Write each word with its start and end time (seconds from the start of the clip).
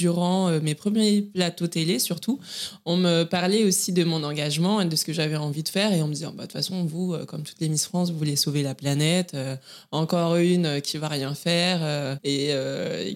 durant 0.00 0.50
mes 0.60 0.74
premiers 0.74 1.20
plateaux 1.20 1.66
télé, 1.66 1.98
surtout, 1.98 2.40
on 2.86 2.96
me 2.96 3.24
parlait 3.24 3.64
aussi 3.64 3.92
de 3.92 4.02
mon 4.02 4.24
engagement 4.24 4.80
et 4.80 4.86
de 4.86 4.96
ce 4.96 5.04
que 5.04 5.12
j'avais 5.12 5.36
envie 5.36 5.62
de 5.62 5.68
faire. 5.68 5.92
Et 5.92 6.02
on 6.02 6.08
me 6.08 6.14
disait, 6.14 6.26
bah, 6.26 6.32
de 6.32 6.40
toute 6.42 6.52
façon, 6.52 6.84
vous, 6.84 7.14
comme 7.26 7.42
toutes 7.42 7.60
les 7.60 7.68
Miss 7.68 7.84
France, 7.84 8.10
vous 8.10 8.16
voulez 8.16 8.36
sauver 8.36 8.62
la 8.62 8.74
planète. 8.74 9.36
encore 9.90 10.36
une 10.36 10.80
qui 10.80 10.96
va 10.96 11.08
rien 11.08 11.34
faire 11.34 12.18
et, 12.24 12.54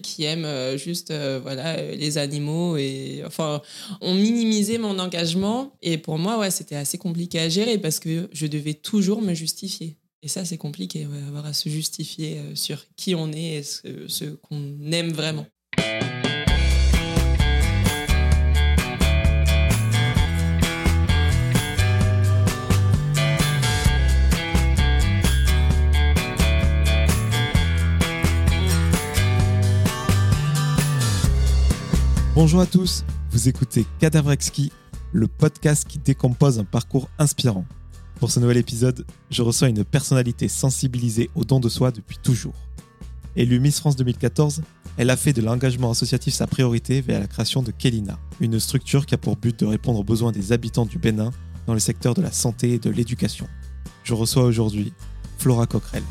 qui 0.03 0.23
aime 0.23 0.47
juste 0.77 1.11
voilà, 1.41 1.81
les 1.81 2.17
animaux. 2.19 2.77
Et 2.77 3.23
enfin, 3.25 3.61
on 4.01 4.13
minimisait 4.13 4.77
mon 4.77 4.99
engagement. 4.99 5.73
Et 5.81 5.97
pour 5.97 6.19
moi, 6.19 6.37
ouais, 6.37 6.51
c'était 6.51 6.75
assez 6.75 6.99
compliqué 6.99 7.39
à 7.39 7.49
gérer 7.49 7.77
parce 7.79 7.99
que 7.99 8.29
je 8.31 8.45
devais 8.45 8.75
toujours 8.75 9.21
me 9.21 9.33
justifier. 9.33 9.97
Et 10.25 10.27
ça, 10.27 10.43
c'est 10.43 10.57
compliqué, 10.57 11.07
avoir 11.27 11.45
à 11.45 11.53
se 11.53 11.69
justifier 11.69 12.39
euh, 12.39 12.55
sur 12.55 12.83
qui 12.95 13.13
on 13.13 13.31
est 13.31 13.57
et 13.57 13.63
ce, 13.63 14.25
qu'on 14.41 14.91
aime 14.91 15.13
vraiment. 15.13 15.45
Bonjour 32.35 32.59
à 32.59 32.65
tous, 32.65 33.05
vous 33.31 33.47
écoutez 33.47 33.85
Cadavrexki, 33.97 34.69
le 35.13 35.25
podcast 35.25 35.87
qui 35.87 35.99
décompose 35.99 36.59
un 36.59 36.65
parcours 36.65 37.07
inspirant. 37.17 37.63
Pour 38.19 38.29
ce 38.29 38.41
nouvel 38.41 38.57
épisode, 38.57 39.05
je 39.31 39.41
reçois 39.41 39.69
une 39.69 39.85
personnalité 39.85 40.49
sensibilisée 40.49 41.29
au 41.33 41.45
don 41.45 41.61
de 41.61 41.69
soi 41.69 41.91
depuis 41.91 42.17
toujours. 42.17 42.55
Élue 43.37 43.61
Miss 43.61 43.79
France 43.79 43.95
2014, 43.95 44.63
elle 44.97 45.11
a 45.11 45.15
fait 45.15 45.31
de 45.31 45.41
l'engagement 45.41 45.91
associatif 45.91 46.33
sa 46.33 46.45
priorité 46.45 46.99
vers 46.99 47.21
la 47.21 47.27
création 47.27 47.63
de 47.63 47.71
Kelina, 47.71 48.19
une 48.41 48.59
structure 48.59 49.05
qui 49.05 49.15
a 49.15 49.17
pour 49.17 49.37
but 49.37 49.57
de 49.57 49.65
répondre 49.65 49.99
aux 49.99 50.03
besoins 50.03 50.33
des 50.33 50.51
habitants 50.51 50.85
du 50.85 50.97
Bénin 50.97 51.31
dans 51.67 51.73
le 51.73 51.79
secteur 51.79 52.15
de 52.15 52.21
la 52.21 52.33
santé 52.33 52.73
et 52.73 52.79
de 52.79 52.89
l'éducation. 52.89 53.47
Je 54.03 54.13
reçois 54.13 54.43
aujourd'hui 54.43 54.91
Flora 55.37 55.67
Coquerel. 55.67 56.03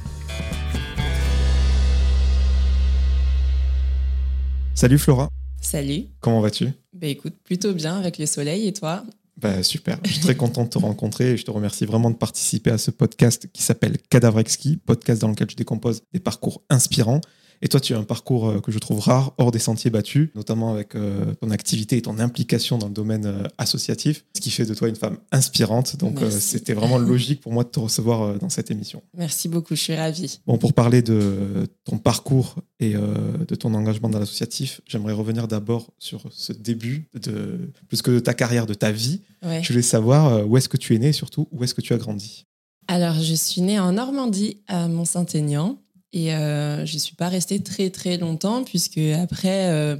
Salut 4.75 4.99
Flora. 4.99 5.29
Salut. 5.65 6.05
Comment 6.21 6.43
vas-tu? 6.43 6.69
Bah 6.93 7.07
écoute, 7.07 7.35
plutôt 7.43 7.73
bien 7.73 7.97
avec 7.97 8.19
le 8.19 8.27
soleil 8.27 8.69
et 8.69 8.73
toi? 8.75 9.03
Bah, 9.39 9.63
super, 9.63 9.99
je 10.05 10.13
suis 10.13 10.21
très 10.21 10.37
content 10.37 10.65
de 10.65 10.69
te 10.69 10.79
rencontrer 10.79 11.33
et 11.33 11.37
je 11.39 11.45
te 11.45 11.51
remercie 11.51 11.87
vraiment 11.87 12.11
de 12.11 12.17
participer 12.17 12.71
à 12.71 12.79
ce 12.79 12.91
podcast 12.91 13.49
qui 13.51 13.63
s'appelle 13.63 13.97
Cadavrexki, 14.11 14.77
podcast 14.77 15.23
dans 15.23 15.29
lequel 15.29 15.51
je 15.51 15.57
décompose 15.57 16.03
des 16.13 16.21
parcours 16.21 16.63
inspirants. 16.69 17.23
Et 17.63 17.69
toi, 17.69 17.81
tu 17.81 17.95
as 17.95 17.99
un 17.99 18.05
parcours 18.05 18.49
euh, 18.49 18.61
que 18.61 18.73
je 18.73 18.79
trouve 18.79 19.01
rare, 19.01 19.33
hors 19.39 19.51
des 19.51 19.59
sentiers 19.59 19.91
battus, 19.91 20.29
notamment 20.35 20.73
avec 20.73 20.95
euh, 20.95 21.35
ton 21.41 21.51
activité 21.51 21.97
et 21.97 22.03
ton 22.03 22.19
implication 22.19 22.79
dans 22.79 22.89
le 22.89 22.93
domaine 22.93 23.27
euh, 23.27 23.43
associatif, 23.59 24.25
ce 24.35 24.41
qui 24.41 24.51
fait 24.51 24.67
de 24.67 24.75
toi 24.75 24.89
une 24.89 24.97
femme 24.97 25.19
inspirante. 25.33 25.97
Donc, 25.97 26.21
c'était 26.31 26.75
vraiment 26.75 26.99
logique 26.99 27.41
pour 27.41 27.53
moi 27.53 27.65
de 27.65 27.69
te 27.69 27.81
recevoir 27.81 28.39
dans 28.39 28.49
cette 28.49 28.71
émission. 28.71 29.03
Merci 29.17 29.49
beaucoup, 29.49 29.75
je 29.75 29.81
suis 29.81 29.95
ravie. 29.95 30.41
Bon, 30.47 30.59
pour 30.59 30.73
parler 30.73 31.03
de 31.03 31.67
ton 31.85 31.99
parcours 31.99 32.57
et 32.81 32.95
de 32.95 33.55
ton 33.55 33.75
engagement 33.75 34.09
dans 34.09 34.19
l'associatif, 34.19 34.81
j'aimerais 34.87 35.13
revenir 35.13 35.49
d'abord 35.49 35.91
sur 35.99 36.23
ce 36.31 36.53
début, 36.53 37.09
de, 37.15 37.71
plus 37.89 38.03
que 38.03 38.11
de 38.11 38.21
ta 38.21 38.35
carrière, 38.35 38.67
de 38.67 38.75
ta 38.75 38.93
vie. 38.93 39.21
Je 39.43 39.69
voulais 39.69 39.83
savoir 39.83 40.47
où 40.49 40.57
est-ce 40.57 40.69
que 40.69 40.77
tu 40.77 40.95
es 40.95 40.99
né 40.99 41.09
et 41.09 41.13
surtout 41.13 41.49
où 41.51 41.65
est-ce 41.65 41.75
que 41.75 41.81
tu 41.81 41.93
as 41.93 41.99
grandi? 41.99 42.47
Alors, 42.87 43.15
je 43.15 43.35
suis 43.35 43.63
née 43.63 43.79
en 43.79 43.93
Normandie, 43.93 44.59
à 44.69 44.89
Mont-Saint-Aignan. 44.89 45.79
Et 46.15 46.33
euh, 46.33 46.87
je 46.87 46.95
ne 46.95 46.99
suis 47.01 47.17
pas 47.17 47.29
restée 47.29 47.61
très 47.61 47.91
très 47.91 48.17
longtemps 48.19 48.63
puisque 48.63 48.99
après, 48.99 49.69
euh, 49.69 49.97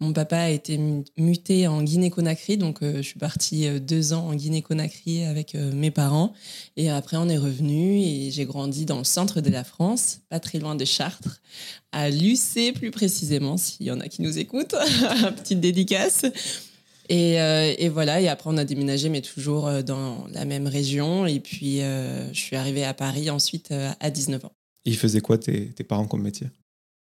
mon 0.00 0.14
papa 0.14 0.38
a 0.38 0.48
été 0.48 0.80
muté 1.18 1.66
en 1.66 1.82
Guinée-Conakry. 1.82 2.56
Donc 2.56 2.82
euh, 2.82 2.96
je 2.96 3.02
suis 3.02 3.18
partie 3.18 3.68
deux 3.78 4.14
ans 4.14 4.28
en 4.28 4.34
Guinée-Conakry 4.34 5.24
avec 5.24 5.54
mes 5.54 5.90
parents. 5.90 6.32
Et 6.78 6.88
après, 6.88 7.18
on 7.18 7.28
est 7.28 7.36
revenu 7.36 8.00
et 8.00 8.30
j'ai 8.30 8.46
grandi 8.46 8.86
dans 8.86 8.96
le 8.96 9.04
centre 9.04 9.42
de 9.42 9.50
la 9.50 9.62
France, 9.62 10.20
pas 10.30 10.40
très 10.40 10.58
loin 10.58 10.74
de 10.74 10.86
Chartres, 10.86 11.42
à 11.92 12.08
Lucé 12.08 12.72
plus 12.72 12.90
précisément, 12.90 13.58
s'il 13.58 13.86
y 13.86 13.90
en 13.90 14.00
a 14.00 14.08
qui 14.08 14.22
nous 14.22 14.38
écoutent. 14.38 14.74
Petite 15.36 15.60
dédicace. 15.60 16.24
Et, 17.10 17.34
et, 17.34 17.88
voilà, 17.90 18.22
et 18.22 18.28
après 18.28 18.48
on 18.50 18.56
a 18.56 18.64
déménagé, 18.64 19.10
mais 19.10 19.20
toujours 19.20 19.70
dans 19.82 20.26
la 20.32 20.46
même 20.46 20.66
région. 20.66 21.26
Et 21.26 21.40
puis 21.40 21.80
je 21.80 22.40
suis 22.40 22.56
arrivée 22.56 22.84
à 22.84 22.94
Paris 22.94 23.28
ensuite 23.28 23.70
à 24.00 24.10
19 24.10 24.46
ans. 24.46 24.52
Ils 24.88 24.96
faisaient 24.96 25.20
quoi 25.20 25.36
tes, 25.36 25.70
parents 25.86 26.06
comme 26.06 26.22
métier? 26.22 26.46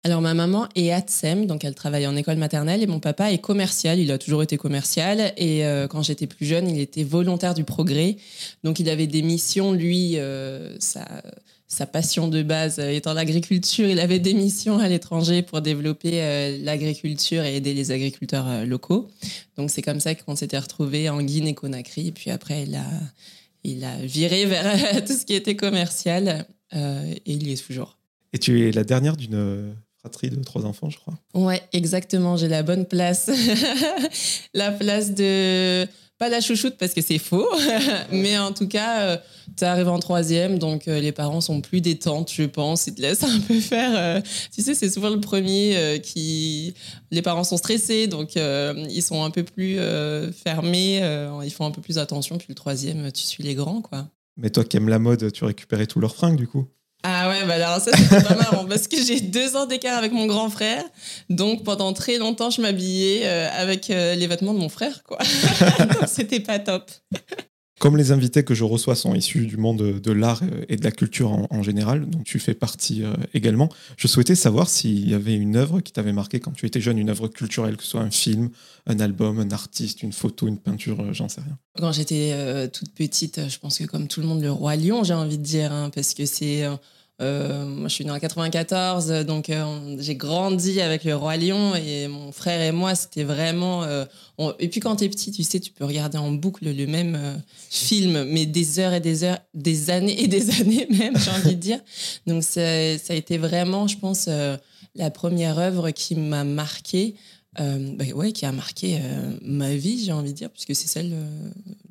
Alors 0.02 0.20
ma 0.20 0.34
maman 0.34 0.68
est 0.74 0.90
ATSEM, 0.90 1.46
donc 1.46 1.64
elle 1.64 1.74
travaille 1.74 2.06
en 2.06 2.16
école 2.16 2.36
maternelle, 2.36 2.82
et 2.82 2.86
mon 2.86 3.00
papa 3.00 3.32
est 3.32 3.38
commercial, 3.38 3.98
il 3.98 4.10
a 4.12 4.18
toujours 4.18 4.42
été 4.42 4.56
commercial, 4.56 5.32
et 5.36 5.64
euh, 5.64 5.88
quand 5.88 6.02
j'étais 6.02 6.26
plus 6.26 6.46
jeune, 6.46 6.68
il 6.68 6.80
était 6.80 7.02
volontaire 7.02 7.54
du 7.54 7.64
progrès, 7.64 8.16
donc 8.62 8.78
il 8.78 8.88
avait 8.88 9.06
des 9.06 9.22
missions, 9.22 9.72
lui, 9.72 10.18
euh, 10.18 10.76
sa, 10.78 11.86
passion 11.86 12.28
de 12.28 12.42
base 12.42 12.78
étant 12.78 13.14
l'agriculture, 13.14 13.88
il 13.88 14.00
avait 14.00 14.18
des 14.18 14.34
missions 14.34 14.78
à 14.78 14.88
l'étranger 14.88 15.42
pour 15.42 15.60
développer 15.60 16.22
euh, 16.22 16.58
l'agriculture 16.62 17.42
et 17.44 17.56
aider 17.56 17.74
les 17.74 17.90
agriculteurs 17.90 18.64
locaux. 18.64 19.08
Donc 19.56 19.70
c'est 19.70 19.82
comme 19.82 20.00
ça 20.00 20.14
qu'on 20.14 20.36
s'était 20.36 20.58
retrouvés 20.58 21.08
en 21.08 21.20
Guinée-Conakry, 21.20 22.08
et 22.08 22.12
puis 22.12 22.30
après 22.30 22.62
il 22.62 22.74
a, 22.76 22.86
il 23.64 23.84
a 23.84 23.96
viré 23.98 24.46
vers 24.46 25.04
tout 25.06 25.12
ce 25.12 25.24
qui 25.24 25.34
était 25.34 25.56
commercial. 25.56 26.46
Euh, 26.74 27.12
et 27.14 27.32
il 27.32 27.46
y 27.46 27.52
est 27.52 27.66
toujours. 27.66 27.98
Et 28.32 28.38
tu 28.38 28.66
es 28.66 28.72
la 28.72 28.84
dernière 28.84 29.16
d'une 29.16 29.74
fratrie 29.98 30.30
de 30.30 30.42
trois 30.42 30.66
enfants, 30.66 30.90
je 30.90 30.98
crois. 30.98 31.14
Ouais, 31.34 31.62
exactement. 31.72 32.36
J'ai 32.36 32.48
la 32.48 32.62
bonne 32.62 32.86
place. 32.86 33.30
la 34.54 34.72
place 34.72 35.14
de. 35.14 35.86
Pas 36.18 36.30
la 36.30 36.40
chouchoute 36.40 36.78
parce 36.78 36.94
que 36.94 37.02
c'est 37.02 37.18
faux, 37.18 37.46
mais 38.10 38.38
en 38.38 38.50
tout 38.50 38.66
cas, 38.66 39.00
euh, 39.00 39.16
tu 39.54 39.64
arrives 39.64 39.88
en 39.88 39.98
troisième, 39.98 40.58
donc 40.58 40.88
euh, 40.88 40.98
les 40.98 41.12
parents 41.12 41.42
sont 41.42 41.60
plus 41.60 41.82
détentes, 41.82 42.32
je 42.32 42.44
pense. 42.44 42.86
Ils 42.86 42.94
te 42.94 43.02
laissent 43.02 43.22
un 43.22 43.38
peu 43.40 43.60
faire. 43.60 44.22
tu 44.50 44.62
sais, 44.62 44.74
c'est 44.74 44.88
souvent 44.88 45.10
le 45.10 45.20
premier 45.20 46.00
qui. 46.02 46.72
Les 47.10 47.20
parents 47.20 47.44
sont 47.44 47.58
stressés, 47.58 48.06
donc 48.06 48.34
ils 48.34 49.02
sont 49.02 49.24
un 49.24 49.30
peu 49.30 49.42
plus 49.42 49.78
fermés, 50.32 51.02
ils 51.44 51.52
font 51.52 51.66
un 51.66 51.70
peu 51.70 51.82
plus 51.82 51.98
attention. 51.98 52.38
Puis 52.38 52.46
le 52.48 52.54
troisième, 52.54 53.12
tu 53.12 53.22
suis 53.22 53.44
les 53.44 53.54
grands, 53.54 53.82
quoi. 53.82 54.08
Mais 54.36 54.50
toi 54.50 54.64
qui 54.64 54.76
aimes 54.76 54.88
la 54.88 54.98
mode, 54.98 55.32
tu 55.32 55.44
récupérais 55.44 55.86
tous 55.86 56.00
leurs 56.00 56.14
fringues 56.14 56.36
du 56.36 56.46
coup 56.46 56.66
ah 57.08 57.28
ouais, 57.28 57.44
bah 57.46 57.54
alors 57.54 57.78
ça 57.78 57.92
c'était 57.96 58.20
pas 58.20 58.34
marrant 58.34 58.64
parce 58.68 58.88
que 58.88 58.96
j'ai 58.96 59.20
deux 59.20 59.54
ans 59.54 59.66
d'écart 59.66 59.96
avec 59.96 60.10
mon 60.10 60.26
grand 60.26 60.50
frère, 60.50 60.82
donc 61.30 61.62
pendant 61.62 61.92
très 61.92 62.18
longtemps 62.18 62.50
je 62.50 62.60
m'habillais 62.60 63.22
euh, 63.26 63.48
avec 63.52 63.90
euh, 63.90 64.16
les 64.16 64.26
vêtements 64.26 64.54
de 64.54 64.58
mon 64.58 64.68
frère, 64.68 65.04
quoi. 65.04 65.18
c'était 66.08 66.40
pas 66.40 66.58
top. 66.58 66.90
Comme 67.78 67.98
les 67.98 68.10
invités 68.10 68.42
que 68.42 68.54
je 68.54 68.64
reçois 68.64 68.94
sont 68.94 69.14
issus 69.14 69.46
du 69.46 69.58
monde 69.58 70.00
de 70.00 70.12
l'art 70.12 70.42
et 70.70 70.76
de 70.76 70.84
la 70.84 70.90
culture 70.90 71.30
en, 71.50 71.62
général, 71.62 72.08
dont 72.08 72.22
tu 72.22 72.38
fais 72.38 72.54
partie 72.54 73.04
euh, 73.04 73.12
également, 73.34 73.68
je 73.98 74.08
souhaitais 74.08 74.34
savoir 74.34 74.70
s'il 74.70 75.08
y 75.08 75.12
avait 75.12 75.34
une 75.34 75.56
œuvre 75.56 75.80
qui 75.80 75.92
t'avait 75.92 76.14
marqué 76.14 76.40
quand 76.40 76.52
tu 76.52 76.64
étais 76.64 76.80
jeune, 76.80 76.96
une 76.96 77.10
œuvre 77.10 77.28
culturelle, 77.28 77.76
que 77.76 77.82
ce 77.82 77.90
soit 77.90 78.00
un 78.00 78.10
film, 78.10 78.48
un 78.86 78.98
album, 78.98 79.40
un 79.40 79.50
artiste, 79.50 80.02
une 80.02 80.14
photo, 80.14 80.48
une 80.48 80.58
peinture, 80.58 81.00
euh, 81.00 81.12
j'en 81.12 81.28
sais 81.28 81.42
rien. 81.42 81.58
Quand 81.78 81.92
j'étais 81.92 82.30
euh, 82.32 82.66
toute 82.66 82.94
petite, 82.94 83.46
je 83.46 83.58
pense 83.58 83.76
que 83.76 83.84
comme 83.84 84.08
tout 84.08 84.22
le 84.22 84.26
monde, 84.26 84.40
le 84.40 84.50
roi 84.50 84.76
lion, 84.76 85.04
j'ai 85.04 85.12
envie 85.12 85.36
de 85.36 85.42
dire, 85.42 85.70
hein, 85.70 85.90
parce 85.94 86.14
que 86.14 86.24
c'est 86.24 86.64
moi, 87.18 87.88
je 87.88 87.94
suis 87.94 88.04
née 88.04 88.10
en 88.10 88.18
94, 88.18 89.24
donc 89.24 89.48
euh, 89.48 89.96
j'ai 89.98 90.16
grandi 90.16 90.80
avec 90.80 91.04
le 91.04 91.16
Roi 91.16 91.36
Lion 91.36 91.74
et 91.74 92.08
mon 92.08 92.30
frère 92.30 92.60
et 92.60 92.72
moi, 92.72 92.94
c'était 92.94 93.24
vraiment. 93.24 93.84
Euh, 93.84 94.04
et 94.58 94.68
puis 94.68 94.80
quand 94.80 94.96
t'es 94.96 95.08
petit, 95.08 95.30
tu 95.32 95.42
sais, 95.42 95.58
tu 95.58 95.72
peux 95.72 95.84
regarder 95.84 96.18
en 96.18 96.30
boucle 96.32 96.70
le 96.70 96.86
même 96.86 97.42
film, 97.70 98.24
mais 98.24 98.44
des 98.44 98.80
heures 98.80 98.92
et 98.92 99.00
des 99.00 99.24
heures, 99.24 99.38
des 99.54 99.90
années 99.90 100.22
et 100.22 100.28
des 100.28 100.60
années 100.60 100.86
même, 100.90 101.16
j'ai 101.16 101.30
envie 101.30 101.56
de 101.56 101.60
dire. 101.60 101.80
Donc 102.26 102.42
ça 102.42 102.60
a 102.60 103.14
été 103.14 103.38
vraiment, 103.38 103.86
je 103.88 103.96
pense, 103.96 104.28
la 104.94 105.10
première 105.10 105.58
œuvre 105.58 105.90
qui 105.90 106.16
m'a 106.16 106.44
marqué. 106.44 107.14
Bah, 107.58 108.04
ouais, 108.14 108.32
qui 108.32 108.44
a 108.44 108.52
marqué 108.52 109.00
ma 109.40 109.74
vie, 109.74 110.04
j'ai 110.04 110.12
envie 110.12 110.32
de 110.32 110.36
dire, 110.36 110.50
puisque 110.50 110.74
c'est 110.74 110.88
celle 110.88 111.14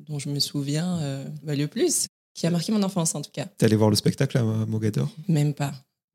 dont 0.08 0.20
je 0.20 0.28
me 0.28 0.38
souviens 0.38 1.00
bah, 1.42 1.56
le 1.56 1.66
plus 1.66 2.06
qui 2.36 2.46
a 2.46 2.50
marqué 2.50 2.70
mon 2.70 2.82
enfance 2.82 3.14
en 3.14 3.22
tout 3.22 3.30
cas. 3.32 3.46
T'es 3.56 3.64
allé 3.64 3.76
voir 3.76 3.90
le 3.90 3.96
spectacle 3.96 4.36
à 4.38 4.42
Mogador? 4.42 5.08
Même 5.26 5.54
pas. 5.54 5.72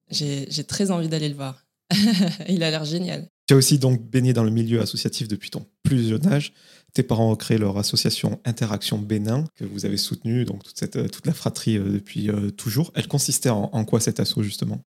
J'ai 0.09 0.63
très 0.63 0.91
envie 0.91 1.09
d'aller 1.09 1.29
le 1.29 1.35
voir. 1.35 1.65
Il 2.47 2.63
a 2.63 2.69
l'air 2.69 2.85
génial. 2.85 3.27
Tu 3.47 3.55
as 3.55 3.57
aussi 3.57 3.79
donc 3.79 4.01
baigné 4.01 4.31
dans 4.31 4.43
le 4.43 4.51
milieu 4.51 4.81
associatif 4.81 5.27
depuis 5.27 5.49
ton 5.49 5.65
plus 5.83 6.09
jeune 6.09 6.25
âge. 6.27 6.53
Tes 6.93 7.03
parents 7.03 7.31
ont 7.31 7.35
créé 7.35 7.57
leur 7.57 7.77
association 7.77 8.39
Interaction 8.45 8.97
Bénin, 8.97 9.45
que 9.55 9.65
vous 9.65 9.85
avez 9.85 9.97
soutenue, 9.97 10.45
donc 10.45 10.63
toute, 10.63 10.77
cette, 10.77 11.09
toute 11.11 11.25
la 11.25 11.33
fratrie 11.33 11.77
euh, 11.77 11.89
depuis 11.89 12.29
euh, 12.29 12.51
toujours. 12.51 12.91
Elle 12.95 13.07
consistait 13.07 13.49
en, 13.49 13.83
quoi 13.85 13.99
cette 13.99 14.19
asso 14.19 14.41
justement? 14.41 14.79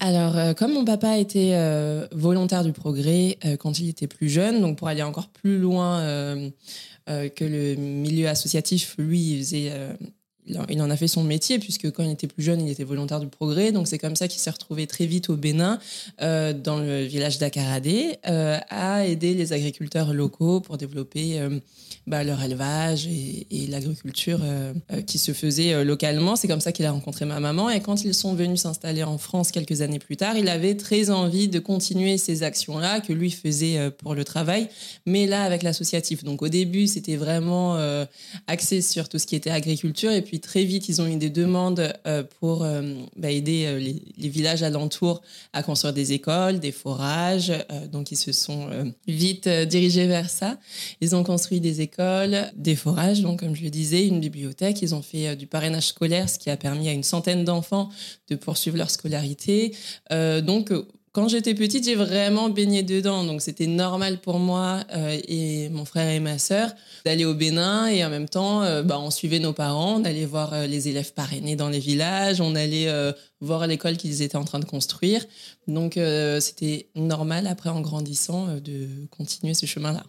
Alors, 0.00 0.36
euh, 0.36 0.54
comme 0.54 0.72
mon 0.72 0.84
papa 0.84 1.18
était 1.18 1.54
volontaire 2.12 2.64
du 2.64 2.72
progrès 2.72 3.38
quand 3.58 3.78
il 3.78 3.88
était 3.88 4.06
plus 4.06 4.28
jeune, 4.28 4.60
donc 4.60 4.78
pour 4.78 4.88
aller 4.88 5.02
encore 5.02 5.28
plus 5.28 5.58
loin 5.58 6.02
que 7.06 7.44
le 7.44 7.74
milieu 7.74 8.28
associatif, 8.28 8.94
lui, 8.98 9.32
il 9.32 9.38
faisait 9.38 9.72
il 10.68 10.82
en 10.82 10.90
a 10.90 10.96
fait 10.96 11.08
son 11.08 11.24
métier, 11.24 11.58
puisque 11.58 11.90
quand 11.90 12.02
il 12.02 12.10
était 12.10 12.26
plus 12.26 12.42
jeune, 12.42 12.60
il 12.60 12.70
était 12.70 12.84
volontaire 12.84 13.20
du 13.20 13.26
progrès. 13.26 13.72
Donc 13.72 13.88
c'est 13.88 13.98
comme 13.98 14.16
ça 14.16 14.28
qu'il 14.28 14.40
s'est 14.40 14.50
retrouvé 14.50 14.86
très 14.86 15.06
vite 15.06 15.30
au 15.30 15.36
Bénin, 15.36 15.78
euh, 16.22 16.52
dans 16.52 16.78
le 16.78 17.04
village 17.04 17.38
d'Akaradé, 17.38 18.18
euh, 18.26 18.58
à 18.70 19.06
aider 19.06 19.34
les 19.34 19.52
agriculteurs 19.52 20.12
locaux 20.12 20.60
pour 20.60 20.78
développer 20.78 21.40
euh, 21.40 21.58
bah, 22.06 22.24
leur 22.24 22.42
élevage 22.42 23.06
et, 23.06 23.46
l'agriculture 23.68 24.40
qui 25.06 25.18
se 25.18 25.32
faisait 25.32 25.84
localement. 25.84 26.36
C'est 26.36 26.48
comme 26.48 26.60
ça 26.60 26.72
qu'il 26.72 26.86
a 26.86 26.90
rencontré 26.90 27.26
ma 27.26 27.38
maman. 27.38 27.68
Et 27.68 27.80
quand 27.80 28.02
ils 28.04 28.14
sont 28.14 28.34
venus 28.34 28.62
s'installer 28.62 29.02
en 29.02 29.18
France 29.18 29.50
quelques 29.50 29.82
années 29.82 29.98
plus 29.98 30.16
tard, 30.16 30.38
il 30.38 30.48
avait 30.48 30.74
très 30.74 31.10
envie 31.10 31.48
de 31.48 31.58
continuer 31.58 32.16
ces 32.16 32.44
actions-là 32.44 33.00
que 33.00 33.12
lui 33.12 33.30
faisait 33.30 33.90
pour 33.90 34.14
le 34.14 34.24
travail, 34.24 34.68
mais 35.04 35.26
là 35.26 35.42
avec 35.42 35.62
l'associatif. 35.62 36.24
Donc 36.24 36.40
au 36.40 36.48
début, 36.48 36.86
c'était 36.86 37.16
vraiment 37.16 37.76
axé 38.46 38.80
sur 38.80 39.10
tout 39.10 39.18
ce 39.18 39.26
qui 39.26 39.36
était 39.36 39.50
agriculture. 39.50 40.10
Et 40.10 40.22
puis 40.22 40.37
très 40.40 40.64
vite, 40.64 40.88
ils 40.88 41.00
ont 41.00 41.06
eu 41.06 41.16
des 41.16 41.30
demandes 41.30 41.92
euh, 42.06 42.22
pour 42.40 42.64
euh, 42.64 42.82
bah, 43.16 43.30
aider 43.30 43.64
euh, 43.66 43.78
les, 43.78 44.28
villages 44.28 44.62
alentours 44.62 45.22
à 45.52 45.62
construire 45.62 45.94
des 45.94 46.12
écoles, 46.12 46.58
des 46.60 46.72
forages. 46.72 47.52
donc 47.90 48.12
ils 48.12 48.16
se 48.16 48.32
sont 48.32 48.68
vite 49.06 49.48
dirigés 49.48 50.06
vers 50.06 50.28
ça. 50.28 50.58
Ils 51.00 51.16
ont 51.16 51.24
construit 51.24 51.60
des 51.60 51.80
écoles, 51.80 52.50
des 52.54 52.76
forages, 52.76 53.22
donc 53.22 53.40
comme 53.40 53.56
je 53.56 53.62
le 53.62 53.70
disais, 53.70 54.06
une 54.06 54.20
bibliothèque. 54.20 54.82
Ils 54.82 54.94
ont 54.94 55.02
fait 55.02 55.34
du 55.34 55.46
parrainage 55.46 55.88
scolaire, 55.88 56.28
ce 56.28 56.38
qui 56.38 56.50
a 56.50 56.56
permis 56.56 56.88
à 56.88 56.92
une 56.92 57.02
centaine 57.02 57.44
d'enfants 57.44 57.88
de 58.28 58.36
poursuivre 58.36 58.76
leur 58.76 58.90
scolarité. 58.90 59.74
donc 60.10 60.72
quand 61.12 61.28
j'étais 61.28 61.54
petite, 61.54 61.84
j'ai 61.84 61.94
vraiment 61.94 62.50
baigné 62.50 62.82
dedans. 62.82 63.24
Donc, 63.24 63.42
c'était 63.42 63.66
normal 63.66 64.20
pour 64.20 64.38
moi 64.38 64.84
euh, 64.94 65.18
et 65.26 65.68
mon 65.70 65.84
frère 65.84 66.10
et 66.10 66.20
ma 66.20 66.38
sœur 66.38 66.70
d'aller 67.04 67.24
au 67.24 67.34
Bénin. 67.34 67.86
Et 67.86 68.04
en 68.04 68.10
même 68.10 68.28
temps, 68.28 68.62
euh, 68.62 68.82
bah, 68.82 68.98
on 69.00 69.10
suivait 69.10 69.38
nos 69.38 69.52
parents. 69.52 70.00
On 70.00 70.04
allait 70.04 70.26
voir 70.26 70.52
euh, 70.52 70.66
les 70.66 70.88
élèves 70.88 71.12
parrainés 71.12 71.56
dans 71.56 71.68
les 71.68 71.78
villages. 71.78 72.40
On 72.40 72.54
allait 72.54 72.88
voir 73.40 73.66
l'école 73.66 73.96
qu'ils 73.96 74.22
étaient 74.22 74.36
en 74.36 74.44
train 74.44 74.58
de 74.58 74.64
construire. 74.64 75.24
Donc, 75.66 75.98
c'était 76.40 76.88
normal, 76.94 77.46
après, 77.46 77.70
en 77.70 77.80
grandissant, 77.80 78.46
de 78.62 78.88
continuer 79.10 79.54
ce 79.54 79.66
chemin-là. 79.66 80.04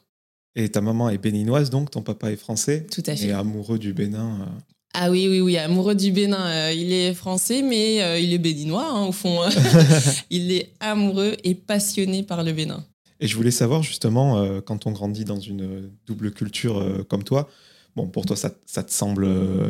Et 0.55 0.69
ta 0.69 0.81
maman 0.81 1.09
est 1.09 1.17
béninoise, 1.17 1.69
donc 1.69 1.91
ton 1.91 2.01
papa 2.01 2.31
est 2.31 2.35
français. 2.35 2.85
Tout 2.91 3.03
à 3.05 3.15
fait. 3.15 3.27
Et 3.27 3.31
amoureux 3.31 3.79
du 3.79 3.93
Bénin. 3.93 4.49
Ah 4.93 5.11
oui, 5.11 5.27
oui, 5.29 5.39
oui, 5.39 5.57
amoureux 5.57 5.95
du 5.95 6.11
Bénin. 6.11 6.47
Euh, 6.47 6.73
il 6.73 6.91
est 6.91 7.13
français, 7.13 7.61
mais 7.61 8.01
euh, 8.01 8.19
il 8.19 8.33
est 8.33 8.39
béninois, 8.39 8.87
hein, 8.89 9.05
au 9.05 9.11
fond. 9.11 9.39
il 10.29 10.51
est 10.51 10.71
amoureux 10.79 11.35
et 11.43 11.53
passionné 11.53 12.23
par 12.23 12.43
le 12.43 12.53
Bénin. 12.53 12.83
Et 13.19 13.27
je 13.27 13.35
voulais 13.35 13.51
savoir, 13.51 13.83
justement, 13.83 14.39
euh, 14.39 14.61
quand 14.61 14.87
on 14.87 14.91
grandit 14.91 15.25
dans 15.25 15.39
une 15.39 15.91
double 16.07 16.31
culture 16.31 17.05
comme 17.07 17.23
toi, 17.23 17.49
bon, 17.95 18.07
pour 18.07 18.25
toi, 18.25 18.35
ça, 18.35 18.49
te 18.49 18.91
semble 18.91 19.27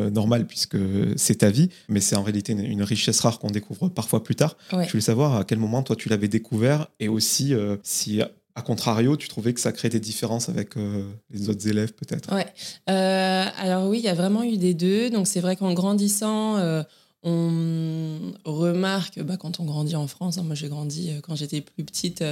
normal 0.10 0.46
puisque 0.48 0.78
c'est 1.18 1.40
ta 1.40 1.50
vie, 1.50 1.70
mais 1.90 2.00
c'est 2.00 2.16
en 2.16 2.24
réalité 2.24 2.54
une, 2.54 2.84
richesse 2.84 3.20
rare 3.20 3.40
qu'on 3.40 3.50
découvre 3.50 3.90
parfois 3.90 4.24
plus 4.24 4.36
tard. 4.36 4.56
Je 4.72 4.90
voulais 4.90 5.02
savoir 5.02 5.36
à 5.36 5.44
quel 5.44 5.58
moment, 5.58 5.84
toi, 5.84 5.96
tu 5.96 6.10
l'avais 6.10 6.28
découvert 6.28 6.88
et 7.00 7.08
aussi 7.08 7.54
si 7.84 8.22
a 8.56 8.62
contrario, 8.62 9.16
tu 9.16 9.28
trouvais 9.28 9.54
que 9.54 9.60
ça 9.60 9.72
créait 9.72 9.90
des 9.90 10.00
différences 10.00 10.50
avec 10.50 10.76
euh, 10.76 11.04
les 11.32 11.50
autres 11.50 11.68
élèves 11.68 11.94
peut-être? 11.94 12.34
Ouais. 12.34 12.46
Euh, 12.90 13.46
alors 13.58 13.88
oui, 13.88 14.00
il 14.00 14.04
y 14.04 14.10
a 14.10 14.14
vraiment 14.14 14.44
eu 14.44 14.58
des 14.58 14.74
deux. 14.74 15.10
Donc 15.10 15.28
c'est 15.28 15.40
vrai 15.40 15.56
qu'en 15.56 15.74
grandissant, 15.74 16.58
euh, 16.58 16.84
on 17.24 18.34
remarque, 18.46 19.22
bah, 19.22 19.38
quand 19.38 19.60
on 19.60 19.66
grandit 19.66 19.96
en 19.96 20.08
France, 20.08 20.38
hein, 20.38 20.44
moi 20.44 20.56
j'ai 20.56 20.68
grandi 20.68 21.12
quand 21.24 21.36
j'étais 21.36 21.62
plus 21.62 21.84
petite, 21.84 22.24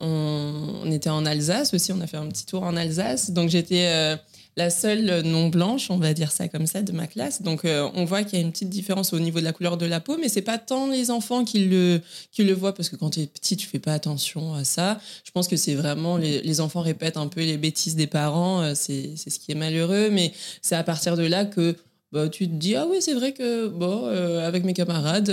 on, 0.00 0.80
on, 0.84 0.90
était 0.90 1.10
en 1.10 1.26
Alsace 1.26 1.74
aussi, 1.74 1.92
on 1.92 2.00
a 2.00 2.06
fait 2.06 2.16
un 2.16 2.28
petit 2.28 2.46
tour 2.46 2.62
en 2.62 2.76
Alsace. 2.76 3.30
Donc 3.30 3.48
j'étais 3.48 4.16
la 4.56 4.70
seule 4.70 5.22
non 5.22 5.48
blanche, 5.48 5.90
on 5.90 5.98
va 5.98 6.14
dire 6.14 6.32
ça 6.32 6.48
comme 6.48 6.66
ça, 6.66 6.82
de 6.82 6.92
ma 6.92 7.06
classe. 7.06 7.42
Donc 7.42 7.64
euh, 7.64 7.88
on 7.94 8.04
voit 8.04 8.24
qu'il 8.24 8.38
y 8.38 8.42
a 8.42 8.44
une 8.44 8.50
petite 8.50 8.68
différence 8.68 9.12
au 9.12 9.20
niveau 9.20 9.38
de 9.38 9.44
la 9.44 9.52
couleur 9.52 9.76
de 9.76 9.86
la 9.86 10.00
peau, 10.00 10.16
mais 10.20 10.28
c'est 10.28 10.42
pas 10.42 10.58
tant 10.58 10.88
les 10.88 11.10
enfants 11.10 11.44
qui 11.44 11.66
le, 11.66 12.00
qui 12.32 12.44
le 12.44 12.52
voient, 12.52 12.74
parce 12.74 12.88
que 12.88 12.96
quand 12.96 13.10
tu 13.10 13.20
es 13.20 13.26
petit, 13.26 13.56
tu 13.56 13.66
fais 13.66 13.78
pas 13.78 13.94
attention 13.94 14.54
à 14.54 14.64
ça. 14.64 15.00
Je 15.24 15.30
pense 15.30 15.48
que 15.48 15.56
c'est 15.56 15.74
vraiment, 15.74 16.16
les, 16.16 16.60
enfants 16.60 16.80
répètent 16.80 17.16
un 17.16 17.28
peu 17.28 17.40
les 17.40 17.56
bêtises 17.56 17.94
des 17.94 18.08
parents, 18.08 18.62
euh, 18.62 18.72
c'est 18.74 19.16
ce 19.16 19.38
qui 19.38 19.52
est 19.52 19.54
malheureux, 19.54 20.10
mais 20.10 20.32
c'est 20.60 20.74
à 20.74 20.82
partir 20.82 21.16
de 21.16 21.24
là 21.24 21.44
que 21.44 21.76
bah, 22.10 22.28
tu 22.28 22.48
te 22.48 22.54
dis, 22.54 22.74
ah 22.74 22.86
oui, 22.90 22.96
c'est 23.00 23.14
vrai 23.14 23.32
que, 23.32 23.68
bon, 23.68 24.06
euh, 24.06 24.46
avec 24.46 24.64
mes 24.64 24.72
camarades, 24.74 25.30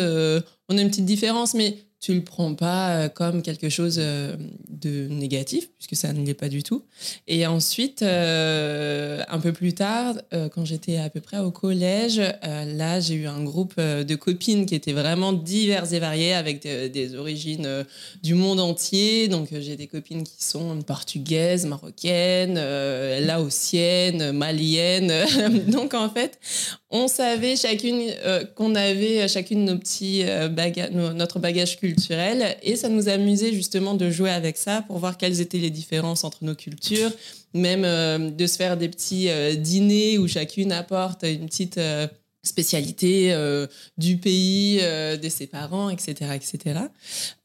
on 0.70 0.78
a 0.78 0.82
une 0.82 0.90
petite 0.90 1.06
différence, 1.06 1.54
mais 1.56 1.78
tu 2.06 2.13
le 2.13 2.24
prends 2.24 2.54
pas 2.54 2.90
euh, 2.90 3.10
comme 3.10 3.42
quelque 3.42 3.68
chose 3.68 3.96
euh, 3.98 4.36
de 4.69 5.07
négatif, 5.07 5.72
puisque 5.72 5.96
ça 5.96 6.13
ne 6.13 6.24
l'est 6.24 6.36
pas 6.36 6.50
du 6.50 6.62
tout. 6.62 6.84
Et 7.28 7.48
ensuite, 7.48 8.04
euh, 8.04 9.24
un 9.28 9.40
peu 9.40 9.52
plus 9.52 9.74
tard, 9.74 10.13
quand 10.54 10.66
j'étais 10.66 10.98
à 10.98 11.10
peu 11.10 11.19
près 11.19 11.40
au 11.40 11.50
collège, 11.50 12.22
là, 12.44 13.00
j'ai 13.00 13.16
eu 13.16 13.28
un 13.28 13.44
groupe 13.44 13.80
de 13.80 14.16
copines 14.16 14.66
qui 14.66 14.75
étaient 14.75 14.94
vraiment 14.94 15.34
diverses 15.34 15.94
et 15.94 16.00
variées, 16.00 16.34
avec 16.34 16.62
des 16.62 17.16
origines 17.16 17.86
du 18.22 18.36
monde 18.36 18.60
entier. 18.60 19.28
Donc, 19.28 19.50
j'ai 19.52 19.75
des 19.75 19.88
copines 19.88 20.24
qui 20.24 20.44
sont 20.44 20.81
portugaises, 20.81 21.66
marocaines, 21.66 22.56
laotiennes, 23.25 24.31
maliennes. 24.31 25.13
Donc, 25.68 25.94
en 25.94 26.10
fait, 26.10 26.40
on 26.95 27.07
savait 27.07 27.56
chacune 27.56 28.13
qu'on 28.56 28.75
avait 28.75 29.27
chacune 29.27 29.65
nos 29.65 29.77
petits 29.77 30.24
bagages, 30.51 30.92
notre 30.92 31.39
bagage 31.39 31.77
culturel. 31.77 32.57
Et 32.63 32.75
ça 32.75 32.89
nous 32.89 33.09
amusait 33.09 33.53
justement 33.53 33.94
de 33.94 34.09
jouer 34.09 34.31
avec 34.31 34.57
ça 34.57 34.81
pour 34.81 34.97
voir 34.97 35.18
quelles 35.18 35.42
étaient 35.42 35.57
les 35.57 35.69
différences 35.69 36.24
entre 36.24 36.44
nos 36.44 36.56
cultures, 36.56 37.12
même 37.53 37.83
euh, 37.86 38.30
de 38.30 38.47
se 38.47 38.57
faire 38.57 38.77
des 38.77 38.89
petits 38.89 39.30
euh, 39.30 39.56
dîners 39.56 40.18
où 40.18 40.27
chacune 40.27 40.71
apporte 40.71 41.24
une 41.24 41.45
petite 41.45 41.77
euh, 41.77 42.07
spécialité 42.47 43.33
euh, 43.33 43.68
du 43.97 44.18
pays, 44.18 44.80
euh, 44.81 45.18
de 45.18 45.30
ses 45.30 45.47
parents, 45.47 45.89
etc. 45.89 46.31
etc. 46.36 46.80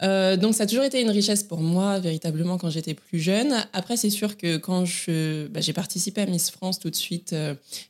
Euh, 0.02 0.36
donc 0.36 0.54
ça 0.54 0.64
a 0.64 0.66
toujours 0.66 0.84
été 0.84 1.00
une 1.00 1.10
richesse 1.10 1.42
pour 1.42 1.60
moi, 1.60 1.98
véritablement, 1.98 2.58
quand 2.58 2.70
j'étais 2.70 2.94
plus 2.94 3.18
jeune. 3.18 3.54
Après, 3.72 3.96
c'est 3.96 4.10
sûr 4.10 4.36
que 4.36 4.56
quand 4.56 4.84
je, 4.84 5.46
bah, 5.48 5.60
j'ai 5.60 5.72
participé 5.72 6.20
à 6.22 6.26
Miss 6.26 6.50
France 6.50 6.78
tout 6.78 6.90
de 6.90 6.96
suite, 6.96 7.34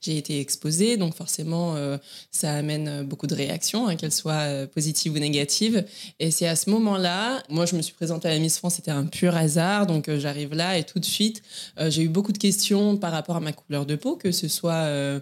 j'ai 0.00 0.16
été 0.16 0.40
exposée, 0.40 0.96
donc 0.96 1.14
forcément, 1.14 1.76
ça 2.30 2.52
amène 2.54 3.02
beaucoup 3.02 3.26
de 3.26 3.34
réactions, 3.34 3.88
hein, 3.88 3.96
qu'elles 3.96 4.12
soient 4.12 4.66
positives 4.66 5.12
ou 5.12 5.18
négatives. 5.18 5.84
Et 6.18 6.30
c'est 6.30 6.46
à 6.46 6.56
ce 6.56 6.70
moment-là, 6.70 7.42
moi, 7.48 7.66
je 7.66 7.76
me 7.76 7.82
suis 7.82 7.94
présentée 7.94 8.28
à 8.28 8.38
Miss 8.38 8.58
France, 8.58 8.74
c'était 8.76 8.90
un 8.90 9.06
pur 9.06 9.36
hasard, 9.36 9.86
donc 9.86 10.10
j'arrive 10.16 10.54
là 10.54 10.78
et 10.78 10.84
tout 10.84 10.98
de 10.98 11.04
suite, 11.04 11.42
j'ai 11.88 12.02
eu 12.02 12.08
beaucoup 12.08 12.32
de 12.32 12.38
questions 12.38 12.96
par 12.96 13.12
rapport 13.12 13.36
à 13.36 13.40
ma 13.40 13.52
couleur 13.52 13.86
de 13.86 13.96
peau, 13.96 14.16
que 14.16 14.32
ce 14.32 14.48
soit 14.48 15.20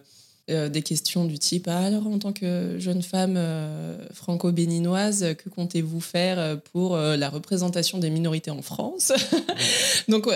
euh, 0.50 0.70
des 0.70 0.80
questions 0.80 1.26
du 1.26 1.38
type 1.38 1.68
ah, 1.68 1.84
alors 1.84 2.06
en 2.06 2.18
tant 2.18 2.32
que 2.32 2.78
jeune 2.78 3.02
femme 3.02 3.34
euh, 3.36 3.98
franco-béninoise, 4.14 5.34
que 5.36 5.50
comptez-vous 5.50 6.00
faire 6.00 6.38
euh, 6.38 6.56
pour 6.72 6.96
la 6.96 7.28
représentation 7.28 7.98
des 7.98 8.08
minorités 8.08 8.50
en 8.50 8.62
France? 8.62 9.12
Donc 10.08 10.26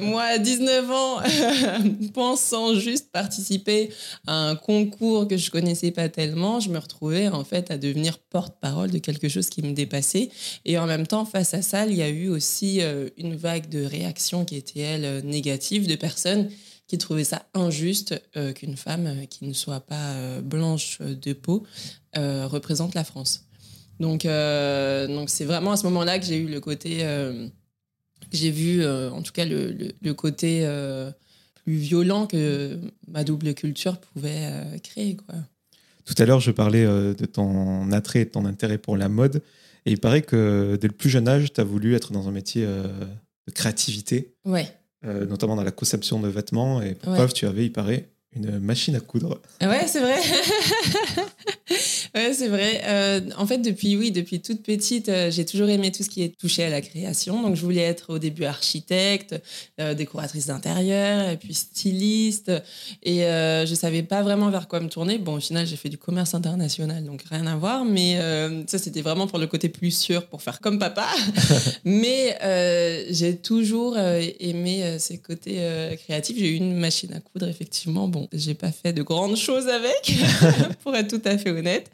moi, 0.00 0.22
à 0.22 0.38
19 0.38 0.90
ans, 0.90 1.18
pensant 2.14 2.74
juste 2.74 3.12
participer 3.12 3.90
à 4.26 4.34
un 4.34 4.56
concours 4.56 5.28
que 5.28 5.36
je 5.36 5.50
connaissais 5.50 5.92
pas 5.92 6.08
tellement, 6.08 6.58
je 6.58 6.70
me 6.70 6.78
retrouvais 6.78 7.28
en 7.28 7.44
fait 7.44 7.70
à 7.70 7.78
devenir 7.78 8.18
porte-parole 8.18 8.90
de 8.90 8.98
quelque 8.98 9.28
chose 9.28 9.48
qui 9.48 9.62
me 9.62 9.72
dépassait. 9.72 10.30
Et 10.64 10.76
en 10.78 10.86
même 10.86 11.06
temps, 11.06 11.24
face 11.24 11.54
à 11.54 11.62
ça, 11.62 11.86
il 11.86 11.94
y 11.94 12.02
a 12.02 12.08
eu 12.08 12.28
aussi 12.28 12.80
une 13.16 13.36
vague 13.36 13.68
de 13.68 13.84
réactions 13.84 14.44
qui 14.44 14.56
était 14.56 14.80
elle 14.80 15.24
négative 15.24 15.86
de 15.86 15.94
personnes 15.94 16.48
qui 16.86 16.98
trouvait 16.98 17.24
ça 17.24 17.46
injuste 17.54 18.20
euh, 18.36 18.52
qu'une 18.52 18.76
femme 18.76 19.06
euh, 19.06 19.24
qui 19.26 19.46
ne 19.46 19.52
soit 19.52 19.80
pas 19.80 20.12
euh, 20.12 20.40
blanche 20.40 21.00
de 21.00 21.32
peau 21.32 21.64
représente 22.14 22.94
la 22.94 23.04
France. 23.04 23.44
Donc, 24.00 24.22
donc 24.24 25.30
c'est 25.30 25.44
vraiment 25.44 25.72
à 25.72 25.76
ce 25.76 25.84
moment-là 25.84 26.18
que 26.18 26.24
j'ai 26.24 26.38
eu 26.38 26.46
le 26.46 26.60
côté, 26.60 27.04
j'ai 28.32 28.50
vu 28.50 28.86
en 28.86 29.20
tout 29.20 29.32
cas 29.32 29.44
le, 29.44 29.76
le, 30.00 30.14
côté 30.14 30.66
plus 31.62 31.76
violent 31.76 32.26
que 32.26 32.78
ma 33.06 33.22
double 33.22 33.52
culture 33.52 33.98
pouvait 33.98 34.50
créer. 34.82 35.16
Quoi. 35.16 35.34
Tout 36.06 36.14
à 36.16 36.24
l'heure, 36.24 36.40
je 36.40 36.52
parlais 36.52 36.86
de 36.86 37.26
ton 37.26 37.92
attrait 37.92 38.20
et 38.20 38.24
de 38.24 38.30
ton 38.30 38.46
intérêt 38.46 38.78
pour 38.78 38.96
la 38.96 39.10
mode. 39.10 39.42
Et 39.84 39.92
il 39.92 40.00
paraît 40.00 40.22
que 40.22 40.78
dès 40.80 40.88
le 40.88 40.94
plus 40.94 41.10
jeune 41.10 41.28
âge, 41.28 41.52
tu 41.52 41.60
as 41.60 41.64
voulu 41.64 41.94
être 41.94 42.12
dans 42.12 42.28
un 42.28 42.32
métier 42.32 42.64
de 42.64 43.52
créativité. 43.52 44.32
Ouais. 44.46 44.72
Euh, 45.04 45.26
notamment 45.26 45.56
dans 45.56 45.62
la 45.62 45.72
conception 45.72 46.20
de 46.20 46.28
vêtements. 46.28 46.80
Et 46.80 46.94
pour 46.94 47.12
preuve, 47.12 47.32
tu 47.32 47.46
avais, 47.46 47.66
il 47.66 47.72
paraît, 47.72 48.08
une 48.34 48.58
machine 48.58 48.96
à 48.96 49.00
coudre. 49.00 49.40
Ouais, 49.60 49.86
c'est 49.86 50.00
vrai. 50.00 50.18
Ouais, 52.14 52.32
c'est 52.32 52.48
vrai. 52.48 52.82
Euh, 52.84 53.20
en 53.36 53.46
fait, 53.46 53.58
depuis, 53.58 53.96
oui, 53.96 54.10
depuis 54.10 54.40
toute 54.40 54.62
petite, 54.62 55.08
euh, 55.08 55.30
j'ai 55.30 55.44
toujours 55.44 55.68
aimé 55.68 55.92
tout 55.92 56.02
ce 56.02 56.08
qui 56.08 56.22
est 56.22 56.38
touché 56.38 56.64
à 56.64 56.70
la 56.70 56.80
création. 56.80 57.42
Donc, 57.42 57.56
je 57.56 57.62
voulais 57.62 57.82
être 57.82 58.14
au 58.14 58.18
début 58.18 58.44
architecte, 58.44 59.40
euh, 59.80 59.94
décoratrice 59.94 60.46
d'intérieur, 60.46 61.28
et 61.28 61.36
puis 61.36 61.54
styliste. 61.54 62.52
Et 63.02 63.18
je 63.18 63.74
savais 63.74 64.02
pas 64.02 64.22
vraiment 64.22 64.50
vers 64.50 64.68
quoi 64.68 64.80
me 64.80 64.88
tourner. 64.88 65.18
Bon, 65.18 65.36
au 65.36 65.40
final, 65.40 65.66
j'ai 65.66 65.76
fait 65.76 65.88
du 65.88 65.98
commerce 65.98 66.34
international, 66.34 67.04
donc 67.04 67.22
rien 67.30 67.46
à 67.46 67.56
voir. 67.56 67.84
Mais 67.84 68.18
ça, 68.66 68.78
c'était 68.78 69.02
vraiment 69.02 69.26
pour 69.26 69.38
le 69.38 69.46
côté 69.46 69.68
plus 69.68 69.90
sûr, 69.90 70.26
pour 70.26 70.42
faire 70.42 70.60
comme 70.60 70.78
papa. 70.78 71.06
mais 71.84 72.36
j'ai 73.10 73.36
toujours 73.36 73.96
aimé 73.98 74.96
ces 74.98 75.18
côtés 75.18 75.96
créatifs. 76.04 76.36
J'ai 76.38 76.50
eu 76.50 76.56
une 76.56 76.76
machine 76.76 77.12
à 77.12 77.20
coudre, 77.20 77.48
effectivement. 77.48 78.08
Bon, 78.08 78.28
j'ai 78.32 78.54
pas 78.54 78.72
fait 78.72 78.92
de 78.92 79.02
grandes 79.02 79.36
choses 79.36 79.68
avec, 79.68 80.14
pour 80.82 80.94
être 80.94 81.08
tout 81.08 81.22
à 81.28 81.38
fait 81.38 81.50
honnête. 81.50 81.90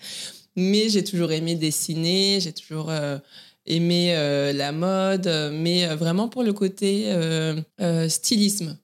Mais 0.56 0.88
j'ai 0.88 1.04
toujours 1.04 1.32
aimé 1.32 1.54
dessiner, 1.54 2.38
j'ai 2.40 2.52
toujours 2.52 2.90
euh, 2.90 3.18
aimé 3.66 4.14
euh, 4.14 4.52
la 4.52 4.72
mode, 4.72 5.26
mais 5.52 5.86
euh, 5.86 5.96
vraiment 5.96 6.28
pour 6.28 6.42
le 6.42 6.52
côté 6.52 7.10
stylisme. 8.08 8.78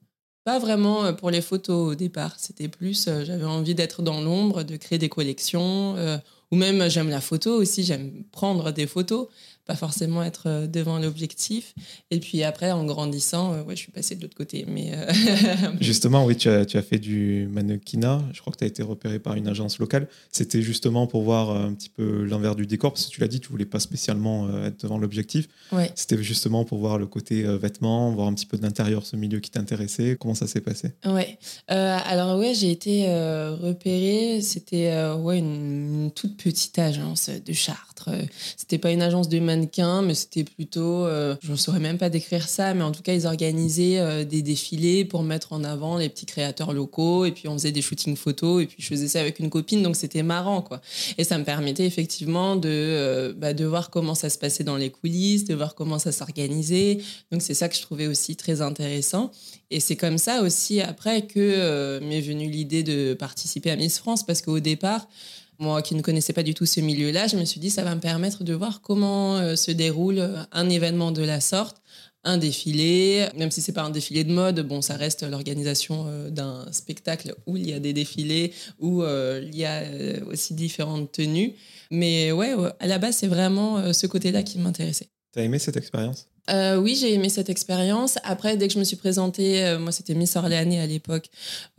Pas 0.45 0.57
vraiment 0.57 1.13
pour 1.13 1.29
les 1.29 1.41
photos 1.41 1.91
au 1.91 1.95
départ. 1.95 2.35
C'était 2.39 2.69
plus, 2.69 3.05
j'avais 3.05 3.43
envie 3.43 3.75
d'être 3.75 4.01
dans 4.01 4.21
l'ombre, 4.21 4.63
de 4.63 4.77
créer 4.77 4.97
des 4.97 5.09
collections. 5.09 5.95
ou 6.51 6.55
même, 6.55 6.89
j'aime 6.89 7.09
la 7.09 7.21
photo 7.21 7.61
aussi, 7.61 7.83
j'aime 7.83 8.23
prendre 8.31 8.71
des 8.71 8.87
photos 8.87 9.27
pas 9.69 9.75
forcément 9.75 10.23
être 10.23 10.47
euh, 10.47 10.65
devant 10.65 10.97
l'objectif. 10.97 11.75
Et 12.09 12.19
puis 12.19 12.41
après, 12.41 12.71
en 12.71 12.85
grandissant, 12.85 13.53
euh, 13.53 13.61
ouais, 13.61 13.75
je 13.75 13.81
suis 13.81 13.91
passée 13.91 14.15
de 14.15 14.23
l'autre 14.23 14.35
côté. 14.35 14.65
Mais 14.67 14.93
euh, 14.95 15.05
justement, 15.79 16.25
oui, 16.25 16.35
tu 16.35 16.49
as, 16.49 16.65
tu 16.65 16.75
as, 16.75 16.81
fait 16.81 16.97
du 16.97 17.47
mannequinat. 17.51 18.23
Je 18.33 18.41
crois 18.41 18.51
que 18.51 18.57
tu 18.57 18.63
as 18.63 18.67
été 18.67 18.81
repéré 18.81 19.19
par 19.19 19.35
une 19.35 19.47
agence 19.47 19.77
locale. 19.77 20.07
C'était 20.31 20.63
justement 20.63 21.05
pour 21.05 21.21
voir 21.21 21.51
un 21.51 21.71
petit 21.75 21.89
peu 21.89 22.23
l'envers 22.23 22.55
du 22.55 22.65
décor, 22.65 22.93
parce 22.93 23.05
que 23.05 23.11
tu 23.11 23.21
l'as 23.21 23.27
dit, 23.27 23.39
tu 23.41 23.49
voulais 23.49 23.67
pas 23.67 23.79
spécialement 23.79 24.49
être 24.65 24.81
devant 24.81 24.97
l'objectif. 24.97 25.47
Ouais. 25.71 25.91
C'était 25.93 26.17
justement 26.23 26.65
pour 26.65 26.79
voir 26.79 26.97
le 26.97 27.05
côté 27.05 27.43
vêtements, 27.43 28.11
voir 28.11 28.27
un 28.27 28.33
petit 28.33 28.47
peu 28.47 28.57
de 28.57 28.63
l'intérieur, 28.63 29.05
ce 29.05 29.17
milieu 29.17 29.39
qui 29.39 29.51
t'intéressait. 29.51 30.17
Comment 30.19 30.33
ça 30.33 30.47
s'est 30.47 30.61
passé? 30.61 30.93
Ouais. 31.05 31.37
alors 31.67 32.39
ouais, 32.39 32.55
j'ai 32.55 32.71
été 32.71 33.05
repérée. 33.61 34.41
C'était 34.41 34.91
ouais 35.13 35.37
une, 35.37 36.09
toute 36.15 36.37
petite 36.37 36.79
agence 36.79 37.29
de 37.29 37.53
Chartres. 37.53 38.09
C'était 38.57 38.79
pas 38.79 38.91
une 38.91 39.03
agence 39.03 39.29
de 39.29 39.39
mannequinat 39.39 39.58
mais 40.03 40.13
c'était 40.13 40.43
plutôt, 40.43 41.05
euh, 41.05 41.35
je 41.41 41.51
ne 41.51 41.57
saurais 41.57 41.79
même 41.79 41.97
pas 41.97 42.09
décrire 42.09 42.47
ça, 42.47 42.73
mais 42.73 42.83
en 42.83 42.91
tout 42.91 43.01
cas, 43.01 43.13
ils 43.13 43.25
organisaient 43.25 43.99
euh, 43.99 44.23
des 44.23 44.41
défilés 44.41 45.05
pour 45.05 45.23
mettre 45.23 45.53
en 45.53 45.63
avant 45.63 45.97
les 45.97 46.09
petits 46.09 46.25
créateurs 46.25 46.73
locaux, 46.73 47.25
et 47.25 47.31
puis 47.31 47.47
on 47.47 47.53
faisait 47.53 47.71
des 47.71 47.81
shootings 47.81 48.15
photos, 48.15 48.63
et 48.63 48.65
puis 48.67 48.77
je 48.79 48.87
faisais 48.87 49.07
ça 49.07 49.19
avec 49.19 49.39
une 49.39 49.49
copine, 49.49 49.83
donc 49.83 49.95
c'était 49.95 50.23
marrant, 50.23 50.61
quoi. 50.61 50.81
Et 51.17 51.23
ça 51.23 51.37
me 51.37 51.43
permettait 51.43 51.85
effectivement 51.85 52.55
de, 52.55 52.69
euh, 52.69 53.33
bah, 53.35 53.53
de 53.53 53.65
voir 53.65 53.89
comment 53.89 54.15
ça 54.15 54.29
se 54.29 54.37
passait 54.37 54.63
dans 54.63 54.77
les 54.77 54.89
coulisses, 54.89 55.45
de 55.45 55.55
voir 55.55 55.75
comment 55.75 55.99
ça 55.99 56.11
s'organisait. 56.11 56.99
Donc 57.31 57.41
c'est 57.41 57.53
ça 57.53 57.69
que 57.69 57.75
je 57.75 57.81
trouvais 57.81 58.07
aussi 58.07 58.35
très 58.35 58.61
intéressant. 58.61 59.31
Et 59.71 59.79
c'est 59.79 59.95
comme 59.95 60.17
ça 60.17 60.41
aussi 60.41 60.81
après 60.81 61.23
que 61.23 61.99
m'est 61.99 62.21
venue 62.21 62.49
l'idée 62.49 62.81
de 62.81 63.13
participer 63.13 63.71
à 63.71 63.75
Miss 63.75 63.99
France, 63.99 64.25
parce 64.25 64.41
qu'au 64.41 64.59
départ, 64.59 65.07
moi 65.59 65.81
qui 65.81 65.93
ne 65.93 66.01
connaissais 66.01 66.33
pas 66.33 66.43
du 66.43 66.53
tout 66.53 66.65
ce 66.65 66.79
milieu-là, 66.79 67.27
je 67.27 67.35
me 67.35 67.45
suis 67.45 67.59
dit 67.59 67.69
ça 67.69 67.83
va 67.83 67.93
me 67.93 67.99
permettre 67.99 68.43
de 68.43 68.53
voir 68.53 68.81
comment 68.81 69.37
euh, 69.37 69.55
se 69.55 69.71
déroule 69.71 70.47
un 70.51 70.69
événement 70.69 71.11
de 71.11 71.21
la 71.21 71.41
sorte, 71.41 71.81
un 72.23 72.37
défilé, 72.37 73.27
même 73.37 73.51
si 73.51 73.61
c'est 73.61 73.73
pas 73.73 73.83
un 73.83 73.89
défilé 73.89 74.23
de 74.23 74.33
mode, 74.33 74.61
bon, 74.61 74.81
ça 74.81 74.95
reste 74.95 75.23
l'organisation 75.29 76.05
euh, 76.07 76.29
d'un 76.29 76.65
spectacle 76.71 77.35
où 77.45 77.57
il 77.57 77.69
y 77.69 77.73
a 77.73 77.79
des 77.79 77.93
défilés, 77.93 78.53
où 78.79 79.03
euh, 79.03 79.41
il 79.45 79.57
y 79.57 79.65
a 79.65 79.83
aussi 80.27 80.53
différentes 80.53 81.11
tenues. 81.11 81.53
Mais 81.91 82.31
ouais, 82.31 82.55
à 82.79 82.87
la 82.87 82.97
base, 82.97 83.17
c'est 83.17 83.27
vraiment 83.27 83.93
ce 83.93 84.07
côté-là 84.07 84.43
qui 84.43 84.59
m'intéressait. 84.59 85.09
T'as 85.31 85.43
aimé 85.43 85.59
cette 85.59 85.77
expérience? 85.77 86.27
Euh, 86.49 86.77
oui, 86.77 86.95
j'ai 86.95 87.13
aimé 87.13 87.29
cette 87.29 87.49
expérience. 87.49 88.17
Après, 88.23 88.57
dès 88.57 88.67
que 88.67 88.73
je 88.73 88.79
me 88.79 88.83
suis 88.83 88.95
présentée, 88.95 89.63
euh, 89.65 89.79
moi 89.79 89.91
c'était 89.91 90.15
Miss 90.15 90.35
Orléanais 90.35 90.79
à 90.79 90.85
l'époque. 90.87 91.29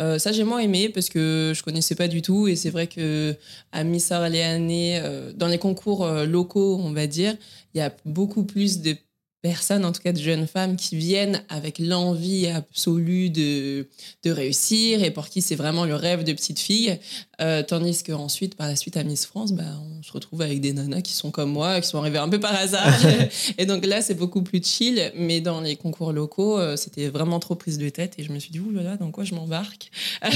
Euh, 0.01 0.19
ça, 0.19 0.33
j'ai 0.33 0.45
moins 0.45 0.61
aimé 0.61 0.89
parce 0.89 1.09
que 1.09 1.53
je 1.55 1.63
connaissais 1.63 1.95
pas 1.95 2.09
du 2.09 2.23
tout. 2.23 2.49
Et 2.49 2.57
c'est 2.57 2.71
vrai 2.71 2.87
que 2.87 3.35
à 3.73 3.85
Miss 3.85 4.11
Orléanais, 4.11 5.03
dans 5.35 5.49
les 5.49 5.59
concours 5.59 6.07
locaux, 6.07 6.79
on 6.83 6.93
va 6.93 7.07
dire, 7.07 7.37
il 7.75 7.79
y 7.79 7.81
a 7.81 7.95
beaucoup 8.05 8.45
plus 8.45 8.81
de 8.81 8.97
personnes, 9.43 9.85
en 9.85 9.93
tout 9.93 10.03
cas 10.03 10.13
de 10.13 10.21
jeunes 10.21 10.47
femmes, 10.47 10.77
qui 10.77 10.97
viennent 10.97 11.43
avec 11.49 11.79
l'envie 11.79 12.47
absolue 12.47 13.31
de, 13.31 13.89
de 14.23 14.31
réussir 14.31 15.03
et 15.03 15.11
pour 15.11 15.29
qui 15.29 15.43
c'est 15.43 15.57
vraiment 15.57 15.85
le 15.85 15.95
rêve 15.95 16.25
de 16.25 16.33
petite 16.33 16.59
fille. 16.59 16.99
Euh, 17.41 17.63
tandis 17.63 18.03
qu'ensuite, 18.03 18.55
par 18.55 18.67
la 18.69 18.77
suite, 18.77 18.99
à 18.99 19.05
Miss 19.05 19.25
France, 19.25 19.53
bah, 19.53 19.65
on 19.81 20.03
se 20.03 20.13
retrouve 20.13 20.43
avec 20.43 20.61
des 20.61 20.75
nanas 20.75 21.01
qui 21.01 21.13
sont 21.13 21.31
comme 21.31 21.51
moi, 21.51 21.81
qui 21.81 21.89
sont 21.89 21.99
arrivées 21.99 22.19
un 22.19 22.29
peu 22.29 22.39
par 22.39 22.55
hasard. 22.55 22.93
et 23.59 23.65
donc 23.65 23.87
là, 23.87 24.03
c'est 24.03 24.15
beaucoup 24.15 24.43
plus 24.43 24.63
chill. 24.63 25.11
Mais 25.17 25.41
dans 25.41 25.61
les 25.63 25.77
concours 25.77 26.13
locaux, 26.13 26.59
euh, 26.59 26.77
c'était 26.77 27.09
vraiment 27.09 27.41
trop 27.41 27.55
prise 27.55 27.79
de 27.79 27.89
tête. 27.89 28.15
Et 28.19 28.25
je 28.25 28.33
me 28.33 28.39
suis 28.39 28.51
dit, 28.51 28.61
oulala, 28.61 28.97
dans 28.97 29.11
quoi 29.11 29.25
je 29.25 29.35
m'embarque? 29.35 29.91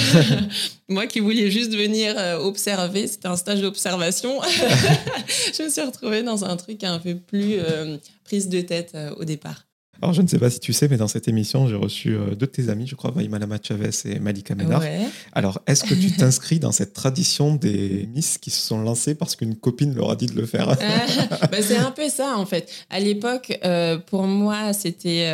Moi 0.88 1.06
qui 1.06 1.20
voulais 1.20 1.50
juste 1.50 1.74
venir 1.74 2.14
euh, 2.16 2.38
observer, 2.38 3.06
c'était 3.06 3.28
un 3.28 3.36
stage 3.36 3.60
d'observation. 3.60 4.40
je 5.58 5.62
me 5.62 5.68
suis 5.68 5.82
retrouvée 5.82 6.22
dans 6.22 6.44
un 6.44 6.56
truc 6.56 6.84
un 6.84 6.98
peu 6.98 7.16
plus 7.16 7.58
prise 8.24 8.48
de 8.48 8.60
tête 8.60 8.92
euh, 8.94 9.14
au 9.16 9.24
départ. 9.24 9.66
Alors, 10.02 10.12
je 10.12 10.22
ne 10.22 10.26
sais 10.26 10.40
pas 10.40 10.50
si 10.50 10.58
tu 10.58 10.72
sais, 10.72 10.88
mais 10.88 10.96
dans 10.96 11.06
cette 11.06 11.28
émission, 11.28 11.68
j'ai 11.68 11.76
reçu 11.76 12.16
euh, 12.16 12.30
deux 12.30 12.46
de 12.46 12.46
tes 12.46 12.68
amis, 12.68 12.88
je 12.88 12.96
crois, 12.96 13.12
Vaïmalama 13.12 13.58
Chavez 13.62 13.90
et 14.06 14.18
Malika 14.18 14.56
Ménard. 14.56 14.82
Alors, 15.32 15.60
est-ce 15.68 15.84
que 15.84 15.94
tu 15.94 16.10
t'inscris 16.10 16.58
dans 16.58 16.72
cette 16.72 16.94
tradition 16.94 17.54
des 17.54 18.08
Miss 18.12 18.38
qui 18.38 18.50
se 18.50 18.60
sont 18.60 18.82
lancées 18.82 19.14
parce 19.14 19.36
qu'une 19.36 19.54
copine 19.54 19.94
leur 19.94 20.10
a 20.10 20.16
dit 20.16 20.26
de 20.26 20.34
le 20.34 20.46
faire? 20.46 20.76
Ah, 21.30 21.46
bah, 21.46 21.58
C'est 21.62 21.76
un 21.76 21.92
peu 21.92 22.08
ça, 22.08 22.36
en 22.36 22.44
fait. 22.44 22.70
À 22.90 22.98
l'époque, 22.98 23.56
euh, 23.64 23.96
pour 23.96 24.24
moi, 24.24 24.72
c'était, 24.72 25.26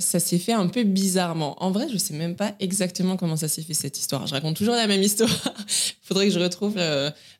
ça 0.00 0.18
s'est 0.18 0.38
fait 0.38 0.52
un 0.52 0.66
peu 0.66 0.82
bizarrement. 0.82 1.62
En 1.62 1.70
vrai, 1.70 1.86
je 1.88 1.94
ne 1.94 1.98
sais 1.98 2.14
même 2.14 2.34
pas 2.34 2.54
exactement 2.58 3.16
comment 3.16 3.36
ça 3.36 3.46
s'est 3.46 3.62
fait, 3.62 3.72
cette 3.72 3.98
histoire. 3.98 4.26
Je 4.26 4.34
raconte 4.34 4.56
toujours 4.56 4.74
la 4.74 4.88
même 4.88 5.02
histoire. 5.02 5.30
Il 5.68 5.72
faudrait 6.02 6.26
que 6.26 6.34
je 6.34 6.40
retrouve 6.40 6.76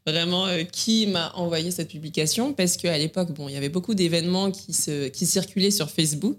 vraiment 0.06 0.46
euh, 0.46 0.62
qui 0.62 1.06
m'a 1.06 1.32
envoyé 1.34 1.70
cette 1.70 1.88
publication 1.88 2.52
parce 2.52 2.76
qu'à 2.76 2.96
l'époque, 2.96 3.32
bon, 3.32 3.48
il 3.48 3.54
y 3.54 3.56
avait 3.56 3.68
beaucoup 3.68 3.94
d'événements 3.94 4.50
qui, 4.50 4.72
circulaient 5.26 5.72
sur 5.72 5.90
Facebook 5.90 6.38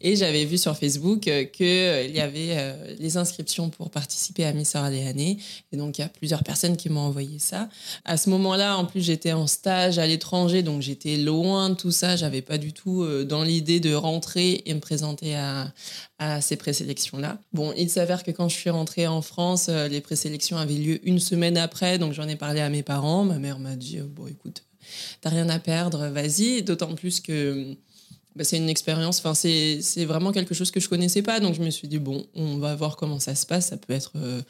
et 0.00 0.16
j'avais 0.16 0.44
vu 0.44 0.58
sur 0.58 0.76
Facebook 0.76 1.26
euh, 1.26 1.44
qu'il 1.44 1.66
euh, 1.66 2.06
y 2.06 2.20
avait 2.20 2.76
les 2.98 3.16
inscriptions 3.16 3.70
pour 3.70 3.90
participer 3.90 4.44
à 4.44 4.52
Miss 4.52 4.74
Orléanais 4.74 5.38
et 5.72 5.76
donc 5.76 5.98
il 5.98 6.02
y 6.02 6.04
a 6.04 6.08
plusieurs 6.08 6.44
personnes 6.44 6.76
qui 6.76 6.90
m'ont 6.90 7.00
envoyé 7.00 7.38
ça. 7.38 7.68
À 8.04 8.16
ce 8.16 8.28
moment-là, 8.30 8.76
en 8.76 8.84
plus, 8.84 9.00
j'étais 9.00 9.32
en 9.32 9.46
stage 9.46 9.98
à 9.98 10.06
l'étranger 10.06 10.62
donc 10.62 10.82
j'étais 10.82 11.16
loin 11.16 11.70
de 11.70 11.74
tout 11.74 11.90
ça. 11.90 12.16
J'avais 12.16 12.42
pas 12.42 12.58
du 12.58 12.72
tout 12.72 13.06
dans 13.24 13.42
l'idée 13.42 13.80
de 13.80 13.94
rentrer 13.94 14.62
et 14.66 14.74
me 14.74 14.80
présenter 14.80 15.36
à, 15.36 15.72
à 16.18 16.40
ces 16.40 16.56
présélections-là. 16.56 17.38
Bon, 17.52 17.72
il 17.76 17.90
s'avère 17.90 18.22
que 18.22 18.30
quand 18.30 18.48
je 18.48 18.56
suis 18.56 18.70
rentrée 18.70 19.06
en 19.06 19.20
France, 19.22 19.68
les 19.68 20.00
présélections 20.00 20.56
avaient 20.56 20.74
lieu 20.74 21.06
une 21.06 21.18
semaine 21.18 21.58
après, 21.58 21.98
donc 21.98 22.12
j'en 22.12 22.26
ai 22.26 22.36
parlé 22.36 22.60
à 22.60 22.70
mes 22.70 22.82
parents 22.82 23.24
Ma 23.24 23.38
mère 23.38 23.58
m'a 23.58 23.76
dit 23.76 23.98
euh, 23.98 24.04
Bon, 24.08 24.26
écoute, 24.26 24.64
t'as 25.20 25.30
rien 25.30 25.48
à 25.48 25.58
perdre, 25.58 26.08
vas-y. 26.08 26.62
D'autant 26.62 26.94
plus 26.94 27.20
que 27.20 27.76
bah, 28.34 28.44
c'est 28.44 28.56
une 28.56 28.68
expérience, 28.68 29.18
enfin, 29.18 29.34
c'est 29.34 30.04
vraiment 30.04 30.32
quelque 30.32 30.54
chose 30.54 30.70
que 30.70 30.80
je 30.80 30.88
connaissais 30.88 31.22
pas. 31.22 31.40
Donc 31.40 31.54
je 31.54 31.62
me 31.62 31.70
suis 31.70 31.88
dit 31.88 31.98
Bon, 31.98 32.26
on 32.34 32.58
va 32.58 32.74
voir 32.74 32.96
comment 32.96 33.18
ça 33.18 33.34
se 33.34 33.46
passe. 33.46 33.68
Ça 33.68 33.76
peut 33.76 33.92
être. 33.92 34.12
Euh, 34.16 34.42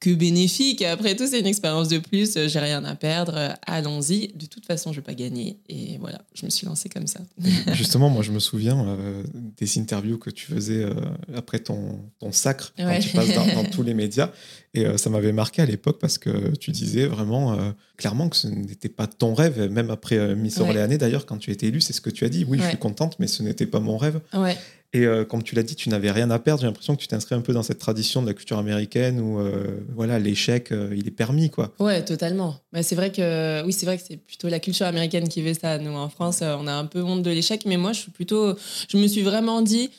que 0.00 0.14
bénéfique. 0.14 0.80
Après 0.80 1.14
tout, 1.14 1.26
c'est 1.26 1.40
une 1.40 1.46
expérience 1.46 1.88
de 1.88 1.98
plus. 1.98 2.36
J'ai 2.48 2.58
rien 2.58 2.82
à 2.84 2.94
perdre. 2.94 3.54
Allons-y. 3.66 4.28
De 4.28 4.46
toute 4.46 4.64
façon, 4.64 4.92
je 4.92 4.96
vais 4.96 5.04
pas 5.04 5.14
gagner. 5.14 5.58
Et 5.68 5.98
voilà, 6.00 6.22
je 6.32 6.46
me 6.46 6.50
suis 6.50 6.66
lancée 6.66 6.88
comme 6.88 7.06
ça. 7.06 7.20
Justement, 7.74 8.08
moi, 8.08 8.22
je 8.22 8.32
me 8.32 8.38
souviens 8.38 8.82
euh, 8.86 9.22
des 9.58 9.78
interviews 9.78 10.16
que 10.16 10.30
tu 10.30 10.46
faisais 10.46 10.82
euh, 10.82 10.94
après 11.36 11.58
ton, 11.58 12.00
ton 12.18 12.32
sacre, 12.32 12.72
quand 12.78 12.98
tu 12.98 13.10
passes 13.10 13.34
dans, 13.34 13.64
tous 13.70 13.82
les 13.82 13.92
médias. 13.92 14.30
Et 14.72 14.86
euh, 14.86 14.96
ça 14.96 15.10
m'avait 15.10 15.32
marqué 15.32 15.60
à 15.60 15.66
l'époque 15.66 15.98
parce 16.00 16.16
que 16.16 16.56
tu 16.56 16.70
disais 16.70 17.06
vraiment 17.06 17.58
clairement 17.98 18.30
que 18.30 18.36
ce 18.36 18.48
n'était 18.48 18.88
pas 18.88 19.06
ton 19.06 19.34
rêve, 19.34 19.70
même 19.70 19.90
après 19.90 20.34
Miss 20.34 20.58
Orléanais 20.58 20.96
d'ailleurs, 20.96 21.26
quand 21.26 21.36
tu 21.36 21.50
étais 21.50 21.66
élue, 21.66 21.82
c'est 21.82 21.92
ce 21.92 22.00
que 22.00 22.08
tu 22.08 22.24
as 22.24 22.30
dit. 22.30 22.46
Oui, 22.48 22.58
je 22.58 22.68
suis 22.68 22.78
contente, 22.78 23.16
mais 23.18 23.26
ce 23.26 23.42
n'était 23.42 23.66
pas 23.66 23.80
mon 23.80 23.98
rêve. 23.98 24.20
Et 24.92 25.06
euh, 25.06 25.24
comme 25.24 25.42
tu 25.42 25.54
l'as 25.54 25.62
dit, 25.62 25.76
tu 25.76 25.88
n'avais 25.88 26.10
rien 26.10 26.30
à 26.30 26.38
perdre. 26.40 26.62
J'ai 26.62 26.66
l'impression 26.66 26.96
que 26.96 27.00
tu 27.00 27.06
t'inscris 27.06 27.36
un 27.36 27.40
peu 27.40 27.52
dans 27.52 27.62
cette 27.62 27.78
tradition 27.78 28.22
de 28.22 28.26
la 28.26 28.34
culture 28.34 28.58
américaine 28.58 29.20
où 29.20 29.38
euh, 29.38 29.80
voilà 29.94 30.18
l'échec, 30.18 30.72
euh, 30.72 30.92
il 30.96 31.06
est 31.06 31.12
permis, 31.12 31.48
quoi. 31.48 31.72
Ouais, 31.78 32.04
totalement. 32.04 32.56
Mais 32.72 32.82
c'est 32.82 32.96
vrai 32.96 33.12
que 33.12 33.64
oui, 33.64 33.72
c'est 33.72 33.86
vrai 33.86 33.98
que 33.98 34.04
c'est 34.06 34.16
plutôt 34.16 34.48
la 34.48 34.58
culture 34.58 34.86
américaine 34.86 35.28
qui 35.28 35.42
veut 35.42 35.54
ça. 35.54 35.78
Nous, 35.78 35.92
en 35.92 36.08
France, 36.08 36.42
on 36.42 36.66
a 36.66 36.72
un 36.72 36.86
peu 36.86 37.02
honte 37.02 37.22
de 37.22 37.30
l'échec, 37.30 37.64
mais 37.66 37.76
moi, 37.76 37.92
je 37.92 38.00
suis 38.00 38.10
plutôt, 38.10 38.56
je 38.88 38.96
me 38.96 39.06
suis 39.06 39.22
vraiment 39.22 39.62
dit. 39.62 39.90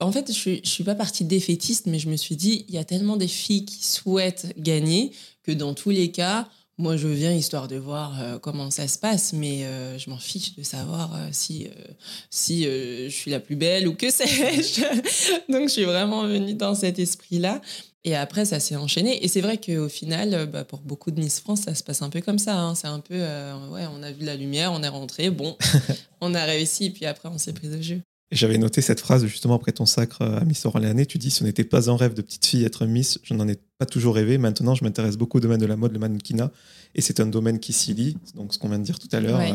En 0.00 0.12
fait, 0.12 0.32
je 0.32 0.60
je 0.62 0.68
suis 0.68 0.84
pas 0.84 0.94
partie 0.94 1.24
défaitiste, 1.24 1.86
mais 1.86 1.98
je 1.98 2.08
me 2.08 2.16
suis 2.16 2.36
dit, 2.36 2.64
il 2.68 2.74
y 2.74 2.78
a 2.78 2.84
tellement 2.84 3.16
des 3.16 3.28
filles 3.28 3.64
qui 3.64 3.84
souhaitent 3.84 4.54
gagner 4.56 5.12
que 5.42 5.52
dans 5.52 5.74
tous 5.74 5.90
les 5.90 6.10
cas, 6.10 6.48
moi, 6.78 6.96
je 6.96 7.08
viens 7.08 7.32
histoire 7.32 7.66
de 7.66 7.76
voir 7.76 8.22
euh, 8.22 8.38
comment 8.38 8.70
ça 8.70 8.86
se 8.86 8.98
passe, 8.98 9.32
mais 9.32 9.64
euh, 9.64 9.98
je 9.98 10.08
m'en 10.10 10.16
fiche 10.16 10.54
de 10.54 10.62
savoir 10.62 11.12
euh, 11.14 11.28
si, 11.32 11.68
si 12.30 12.64
je 12.64 13.08
suis 13.08 13.30
la 13.32 13.40
plus 13.40 13.56
belle 13.56 13.88
ou 13.88 13.94
que 13.94 14.10
sais-je. 14.10 14.82
Donc, 15.52 15.64
je 15.68 15.72
suis 15.72 15.84
vraiment 15.84 16.26
venue 16.26 16.54
dans 16.54 16.74
cet 16.76 16.98
esprit-là. 16.98 17.60
Et 18.04 18.14
après, 18.14 18.44
ça 18.44 18.60
s'est 18.60 18.76
enchaîné. 18.76 19.24
Et 19.24 19.28
c'est 19.28 19.40
vrai 19.40 19.58
qu'au 19.58 19.88
final, 19.88 20.46
bah, 20.46 20.64
pour 20.64 20.78
beaucoup 20.78 21.10
de 21.10 21.20
Miss 21.20 21.40
France, 21.40 21.62
ça 21.62 21.74
se 21.74 21.82
passe 21.82 22.00
un 22.00 22.10
peu 22.10 22.20
comme 22.20 22.38
ça. 22.38 22.56
hein. 22.56 22.74
C'est 22.76 22.86
un 22.86 23.00
peu, 23.00 23.18
ouais, 23.18 23.84
on 23.92 24.02
a 24.02 24.12
vu 24.12 24.24
la 24.24 24.36
lumière, 24.36 24.72
on 24.72 24.82
est 24.82 24.88
rentré, 24.88 25.30
bon, 25.30 25.56
on 26.20 26.32
a 26.34 26.44
réussi, 26.44 26.86
et 26.86 26.90
puis 26.90 27.06
après, 27.06 27.28
on 27.28 27.38
s'est 27.38 27.52
pris 27.52 27.68
de 27.68 27.82
jeu. 27.82 28.00
Et 28.30 28.36
J'avais 28.36 28.58
noté 28.58 28.82
cette 28.82 29.00
phrase 29.00 29.24
justement 29.26 29.54
après 29.54 29.72
ton 29.72 29.86
sacre 29.86 30.20
à 30.22 30.44
Miss 30.44 30.66
Orléanais. 30.66 31.06
Tu 31.06 31.16
dis 31.18 31.30
Ce 31.30 31.44
n'était 31.44 31.64
pas 31.64 31.90
un 31.90 31.96
rêve 31.96 32.12
de 32.14 32.20
petite 32.22 32.44
fille 32.44 32.64
être 32.64 32.84
Miss, 32.86 33.18
je 33.22 33.32
n'en 33.34 33.48
ai 33.48 33.56
pas 33.78 33.86
toujours 33.86 34.14
rêvé. 34.14 34.36
Maintenant, 34.38 34.74
je 34.74 34.84
m'intéresse 34.84 35.16
beaucoup 35.16 35.38
au 35.38 35.40
domaine 35.40 35.60
de 35.60 35.66
la 35.66 35.76
mode, 35.76 35.92
le 35.92 35.98
mannequinat. 35.98 36.50
Et 36.94 37.00
c'est 37.00 37.20
un 37.20 37.26
domaine 37.26 37.58
qui 37.58 37.72
s'y 37.72 37.94
lie. 37.94 38.16
Donc, 38.34 38.52
ce 38.52 38.58
qu'on 38.58 38.68
vient 38.68 38.78
de 38.78 38.84
dire 38.84 38.98
tout 38.98 39.08
à 39.12 39.20
l'heure, 39.20 39.38
Ouais. 39.38 39.52
euh, 39.52 39.54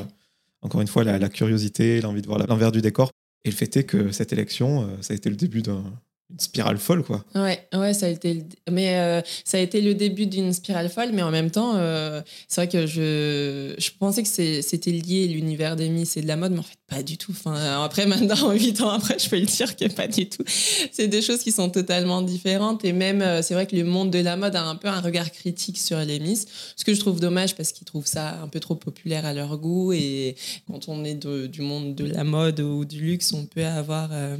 encore 0.63 0.82
une 0.82 0.88
fois, 0.88 1.03
la, 1.03 1.20
la 1.20 1.30
curiosité, 1.30 2.01
l'envie 2.01 2.22
de 2.22 2.27
voir 2.27 2.39
l'envers 2.48 2.72
du 2.72 2.82
décor. 2.82 3.12
Et 3.46 3.50
le 3.50 3.56
fait 3.56 3.75
est 3.77 3.84
que 3.84 4.12
cette 4.12 4.34
élection, 4.34 4.84
euh, 4.84 4.86
ça 5.01 5.13
a 5.13 5.18
été 5.18 5.30
le 5.30 5.36
début 5.36 5.62
d'un- 5.62 5.84
d'une 6.30 6.39
spirale 6.39 6.77
folle, 6.77 7.03
quoi. 7.03 7.25
Ouais, 7.36 7.68
ouais, 7.75 7.94
ça 7.94 8.06
a 8.06 8.10
été, 8.10 8.34
le- 8.36 8.72
mais 8.72 8.96
euh, 8.98 9.22
ça 9.44 9.58
a 9.58 9.60
été 9.60 9.82
le 9.82 9.94
début 9.94 10.25
d'une 10.25 10.53
spirale 10.53 10.89
folle, 10.89 11.10
mais 11.13 11.22
en 11.22 11.32
même 11.32 11.51
temps, 11.51 11.75
euh, 11.75 12.22
c'est 12.48 12.62
vrai 12.62 12.70
que 12.70 12.88
je, 12.88 13.75
je 13.77 13.89
pensais 14.00 14.24
que 14.24 14.30
c'était 14.30 14.92
lié 14.92 15.27
l'univers 15.27 15.75
des 15.75 15.89
Miss 15.89 16.15
et 16.15 16.22
de 16.22 16.27
la 16.27 16.38
mode, 16.38 16.53
mais 16.53 16.60
en 16.60 16.63
fait 16.63 16.77
pas 16.94 17.04
du 17.04 17.18
tout. 17.18 17.32
Enfin, 17.32 17.84
après 17.84 18.06
maintenant, 18.08 18.52
huit 18.52 18.80
ans 18.82 18.90
après, 18.90 19.18
je 19.20 19.30
peux 19.30 19.40
le 19.40 19.46
dire 19.46 19.76
que 19.76 19.92
pas 19.92 20.08
du 20.08 20.28
tout. 20.28 20.44
C'est 20.92 21.08
des 21.08 21.22
choses 21.22 21.40
qui 21.40 21.52
sont 21.52 21.70
totalement 21.70 22.22
différentes 22.22 22.86
et 22.86 22.94
même 22.94 23.22
euh, 23.22 23.42
c'est 23.42 23.54
vrai 23.54 23.68
que 23.68 23.76
le 23.76 23.84
monde 23.84 24.12
de 24.12 24.20
la 24.20 24.36
mode 24.36 24.56
a 24.56 24.64
un 24.64 24.76
peu 24.76 24.88
un 24.88 25.02
regard 25.02 25.32
critique 25.32 25.78
sur 25.78 26.00
les 26.00 26.20
Miss, 26.20 26.46
ce 26.76 26.86
que 26.86 26.94
je 26.94 27.00
trouve 27.00 27.20
dommage 27.20 27.56
parce 27.56 27.72
qu'ils 27.72 27.86
trouvent 27.86 28.08
ça 28.08 28.40
un 28.42 28.48
peu 28.48 28.60
trop 28.60 28.76
populaire 28.76 29.26
à 29.26 29.34
leur 29.34 29.58
goût 29.58 29.94
et 29.94 30.36
quand 30.68 30.88
on 30.88 31.04
est 31.04 31.16
du 31.16 31.62
monde 31.62 31.96
de 31.96 32.06
la 32.06 32.24
mode 32.24 32.60
ou 32.60 32.86
du 32.86 33.00
luxe, 33.00 33.34
on 33.34 33.46
peut 33.46 33.66
avoir 33.66 34.10
euh, 34.12 34.38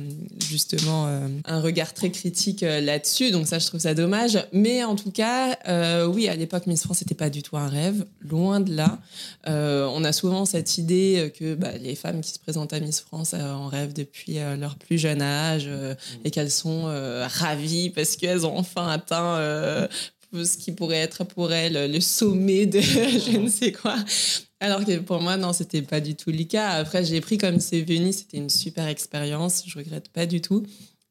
justement 0.50 1.08
euh, 1.08 1.28
un 1.46 1.62
regard 1.62 1.94
très 1.94 2.12
critique 2.12 2.64
euh, 2.64 2.82
là-dessus. 2.82 3.32
Donc 3.32 3.48
ça, 3.48 3.60
je 3.60 3.68
trouve 3.68 3.80
ça 3.80 3.94
dommage. 3.94 4.38
Mais 4.52 4.84
en 4.84 4.96
tout 4.96 5.12
cas, 5.12 5.58
euh, 5.68 6.06
oui, 6.06 6.28
à 6.28 6.36
l'époque, 6.36 6.68
Miss 6.68 6.84
France, 6.84 7.00
c'était 7.00 7.16
pas 7.16 7.30
du 7.30 7.42
tout 7.42 7.58
un 7.58 7.68
rêve, 7.68 8.06
loin 8.22 8.60
de 8.60 8.76
là. 8.76 9.00
Euh, 9.48 9.88
on 9.94 10.04
a 10.04 10.12
souvent 10.12 10.46
cette 10.46 10.78
idée 10.78 11.16
euh, 11.18 11.30
que 11.30 11.56
bah, 11.56 11.78
les 11.82 11.96
femmes 11.96 12.22
qui 12.22 12.32
se 12.32 12.40
présentent 12.44 12.74
à 12.74 12.80
Miss 12.80 13.00
France 13.00 13.34
euh, 13.34 13.52
en 13.52 13.68
rêvent 13.68 13.94
depuis 13.94 14.40
euh, 14.40 14.58
leur 14.58 14.76
plus 14.76 14.98
jeune 14.98 15.22
âge 15.22 15.66
euh, 15.68 15.96
et 16.24 16.32
qu'elles 16.32 16.52
sont 16.52 16.88
euh, 16.88 17.26
ravies 17.28 17.90
parce 17.90 18.18
qu'elles 18.18 18.46
ont 18.46 18.58
enfin 18.58 18.88
atteint 18.88 19.38
euh, 19.38 19.88
ce 20.34 20.58
qui 20.58 20.72
pourrait 20.72 20.98
être 20.98 21.24
pour 21.24 21.54
elles 21.54 21.92
le 21.92 22.00
sommet 22.02 22.66
de 22.66 22.82
je 22.82 23.38
ne 23.38 23.50
sais 23.50 23.72
quoi. 23.72 23.96
Alors 24.60 24.86
que 24.86 24.98
pour 25.00 25.22
moi, 25.22 25.38
non, 25.38 25.54
c'était 25.54 25.82
pas 25.82 26.00
du 26.00 26.16
tout 26.16 26.32
le 26.32 26.44
cas. 26.44 26.70
Après, 26.70 27.04
j'ai 27.04 27.22
pris 27.22 27.38
comme 27.38 27.60
c'est 27.60 27.82
venu, 27.82 28.14
c'était 28.14 28.38
une 28.38 28.50
super 28.50 28.88
expérience, 28.88 29.64
je 29.68 29.78
regrette 29.78 30.10
pas 30.10 30.26
du 30.26 30.42
tout. 30.42 30.64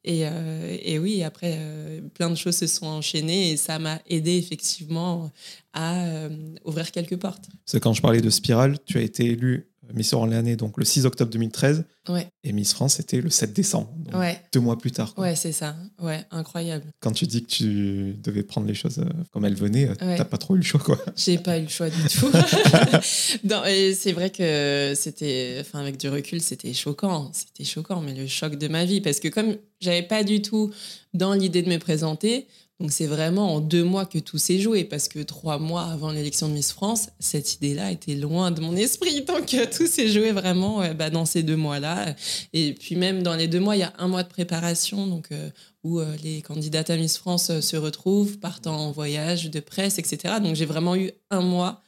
Et, 0.05 0.23
euh, 0.25 0.77
et 0.83 0.99
oui, 0.99 1.23
après, 1.23 1.57
euh, 1.59 2.01
plein 2.15 2.29
de 2.29 2.35
choses 2.35 2.57
se 2.57 2.67
sont 2.67 2.87
enchaînées 2.87 3.53
et 3.53 3.57
ça 3.57 3.79
m'a 3.79 4.01
aidé 4.09 4.37
effectivement 4.37 5.31
à 5.73 6.05
euh, 6.07 6.29
ouvrir 6.65 6.91
quelques 6.91 7.17
portes. 7.17 7.47
Parce 7.65 7.75
que 7.75 7.79
quand 7.79 7.93
je 7.93 8.03
parlais 8.03 8.21
de 8.21 8.31
spirale, 8.31 8.79
tu 8.85 8.99
as 8.99 9.03
été 9.03 9.27
élue 9.27 9.69
Miss 9.95 10.13
Orléanais 10.13 10.57
donc 10.57 10.79
le 10.79 10.85
6 10.85 11.07
octobre 11.07 11.31
2013 11.31 11.85
Ouais, 12.09 12.27
et 12.43 12.53
Miss 12.53 12.73
France 12.73 12.95
c'était 12.95 13.21
le 13.21 13.31
7 13.31 13.53
décembre, 13.53 13.93
donc 13.97 14.17
ouais, 14.21 14.41
deux 14.53 14.59
mois 14.59 14.77
plus 14.77 14.91
tard. 14.91 15.15
quoi. 15.15 15.25
ouais, 15.25 15.37
c'est 15.37 15.53
ça. 15.53 15.77
Ouais, 16.01 16.25
incroyable. 16.33 16.85
Quand 17.01 17.13
tu 17.13 17.27
dis 17.29 17.43
que 17.43 17.49
tu 17.49 18.15
devais 18.21 18.43
prendre 18.43 18.67
les 18.67 18.75
choses 18.75 18.99
euh, 18.99 19.05
comme 19.33 19.45
elles 19.45 19.55
venaient, 19.55 19.89
euh, 19.89 19.95
Ouais. 20.07 20.17
t'as 20.17 20.25
pas 20.25 20.39
trop 20.39 20.55
eu 20.55 20.59
le 20.59 20.65
choix, 20.65 20.81
quoi. 20.81 20.99
J'ai 21.17 21.39
pas 21.39 21.59
eu 21.59 21.63
le 21.63 21.69
choix 21.69 21.89
du 21.91 22.03
tout. 22.09 22.29
Non, 23.45 23.65
et 23.65 23.95
c'est 23.95 24.13
vrai 24.13 24.31
que 24.31 24.95
c'était, 24.97 25.59
enfin, 25.61 25.81
avec 25.81 25.97
du 25.97 26.09
recul, 26.09 26.41
c'était 26.41 26.73
choquant. 26.75 27.31
C'était 27.33 27.65
choquant, 27.65 28.01
mais 28.01 28.15
le 28.15 28.27
choc 28.27 28.57
de 28.57 28.69
ma 28.69 28.85
vie. 28.85 29.01
Parce 29.01 29.21
que 29.21 29.29
comme 29.29 29.57
j'avais 29.81 30.03
pas 30.03 30.25
du 30.25 30.43
tout 30.43 30.73
dans 31.15 31.35
l'idée 31.35 31.63
de 31.63 31.69
me 31.69 31.79
présenter, 31.79 32.47
donc 32.81 32.91
c'est 32.91 33.07
vraiment 33.07 33.55
en 33.55 33.61
deux 33.61 33.85
mois 33.85 34.07
que 34.07 34.19
tout 34.19 34.39
s'est 34.39 34.59
joué. 34.59 34.85
Parce 34.85 35.07
que 35.07 35.21
trois 35.21 35.59
mois 35.59 35.85
avant 35.85 36.11
l'élection 36.11 36.49
de 36.49 36.55
Miss 36.55 36.73
France, 36.73 37.11
cette 37.21 37.55
idée-là 37.55 37.93
était 37.93 38.17
loin 38.17 38.51
de 38.51 38.61
mon 38.61 38.75
esprit. 38.75 39.23
Donc 39.27 39.55
euh, 39.55 39.67
tout 39.67 39.87
s'est 39.87 40.09
joué 40.09 40.33
vraiment 40.33 40.83
euh, 40.83 40.93
bah, 40.93 41.09
dans 41.09 41.25
ces 41.25 41.45
deux 41.45 41.57
mois-là. 41.57 42.17
Et 42.53 42.75
puis 42.75 42.97
même 42.97 43.23
dans 43.23 43.37
les 43.37 43.47
deux 43.47 43.61
mois, 43.61 43.77
il 43.77 43.81
y 43.81 43.85
a 43.85 43.93
un 43.99 44.09
mois 44.09 44.23
de 44.25 44.29
préparation. 44.29 45.07
Donc. 45.07 45.29
euh, 45.33 45.51
où 45.85 46.01
les 46.23 46.43
candidates 46.43 46.91
à 46.91 46.97
Miss 46.97 47.19
France 47.19 47.59
se 47.59 47.77
retrouvent, 47.77 48.39
partent 48.39 48.69
en 48.69 48.93
voyage 48.93 49.51
de 49.51 49.59
presse, 49.59 49.99
etc. 49.99 50.35
Donc 50.41 50.55
j'ai 50.55 50.65
vraiment 50.65 50.95
eu 50.95 51.11
un 51.31 51.41
mois 51.41 51.83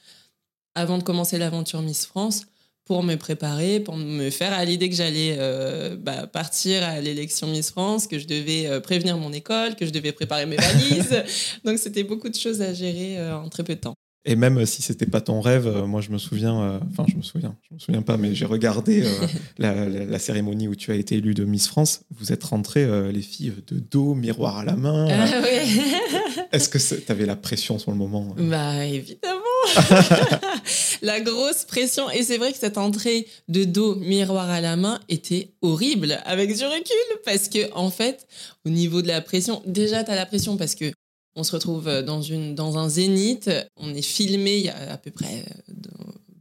avant 0.75 0.99
de 0.99 1.05
commencer 1.05 1.39
l'aventure 1.39 1.81
Miss 1.81 2.05
France 2.05 2.47
pour 2.85 3.03
me 3.03 3.17
préparer, 3.17 3.81
pour 3.81 3.97
me 3.97 4.31
faire 4.31 4.53
à 4.53 4.65
l'idée 4.65 4.91
que 4.91 4.95
j'allais 4.95 5.37
euh, 5.39 5.97
bah, 5.97 6.27
partir 6.27 6.83
à 6.83 7.01
l'élection 7.01 7.47
Miss 7.47 7.71
France, 7.71 8.07
que 8.07 8.19
je 8.19 8.27
devais 8.27 8.67
euh, 8.67 8.81
prévenir 8.81 9.17
mon 9.17 9.33
école, 9.33 9.75
que 9.75 9.87
je 9.87 9.91
devais 9.91 10.13
préparer 10.13 10.47
mes 10.47 10.57
valises. 10.59 11.25
Donc 11.65 11.79
c'était 11.79 12.05
beaucoup 12.05 12.29
de 12.29 12.37
choses 12.37 12.61
à 12.61 12.75
gérer 12.75 13.19
euh, 13.19 13.37
en 13.37 13.49
très 13.49 13.65
peu 13.65 13.75
de 13.75 13.81
temps. 13.81 13.95
Et 14.27 14.37
même 14.37 14.59
euh, 14.59 14.65
si 14.67 14.81
c'était 14.81 15.05
pas 15.07 15.21
ton 15.21 15.41
rêve, 15.43 15.67
euh, 15.67 15.87
moi 15.87 16.01
je 16.01 16.11
me 16.11 16.17
souviens, 16.19 16.59
euh, 16.63 16.79
enfin 16.91 17.05
je 17.11 17.17
me 17.17 17.23
souviens, 17.23 17.57
je 17.69 17.75
me 17.75 17.79
souviens 17.79 18.01
pas, 18.03 18.17
mais 18.17 18.35
j'ai 18.35 18.47
regardé 18.47 19.03
euh, 19.05 19.11
la, 19.59 19.87
la- 19.87 20.05
la 20.07 20.19
cérémonie 20.19 20.67
où 20.67 20.75
tu 20.75 20.91
as 20.93 20.95
été 20.95 21.17
élue 21.17 21.35
de 21.35 21.45
Miss 21.45 21.69
France. 21.69 22.01
Vous 22.19 22.33
êtes 22.33 22.43
rentrées, 22.45 22.85
euh, 22.85 23.13
les 23.13 23.21
filles, 23.21 23.53
de 23.67 23.79
dos, 23.79 24.15
miroir 24.15 24.59
à 24.59 24.65
la 24.65 24.77
main. 24.77 25.09
Ah 25.11 25.41
ouais. 25.43 25.65
Est-ce 26.53 26.69
que 26.71 26.79
tu 26.79 27.13
avais 27.13 27.27
la 27.27 27.37
pression 27.37 27.79
sur 27.79 27.91
le 27.91 27.97
moment 27.99 28.35
Bah 28.39 28.87
évidemment 28.87 29.41
La 31.03 31.21
grosse 31.21 31.65
pression. 31.65 32.09
Et 32.11 32.23
c'est 32.23 32.39
vrai 32.39 32.53
que 32.53 32.59
cette 32.59 32.79
entrée 32.79 33.27
de 33.49 33.65
dos, 33.65 33.95
miroir 33.97 34.49
à 34.51 34.61
la 34.61 34.77
main, 34.77 35.01
était 35.09 35.51
horrible 35.63 36.19
avec 36.25 36.57
du 36.57 36.65
recul. 36.65 37.19
Parce 37.25 37.49
que, 37.49 37.73
en 37.75 37.91
fait, 37.91 38.27
au 38.65 38.71
niveau 38.71 39.03
de 39.03 39.09
la 39.09 39.21
pression, 39.21 39.63
déjà, 39.67 40.05
tu 40.05 40.11
as 40.11 40.17
la 40.17 40.27
pression 40.27 40.57
parce 40.57 40.75
que 40.75 40.93
on 41.37 41.43
se 41.43 41.53
retrouve 41.53 42.03
dans, 42.03 42.23
une, 42.23 42.55
dans 42.55 42.79
un 42.79 42.89
zénith, 42.89 43.51
on 43.77 43.93
est 43.95 44.03
filmé, 44.03 44.57
il 44.59 44.65
y 44.65 44.69
a 44.69 44.93
à 44.93 44.97
peu 44.97 45.11
près 45.11 45.45
euh, 45.69 45.73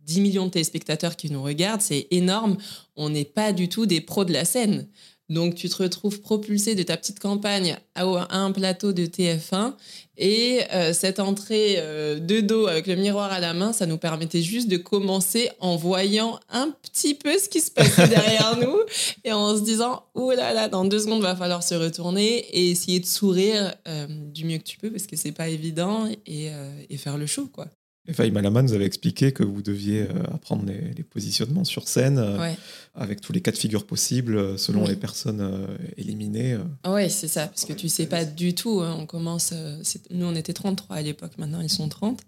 10 0.06 0.22
millions 0.22 0.46
de 0.46 0.52
téléspectateurs 0.52 1.16
qui 1.16 1.32
nous 1.32 1.42
regardent, 1.42 1.82
c'est 1.82 2.08
énorme. 2.12 2.58
On 2.96 3.10
n'est 3.10 3.26
pas 3.26 3.54
du 3.54 3.70
tout 3.70 3.86
des 3.86 4.02
pros 4.02 4.26
de 4.26 4.34
la 4.34 4.46
scène. 4.46 4.88
Donc 5.30 5.56
tu 5.56 5.70
te 5.70 5.82
retrouves 5.82 6.20
propulsé 6.20 6.76
de 6.76 6.84
ta 6.84 6.98
petite 6.98 7.20
campagne 7.20 7.78
à, 7.96 8.04
à 8.04 8.38
un 8.38 8.52
plateau 8.52 8.92
de 8.92 9.06
TF1 9.06 9.74
et 10.18 10.60
euh, 10.74 10.94
cette 10.94 11.20
entrée 11.20 11.76
euh, 11.78 12.20
de 12.20 12.42
dos 12.42 12.68
avec 12.68 12.88
le 12.88 12.96
miroir 12.96 13.32
à 13.32 13.40
la 13.40 13.54
main, 13.54 13.74
ça 13.74 13.86
nous 13.86 13.98
permettait 13.98 14.42
juste 14.42 14.68
de 14.70 14.78
commencer 14.78 15.50
en 15.60 15.76
voyant 15.76 16.40
un 16.52 16.72
petit 16.84 17.16
peu 17.16 17.38
ce 17.40 17.48
qui 17.50 17.62
se 17.62 17.72
passait 17.72 18.08
derrière 18.10 18.58
nous 18.62 18.78
et 19.24 19.32
en 19.32 19.56
se 19.58 19.62
disant 19.64 20.04
oh 20.14 20.32
là 20.32 20.54
là, 20.54 20.68
dans 20.68 20.84
deux 20.86 21.00
secondes, 21.00 21.22
va 21.22 21.36
falloir 21.36 21.64
se 21.64 21.74
retourner 21.76 22.40
et 22.52 22.70
essayer 22.70 23.00
de 23.00 23.06
sourire 23.06 23.74
euh, 23.88 24.06
du 24.10 24.46
mieux 24.46 24.58
que 24.58 24.64
tu 24.64 24.78
peux 24.78 24.92
parce 24.92 25.08
que 25.08 25.16
c'est 25.16 25.32
pas 25.32 25.48
évident 25.48 26.08
et, 26.28 26.52
et 26.90 26.98
faire 26.98 27.18
le 27.18 27.26
show 27.26 27.48
quoi. 27.48 27.68
Et 28.06 28.12
Faïma 28.12 28.42
Lama 28.42 28.62
nous 28.62 28.74
avait 28.74 28.86
expliqué 28.86 29.32
que 29.32 29.44
vous 29.44 29.62
deviez 29.62 30.06
apprendre 30.34 30.66
les, 30.66 30.94
les 30.94 31.04
positionnements 31.04 31.64
sur 31.64 31.88
scène 31.88 32.20
Ouais. 32.38 32.58
Avec 32.96 33.22
tous 33.22 33.34
les 33.34 33.42
cas 33.42 33.52
de 33.52 33.58
figure 33.58 33.86
possibles 33.88 34.36
euh, 34.38 34.56
selon 34.58 34.84
Oui. 34.84 34.90
les 34.90 34.96
personnes 34.96 35.42
euh, 35.42 35.66
éliminées. 35.98 36.54
euh. 36.54 36.92
Ouais, 36.94 37.10
c'est 37.10 37.28
ça, 37.28 37.48
parce 37.48 37.66
que 37.66 37.74
tu 37.74 37.90
sais 37.90 38.06
pas 38.06 38.24
du 38.24 38.54
tout. 38.54 38.82
hein, 38.82 38.96
on 39.00 39.08
commence, 39.08 39.50
euh, 39.54 39.82
nous 40.12 40.26
on 40.28 40.36
était 40.36 40.54
33 40.54 40.98
à 40.98 41.02
l'époque, 41.02 41.32
maintenant 41.40 41.62
ils 41.62 41.70
sont 41.72 41.90
30, 41.90 42.22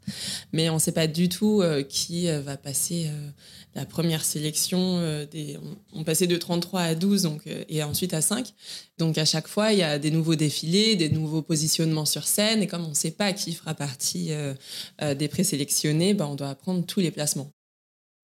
mais 0.54 0.70
on 0.72 0.80
sait 0.80 0.92
pas 0.92 1.06
du 1.06 1.30
tout 1.30 1.62
euh, 1.62 1.84
qui 1.84 2.28
va 2.28 2.58
passer 2.58 3.10
la 3.76 3.86
première 3.86 4.24
sélection. 4.26 5.00
des, 5.32 5.58
on, 5.94 6.00
on 6.00 6.04
passait 6.04 6.28
de 6.28 6.36
33 6.38 6.82
à 6.82 6.96
12 6.96 7.22
donc, 7.24 7.44
et 7.46 7.84
ensuite 7.84 8.14
à 8.16 8.22
5. 8.22 8.52
Donc 8.98 9.18
à 9.20 9.26
chaque 9.26 9.48
fois, 9.48 9.72
il 9.74 9.80
y 9.80 9.84
a 9.84 10.00
des 10.00 10.10
nouveaux 10.12 10.36
défilés, 10.36 10.96
des 10.96 11.10
nouveaux 11.10 11.42
positionnements 11.42 12.06
sur 12.06 12.26
scène, 12.26 12.64
et 12.64 12.68
comme 12.68 12.86
on 12.86 12.94
sait 12.94 13.12
pas 13.12 13.34
qui 13.34 13.54
fera 13.54 13.74
partie 13.76 14.32
des 15.18 15.28
présélectionnés, 15.28 16.14
ben, 16.14 16.26
on 16.26 16.36
doit 16.36 16.50
apprendre 16.50 16.86
tous 16.86 17.02
les 17.02 17.12
placements. 17.12 17.52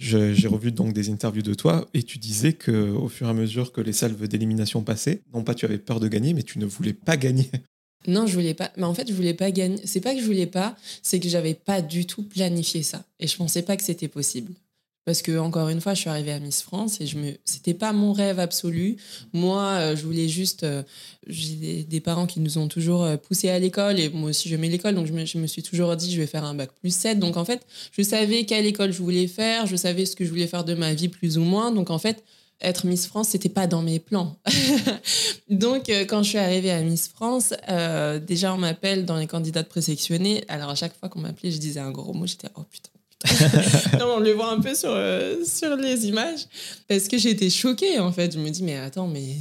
J'ai 0.02 0.48
revu 0.48 0.72
donc 0.72 0.94
des 0.94 1.12
interviews 1.12 1.44
de 1.44 1.54
toi 1.54 1.88
et 1.94 2.02
tu 2.02 2.18
disais 2.18 2.54
que 2.54 2.90
au 2.90 3.08
fur 3.08 3.28
et 3.28 3.30
à 3.30 3.34
mesure 3.34 3.72
que 3.72 3.82
les 3.82 3.94
salves 3.94 4.28
d'élimination 4.28 4.82
passaient, 4.82 5.22
non 5.32 5.44
pas 5.44 5.54
tu 5.54 5.64
avais 5.66 5.78
peur 5.78 6.00
de 6.00 6.08
gagner, 6.08 6.34
mais 6.34 6.42
tu 6.42 6.58
ne 6.58 6.66
voulais 6.66 6.94
pas 6.94 7.18
gagner. 7.18 7.50
Non, 8.08 8.26
je 8.26 8.34
voulais 8.34 8.56
pas. 8.56 8.72
Mais 8.78 8.86
en 8.86 8.96
fait, 8.96 9.08
je 9.08 9.14
voulais 9.14 9.36
pas 9.36 9.52
gagner. 9.52 9.80
C'est 9.86 10.02
pas 10.02 10.16
que 10.16 10.20
je 10.20 10.26
voulais 10.26 10.48
pas, 10.48 10.76
c'est 11.04 11.20
que 11.20 11.30
j'avais 11.30 11.54
pas 11.54 11.84
du 11.84 12.08
tout 12.08 12.24
planifié 12.24 12.82
ça. 12.82 13.06
Et 13.20 13.28
je 13.28 13.38
pensais 13.38 13.62
pas 13.62 13.78
que 13.78 13.84
c'était 13.84 14.08
possible. 14.08 14.54
Parce 15.04 15.24
que, 15.24 15.38
encore 15.40 15.70
une 15.70 15.82
fois, 15.82 15.96
je 15.96 16.02
suis 16.02 16.10
arrivée 16.10 16.32
à 16.32 16.40
Miss 16.40 16.62
France 16.62 17.02
et 17.02 17.08
je 17.08 17.18
me. 17.18 17.34
C'était 17.44 17.74
pas 17.74 17.92
mon 17.92 18.14
rêve 18.14 18.40
absolu. 18.40 18.98
Moi, 19.34 19.64
euh, 19.64 19.96
je 19.96 20.04
voulais 20.06 20.28
juste. 20.28 20.64
euh, 20.64 20.84
J'ai 21.26 21.84
des, 21.84 22.00
parents 22.00 22.28
qui 22.28 22.40
nous 22.40 22.60
ont 22.60 22.68
toujours 22.68 23.04
euh, 23.04 23.18
poussés 23.18 23.50
à 23.50 23.58
l'école 23.58 24.00
et 24.00 24.10
moi 24.10 24.30
aussi, 24.30 24.48
j'aimais 24.48 24.70
l'école. 24.70 24.94
Donc, 24.94 25.08
je 25.08 25.14
me, 25.14 25.48
suis 25.48 25.64
toujours 25.64 25.96
dit, 25.96 26.14
je 26.14 26.22
vais 26.22 26.28
faire 26.28 26.44
un 26.44 26.54
bac 26.54 26.70
plus 26.80 26.96
7. 26.96 27.18
Donc, 27.18 27.38
en 27.38 27.46
fait, 27.46 27.66
je 27.92 28.04
savais 28.04 28.46
quelle 28.46 28.68
école 28.68 28.92
je 28.92 29.02
voulais 29.02 29.26
faire. 29.26 29.66
Je 29.66 29.76
savais 29.76 30.06
ce 30.06 30.16
que 30.16 30.24
je 30.24 30.30
voulais 30.30 30.48
faire 30.48 30.64
de 30.66 30.76
ma 30.76 30.94
vie, 30.94 31.10
plus 31.10 31.40
ou 31.40 31.44
moins. 31.44 31.72
Donc, 31.72 31.90
en 31.90 31.98
fait, 31.98 32.24
être 32.62 32.86
Miss 32.86 33.08
France, 33.08 33.30
c'était 33.30 33.50
pas 33.50 33.66
dans 33.66 33.82
mes 33.82 34.00
plans. 34.00 34.38
Donc, 35.50 35.90
quand 36.08 36.22
je 36.22 36.30
suis 36.30 36.38
arrivée 36.38 36.70
à 36.70 36.82
Miss 36.82 37.08
France, 37.08 37.56
déjà, 38.28 38.54
on 38.54 38.60
m'appelle 38.60 39.06
dans 39.06 39.18
les 39.18 39.26
candidates 39.28 39.68
présélectionnées. 39.68 40.44
Alors, 40.48 40.70
à 40.70 40.76
chaque 40.76 40.96
fois 40.96 41.10
qu'on 41.10 41.22
m'appelait, 41.22 41.50
je 41.50 41.58
disais 41.58 41.80
un 41.80 41.92
gros 41.92 42.14
mot. 42.14 42.28
J'étais, 42.28 42.50
oh 42.56 42.62
putain. 42.70 42.92
non, 44.00 44.16
on 44.18 44.20
le 44.20 44.32
voit 44.32 44.52
un 44.52 44.60
peu 44.60 44.74
sur, 44.74 44.92
euh, 44.92 45.44
sur 45.46 45.76
les 45.76 46.08
images. 46.08 46.46
Parce 46.88 47.08
que 47.08 47.18
j'ai 47.18 47.32
été 47.32 47.50
choquée, 47.50 48.00
en 48.00 48.12
fait. 48.12 48.34
Je 48.34 48.40
me 48.40 48.50
dis, 48.50 48.64
mais 48.64 48.78
attends, 48.78 49.08
mais 49.08 49.36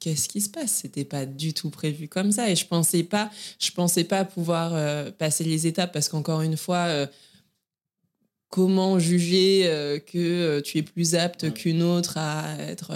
qu'est-ce 0.00 0.28
qui 0.28 0.40
se 0.40 0.48
passe? 0.48 0.80
C'était 0.82 1.04
pas 1.04 1.26
du 1.26 1.54
tout 1.54 1.70
prévu 1.70 2.08
comme 2.08 2.32
ça. 2.32 2.50
Et 2.50 2.56
je 2.56 2.66
pensais 2.66 3.02
pas, 3.02 3.30
je 3.58 3.70
pensais 3.70 4.04
pas 4.04 4.24
pouvoir 4.24 4.72
euh, 4.74 5.10
passer 5.10 5.44
les 5.44 5.66
étapes 5.66 5.92
parce 5.92 6.08
qu'encore 6.08 6.42
une 6.42 6.56
fois, 6.56 6.86
euh, 6.86 7.06
comment 8.50 8.98
juger 8.98 9.64
que 10.06 10.60
tu 10.60 10.78
es 10.78 10.82
plus 10.82 11.16
apte 11.16 11.52
qu'une 11.54 11.82
autre 11.82 12.18
à 12.18 12.56
être 12.60 12.92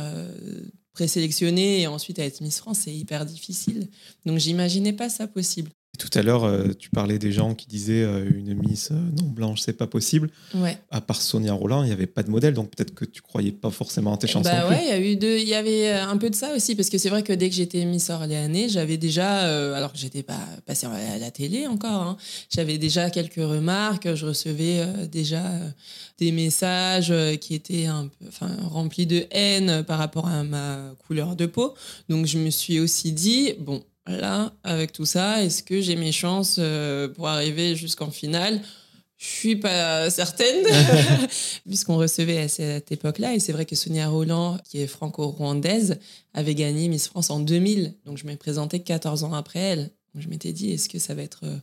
présélectionnée 0.93 1.81
et 1.81 1.87
ensuite 1.89 2.21
à 2.21 2.25
être 2.25 2.41
Miss 2.41 2.59
France, 2.59 2.81
c'est 2.85 2.95
hyper 2.95 3.25
difficile. 3.27 3.89
Donc 4.25 4.39
j'imaginais 4.39 4.93
pas 4.93 5.09
ça 5.09 5.27
possible. 5.27 5.71
Tout 5.99 6.11
à 6.15 6.23
l'heure, 6.23 6.45
euh, 6.45 6.69
tu 6.79 6.91
parlais 6.91 7.19
des 7.19 7.33
gens 7.33 7.55
qui 7.55 7.67
disaient 7.67 8.05
euh, 8.05 8.31
une 8.33 8.55
Miss 8.55 8.93
euh, 8.93 8.95
non 9.21 9.29
blanche, 9.29 9.61
c'est 9.61 9.73
pas 9.73 9.89
possible. 9.89 10.31
Ouais. 10.55 10.79
À 10.91 11.01
part 11.01 11.21
Sonia 11.21 11.53
Roland, 11.53 11.83
il 11.83 11.87
n'y 11.87 11.93
avait 11.93 12.07
pas 12.07 12.23
de 12.23 12.31
modèle, 12.31 12.55
donc 12.55 12.71
peut-être 12.71 12.95
que 12.95 13.05
tu 13.05 13.21
croyais 13.21 13.51
pas 13.51 13.71
forcément 13.71 14.13
en 14.13 14.17
tes 14.17 14.29
chansons. 14.29 14.49
Bah 14.49 14.69
ouais, 14.69 14.79
il 14.83 14.89
y 14.89 14.93
a 14.93 15.01
eu 15.01 15.17
deux, 15.17 15.39
il 15.39 15.49
y 15.49 15.55
avait 15.55 15.91
un 15.91 16.17
peu 16.17 16.31
de 16.31 16.37
ça 16.37 16.55
aussi 16.55 16.77
parce 16.77 16.89
que 16.89 16.99
c'est 16.99 17.09
vrai 17.09 17.25
que 17.25 17.33
dès 17.33 17.49
que 17.49 17.55
j'étais 17.57 17.85
Miss 17.85 18.11
Orléanais, 18.11 18.69
j'avais 18.69 18.97
déjà, 18.97 19.75
alors 19.75 19.93
que 19.93 19.99
j'étais 19.99 20.23
pas 20.23 20.39
passée 20.67 20.87
à 20.87 21.19
la 21.19 21.31
télé 21.33 21.67
encore, 21.67 22.03
hein, 22.03 22.17
j'avais 22.55 22.79
déjà 22.79 23.11
quelques 23.11 23.35
remarques, 23.35 24.15
je 24.15 24.27
recevais 24.27 24.87
déjà 25.11 25.43
des 26.19 26.31
messages 26.31 27.13
qui 27.41 27.55
étaient 27.55 27.87
un 27.87 28.07
peu, 28.07 28.27
enfin, 28.29 28.51
remplis 28.69 29.07
de 29.07 29.27
haine 29.33 29.83
par 29.83 29.99
rapport 29.99 30.29
à 30.29 30.45
ma 30.45 30.95
couleur 31.07 31.35
de 31.35 31.47
peau. 31.47 31.75
Donc 32.09 32.27
je 32.27 32.39
me 32.39 32.51
suis 32.51 32.79
aussi 32.79 33.11
dit 33.11 33.55
bon 33.59 33.83
là, 34.09 34.53
avec 34.65 34.93
tout 34.93 35.05
ça, 35.05 35.43
est-ce 35.45 35.63
que 35.63 35.81
j'ai 35.81 35.97
mes 35.97 36.13
chances 36.13 36.57
euh, 36.59 37.09
pour 37.09 37.29
arriver 37.29 37.77
jusqu'en 37.77 38.11
finale? 38.11 38.61
Je 39.17 39.27
suis 39.27 39.57
pas 39.57 40.11
certaine, 40.11 40.65
puisqu'on 41.67 41.97
recevait 41.97 42.39
à 42.39 42.49
cette 42.49 42.93
époque-là. 42.93 43.35
Et 43.35 43.41
c'est 43.41 43.53
vrai 43.53 43.67
que 43.67 43.75
Sonia 43.75 44.09
Roland, 44.09 44.59
qui 44.65 44.81
est 44.81 44.87
franco-rwandaise, 44.87 45.99
avait 46.35 46.55
gagné 46.55 46.89
Miss 46.89 47.09
France 47.09 47.31
en 47.31 47.41
2000. 47.41 47.95
Donc 48.05 48.17
je 48.17 48.27
m'ai 48.27 48.37
présentée 48.37 48.81
14 48.81 49.25
ans 49.25 49.33
après 49.35 49.59
elle. 49.59 49.91
Donc 50.15 50.23
je 50.23 50.29
m'étais 50.29 50.53
dit, 50.53 50.71
est-ce 50.71 50.89
que 50.89 50.99
ça 50.99 51.15
va 51.15 51.23
être 51.23 51.45
euh, 51.45 51.57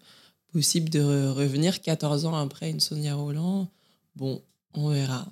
possible 0.51 0.89
de 0.89 1.01
revenir 1.29 1.81
14 1.81 2.25
ans 2.25 2.35
après 2.35 2.69
une 2.69 2.81
Sonia 2.81 3.15
Roland? 3.15 3.69
Bon, 4.15 4.41
on 4.73 4.89
verra. 4.89 5.25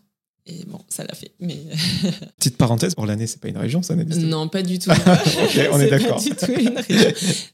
Et 0.46 0.66
bon, 0.68 0.82
ça 0.90 1.06
l'a 1.06 1.16
fait. 1.16 1.32
Mais... 1.40 1.58
Petite 2.38 2.58
parenthèse, 2.58 2.94
Orléanais, 2.98 3.28
c'est 3.28 3.40
pas 3.40 3.48
une 3.48 3.58
région, 3.58 3.82
ça 3.82 3.96
n'existe 3.96 4.26
Non, 4.26 4.50
pas 4.50 4.62
du 4.62 4.78
tout. 4.78 4.90
ok, 4.92 5.70
on 5.72 5.80
est, 5.80 5.90
d'accord. 5.90 6.22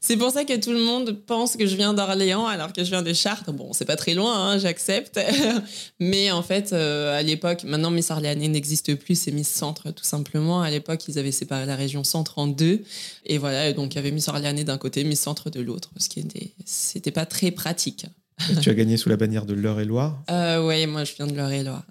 C'est 0.00 0.16
pour 0.16 0.32
ça 0.32 0.44
que 0.44 0.58
tout 0.58 0.72
le 0.72 0.82
monde 0.82 1.16
pense 1.24 1.56
que 1.56 1.66
je 1.66 1.76
viens 1.76 1.94
d'Orléans 1.94 2.46
alors 2.46 2.72
que 2.72 2.82
je 2.82 2.90
viens 2.90 3.02
de 3.02 3.12
Chartres. 3.12 3.52
Bon, 3.52 3.72
c'est 3.72 3.84
pas 3.84 3.94
très 3.94 4.14
loin, 4.14 4.34
hein, 4.36 4.58
j'accepte. 4.58 5.20
Mais 6.00 6.32
en 6.32 6.42
fait, 6.42 6.72
euh, 6.72 7.16
à 7.16 7.22
l'époque, 7.22 7.62
maintenant 7.62 7.92
Miss 7.92 8.10
Orléanais 8.10 8.48
n'existe 8.48 8.96
plus, 8.96 9.14
c'est 9.14 9.30
Miss 9.30 9.48
Centre 9.48 9.92
tout 9.92 10.04
simplement. 10.04 10.60
À 10.60 10.70
l'époque, 10.70 11.06
ils 11.06 11.16
avaient 11.18 11.30
séparé 11.30 11.66
la 11.66 11.76
région 11.76 12.02
Centre 12.02 12.38
en 12.40 12.48
deux. 12.48 12.82
Et 13.24 13.38
voilà, 13.38 13.72
donc 13.72 13.94
il 13.94 13.96
y 13.96 13.98
avait 14.00 14.10
Miss 14.10 14.26
Orléanais 14.26 14.64
d'un 14.64 14.78
côté, 14.78 15.04
Miss 15.04 15.20
Centre 15.20 15.48
de 15.48 15.60
l'autre, 15.60 15.90
ce 15.96 16.08
qui 16.08 16.18
était, 16.18 16.50
c'était 16.64 17.12
pas 17.12 17.24
très 17.26 17.52
pratique. 17.52 18.06
tu 18.60 18.68
as 18.68 18.74
gagné 18.74 18.96
sous 18.96 19.08
la 19.10 19.16
bannière 19.16 19.46
de 19.46 19.54
l'Eure-et-Loire? 19.54 20.20
Euh, 20.28 20.66
Oui, 20.66 20.84
moi 20.86 21.04
je 21.04 21.14
viens 21.14 21.28
de 21.28 21.34
l'Eure-et-Loire. 21.34 21.84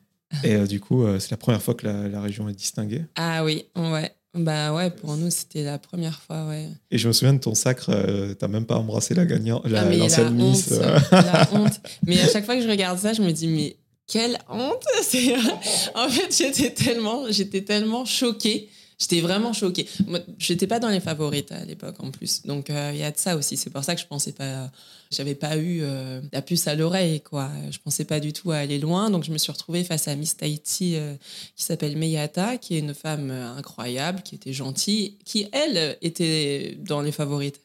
Et 0.43 0.55
euh, 0.55 0.67
du 0.67 0.79
coup, 0.79 1.03
euh, 1.03 1.19
c'est 1.19 1.31
la 1.31 1.37
première 1.37 1.61
fois 1.61 1.73
que 1.73 1.87
la, 1.87 2.21
région 2.21 2.47
est 2.49 2.53
distinguée. 2.53 3.03
Ah 3.15 3.43
oui, 3.43 3.65
ouais. 3.75 4.11
Bah 4.35 4.73
ouais, 4.75 4.91
pour 4.91 5.17
nous, 5.17 5.31
c'était 5.31 5.63
la 5.63 5.79
première 5.79 6.21
fois, 6.21 6.47
ouais. 6.47 6.67
Et 6.91 6.99
je 6.99 7.07
me 7.07 7.13
souviens 7.13 7.33
de 7.33 7.39
ton 7.39 7.55
sacre, 7.55 7.89
euh, 7.89 8.35
t'as 8.35 8.47
même 8.47 8.65
pas 8.65 8.77
embrassé 8.77 9.15
la 9.15 9.25
gagnante, 9.25 9.65
la, 9.67 9.81
ah, 9.81 9.85
l'ancienne 9.85 10.35
Miss. 10.35 10.69
la 10.69 11.49
honte. 11.53 11.81
Mais 12.05 12.19
à 12.21 12.27
chache 12.27 12.45
fois 12.45 12.55
que 12.55 12.61
je 12.61 12.69
regarde 12.69 12.99
ça, 12.99 13.13
je 13.13 13.23
me 13.23 13.31
dis, 13.31 13.47
mais 13.47 13.75
quelle 14.05 14.37
honte 14.49 14.83
En 15.95 16.09
fait, 16.09 16.35
j'étais 16.35 16.71
tellement, 16.73 17.23
j'étais 17.31 17.63
tellement 17.63 18.05
choquée 18.05 18.69
J'étais 18.99 19.21
vraiment 19.21 19.53
choquée. 19.53 19.88
Moi, 20.07 20.19
j'étais 20.38 20.67
pas 20.67 20.79
dans 20.79 20.89
les 20.89 20.99
favorites 20.99 21.51
à 21.51 21.63
l'époque 21.63 21.95
en 21.99 22.12
plus. 22.12 22.43
Donc 22.45 22.69
il 22.69 22.97
y 22.97 23.03
a 23.03 23.12
de 23.12 23.17
ça 23.17 23.38
aussi. 23.38 23.55
C'est 23.55 23.69
pour 23.69 23.83
ça 23.83 23.95
que 23.95 24.01
je 24.01 24.07
pensais 24.07 24.33
pas. 24.33 24.69
J'avais 25.12 25.33
pas 25.33 25.57
eu 25.57 25.79
euh, 25.81 26.21
la 26.31 26.43
puce 26.43 26.67
à 26.67 26.75
l'oreille, 26.75 27.21
quoi. 27.21 27.49
Je 27.71 27.79
pensais 27.79 28.05
pas 28.05 28.19
du 28.19 28.31
tout 28.31 28.51
à 28.51 28.57
aller 28.57 28.77
loin. 28.77 29.09
Donc 29.09 29.23
je 29.23 29.31
me 29.31 29.39
suis 29.39 29.51
retrouvée 29.51 29.83
face 29.83 30.07
à 30.07 30.15
Miss 30.15 30.38
Tahiti 30.38 30.95
euh, 30.97 31.15
qui 31.55 31.63
s'appelle 31.63 31.97
Meyata, 31.97 32.57
qui 32.57 32.75
est 32.75 32.79
une 32.79 32.93
femme 32.93 33.31
euh, 33.31 33.55
incroyable, 33.55 34.21
qui 34.21 34.35
était 34.35 34.53
gentille, 34.53 35.17
qui 35.25 35.47
elle 35.51 35.97
était 36.01 36.77
dans 36.79 37.01
les 37.01 37.12
favorites. 37.12 37.59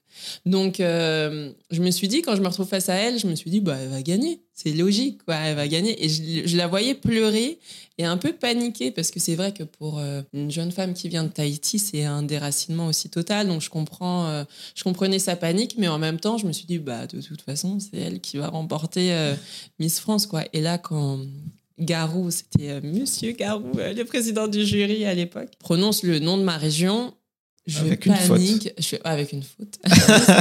Donc, 0.46 0.80
euh, 0.80 1.52
je 1.70 1.80
me 1.80 1.90
suis 1.90 2.08
dit, 2.08 2.22
quand 2.22 2.36
je 2.36 2.42
me 2.42 2.48
retrouve 2.48 2.68
face 2.68 2.88
à 2.88 2.94
elle, 2.94 3.18
je 3.18 3.26
me 3.26 3.34
suis 3.34 3.50
dit, 3.50 3.60
bah, 3.60 3.76
elle 3.80 3.88
va 3.88 4.02
gagner. 4.02 4.40
C'est 4.52 4.70
logique, 4.70 5.24
quoi, 5.24 5.34
elle 5.36 5.56
va 5.56 5.66
gagner. 5.66 6.04
Et 6.04 6.08
je, 6.46 6.56
la 6.56 6.66
voyais 6.66 6.94
pleurer 6.94 7.58
et 7.98 8.04
un 8.04 8.16
peu 8.16 8.32
paniquer, 8.32 8.90
parce 8.90 9.10
que 9.10 9.20
c'est 9.20 9.34
vrai 9.34 9.52
que 9.52 9.64
pour 9.64 9.98
euh, 9.98 10.22
une 10.32 10.50
jeune 10.50 10.70
femme 10.70 10.94
qui 10.94 11.08
vient 11.08 11.24
de 11.24 11.28
Tahiti, 11.28 11.78
c'est 11.78 12.04
un 12.04 12.22
déracinement 12.22 12.86
aussi 12.86 13.08
total. 13.08 13.48
Donc, 13.48 13.62
je, 13.62 13.70
comprends, 13.70 14.26
euh, 14.26 14.44
je 14.74 14.84
comprenais 14.84 15.18
sa 15.18 15.36
panique, 15.36 15.76
mais 15.78 15.88
en 15.88 15.98
même 15.98 16.20
temps, 16.20 16.38
je 16.38 16.46
me 16.46 16.52
suis 16.52 16.66
dit, 16.66 16.78
bah, 16.78 17.06
de 17.06 17.20
toute 17.20 17.42
façon, 17.42 17.78
c'est 17.80 17.98
elle 17.98 18.20
qui 18.20 18.36
va 18.36 18.48
remporter 18.48 19.34
Miss 19.78 20.00
France, 20.00 20.26
quoi. 20.26 20.44
Et 20.52 20.60
là, 20.60 20.78
quand 20.78 21.20
Garou, 21.78 22.30
c'était 22.30 22.80
Monsieur 22.80 23.32
Garou, 23.32 23.72
le 23.74 24.04
président 24.04 24.46
du 24.46 24.64
jury 24.64 25.04
à 25.04 25.14
l'époque, 25.14 25.50
prononce 25.58 26.02
le 26.02 26.20
nom 26.20 26.38
de 26.38 26.44
ma 26.44 26.56
région, 26.56 27.12
je 27.66 27.80
avec 27.80 28.04
panique. 28.04 28.64
Une 28.66 28.70
faute. 28.70 28.72
Je 28.78 28.96
avec 29.04 29.32
une 29.32 29.42
faute. 29.42 29.78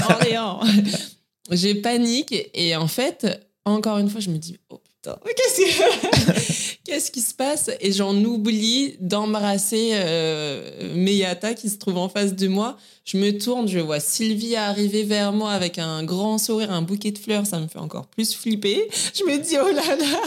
Orléans. 0.10 0.62
J'ai 1.52 1.76
panique 1.76 2.34
et 2.54 2.76
en 2.76 2.88
fait, 2.88 3.28
encore 3.66 3.98
une 3.98 4.10
fois, 4.10 4.22
je 4.22 4.30
me 4.30 4.38
dis 4.38 4.58
oh 4.70 4.78
putain, 4.78 5.18
qu'est-ce, 5.26 6.78
qu'est-ce 6.86 7.12
qui 7.12 7.22
se 7.22 7.34
passe? 7.34 7.70
Et 7.82 7.92
j'en 7.92 8.16
oublie 8.24 8.96
d'embrasser 9.00 9.92
euh, 9.94 10.96
Meyata 10.96 11.54
qui 11.54 11.70
se 11.70 11.78
trouve 11.78 11.98
en 11.98 12.08
face 12.08 12.34
de 12.34 12.48
moi. 12.48 12.78
Je 13.04 13.18
me 13.18 13.38
tourne, 13.38 13.68
je 13.68 13.80
vois 13.80 14.00
Sylvie 14.00 14.56
arriver 14.56 15.04
vers 15.04 15.34
moi 15.34 15.52
avec 15.52 15.80
un 15.80 16.04
grand 16.04 16.38
sourire, 16.38 16.72
un 16.72 16.82
bouquet 16.82 17.12
de 17.12 17.18
fleurs. 17.18 17.46
Ça 17.46 17.60
me 17.60 17.68
fait 17.68 17.80
encore 17.80 18.08
plus 18.08 18.34
flipper. 18.34 18.88
Je 19.14 19.24
me 19.26 19.38
dis 19.38 19.58
oh 19.62 19.72
là 19.74 19.96
là, 19.96 20.20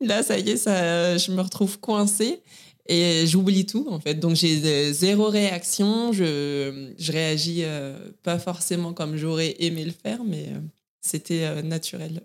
là 0.00 0.22
ça 0.22 0.38
y 0.38 0.50
est, 0.50 0.56
ça, 0.56 1.18
je 1.18 1.32
me 1.32 1.40
retrouve 1.40 1.80
coincée. 1.80 2.40
Et 2.86 3.26
j'oublie 3.26 3.64
tout, 3.64 3.86
en 3.90 3.98
fait. 3.98 4.14
Donc, 4.14 4.36
j'ai 4.36 4.92
zéro 4.92 5.28
réaction. 5.28 6.12
Je, 6.12 6.92
je 6.98 7.12
réagis 7.12 7.62
euh, 7.64 7.96
pas 8.22 8.38
forcément 8.38 8.92
comme 8.92 9.16
j'aurais 9.16 9.56
aimé 9.58 9.84
le 9.84 9.92
faire, 9.92 10.22
mais 10.24 10.48
euh, 10.50 10.60
c'était 11.00 11.44
euh, 11.44 11.62
naturel. 11.62 12.22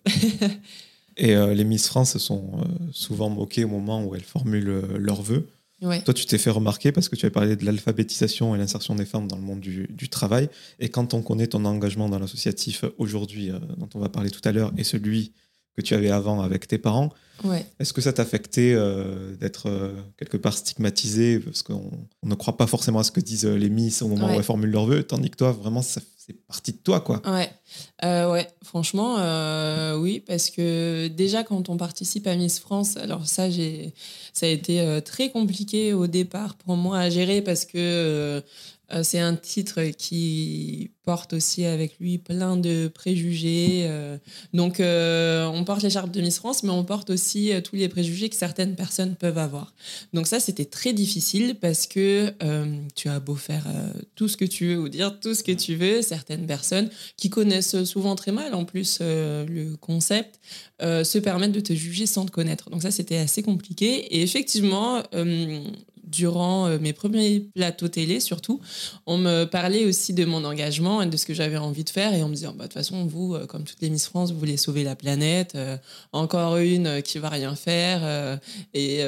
et 1.17 1.35
les 1.35 1.63
Miss 1.63 1.87
France 1.87 2.17
sont 2.17 2.61
souvent 2.91 3.29
moquées 3.29 3.65
au 3.65 3.67
moment 3.67 4.03
où 4.05 4.15
elles 4.15 4.23
formulent 4.23 4.83
leurs 4.97 5.21
vœux. 5.21 5.47
Toi, 5.81 6.13
tu 6.13 6.25
t'es 6.25 6.37
fait 6.37 6.49
remarquer 6.49 6.91
parce 6.91 7.07
que 7.07 7.15
tu 7.15 7.25
as 7.25 7.29
parlé 7.29 7.55
de 7.55 7.65
l'alphabétisation 7.65 8.53
et 8.53 8.57
l'insertion 8.57 8.95
des 8.95 9.05
femmes 9.05 9.27
dans 9.27 9.37
le 9.37 9.41
monde 9.41 9.59
du, 9.61 9.87
du, 9.89 10.09
travail. 10.09 10.49
Et 10.79 10.89
quand 10.89 11.13
on 11.13 11.21
connaît 11.21 11.47
ton 11.47 11.63
engagement 11.65 12.09
dans 12.09 12.19
l'associatif 12.19 12.83
aujourd'hui, 12.97 13.51
dont 13.77 13.89
on 13.95 13.99
va 13.99 14.09
parler 14.09 14.29
tout 14.29 14.41
à 14.43 14.51
l'heure, 14.51 14.73
et 14.77 14.83
celui 14.83 15.33
que 15.79 15.85
tu 15.85 15.93
avais 15.93 16.11
avant 16.11 16.41
avec 16.41 16.67
tes 16.67 16.77
parents. 16.77 17.09
Est-ce 17.79 17.93
que 17.93 18.01
ça 18.01 18.11
t'a 18.11 18.23
affecté 18.23 18.73
euh, 18.73 19.33
d'être 19.35 19.67
euh, 19.67 19.93
quelque 20.17 20.37
part 20.37 20.53
stigmatisé? 20.53 21.39
Parce 21.39 21.63
qu'on 21.63 21.89
ne 22.23 22.35
croit 22.35 22.57
pas 22.57 22.67
forcément 22.67 22.99
à 22.99 23.03
ce 23.03 23.11
que 23.11 23.21
disent 23.21 23.45
euh, 23.45 23.55
les 23.55 23.69
Miss 23.69 24.01
au 24.01 24.07
moment 24.07 24.27
où 24.27 24.31
elles 24.31 24.43
formulent 24.43 24.71
leurs 24.71 24.85
vœux, 24.85 25.03
tandis 25.03 25.29
que 25.29 25.37
toi, 25.37 25.51
vraiment, 25.51 25.81
c'est 25.81 26.03
parti 26.47 26.73
de 26.73 26.77
toi, 26.77 26.99
quoi. 26.99 27.21
Ouais, 27.25 27.49
ouais. 28.03 28.47
franchement, 28.63 29.15
oui, 29.95 30.19
parce 30.19 30.49
que 30.49 31.07
déjà 31.07 31.43
quand 31.43 31.69
on 31.69 31.77
participe 31.77 32.27
à 32.27 32.35
Miss 32.35 32.59
France, 32.59 32.97
alors 32.97 33.25
ça, 33.25 33.49
j'ai, 33.49 33.93
ça 34.33 34.45
a 34.45 34.49
été 34.49 35.01
très 35.03 35.31
compliqué 35.31 35.93
au 35.93 36.05
départ 36.05 36.55
pour 36.55 36.75
moi 36.75 36.99
à 36.99 37.09
gérer 37.09 37.41
parce 37.41 37.65
que 37.65 38.43
euh, 38.91 39.03
c'est 39.03 39.19
un 39.19 39.35
titre 39.35 39.83
qui 39.97 40.91
porte 41.03 41.33
aussi 41.33 41.65
avec 41.65 41.97
lui 41.99 42.17
plein 42.17 42.55
de 42.55 42.87
préjugés. 42.87 43.85
Euh. 43.87 44.17
donc, 44.53 44.79
euh, 44.79 45.47
on 45.47 45.63
porte 45.63 45.81
l'écharpe 45.81 46.11
de 46.11 46.21
Miss 46.21 46.37
France, 46.37 46.63
mais 46.63 46.69
on 46.69 46.83
porte 46.83 47.09
aussi 47.09 47.51
tous 47.63 47.75
les 47.75 47.89
préjugés 47.89 48.29
que 48.29 48.35
certaines 48.35 48.75
personnes 48.75 49.15
peuvent 49.15 49.37
avoir. 49.37 49.73
Donc 50.13 50.27
ça, 50.27 50.39
c'était 50.39 50.65
très 50.65 50.93
difficile 50.93 51.55
parce 51.55 51.87
que 51.87 52.33
tu 52.95 53.09
as 53.09 53.19
beau 53.19 53.35
faire 53.35 53.65
tout 54.15 54.27
ce 54.27 54.37
que 54.37 54.45
tu 54.45 54.67
veux 54.67 54.79
ou 54.79 54.89
dire 54.89 55.19
tout 55.19 55.33
ce 55.33 55.43
que 55.43 55.51
tu 55.51 55.75
veux, 55.75 56.01
certaines 56.01 56.45
personnes 56.45 56.89
qui 57.17 57.29
connaissent 57.29 57.83
souvent 57.83 58.15
très 58.15 58.31
mal 58.31 58.53
en 58.53 58.65
plus 58.65 58.99
le 59.01 59.75
concept 59.77 60.39
se 60.81 61.17
permettent 61.17 61.51
de 61.51 61.59
te 61.59 61.73
juger 61.73 62.05
sans 62.05 62.25
te 62.25 62.31
connaître. 62.31 62.69
Donc 62.69 62.83
ça, 62.83 62.91
c'était 62.91 63.17
assez 63.17 63.41
compliqué. 63.41 64.15
Et 64.15 64.21
effectivement, 64.21 65.01
durant 66.09 66.67
euh, 66.67 66.79
mes 66.79 66.93
premiers 66.93 67.39
plateaux 67.39 67.87
télé 67.87 68.19
surtout, 68.19 68.59
on 69.05 69.17
me 69.17 69.45
parlait 69.45 69.85
aussi 69.85 70.13
de 70.13 70.25
mon 70.25 70.43
engagement 70.43 71.01
et 71.01 71.05
de 71.05 71.17
ce 71.17 71.25
que 71.25 71.33
j'avais 71.33 71.57
envie 71.57 71.83
de 71.83 71.89
faire. 71.89 72.13
Et 72.13 72.23
on 72.23 72.29
me 72.29 72.33
disait 72.33 72.47
bah, 72.47 72.53
de 72.53 72.63
toute 72.63 72.73
façon 72.73 73.05
vous 73.05 73.35
euh, 73.35 73.45
comme 73.45 73.63
toutes 73.63 73.81
les 73.81 73.89
Miss 73.89 74.07
France 74.07 74.31
vous 74.31 74.39
voulez 74.39 74.57
sauver 74.57 74.83
la 74.83 74.95
planète 74.95 75.53
euh, 75.55 75.77
encore 76.11 76.57
une 76.57 77.01
qui 77.01 77.19
va 77.19 77.29
rien 77.29 77.55
faire 77.55 78.39
et 78.73 79.03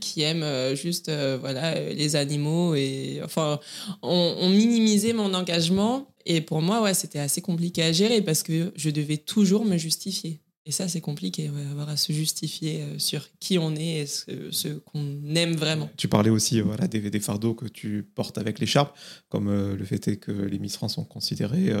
qui 0.00 0.22
aime 0.22 0.44
juste 0.74 1.10
voilà 1.40 1.74
les 1.74 2.16
animaux 2.16 2.74
et 2.74 3.20
enfin 3.24 3.60
on, 4.02 4.36
on, 4.40 4.48
minimisait 4.48 5.12
mon 5.12 5.34
engagement. 5.34 6.08
Et 6.26 6.40
pour 6.40 6.62
moi 6.62 6.82
ouais 6.82 6.94
c'était 6.94 7.18
assez 7.18 7.40
compliqué 7.40 7.82
à 7.82 7.92
gérer 7.92 8.22
parce 8.22 8.42
que 8.42 8.72
je 8.76 8.90
devais 8.90 9.16
toujours 9.16 9.64
me 9.64 9.76
justifier 9.76 10.40
Et 10.64 10.70
ça, 10.70 10.86
c'est 10.86 11.00
compliqué, 11.00 11.50
avoir 11.70 11.88
à 11.88 11.96
se 11.96 12.12
justifier 12.12 12.82
euh, 12.82 12.98
sur 12.98 13.26
qui 13.40 13.58
on 13.58 13.74
est 13.74 14.02
et 14.02 14.06
ce, 14.06 14.68
qu'on 14.78 15.34
aime 15.34 15.56
vraiment. 15.56 15.90
Tu 15.96 16.06
parlais 16.06 16.30
aussi 16.30 16.60
euh, 16.60 16.62
voilà, 16.64 16.86
des, 16.86 17.10
des, 17.10 17.20
fardeaux 17.20 17.54
que 17.54 17.66
tu 17.66 18.04
portes 18.14 18.38
avec 18.38 18.60
l'écharpe, 18.60 18.96
comme 19.28 19.48
euh, 19.48 19.76
le 19.76 19.84
fait 19.84 20.06
est 20.06 20.18
que 20.18 20.30
les 20.30 20.60
Miss 20.60 20.76
France 20.76 20.94
sont 20.94 21.04
considérées 21.04 21.72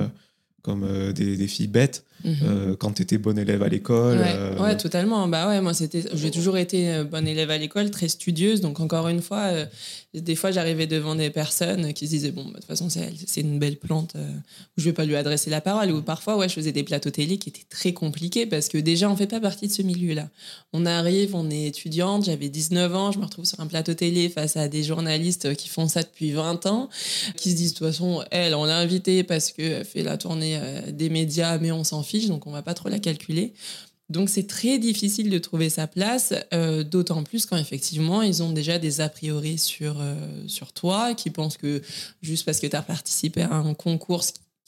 comme 0.62 1.12
des, 1.12 1.36
des, 1.36 1.46
filles 1.48 1.66
bêtes 1.66 2.04
mhm. 2.24 2.76
quand 2.76 2.92
tu 2.92 3.02
étais 3.02 3.18
bonne 3.18 3.36
élève 3.36 3.64
à 3.64 3.68
l'école. 3.68 4.18
Ouais, 4.18 4.60
ouais, 4.60 4.76
totalement. 4.76 5.26
Bah 5.26 5.48
ouais, 5.48 5.60
moi 5.60 5.74
c'était 5.74 6.04
j'ai 6.14 6.30
toujours 6.30 6.56
été 6.56 7.02
bonne 7.02 7.26
élève 7.26 7.50
à 7.50 7.58
l'école, 7.58 7.90
très 7.90 8.06
studieuse, 8.06 8.60
donc 8.60 8.78
encore 8.78 9.08
une 9.08 9.22
fois 9.22 9.50
des 10.14 10.34
fois 10.34 10.50
j'arrivais 10.50 10.86
devant 10.86 11.14
des 11.14 11.30
personnes 11.30 11.92
qui 11.92 12.06
se 12.06 12.10
disaient 12.10 12.32
bon, 12.32 12.44
bah, 12.44 12.50
de 12.50 12.56
toute 12.56 12.66
façon 12.66 12.88
c'est 12.90 13.40
une 13.40 13.58
belle 13.58 13.76
plante 13.76 14.14
où 14.14 14.80
je 14.80 14.84
vais 14.84 14.92
pas 14.92 15.04
lui 15.04 15.16
adresser 15.16 15.50
la 15.50 15.60
parole 15.60 15.90
ou 15.90 16.02
parfois 16.02 16.36
ouais, 16.36 16.48
je 16.48 16.54
faisais 16.54 16.72
des 16.72 16.82
plateaux 16.82 17.10
télé 17.10 17.38
qui 17.38 17.48
étaient 17.48 17.66
très 17.68 17.92
compliqués 17.92 18.46
parce 18.46 18.68
que 18.68 18.78
déjà 18.78 19.10
on 19.10 19.16
fait 19.16 19.26
pas 19.26 19.40
partie 19.40 19.68
de 19.68 19.72
ce 19.72 19.82
milieu-là. 19.82 20.28
On 20.72 20.86
arrive, 20.86 21.34
on 21.34 21.50
est 21.50 21.66
étudiante, 21.66 22.24
j'avais 22.24 22.48
19 22.48 22.94
ans, 22.94 23.12
je 23.12 23.18
me 23.18 23.24
retrouve 23.24 23.44
sur 23.44 23.60
un 23.60 23.66
plateau 23.66 23.94
télé 23.94 24.28
face 24.28 24.56
à 24.56 24.68
des 24.68 24.82
journalistes 24.82 25.54
qui 25.56 25.68
font 25.68 25.88
ça 25.88 26.02
depuis 26.02 26.32
20 26.32 26.66
ans, 26.66 26.88
qui 27.36 27.50
se 27.50 27.56
disent 27.56 27.74
de 27.74 27.78
toute 27.78 27.86
façon, 27.86 28.24
elle 28.30 28.54
on 28.54 28.64
l'a 28.64 28.78
invitée 28.78 29.22
parce 29.22 29.52
que 29.52 29.84
fait 29.84 30.02
la 30.02 30.16
tournée 30.16 30.58
euh, 30.60 30.92
des 30.92 31.08
médias, 31.08 31.58
mais 31.58 31.72
on 31.72 31.84
s'en 31.84 32.02
fiche, 32.02 32.26
donc 32.26 32.46
on 32.46 32.50
va 32.50 32.62
pas 32.62 32.74
trop 32.74 32.88
la 32.88 32.98
calculer. 32.98 33.52
Donc 34.08 34.28
c'est 34.28 34.46
très 34.46 34.78
difficile 34.78 35.30
de 35.30 35.38
trouver 35.38 35.70
sa 35.70 35.86
place, 35.86 36.34
euh, 36.52 36.84
d'autant 36.84 37.22
plus 37.22 37.46
quand 37.46 37.56
effectivement 37.56 38.20
ils 38.20 38.42
ont 38.42 38.52
déjà 38.52 38.78
des 38.78 39.00
a 39.00 39.08
priori 39.08 39.56
sur, 39.56 40.00
euh, 40.00 40.14
sur 40.46 40.72
toi, 40.72 41.14
qui 41.14 41.30
pensent 41.30 41.56
que 41.56 41.80
juste 42.20 42.44
parce 42.44 42.60
que 42.60 42.66
tu 42.66 42.76
as 42.76 42.82
participé 42.82 43.42
à 43.42 43.54
un 43.54 43.74
concours, 43.74 44.22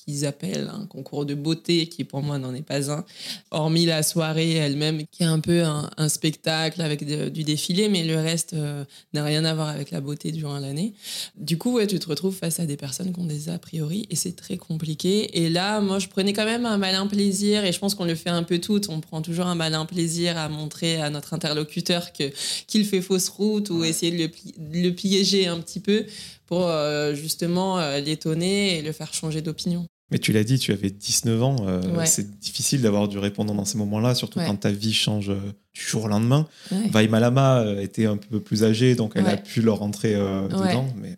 qu'ils 0.05 0.27
appellent 0.27 0.71
un 0.73 0.87
concours 0.87 1.25
de 1.25 1.35
beauté, 1.35 1.87
qui 1.89 2.05
pour 2.05 2.23
moi 2.23 2.39
n'en 2.39 2.55
est 2.55 2.63
pas 2.63 2.91
un, 2.91 3.05
hormis 3.51 3.87
la 3.87 4.03
soirée 4.03 4.53
elle-même, 4.53 5.07
qui 5.11 5.23
est 5.23 5.27
un 5.27 5.41
peu 5.41 5.63
un, 5.63 6.09
spectacle 6.09 6.83
avec 6.83 7.05
du 7.33 7.45
défilé, 7.45 7.89
mais 7.89 8.05
le 8.05 8.17
reste 8.17 8.53
euh, 8.53 8.85
n'a 9.15 9.25
rien 9.25 9.45
à 9.45 9.55
voir 9.55 9.69
avec 9.69 9.91
la 9.91 10.01
beauté 10.01 10.33
durant 10.33 10.59
l'année. 10.59 10.93
Du 11.37 11.57
coup, 11.57 11.73
ouais, 11.73 11.87
tu 11.87 11.99
te 11.99 12.09
retrouves 12.09 12.37
face 12.37 12.61
à 12.61 12.67
des 12.67 12.77
personnes 12.77 13.13
qui 13.13 13.21
ont 13.21 13.25
des 13.25 13.49
a 13.49 13.59
priori, 13.59 14.07
et 14.11 14.17
c'est 14.17 14.37
très 14.37 14.57
compliqué. 14.57 15.43
Et 15.43 15.49
là, 15.49 15.81
moi, 15.81 15.99
je 15.99 16.09
prenais 16.09 16.33
quand 16.33 16.45
même 16.45 16.67
un 16.67 16.77
malin 16.77 17.07
plaisir, 17.07 17.65
et 17.65 17.73
je 17.73 17.79
pense 17.79 17.95
qu'on 17.95 18.05
le 18.05 18.15
fait 18.15 18.31
un 18.31 18.43
peu 18.43 18.59
toutes, 18.59 18.89
on 18.89 19.01
prend 19.01 19.23
toujours 19.23 19.47
un 19.47 19.55
malin 19.55 19.87
plaisir 19.87 20.37
à 20.37 20.49
montrer 20.49 21.01
à 21.01 21.11
notre 21.11 21.33
interlocuteur 21.33 22.13
que 22.13 22.25
qu'il 22.67 22.85
fait 22.85 23.01
fausse 23.01 23.29
route, 23.29 23.71
ou 23.71 23.85
essayer 23.85 24.13
de 24.13 24.25
le, 24.25 24.83
le 24.83 24.91
piéger 24.91 25.47
un 25.47 25.61
petit 25.61 25.81
peu 25.81 26.05
pour 26.47 26.69
euh, 26.69 27.15
justement 27.15 27.79
euh, 27.79 28.01
l'étonner 28.01 28.79
et 28.79 28.83
le 28.83 28.93
faire 28.93 29.13
changer 29.15 29.43
d'opinion. 29.43 29.87
Mais 30.11 30.19
tu 30.19 30.33
l'as 30.33 30.45
dit, 30.45 30.59
tu 30.59 30.73
avais 30.73 30.91
19 30.91 31.43
ans. 31.43 31.57
Euh, 31.67 32.05
c'est 32.05 32.39
difficile 32.39 32.83
d'avoir 32.83 33.09
du 33.09 33.19
répondant 33.19 33.55
dans 33.55 33.65
ces 33.65 33.79
moments-là, 33.79 34.15
surtout 34.15 34.39
quand 34.41 34.57
ta 34.57 34.71
vie 34.71 34.93
change 34.93 35.31
euh, 35.31 35.41
du 35.73 35.81
jour 35.81 36.05
au 36.05 36.09
lendemain. 36.09 36.47
Ouais. 36.71 37.09
Malama 37.09 37.61
euh, 37.61 37.81
était 37.81 38.07
un 38.07 38.17
peu 38.17 38.41
plus 38.41 38.65
âgée, 38.65 38.95
donc 38.95 39.13
elle 39.15 39.27
a 39.27 39.37
pu 39.37 39.63
leur 39.63 39.79
rentrer 39.79 40.15
dedans. 40.15 40.87
Mais... 40.97 41.17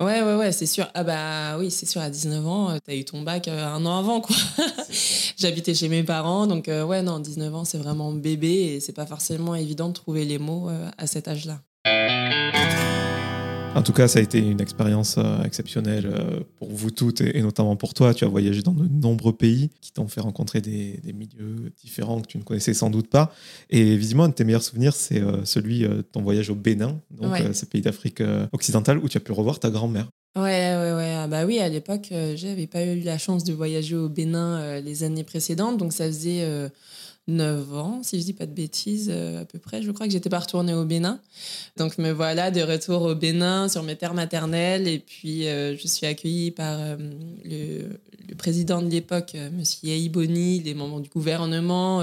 Ouais, 0.00 0.22
ouais, 0.22 0.34
ouais, 0.36 0.52
c'est 0.52 0.66
sûr. 0.66 0.88
Ah 0.94 1.04
bah 1.04 1.58
oui, 1.58 1.70
c'est 1.70 1.86
sûr, 1.86 2.00
à 2.00 2.10
19 2.10 2.46
ans, 2.46 2.78
tu 2.84 2.90
as 2.90 2.94
eu 2.94 3.04
ton 3.04 3.22
bac 3.22 3.48
un 3.48 3.84
an 3.84 3.98
avant, 3.98 4.20
quoi. 4.20 4.36
J'habitais 5.38 5.74
chez 5.74 5.88
mes 5.88 6.02
parents, 6.02 6.46
donc 6.46 6.68
ouais, 6.68 7.02
non, 7.02 7.20
19 7.20 7.54
ans, 7.54 7.64
c'est 7.64 7.78
vraiment 7.78 8.12
bébé 8.12 8.48
et 8.48 8.80
c'est 8.80 8.92
pas 8.92 9.06
forcément 9.06 9.54
évident 9.54 9.88
de 9.88 9.94
trouver 9.94 10.24
les 10.24 10.38
mots 10.38 10.70
à 10.96 11.06
cet 11.06 11.28
âge-là. 11.28 11.60
En 13.78 13.82
tout 13.82 13.92
cas, 13.92 14.08
ça 14.08 14.18
a 14.18 14.22
été 14.22 14.40
une 14.40 14.60
expérience 14.60 15.18
euh, 15.18 15.44
exceptionnelle 15.44 16.10
euh, 16.12 16.40
pour 16.58 16.68
vous 16.68 16.90
toutes 16.90 17.20
et, 17.20 17.40
notamment 17.42 17.76
pour 17.76 17.94
toi. 17.94 18.12
Tu 18.12 18.24
as 18.24 18.28
voyagé 18.28 18.60
dans 18.60 18.72
de 18.72 18.88
nombreux 18.88 19.32
pays 19.32 19.70
qui 19.80 19.92
t'ont 19.92 20.08
fait 20.08 20.20
rencontrer 20.20 20.60
des, 20.60 21.00
milieux 21.14 21.70
différents 21.80 22.20
que 22.20 22.26
tu 22.26 22.38
ne 22.38 22.42
connaissais 22.42 22.74
sans 22.74 22.90
doute 22.90 23.08
pas. 23.08 23.32
Et 23.70 23.96
visiblement, 23.96 24.24
un 24.24 24.30
de 24.30 24.34
tes 24.34 24.42
meilleurs 24.42 24.64
souvenirs, 24.64 24.94
c'est 24.94 25.22
euh, 25.22 25.44
celui 25.44 25.82
de 25.82 26.02
ton 26.02 26.22
voyage 26.22 26.50
au 26.50 26.56
Bénin, 26.56 27.00
donc 27.12 27.36
ce 27.52 27.64
pays 27.66 27.80
d'Afrique 27.80 28.20
occidentale 28.50 28.98
où 28.98 29.08
tu 29.08 29.16
as 29.16 29.20
pu 29.20 29.30
revoir 29.30 29.60
ta 29.60 29.70
grand-mère. 29.70 30.08
Ouais, 30.36 30.42
ouais, 30.42 30.92
ouais. 30.94 31.14
Ah 31.16 31.28
bah 31.28 31.46
oui, 31.46 31.60
à 31.60 31.68
l'époque, 31.68 32.12
j'avais 32.34 32.66
pas 32.66 32.84
eu 32.84 33.00
la 33.00 33.16
chance 33.16 33.44
de 33.44 33.52
voyager 33.52 33.94
au 33.94 34.08
Bénin 34.08 34.80
les 34.80 35.04
années 35.04 35.24
précédentes, 35.24 35.78
donc 35.78 35.92
ça 35.92 36.06
faisait 36.06 36.68
9 37.28 37.74
ans, 37.74 38.00
si 38.02 38.18
je 38.18 38.24
dis 38.24 38.32
pas 38.32 38.46
de 38.46 38.52
bêtises, 38.52 39.10
euh, 39.12 39.42
à 39.42 39.44
peu 39.44 39.58
près. 39.58 39.82
Je 39.82 39.90
crois 39.90 40.06
que 40.06 40.12
j'étais 40.12 40.30
pas 40.30 40.38
retournée 40.38 40.72
au 40.72 40.84
Bénin. 40.84 41.20
Donc 41.76 41.98
me 41.98 42.10
voilà 42.10 42.50
de 42.50 42.62
retour 42.62 43.02
au 43.02 43.14
Bénin 43.14 43.68
sur 43.68 43.82
mes 43.82 43.96
terres 43.96 44.14
maternelles. 44.14 44.88
Et 44.88 44.98
puis 44.98 45.46
euh, 45.46 45.76
je 45.76 45.86
suis 45.86 46.06
accueillie 46.06 46.50
par 46.50 46.78
euh, 46.80 46.96
le, 47.44 48.34
président 48.36 48.82
de 48.82 48.88
l'époque, 48.88 49.36
Monsieur 49.52 50.08
Boni, 50.08 50.60
les 50.60 50.74
membres 50.74 51.00
du 51.00 51.08
gouvernement. 51.08 52.02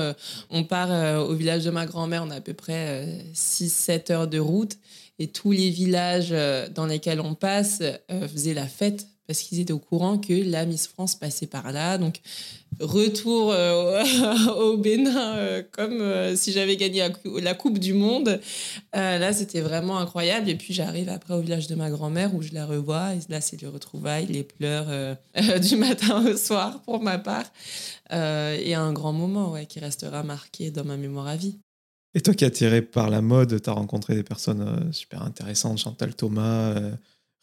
on 0.50 0.64
part 0.64 1.22
au 1.30 1.34
village 1.36 1.64
de 1.64 1.70
ma 1.70 1.86
grand-mère, 1.86 2.24
on 2.26 2.32
a 2.32 2.36
à 2.38 2.42
peu 2.42 2.54
près 2.54 3.24
6-7 3.36 4.12
heures 4.12 4.28
de 4.28 4.40
route. 4.40 4.78
Et 5.20 5.28
tous 5.28 5.52
les 5.52 5.70
villages 5.70 6.34
dans 6.74 6.88
lesquels 6.88 7.22
on 7.22 7.36
passe 7.36 7.84
faisaient 8.10 8.56
la 8.56 8.68
fête 8.68 9.06
parce 9.28 9.40
qu'ils 9.40 9.60
étaient 9.60 9.74
au 9.74 9.80
courant 9.80 10.18
que 10.18 10.34
la 10.34 10.66
Miss 10.66 10.88
France 10.88 11.16
passait 11.16 11.48
par 11.48 11.72
là. 11.72 11.98
Donc, 11.98 12.22
retour 12.80 13.52
euh, 13.52 14.04
au 14.58 14.78
Bénin 14.78 15.38
euh, 15.38 15.64
comme 15.72 16.02
euh, 16.02 16.36
si 16.36 16.52
j'avais 16.52 16.78
gagné 16.78 17.08
la 17.42 17.54
Coupe 17.54 17.80
du 17.80 17.94
Monde. 17.94 18.40
là, 18.94 19.34
c'était 19.34 19.62
vraiment 19.62 19.98
incroyable. 19.98 20.50
Et 20.50 20.56
puis, 20.56 20.74
j'arrive 20.74 21.10
après 21.10 21.34
au 21.34 21.42
village 21.42 21.68
de 21.68 21.76
ma 21.76 21.90
grand-mère 21.90 22.36
où 22.36 22.42
je 22.42 22.54
la 22.54 22.66
revois. 22.66 23.14
Et 23.16 23.20
là, 23.30 23.42
c'est 23.42 23.62
le 23.62 23.70
retrouvailles, 23.70 24.28
les 24.28 24.44
pleurs 24.44 25.18
du 25.62 25.76
matin 25.76 26.24
au 26.26 26.38
soir 26.38 26.82
pour 26.84 27.02
ma 27.02 27.18
part. 27.18 27.52
et 28.12 28.76
un 28.76 28.94
grand 28.94 29.14
moment 29.14 29.52
ouais, 29.52 29.66
qui 29.66 29.80
restera 29.80 30.24
marqué 30.24 30.72
dans 30.72 30.86
ma 30.86 30.98
mémoire 30.98 31.28
à 31.28 31.36
vie. 31.36 31.58
Et 32.14 32.22
toi 32.22 32.34
qui 32.34 32.46
es 32.46 32.48
attiré 32.48 32.82
par 32.82 33.10
la 33.10 33.22
mode, 33.22 33.62
tu 33.62 33.70
as 33.70 33.74
rencontré 33.74 34.16
des 34.16 34.24
personnes 34.24 34.94
super 34.94 35.22
intéressantes, 35.22 35.80
Chantal 35.80 36.16
Thomas. 36.16 36.76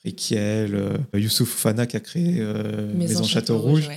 Rikiel, 0.05 0.75
euh, 0.75 0.99
Youssouf 1.15 1.49
Fana 1.49 1.87
qui 1.87 1.97
a 1.97 2.01
créé 2.01 2.37
euh, 2.41 2.93
Maison, 2.95 3.23
Château, 3.23 3.59
Rouge, 3.59 3.89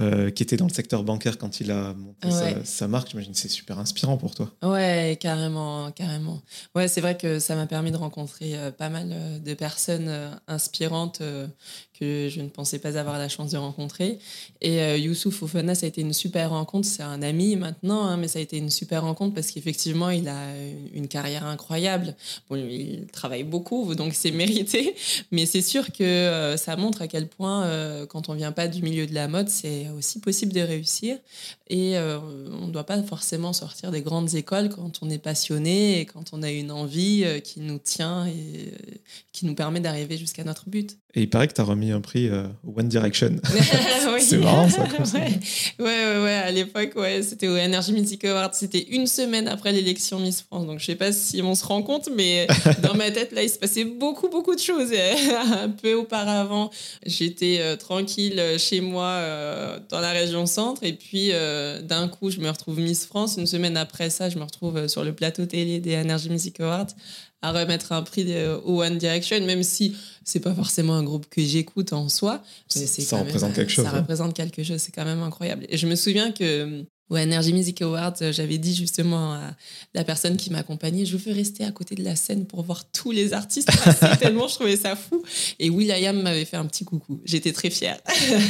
euh, 0.00 0.30
qui 0.30 0.44
était 0.44 0.56
dans 0.56 0.66
le 0.66 0.72
secteur 0.72 1.02
bancaire 1.02 1.38
quand 1.38 1.60
il 1.60 1.72
a 1.72 1.94
monté 1.94 2.28
sa, 2.64 2.86
marque. 2.86 3.10
J'imagine 3.10 3.32
que 3.32 3.38
c'est 3.38 3.48
super 3.48 3.78
inspirant 3.78 4.16
pour 4.16 4.34
toi. 4.34 4.52
Ouais, 4.62 5.18
carrément, 5.20 5.90
carrément. 5.90 6.40
Ouais, 6.76 6.86
c'est 6.86 7.00
vrai 7.00 7.16
que 7.16 7.40
ça 7.40 7.56
m'a 7.56 7.66
permis 7.66 7.90
de 7.90 7.96
rencontrer 7.96 8.56
pas 8.78 8.88
mal 8.88 9.42
de 9.42 9.54
personnes 9.54 10.38
inspirantes 10.46 11.22
que 11.98 12.28
je 12.28 12.40
ne 12.40 12.48
pensais 12.48 12.78
pas 12.78 12.98
avoir 12.98 13.18
la 13.18 13.28
chance 13.28 13.50
de 13.50 13.56
rencontrer. 13.56 14.18
Et 14.60 14.80
euh, 14.80 14.96
Youssouf 14.96 15.42
Ofana, 15.42 15.74
ça 15.74 15.86
a 15.86 15.88
été 15.88 16.00
une 16.00 16.12
super 16.12 16.50
rencontre. 16.50 16.86
C'est 16.86 17.02
un 17.02 17.22
ami 17.22 17.56
maintenant, 17.56 18.04
hein, 18.04 18.16
mais 18.16 18.28
ça 18.28 18.38
a 18.38 18.42
été 18.42 18.58
une 18.58 18.70
super 18.70 19.02
rencontre 19.02 19.34
parce 19.34 19.50
qu'effectivement, 19.50 20.10
il 20.10 20.28
a 20.28 20.52
une 20.94 21.08
carrière 21.08 21.46
incroyable. 21.46 22.14
Il 22.50 23.06
travaille 23.12 23.44
beaucoup, 23.44 23.94
donc 23.94 24.14
c'est 24.14 24.30
mérité. 24.30 24.94
Mais 25.32 25.46
c'est 25.46 25.62
sûr 25.62 25.92
que 25.92 26.04
euh, 26.04 26.56
ça 26.56 26.76
montre 26.76 27.02
à 27.02 27.08
quel 27.08 27.28
point, 27.28 27.64
euh, 27.64 28.06
quand 28.06 28.28
on 28.28 28.34
vient 28.34 28.52
pas 28.52 28.68
du 28.68 28.82
milieu 28.82 29.06
de 29.06 29.14
la 29.14 29.28
mode, 29.28 29.48
c'est 29.48 29.88
aussi 29.96 30.20
possible 30.20 30.52
de 30.52 30.60
réussir. 30.60 31.18
Et 31.70 31.98
on 31.98 32.66
ne 32.66 32.72
doit 32.72 32.84
pas 32.84 33.02
forcément 33.02 33.52
sortir 33.52 33.90
des 33.90 34.00
grandes 34.00 34.34
écoles 34.34 34.70
quand 34.70 35.00
on 35.02 35.10
est 35.10 35.18
passionné 35.18 36.00
et 36.00 36.06
quand 36.06 36.32
on 36.32 36.42
a 36.42 36.50
une 36.50 36.70
envie 36.70 37.26
qui 37.44 37.60
nous 37.60 37.78
tient 37.78 38.26
et 38.26 38.72
qui 39.32 39.44
nous 39.44 39.54
permet 39.54 39.80
d'arriver 39.80 40.16
jusqu'à 40.16 40.44
notre 40.44 40.68
but. 40.70 40.96
Et 41.14 41.22
il 41.22 41.30
paraît 41.30 41.48
que 41.48 41.54
tu 41.54 41.60
as 41.62 41.64
remis 41.64 41.90
un 41.90 42.02
prix 42.02 42.28
euh, 42.28 42.44
One 42.76 42.86
Direction. 42.86 43.36
c'est 44.20 44.36
marrant 44.36 44.68
ça. 44.68 44.82
ouais. 44.82 45.40
ouais. 45.78 46.22
ouais, 46.22 46.34
à 46.34 46.50
l'époque, 46.50 46.92
ouais, 46.96 47.22
c'était 47.22 47.48
au 47.48 47.56
Energy 47.56 47.92
Music 47.92 48.22
Awards. 48.26 48.52
C'était 48.52 48.86
une 48.90 49.06
semaine 49.06 49.48
après 49.48 49.72
l'élection 49.72 50.20
Miss 50.20 50.42
France. 50.42 50.66
Donc 50.66 50.80
je 50.80 50.84
sais 50.84 50.96
pas 50.96 51.10
si 51.10 51.40
on 51.40 51.54
se 51.54 51.64
rend 51.64 51.82
compte, 51.82 52.10
mais 52.14 52.46
dans 52.82 52.94
ma 52.94 53.10
tête, 53.10 53.32
là, 53.32 53.42
il 53.42 53.48
se 53.48 53.58
passait 53.58 53.84
beaucoup, 53.84 54.28
beaucoup 54.28 54.54
de 54.54 54.60
choses. 54.60 54.92
un 54.92 55.70
peu 55.70 55.94
auparavant, 55.94 56.70
j'étais 57.06 57.56
euh, 57.60 57.76
tranquille 57.76 58.42
chez 58.58 58.82
moi 58.82 59.06
euh, 59.06 59.78
dans 59.88 60.00
la 60.00 60.10
région 60.10 60.44
centre. 60.44 60.84
Et 60.84 60.92
puis 60.92 61.30
d'un 61.84 62.08
coup, 62.08 62.30
je 62.30 62.40
me 62.40 62.50
retrouve 62.50 62.80
Miss 62.80 63.06
France. 63.06 63.36
Une 63.38 63.46
semaine 63.46 63.78
après 63.78 64.10
ça, 64.10 64.28
je 64.28 64.38
me 64.38 64.44
retrouve 64.44 64.86
sur 64.88 65.04
le 65.04 65.14
plateau 65.14 65.46
télé 65.46 65.80
des 65.80 65.96
Energy 65.96 66.28
Music 66.28 66.60
Awards 66.60 66.88
à 67.42 67.52
remettre 67.52 67.92
un 67.92 68.02
prix 68.02 68.26
au 68.64 68.82
One 68.82 68.98
Direction, 68.98 69.40
même 69.44 69.62
si 69.62 69.96
c'est 70.24 70.40
pas 70.40 70.54
forcément 70.54 70.94
un 70.94 71.04
groupe 71.04 71.26
que 71.28 71.40
j'écoute 71.40 71.92
en 71.92 72.08
soi. 72.08 72.42
ça 72.68 73.18
représente 73.18 73.54
quelque 73.54 73.72
chose. 73.72 73.84
Ça 73.84 73.92
représente 73.92 74.34
quelque 74.34 74.62
chose, 74.62 74.78
c'est 74.78 74.92
quand 74.92 75.04
même 75.04 75.22
incroyable. 75.22 75.64
Et 75.68 75.76
je 75.76 75.86
me 75.86 75.94
souviens 75.94 76.32
que 76.32 76.84
au 77.10 77.16
Energy 77.16 77.52
Music 77.52 77.80
Awards, 77.82 78.14
euh, 78.20 78.32
j'avais 78.32 78.58
dit 78.58 78.74
justement 78.74 79.34
à 79.34 79.54
la 79.94 80.04
personne 80.04 80.36
qui 80.36 80.50
m'accompagnait, 80.50 81.06
je 81.06 81.16
veux 81.16 81.32
rester 81.32 81.64
à 81.64 81.70
côté 81.70 81.94
de 81.94 82.04
la 82.04 82.16
scène 82.16 82.44
pour 82.44 82.62
voir 82.62 82.84
tous 82.90 83.12
les 83.12 83.32
artistes 83.32 83.70
tellement 84.20 84.46
je 84.46 84.54
trouvais 84.54 84.76
ça 84.76 84.94
fou. 84.94 85.22
Et 85.58 85.70
Will.i.am 85.70 86.22
m'avait 86.22 86.44
fait 86.44 86.56
un 86.56 86.66
petit 86.66 86.84
coucou. 86.84 87.20
J'étais 87.24 87.52
très 87.52 87.70
fière. 87.70 87.98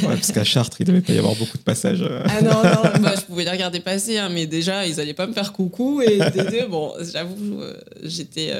parce 0.03 0.31
qu'à 0.31 0.43
Chartres, 0.43 0.81
il 0.81 0.85
devait 0.85 1.01
pas 1.01 1.13
y 1.13 1.17
avoir 1.17 1.35
beaucoup 1.35 1.57
de 1.57 1.63
passages. 1.63 2.01
Euh. 2.01 2.23
Ah 2.25 2.41
non, 2.41 2.51
non, 2.51 3.01
bah, 3.01 3.13
je 3.15 3.21
pouvais 3.21 3.45
les 3.45 3.51
regarder 3.51 3.79
passer, 3.79 4.17
hein, 4.17 4.29
mais 4.29 4.45
déjà, 4.45 4.85
ils 4.85 4.99
allaient 4.99 5.13
pas 5.13 5.27
me 5.27 5.33
faire 5.33 5.53
coucou. 5.53 6.01
Et 6.01 6.17
deux, 6.51 6.67
bon, 6.67 6.93
j'avoue, 7.11 7.61
euh, 7.61 7.79
j'étais 8.03 8.51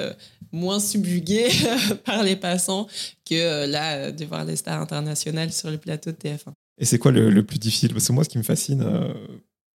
moins 0.51 0.79
subjuguée 0.79 1.49
par 2.05 2.23
les 2.23 2.35
passants 2.35 2.87
que 3.29 3.65
là, 3.65 4.11
de 4.11 4.25
voir 4.25 4.45
les 4.45 4.55
stars 4.55 4.81
internationales 4.81 5.51
sur 5.51 5.69
le 5.69 5.77
plateau 5.77 6.11
de 6.11 6.15
TF1. 6.15 6.53
Et 6.81 6.85
c'est 6.85 6.97
quoi 6.97 7.11
le, 7.11 7.43
plus 7.43 7.59
difficile? 7.59 7.93
Parce 7.93 8.07
que 8.07 8.13
moi, 8.13 8.23
ce 8.23 8.29
qui 8.29 8.37
me 8.37 8.43
fascine 8.43 8.83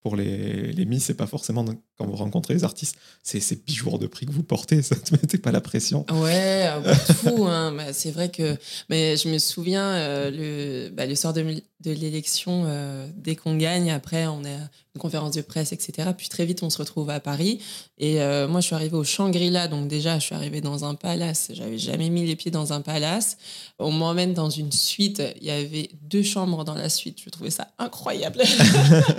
pour 0.04 0.16
les, 0.16 0.70
les 0.70 0.84
Miss, 0.84 1.06
c'est 1.06 1.14
pas 1.14 1.26
forcément 1.26 1.64
quand 1.96 2.06
vous 2.06 2.14
rencontrez 2.14 2.52
les 2.52 2.62
artistes, 2.62 2.96
c'est 3.22 3.40
ces 3.40 3.56
bijoux 3.56 3.96
de 3.96 4.06
prix 4.06 4.26
que 4.26 4.32
vous 4.32 4.42
portez, 4.42 4.82
ça 4.82 4.96
te 4.96 5.12
mettait 5.12 5.38
pas 5.38 5.50
la 5.50 5.62
pression. 5.62 6.04
Ouais, 6.12 6.68
fou. 7.22 7.46
Hein. 7.46 7.72
Bah, 7.72 7.94
c'est 7.94 8.10
vrai 8.10 8.30
que 8.30 8.54
mais 8.90 9.16
je 9.16 9.30
me 9.30 9.38
souviens 9.38 9.88
euh, 9.94 10.30
le, 10.30 10.90
bah, 10.90 11.06
le 11.06 11.14
soir 11.14 11.32
de, 11.32 11.42
de 11.42 11.90
l'élection, 11.90 12.64
euh, 12.66 13.08
dès 13.16 13.34
qu'on 13.34 13.56
gagne, 13.56 13.90
après 13.90 14.26
on 14.26 14.44
a 14.44 14.68
une 14.94 15.00
conférence 15.00 15.34
de 15.34 15.42
presse, 15.42 15.72
etc. 15.72 16.10
Puis 16.16 16.28
très 16.28 16.44
vite 16.44 16.62
on 16.62 16.70
se 16.70 16.78
retrouve 16.78 17.10
à 17.10 17.20
Paris. 17.20 17.60
Et 17.98 18.20
euh, 18.20 18.46
moi 18.48 18.60
je 18.60 18.66
suis 18.66 18.74
arrivée 18.74 18.96
au 18.96 19.04
Shangri-La, 19.04 19.68
donc 19.68 19.88
déjà 19.88 20.18
je 20.18 20.24
suis 20.24 20.34
arrivée 20.34 20.60
dans 20.60 20.84
un 20.84 20.94
palace. 20.94 21.50
J'avais 21.52 21.78
jamais 21.78 22.10
mis 22.10 22.24
les 22.24 22.36
pieds 22.36 22.50
dans 22.50 22.72
un 22.72 22.80
palace. 22.80 23.36
On 23.78 23.90
m'emmène 23.90 24.34
dans 24.34 24.50
une 24.50 24.72
suite. 24.72 25.22
Il 25.40 25.46
y 25.46 25.50
avait 25.50 25.90
deux 26.02 26.22
chambres 26.22 26.64
dans 26.64 26.74
la 26.74 26.88
suite. 26.88 27.18
Je 27.24 27.30
trouvais 27.30 27.50
ça 27.50 27.68
incroyable. 27.78 28.38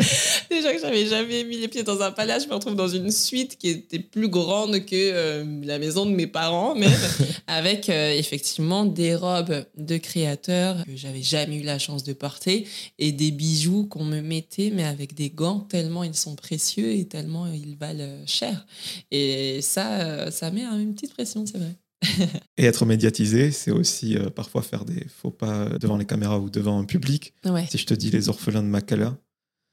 déjà 0.49 0.73
que 0.73 0.79
j'avais 0.79 1.05
jamais 1.05 1.43
mis 1.43 1.57
les 1.57 1.67
pieds 1.67 1.83
dans 1.83 2.01
un 2.01 2.11
palace, 2.11 2.43
je 2.43 2.49
me 2.49 2.53
retrouve 2.53 2.75
dans 2.75 2.87
une 2.87 3.11
suite 3.11 3.57
qui 3.57 3.69
était 3.69 3.99
plus 3.99 4.29
grande 4.29 4.85
que 4.85 4.95
euh, 4.95 5.43
la 5.63 5.79
maison 5.79 6.05
de 6.05 6.11
mes 6.11 6.27
parents, 6.27 6.75
même, 6.75 6.91
avec 7.47 7.89
euh, 7.89 8.11
effectivement 8.11 8.85
des 8.85 9.15
robes 9.15 9.65
de 9.77 9.97
créateurs 9.97 10.83
que 10.85 10.95
j'avais 10.95 11.21
jamais 11.21 11.57
eu 11.57 11.63
la 11.63 11.79
chance 11.79 12.03
de 12.03 12.13
porter 12.13 12.67
et 12.99 13.11
des 13.11 13.31
bijoux 13.31 13.85
qu'on 13.85 14.03
me 14.03 14.21
mettait, 14.21 14.71
mais 14.73 14.85
avec 14.85 15.13
des 15.13 15.29
gants 15.29 15.64
tellement 15.67 16.03
ils 16.03 16.15
sont 16.15 16.35
précieux 16.35 16.91
et 16.91 17.05
tellement 17.07 17.47
ils 17.47 17.75
valent 17.77 18.03
euh, 18.03 18.23
cher. 18.25 18.65
Et 19.11 19.61
ça, 19.61 20.31
ça 20.31 20.51
met 20.51 20.63
une 20.63 20.93
petite 20.93 21.13
pression, 21.13 21.45
c'est 21.45 21.57
vrai. 21.57 21.75
et 22.57 22.65
être 22.65 22.85
médiatisé, 22.85 23.51
c'est 23.51 23.71
aussi 23.71 24.17
parfois 24.35 24.61
faire 24.61 24.85
des 24.85 25.07
faux 25.07 25.31
pas 25.31 25.69
devant 25.79 25.97
les 25.97 26.05
caméras 26.05 26.39
ou 26.39 26.49
devant 26.49 26.77
un 26.79 26.85
public. 26.85 27.33
Si 27.69 27.77
je 27.77 27.85
te 27.85 27.93
dis 27.93 28.11
les 28.11 28.29
orphelins 28.29 28.61
de 28.61 28.67
Makala, 28.67 29.17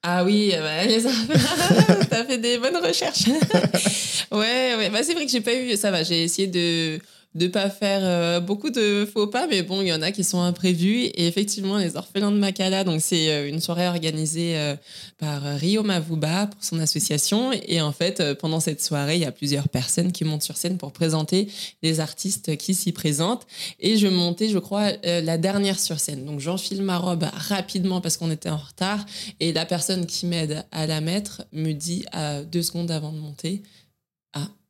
ah 0.05 0.25
oui, 0.25 0.53
bah, 0.59 0.85
les 0.85 1.03
t'as 2.11 2.25
fait 2.25 2.39
des 2.39 2.59
bonnes 2.59 2.77
recherches. 2.77 3.29
ouais, 4.33 4.75
ouais. 4.77 4.91
Bah, 4.91 5.05
c'est 5.05 5.15
vrai 5.15 5.25
que 5.27 5.31
j'ai 5.31 5.41
pas 5.41 5.55
eu, 5.55 5.77
ça 5.77 5.93
va, 5.93 6.03
j'ai 6.03 6.25
essayé 6.25 6.49
de 6.49 6.99
de 7.35 7.47
pas 7.47 7.71
faire 7.71 8.01
euh, 8.03 8.41
beaucoup 8.41 8.71
de 8.71 9.09
faux 9.11 9.27
pas, 9.27 9.47
mais 9.47 9.63
bon, 9.63 9.81
il 9.81 9.89
y 9.89 9.93
en 9.93 10.03
a 10.03 10.13
qui 10.13 10.23
sont 10.23 10.43
imprévus. 10.43 11.05
Et 11.05 11.27
effectivement, 11.27 11.79
les 11.79 11.97
orphelins 11.97 12.31
de 12.31 12.37
Makala, 12.37 12.85
donc 12.85 13.01
c'est 13.01 13.31
euh, 13.31 13.49
une 13.49 13.61
soirée 13.61 13.89
organisée 13.89 14.59
euh, 14.59 14.77
par 15.19 15.43
Rio 15.43 15.83
Mavuba 15.83 16.49
pour 16.49 16.63
son 16.63 16.79
association. 16.79 17.51
Et 17.53 17.81
en 17.81 17.93
fait, 17.93 18.35
pendant 18.35 18.61
cette 18.61 18.83
soirée, 18.83 19.17
il 19.17 19.23
y 19.23 19.27
a 19.27 19.33
plusieurs 19.33 19.69
personnes 19.69 20.13
qui 20.13 20.25
montent 20.25 20.43
sur 20.43 20.57
scène 20.57 20.77
pour 20.77 20.93
présenter 20.93 21.49
les 21.83 22.01
artistes 22.01 22.57
qui 22.57 22.75
s'y 22.75 22.93
présentent. 22.93 23.47
Et 23.81 23.97
je 23.97 24.09
montais, 24.09 24.49
je 24.49 24.59
crois, 24.59 24.91
la 25.05 25.39
dernière 25.39 25.81
sur 25.81 26.01
scène. 26.01 26.25
Donc 26.25 26.41
j'enfile 26.41 26.83
ma 26.83 26.99
robe 26.99 27.25
rapidement 27.33 28.01
parce 28.01 28.17
qu'on 28.17 28.31
était 28.31 28.51
en 28.51 28.59
retard. 28.59 29.05
Et 29.41 29.53
la 29.53 29.65
personne 29.65 30.07
qui 30.07 30.27
m'aide 30.27 30.65
à 30.71 30.87
la 30.87 31.01
mettre 31.01 31.43
me 31.53 31.73
dit 31.73 32.05
à 32.13 32.43
deux 32.43 32.63
secondes 32.63 32.91
avant 32.91 33.13
de 33.13 33.19
monter, 33.19 33.63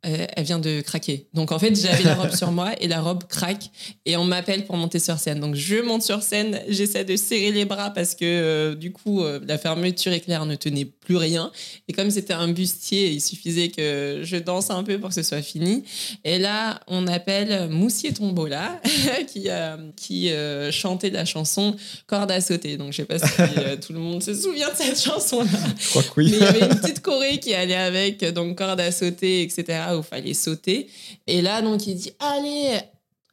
elle 0.02 0.44
vient 0.44 0.58
de 0.58 0.80
craquer. 0.80 1.28
Donc 1.32 1.52
en 1.52 1.58
fait, 1.58 1.80
j'avais 1.80 2.02
la 2.02 2.14
robe 2.14 2.34
sur 2.34 2.50
moi 2.50 2.72
et 2.80 2.88
la 2.88 3.00
robe 3.00 3.24
craque 3.28 3.70
et 4.04 4.16
on 4.16 4.24
m'appelle 4.24 4.64
pour 4.64 4.76
monter 4.76 4.98
sur 4.98 5.18
scène. 5.18 5.38
Donc 5.38 5.54
je 5.54 5.76
monte 5.76 6.02
sur 6.02 6.22
scène, 6.22 6.60
j'essaie 6.68 7.04
de 7.04 7.14
serrer 7.14 7.52
les 7.52 7.64
bras 7.64 7.90
parce 7.90 8.16
que 8.16 8.24
euh, 8.24 8.74
du 8.74 8.92
coup 8.92 9.22
euh, 9.22 9.38
la 9.46 9.58
fermeture 9.58 10.12
éclair 10.12 10.44
ne 10.44 10.56
tenait 10.56 10.84
plus 10.84 11.16
rien 11.16 11.52
et 11.86 11.92
comme 11.92 12.10
c'était 12.10 12.32
un 12.32 12.48
bustier, 12.48 13.10
il 13.10 13.20
suffisait 13.20 13.68
que 13.68 14.22
je 14.24 14.36
danse 14.36 14.70
un 14.70 14.82
peu 14.82 14.98
pour 14.98 15.10
que 15.10 15.14
ce 15.14 15.22
soit 15.22 15.42
fini. 15.42 15.84
Et 16.24 16.38
là, 16.38 16.80
on 16.88 17.06
appelle 17.06 17.68
Moussier 17.68 18.12
Tombola 18.12 18.80
qui 19.28 19.48
qui 19.96 20.30
chantait 20.70 21.10
la 21.10 21.24
chanson 21.24 21.76
Corde 22.08 22.32
à 22.32 22.40
sauter. 22.40 22.76
Donc 22.76 22.92
je 22.92 22.98
sais 22.98 23.04
pas 23.04 23.18
si 23.18 23.26
tout 23.86 23.92
le 23.92 24.00
monde 24.00 24.22
se 24.22 24.34
souvient 24.34 24.70
de 24.70 24.76
cette 24.76 25.00
chanson 25.00 25.42
là. 25.42 25.58
Je 25.78 25.90
crois 25.90 26.02
que 26.02 26.08
oui. 26.16 26.28
Mais 26.30 26.38
il 26.38 26.42
y 26.42 26.46
avait 26.46 26.60
une 26.60 26.80
petite 26.80 27.02
choré 27.02 27.38
qui 27.38 27.54
allait 27.54 27.74
avec 27.76 28.24
donc 28.32 28.58
Corde 28.58 28.80
à 28.80 28.90
sauter, 28.90 29.42
etc 29.42 29.91
où 29.96 30.00
il 30.00 30.04
fallait 30.04 30.34
sauter. 30.34 30.88
Et 31.26 31.42
là, 31.42 31.62
donc, 31.62 31.86
il 31.86 31.96
dit 31.96 32.12
Allez, 32.18 32.80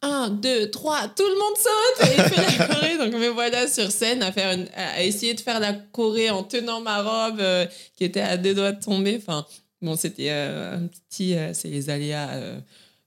1, 0.01 0.29
2, 0.29 0.71
3, 0.71 1.09
tout 1.09 1.23
le 1.23 1.35
monde 1.35 1.57
saute 1.57 2.07
Et 2.07 2.15
il 2.17 2.23
fait 2.23 2.59
la 2.59 2.67
choré. 2.67 2.97
Donc, 2.97 3.13
me 3.19 3.27
voilà 3.29 3.67
sur 3.67 3.91
scène 3.91 4.23
à, 4.23 4.31
faire 4.31 4.57
à 4.75 5.03
essayer 5.03 5.33
de 5.33 5.39
faire 5.41 5.59
la 5.59 5.73
choré 5.73 6.29
en 6.29 6.43
tenant 6.43 6.81
ma 6.81 7.01
robe 7.01 7.39
euh, 7.39 7.65
qui 7.95 8.05
était 8.05 8.21
à 8.21 8.37
deux 8.37 8.53
doigts 8.53 8.71
de 8.71 8.81
tomber. 8.81 9.17
Enfin, 9.17 9.45
bon, 9.81 9.95
c'était 9.95 10.29
euh, 10.29 10.77
un 10.77 10.87
petit. 10.87 11.35
Euh, 11.35 11.51
c'est 11.53 11.67
les 11.67 11.89
aléas 11.89 12.29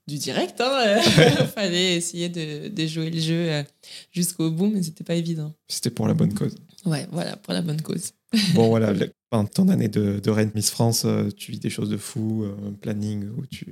du 0.07 0.17
direct. 0.17 0.61
Hein. 0.61 1.01
Il 1.17 1.47
fallait 1.55 1.95
essayer 1.95 2.29
de, 2.29 2.67
de, 2.67 2.87
jouer 2.87 3.09
le 3.09 3.19
jeu 3.19 3.63
jusqu'au 4.11 4.51
bout, 4.51 4.67
mais 4.67 4.83
c'était 4.83 5.03
pas 5.03 5.15
évident. 5.15 5.53
C'était 5.67 5.89
pour 5.89 6.07
la 6.07 6.13
bonne 6.13 6.33
cause. 6.33 6.55
Ouais, 6.85 7.07
voilà, 7.11 7.37
pour 7.37 7.53
la 7.53 7.61
bonne 7.61 7.81
cause. 7.81 8.11
bon, 8.53 8.67
voilà, 8.67 8.93
ton 9.51 9.67
année 9.69 9.87
de, 9.87 10.19
de 10.19 10.31
Reine 10.31 10.51
Miss 10.53 10.69
France, 10.69 11.03
euh, 11.05 11.29
tu 11.35 11.51
vis 11.51 11.59
des 11.59 11.69
choses 11.69 11.89
de 11.89 11.97
fou, 11.97 12.43
euh, 12.43 12.69
un 12.69 12.73
planning 12.73 13.27
où 13.37 13.45
tu, 13.47 13.65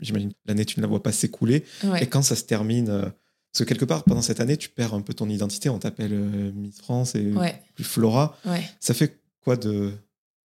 j'imagine 0.00 0.32
l'année, 0.46 0.64
tu 0.64 0.78
ne 0.78 0.82
la 0.82 0.88
vois 0.88 1.02
pas 1.02 1.12
s'écouler. 1.12 1.64
Et 2.00 2.06
quand 2.06 2.22
ça 2.22 2.36
se 2.36 2.44
termine, 2.44 2.88
euh, 2.90 3.02
parce 3.02 3.64
que 3.64 3.64
quelque 3.64 3.84
part, 3.84 4.04
pendant 4.04 4.22
cette 4.22 4.40
année, 4.40 4.56
tu 4.56 4.68
perds 4.68 4.94
un 4.94 5.00
peu 5.00 5.14
ton 5.14 5.28
identité, 5.28 5.68
on 5.68 5.78
t'appelle 5.78 6.12
Miss 6.54 6.80
France 6.80 7.14
et 7.14 7.32
plus 7.74 7.84
Flora. 7.84 8.38
Ça 8.78 8.94
fait 8.94 9.18
quoi 9.42 9.56
de 9.56 9.92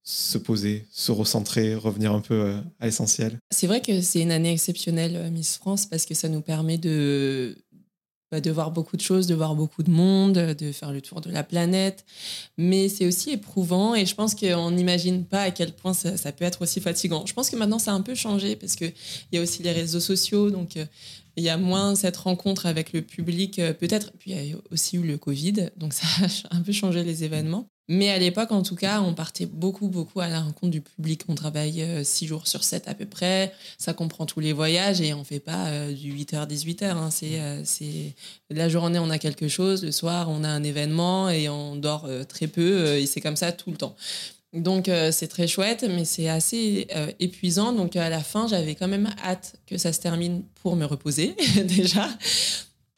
se 0.07 0.37
poser, 0.37 0.85
se 0.91 1.11
recentrer, 1.11 1.75
revenir 1.75 2.13
un 2.13 2.21
peu 2.21 2.55
à 2.79 2.85
l'essentiel? 2.85 3.37
C'est 3.51 3.67
vrai 3.67 3.81
que 3.81 4.01
c'est 4.01 4.21
une 4.21 4.31
année 4.31 4.53
exceptionnelle, 4.53 5.31
Miss 5.31 5.57
France, 5.57 5.85
parce 5.85 6.05
que 6.05 6.13
ça 6.13 6.29
nous 6.29 6.41
permet 6.41 6.77
de 6.77 7.57
bah, 8.35 8.41
de 8.41 8.51
voir 8.51 8.71
beaucoup 8.71 8.97
de 8.97 9.01
choses, 9.01 9.27
de 9.27 9.33
voir 9.33 9.55
beaucoup 9.55 9.81
de 9.81 9.89
monde, 9.89 10.33
de 10.33 10.71
faire 10.73 10.91
le 10.91 10.99
tour 10.99 11.21
de 11.21 11.31
la 11.31 11.41
planète. 11.41 12.03
Mais 12.57 12.89
c'est 12.89 13.07
aussi 13.07 13.31
éprouvant 13.31 13.95
et 13.95 14.05
je 14.05 14.13
pense 14.13 14.35
qu'on 14.35 14.71
n'imagine 14.71 15.23
pas 15.23 15.43
à 15.43 15.51
quel 15.51 15.71
point 15.71 15.93
ça, 15.93 16.31
peut 16.33 16.43
être 16.43 16.63
aussi 16.63 16.81
fatigant. 16.81 17.25
Je 17.25 17.33
pense 17.33 17.49
que 17.49 17.55
maintenant, 17.55 17.79
ça 17.79 17.91
a 17.91 17.93
un 17.93 18.01
peu 18.01 18.13
changé 18.13 18.57
parce 18.57 18.75
qu'il 18.75 18.91
y 19.31 19.37
a 19.37 19.41
aussi 19.41 19.63
les 19.63 19.71
réseaux 19.71 20.01
sociaux. 20.01 20.51
Donc, 20.51 20.75
euh, 20.75 20.85
il 21.37 21.45
y 21.45 21.49
a 21.49 21.55
moins 21.55 21.95
cette 21.95 22.17
rencontre 22.17 22.65
avec 22.65 22.91
le 22.91 23.01
public, 23.03 23.57
euh, 23.59 23.71
peut-être. 23.73 24.11
Puis 24.19 24.31
il 24.31 24.49
y 24.49 24.51
a 24.51 24.57
aussi 24.69 24.97
eu 24.97 25.03
le 25.03 25.17
Covid, 25.17 25.69
donc 25.77 25.93
ça 25.93 26.05
a 26.51 26.57
un 26.57 26.61
peu 26.61 26.73
changé 26.73 27.05
les 27.05 27.23
événements. 27.23 27.69
Mais 27.87 28.09
à 28.09 28.17
l'époque, 28.17 28.51
en 28.51 28.63
tout 28.63 28.75
cas, 28.75 29.01
on 29.01 29.13
partait 29.13 29.45
beaucoup, 29.45 29.89
beaucoup 29.89 30.19
à 30.19 30.27
la 30.27 30.41
rencontre 30.41 30.71
du 30.71 30.81
public. 30.81 31.21
On 31.27 31.35
travaille 31.35 31.83
euh, 31.83 32.03
six 32.03 32.25
jours 32.25 32.47
sur 32.47 32.63
sept 32.63 32.87
à 32.87 32.95
peu 32.95 33.05
près. 33.05 33.53
Ça 33.77 33.93
comprend 33.93 34.25
tous 34.25 34.39
les 34.39 34.53
voyages 34.53 35.01
et 35.01 35.13
on 35.13 35.23
fait 35.23 35.39
pas 35.39 35.67
euh, 35.67 35.93
du 35.93 36.11
8h, 36.11 36.47
18h. 36.47 36.85
Hein. 36.85 37.09
Euh, 37.23 37.61
c'est 37.63 38.15
la 38.49 38.69
journée, 38.69 38.97
on 38.97 39.11
a 39.11 39.19
quelque 39.19 39.47
chose. 39.47 39.83
Le 39.85 39.91
soir, 39.91 40.29
on 40.29 40.43
a 40.43 40.49
un 40.49 40.63
événement 40.63 41.29
et 41.29 41.47
on 41.47 41.75
dort 41.75 42.09
très 42.27 42.47
peu. 42.47 42.97
et 42.97 43.05
c'est 43.05 43.21
comme 43.21 43.35
ça 43.35 43.51
tout 43.51 43.69
le 43.69 43.77
temps. 43.77 43.95
Donc 44.53 44.89
c'est 45.11 45.27
très 45.27 45.47
chouette, 45.47 45.85
mais 45.89 46.05
c'est 46.05 46.29
assez 46.29 46.87
épuisant. 47.19 47.73
Donc 47.73 47.97
à 47.97 48.09
la 48.09 48.21
fin, 48.21 48.47
j'avais 48.47 48.73
quand 48.75 48.87
même 48.87 49.09
hâte 49.23 49.55
que 49.67 49.77
ça 49.77 49.91
se 49.91 49.99
termine 49.99 50.43
pour 50.61 50.77
me 50.77 50.85
reposer 50.85 51.35
déjà 51.65 52.07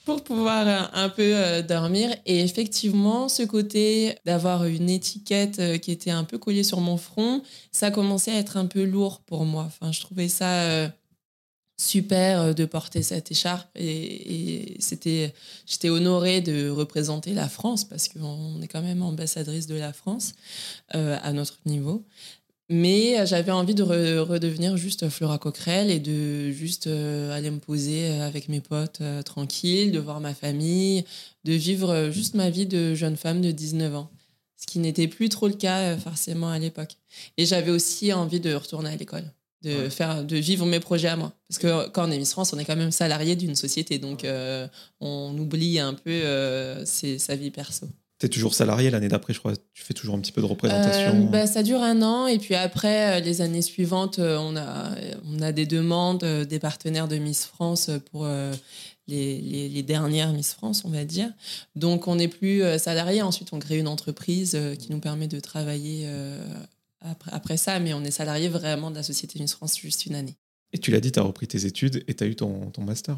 pour 0.08 0.24
pouvoir 0.24 0.65
euh, 0.65 0.88
un 0.93 1.10
peu 1.10 1.36
euh, 1.36 1.62
dormir. 1.62 2.15
Et 2.26 2.39
effectivement, 2.39 3.28
ce 3.28 3.43
côté 3.43 4.15
d'avoir 4.24 4.63
une 4.63 4.89
étiquette 4.89 5.60
euh, 5.60 5.78
qui 5.78 5.91
était 5.91 6.12
un 6.12 6.24
peu 6.24 6.38
collée 6.38 6.63
sur 6.63 6.80
mon 6.80 6.96
front, 6.96 7.43
ça 7.74 7.91
commençait 7.91 8.32
à 8.32 8.36
être 8.36 8.56
un 8.56 8.67
peu 8.67 8.86
lourd 8.86 9.20
pour 9.26 9.43
moi. 9.43 9.65
Enfin, 9.67 9.91
je 9.91 10.00
trouvais 10.00 10.30
ça 10.30 10.89
super 11.80 12.56
de 12.56 12.65
porter 12.65 13.04
cette 13.04 13.32
écharpe 13.32 13.70
et, 13.76 14.78
c'était 14.80 15.34
j'étais 15.67 15.89
honorée 15.89 16.41
de 16.41 16.70
représenter 16.70 17.34
la 17.34 17.50
France 17.50 17.84
parce 17.84 18.08
qu'on 18.08 18.62
est 18.62 18.67
quand 18.67 18.82
même 18.82 19.04
ambassadrice 19.04 19.67
de 19.67 19.76
la 19.76 19.93
France 19.93 20.34
à 20.89 21.34
notre 21.34 21.60
niveau 21.65 22.04
mais 22.69 23.17
euh, 23.17 23.25
j'avais 23.25 23.51
envie 23.51 23.75
de 23.75 23.84
redevenir 23.84 24.75
juste 24.75 25.08
Flora 25.10 25.38
Coquerel 25.38 25.89
et 25.89 25.99
de 25.99 26.51
juste 26.51 26.88
euh, 26.88 27.32
aller 27.32 27.49
me 27.49 27.60
poser 27.60 28.10
euh, 28.10 28.27
avec 28.27 28.49
mes 28.49 28.60
potes 28.60 29.01
tranquille, 29.23 29.91
de 29.91 29.99
voir 29.99 30.19
ma 30.19 30.34
famille, 30.34 31.06
de 31.45 31.53
vivre 31.53 32.10
juste 32.12 32.36
ma 32.36 32.49
vie 32.49 32.65
de 32.65 32.93
jeune 32.93 33.15
femme 33.15 33.41
de 33.41 33.51
19 33.51 33.95
ans. 33.95 34.12
Ce 34.58 34.65
qui 34.65 34.80
n'était 34.80 35.08
plus 35.08 35.30
trop 35.30 35.47
le 35.47 35.53
cas 35.53 35.95
forcément 35.97 36.49
à 36.49 36.60
l'époque. 36.60 36.97
Et 37.38 37.45
j'avais 37.45 37.71
aussi 37.71 38.12
envie 38.12 38.39
de 38.39 38.53
retourner 38.53 38.89
à 38.89 38.95
l'école, 38.95 39.32
de, 39.62 39.88
faire, 39.88 40.23
de 40.23 40.36
vivre 40.36 40.65
mes 40.65 40.80
projets 40.80 41.10
à 41.10 41.15
moi. 41.15 41.32
Parce 41.47 41.60
que 41.60 41.89
quand 41.89 42.10
on 42.10 42.12
est 42.12 42.17
Miss 42.17 42.32
France, 42.32 42.53
on 42.53 42.60
est 42.60 42.65
quand 42.65 42.75
même 42.75 42.91
salarié 42.91 43.36
d'une 43.36 43.56
société. 43.56 43.99
Donc 43.99 44.25
on 44.99 45.38
oublie 45.38 45.80
un 45.80 45.93
peu 45.93 46.84
sa 46.86 47.36
vie 47.36 47.51
perso. 47.51 47.88
Tu 48.19 48.25
es 48.25 48.30
toujours 48.30 48.56
salarié 48.56 48.89
l'année 48.89 49.10
d'après, 49.10 49.34
je 49.34 49.39
crois. 49.39 49.53
Tu 49.73 49.84
fais 49.84 49.93
toujours 49.93 50.15
un 50.15 50.19
petit 50.19 50.32
peu 50.32 50.41
de 50.41 50.47
représentation. 50.47 51.27
Euh, 51.27 51.30
bah, 51.30 51.45
ça 51.45 51.62
dure 51.62 51.84
un 51.84 52.01
an. 52.01 52.25
Et 52.25 52.39
puis 52.39 52.56
après, 52.56 53.17
euh, 53.17 53.19
les 53.23 53.41
années 53.41 53.62
suivantes, 53.62 54.17
euh, 54.17 54.38
on 54.39 54.56
a, 54.56 54.95
on 55.25 55.39
a 55.41 55.51
des 55.51 55.67
demandes 55.67 56.25
des 56.25 56.60
partenaires 56.60 57.08
de 57.08 57.17
Miss 57.17 57.45
France 57.45 57.91
pour 58.12 58.27
les, 59.08 59.69
les, 59.69 59.84
dernières 59.84 60.34
Miss 60.34 60.53
France, 60.53 60.84
on 60.84 60.89
va 60.89 61.06
dire. 61.06 61.30
Donc, 61.75 62.08
on 62.08 62.15
n'est 62.15 62.27
plus 62.27 62.63
salarié. 62.80 63.21
Ensuite, 63.21 63.49
on 63.53 63.60
crée 63.60 63.77
une 63.77 63.88
entreprise 63.88 64.58
qui 64.80 64.91
nous 64.91 64.99
permet 64.99 65.27
de 65.27 65.39
travailler 65.39 66.10
après, 67.01 67.32
après 67.32 67.58
ça. 67.58 67.80
Mais 67.80 67.93
on 67.93 68.03
est 68.03 68.12
salarié 68.12 68.49
vraiment 68.49 68.89
de 68.89 68.95
la 68.95 69.03
société 69.03 69.39
Miss 69.39 69.53
France 69.53 69.77
juste 69.77 70.08
une 70.08 70.15
année. 70.15 70.36
Et 70.73 70.80
tu 70.80 70.89
l'as 70.89 70.99
dit, 70.99 71.12
tu 71.12 71.19
as 71.19 71.23
repris 71.23 71.47
tes 71.47 71.65
études 71.65 72.03
et 72.08 72.15
tu 72.15 72.23
as 72.23 72.27
eu 72.27 72.36
ton, 72.36 72.71
ton 72.71 72.82
master 72.82 73.17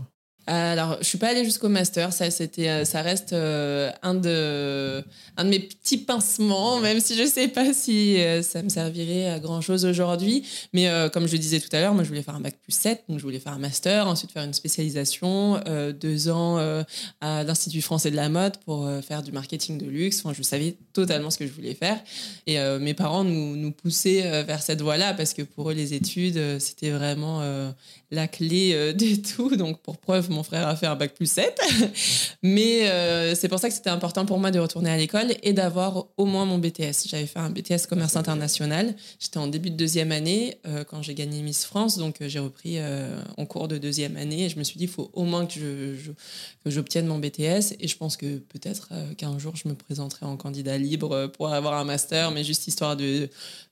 Alors, 0.52 0.98
je 1.00 1.06
suis 1.06 1.20
pas 1.20 1.28
allée 1.28 1.46
jusqu'au 1.46 1.70
master. 1.70 2.12
Ça, 2.12 2.26
euh, 2.26 2.84
reste 2.96 3.34
euh, 3.34 3.92
un 4.02 4.16
de, 4.16 5.04
un 5.38 5.44
mes 5.44 5.60
petits 5.60 6.00
pincements, 6.00 6.80
même 6.80 7.00
si 7.00 7.16
je 7.16 7.24
sais 7.24 7.50
pas 7.50 7.72
si 7.72 8.20
euh, 8.20 8.42
ça 8.42 8.64
me 8.64 8.70
servirait 8.70 9.30
à 9.30 9.40
grand 9.40 9.62
chose 9.62 9.86
aujourd'hui. 9.86 10.44
Mais 10.74 10.90
comme 11.14 11.28
je 11.28 11.34
le 11.34 11.38
disais 11.38 11.60
tout 11.60 11.70
à 11.72 11.80
l'heure, 11.82 11.94
moi, 11.94 12.04
je 12.04 12.10
voulais 12.10 12.24
faire 12.24 12.34
un 12.34 12.40
bac 12.40 12.56
plus 12.64 12.72
7, 12.72 13.04
donc 13.10 13.20
je 13.20 13.24
voulais 13.24 13.38
faire 13.38 13.54
un 13.54 13.60
master, 13.60 14.08
ensuite 14.08 14.32
faire 14.32 14.44
une 14.44 14.54
spécialisation, 14.54 15.62
deux 16.00 16.30
ans 16.30 16.58
à 17.22 17.44
l'Institut 17.44 17.84
français 17.84 18.10
de 18.10 18.16
la 18.16 18.30
mode 18.30 18.58
pour 18.66 18.90
faire 19.08 19.22
du 19.22 19.32
marketing 19.32 19.78
de 19.78 19.86
luxe. 19.86 20.22
Enfin, 20.24 20.34
je 20.36 20.42
savais 20.42 20.78
totalement 20.94 21.30
ce 21.30 21.38
que 21.38 21.46
je 21.46 21.52
voulais 21.52 21.76
faire. 21.76 22.00
Et 22.48 22.58
mes 22.80 22.96
parents 22.96 23.24
nous, 23.24 23.56
nous 23.56 23.72
poussaient 23.72 24.44
vers 24.44 24.64
cette 24.64 24.82
voie-là 24.82 25.14
parce 25.14 25.36
que 25.36 25.44
pour 25.44 25.70
eux, 25.70 25.74
les 25.74 25.94
études, 25.94 26.60
c'était 26.60 26.90
vraiment 26.90 27.44
la 28.12 28.28
clé 28.28 28.72
euh, 28.74 28.94
de 28.94 29.16
tout. 29.36 29.56
Donc, 29.56 29.82
pour 29.82 29.98
preuve, 29.98 30.30
mon 30.30 30.44
frère 30.44 30.68
a 30.68 30.76
fait 30.76 30.88
un 30.88 30.96
bac 30.96 31.14
plus 31.14 31.30
7. 31.30 31.60
Mais 32.44 32.90
euh, 32.90 33.36
c'est 33.36 33.48
pour 33.48 33.60
ça 33.60 33.70
que 33.70 33.76
c'était 33.76 33.90
important 33.90 34.26
pour 34.26 34.40
moi 34.40 34.52
de 34.52 34.60
retourner 34.60 34.90
à 34.90 34.98
l'école 34.98 35.34
et 35.44 35.54
d'avoir 35.54 36.08
au 36.18 36.26
moins 36.26 36.46
mon 36.46 36.58
BTS. 36.58 37.08
J'avais 37.08 37.26
fait 37.26 37.40
un 37.40 37.50
BTS 37.50 37.88
commerce 37.88 38.16
international. 38.16 38.96
J'étais 39.20 39.38
en 39.38 39.48
début 39.48 39.70
de 39.70 39.76
deuxième 39.76 40.12
année 40.12 40.58
euh, 40.68 40.84
quand 40.84 41.02
j'ai 41.02 41.14
gagné 41.14 41.42
Miss 41.42 41.66
France. 41.66 41.98
Donc, 41.98 42.18
j'ai 42.22 42.40
repris 42.40 42.78
en 43.38 43.46
cours 43.46 43.68
de 43.68 43.78
deuxième 43.78 44.18
année 44.18 44.46
et 44.46 44.50
je 44.50 44.58
me 44.58 44.64
suis 44.64 44.78
dit, 44.78 44.86
il 44.86 44.90
faut 44.90 45.10
au 45.14 45.24
moins 45.24 45.46
que, 45.46 45.54
je, 45.60 46.12
j'obtienne 46.66 47.06
mon 47.06 47.20
BTS. 47.20 47.76
Et 47.80 47.88
je 47.88 47.98
pense 47.98 48.18
que 48.18 48.38
peut-être 48.38 48.90
qu'un 49.18 49.38
jour, 49.40 49.56
je 49.56 49.68
me 49.68 49.76
présenterai 49.76 50.26
en 50.26 50.38
candidat 50.38 50.78
libre 50.78 51.28
pour 51.28 51.54
avoir 51.54 51.76
un 51.76 51.84
master, 51.84 52.32
mais 52.32 52.44
juste 52.44 52.68
histoire 52.68 52.96
de 52.96 53.30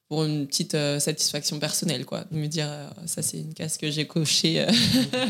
pour 0.08 0.24
une 0.24 0.48
petite 0.48 0.74
euh, 0.74 1.00
satisfaction 1.00 1.60
personnelle, 1.60 2.06
quoi. 2.06 2.24
De 2.32 2.38
me 2.38 2.48
dire, 2.48 2.68
euh, 2.70 2.88
ça, 3.06 3.22
c'est 3.22 3.40
une 3.40 3.54
case 3.54 3.76
que 3.78 3.92
j'ai 3.92 4.08
cochée 4.08 4.62
euh, 4.62 4.72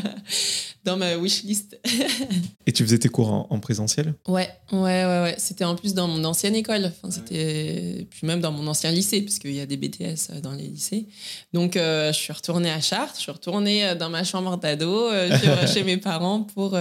dans 0.84 0.96
ma 0.96 1.16
wishlist. 1.16 1.76
Et 2.66 2.72
tu 2.72 2.84
faisais 2.84 2.98
tes 2.98 3.08
cours 3.08 3.48
en, 3.50 3.58
présentiel? 3.58 4.14
Ouais, 4.28 4.48
ouais, 4.70 4.78
ouais, 5.04 5.22
ouais. 5.22 5.34
C'était 5.38 5.64
en 5.64 5.74
plus 5.74 5.94
dans 5.94 6.06
mon 6.06 6.22
ancienne 6.24 6.54
école. 6.54 6.84
Enfin, 6.86 7.10
c'était 7.10 8.06
puis 8.08 8.24
même 8.24 8.40
dans 8.40 8.52
mon 8.52 8.68
ancien 8.68 8.92
lycée, 8.92 9.20
puisqu'il 9.20 9.54
y 9.54 9.60
a 9.60 9.66
des 9.66 9.76
BTS 9.76 10.40
dans 10.42 10.52
les 10.52 10.68
lycées. 10.68 11.08
Donc, 11.52 11.74
je 11.74 12.12
suis 12.12 12.32
retournée 12.32 12.70
à 12.70 12.80
Chartres. 12.80 13.16
Je 13.16 13.22
suis 13.22 13.32
retournée 13.32 13.94
dans 13.96 14.10
ma 14.10 14.22
chambre 14.22 14.56
d'ado, 14.58 15.10
chez 15.72 15.82
mes 15.82 15.96
parents 15.96 16.42
pour 16.42 16.76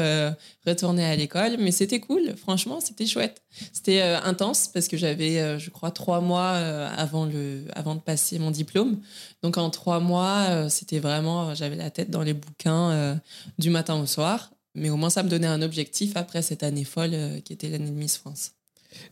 retourner 0.66 1.06
à 1.06 1.16
l'école. 1.16 1.58
Mais 1.60 1.72
c'était 1.72 2.00
cool. 2.00 2.36
Franchement, 2.38 2.80
c'était 2.80 3.08
chouette. 3.08 3.42
C'était 3.74 4.02
intense 4.02 4.68
parce 4.68 4.88
que 4.88 4.98
j'avais, 4.98 5.58
je 5.58 5.70
crois, 5.70 5.92
trois 5.92 6.22
mois 6.22 6.52
avant 6.52 7.26
le 7.26 7.64
de 7.96 8.02
passer 8.02 8.40
mon 8.40 8.52
diplôme. 8.52 9.00
Donc 9.42 9.58
en 9.58 9.70
trois 9.70 10.00
mois, 10.00 10.48
euh, 10.50 10.70
c'était 10.70 11.00
vraiment, 11.00 11.56
j'avais 11.56 11.76
la 11.76 11.90
tête 11.90 12.10
dans 12.10 12.22
les 12.22 12.34
bouquins 12.34 12.92
euh, 12.92 13.16
du 13.60 13.70
matin 13.70 14.00
au 14.00 14.06
soir. 14.06 14.52
Mais 14.76 14.90
au 14.90 14.98
moins, 14.98 15.10
ça 15.10 15.24
me 15.24 15.30
donnait 15.30 15.48
un 15.48 15.62
objectif 15.62 16.16
après 16.16 16.42
cette 16.42 16.64
année 16.64 16.84
folle 16.84 17.12
euh, 17.14 17.40
qui 17.40 17.54
était 17.54 17.70
l'année 17.70 17.90
de 17.90 17.96
Miss 17.96 18.18
France. 18.18 18.52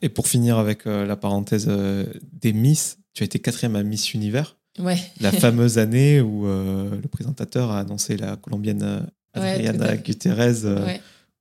Et 0.02 0.10
pour 0.10 0.28
finir 0.28 0.58
avec 0.58 0.86
la 0.86 1.16
parenthèse 1.16 1.70
des 2.32 2.54
Miss, 2.54 2.98
tu 3.14 3.24
as 3.24 3.26
été 3.26 3.40
quatrième 3.40 3.76
à 3.76 3.84
Miss 3.84 4.14
Univers. 4.14 4.58
Ouais. 4.80 4.98
La 5.20 5.32
fameuse 5.34 5.78
année 5.78 6.22
où 6.22 6.46
le 6.46 7.08
présentateur 7.12 7.72
a 7.72 7.82
annoncé 7.82 8.18
la 8.18 8.36
Colombienne 8.36 9.06
Adriana 9.34 9.98
Gutierrez 9.98 10.64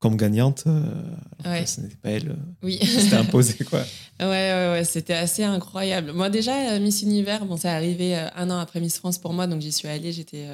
comme 0.04 0.16
gagnante. 0.16 0.64
Euh, 0.66 1.64
ce 1.64 1.80
n'était 1.80 1.96
pas 1.96 2.10
elle. 2.10 2.28
Euh, 2.28 2.34
oui. 2.62 2.78
C'était 2.82 3.16
imposé, 3.16 3.54
quoi. 3.64 3.78
ouais, 4.20 4.26
ouais, 4.26 4.70
ouais, 4.72 4.84
c'était 4.84 5.14
assez 5.14 5.42
incroyable. 5.42 6.12
Moi, 6.12 6.28
déjà, 6.28 6.72
euh, 6.72 6.78
Miss 6.78 7.00
Univers, 7.00 7.46
bon, 7.46 7.56
c'est 7.56 7.70
arrivé 7.70 8.14
un 8.14 8.50
an 8.50 8.58
après 8.58 8.80
Miss 8.80 8.98
France 8.98 9.16
pour 9.16 9.32
moi, 9.32 9.46
donc 9.46 9.62
j'y 9.62 9.72
suis 9.72 9.88
allée. 9.88 10.12
J'étais 10.12 10.44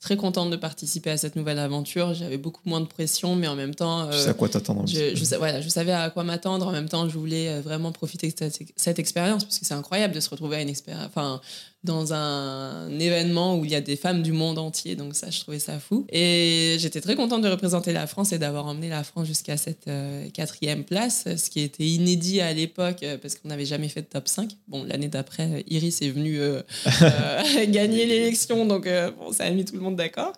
très 0.00 0.16
contente 0.16 0.48
de 0.48 0.56
participer 0.56 1.10
à 1.10 1.18
cette 1.18 1.36
nouvelle 1.36 1.58
aventure. 1.58 2.14
J'avais 2.14 2.38
beaucoup 2.38 2.62
moins 2.64 2.80
de 2.80 2.86
pression, 2.86 3.36
mais 3.36 3.46
en 3.46 3.56
même 3.56 3.74
temps. 3.74 4.08
tu 4.08 4.16
sais 4.16 4.30
à 4.30 4.34
quoi 4.34 4.48
t'attendre. 4.48 4.86
Je, 4.86 5.14
je, 5.14 5.36
voilà, 5.36 5.60
je 5.60 5.68
savais 5.68 5.92
à 5.92 6.08
quoi 6.08 6.24
m'attendre. 6.24 6.66
En 6.66 6.72
même 6.72 6.88
temps, 6.88 7.06
je 7.06 7.18
voulais 7.18 7.60
vraiment 7.60 7.92
profiter 7.92 8.30
de 8.30 8.34
cette, 8.38 8.72
cette 8.74 8.98
expérience, 8.98 9.44
parce 9.44 9.58
que 9.58 9.66
c'est 9.66 9.74
incroyable 9.74 10.14
de 10.14 10.20
se 10.20 10.30
retrouver 10.30 10.56
à 10.56 10.62
une 10.62 10.70
expérience. 10.70 11.04
Enfin, 11.08 11.42
dans 11.84 12.14
un 12.14 12.98
événement 12.98 13.58
où 13.58 13.64
il 13.64 13.70
y 13.70 13.74
a 13.74 13.80
des 13.80 13.96
femmes 13.96 14.22
du 14.22 14.32
monde 14.32 14.58
entier. 14.58 14.96
Donc 14.96 15.14
ça, 15.14 15.30
je 15.30 15.40
trouvais 15.40 15.58
ça 15.58 15.78
fou. 15.78 16.06
Et 16.10 16.76
j'étais 16.78 17.00
très 17.00 17.14
contente 17.14 17.42
de 17.42 17.48
représenter 17.48 17.92
la 17.92 18.06
France 18.06 18.32
et 18.32 18.38
d'avoir 18.38 18.66
emmené 18.66 18.88
la 18.88 19.04
France 19.04 19.26
jusqu'à 19.26 19.56
cette 19.58 19.86
euh, 19.88 20.28
quatrième 20.30 20.84
place, 20.84 21.24
ce 21.36 21.50
qui 21.50 21.60
était 21.60 21.84
inédit 21.84 22.40
à 22.40 22.52
l'époque 22.52 23.02
euh, 23.02 23.18
parce 23.18 23.36
qu'on 23.36 23.48
n'avait 23.48 23.66
jamais 23.66 23.88
fait 23.88 24.00
de 24.00 24.06
top 24.06 24.28
5. 24.28 24.50
Bon, 24.66 24.84
l'année 24.84 25.08
d'après, 25.08 25.64
Iris 25.68 26.00
est 26.00 26.10
venue 26.10 26.40
euh, 26.40 26.62
gagner 27.68 28.06
l'élection, 28.06 28.64
donc 28.64 28.88
bon, 29.18 29.32
ça 29.32 29.44
a 29.44 29.50
mis 29.50 29.64
tout 29.64 29.74
le 29.74 29.82
monde 29.82 29.96
d'accord. 29.96 30.32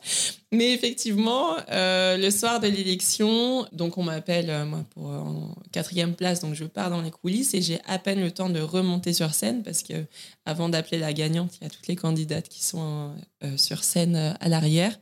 Mais 0.52 0.72
effectivement, 0.72 1.56
euh, 1.70 2.16
le 2.16 2.30
soir 2.30 2.60
de 2.60 2.68
l'élection, 2.68 3.66
donc 3.72 3.98
on 3.98 4.04
m'appelle 4.04 4.48
euh, 4.48 4.64
moi 4.64 4.84
pour 4.90 5.06
en 5.06 5.56
quatrième 5.72 6.14
place, 6.14 6.40
donc 6.40 6.54
je 6.54 6.64
pars 6.64 6.88
dans 6.88 7.02
les 7.02 7.10
coulisses 7.10 7.52
et 7.54 7.60
j'ai 7.60 7.80
à 7.84 7.98
peine 7.98 8.20
le 8.20 8.30
temps 8.30 8.48
de 8.48 8.60
remonter 8.60 9.12
sur 9.12 9.34
scène 9.34 9.64
parce 9.64 9.82
que 9.82 10.04
avant 10.44 10.68
d'appeler 10.68 10.98
la 10.98 11.12
gagnante, 11.12 11.56
il 11.60 11.64
y 11.64 11.66
a 11.66 11.70
toutes 11.70 11.88
les 11.88 11.96
candidates 11.96 12.48
qui 12.48 12.64
sont 12.64 13.12
euh, 13.42 13.56
sur 13.56 13.82
scène 13.82 14.36
à 14.38 14.48
l'arrière. 14.48 14.96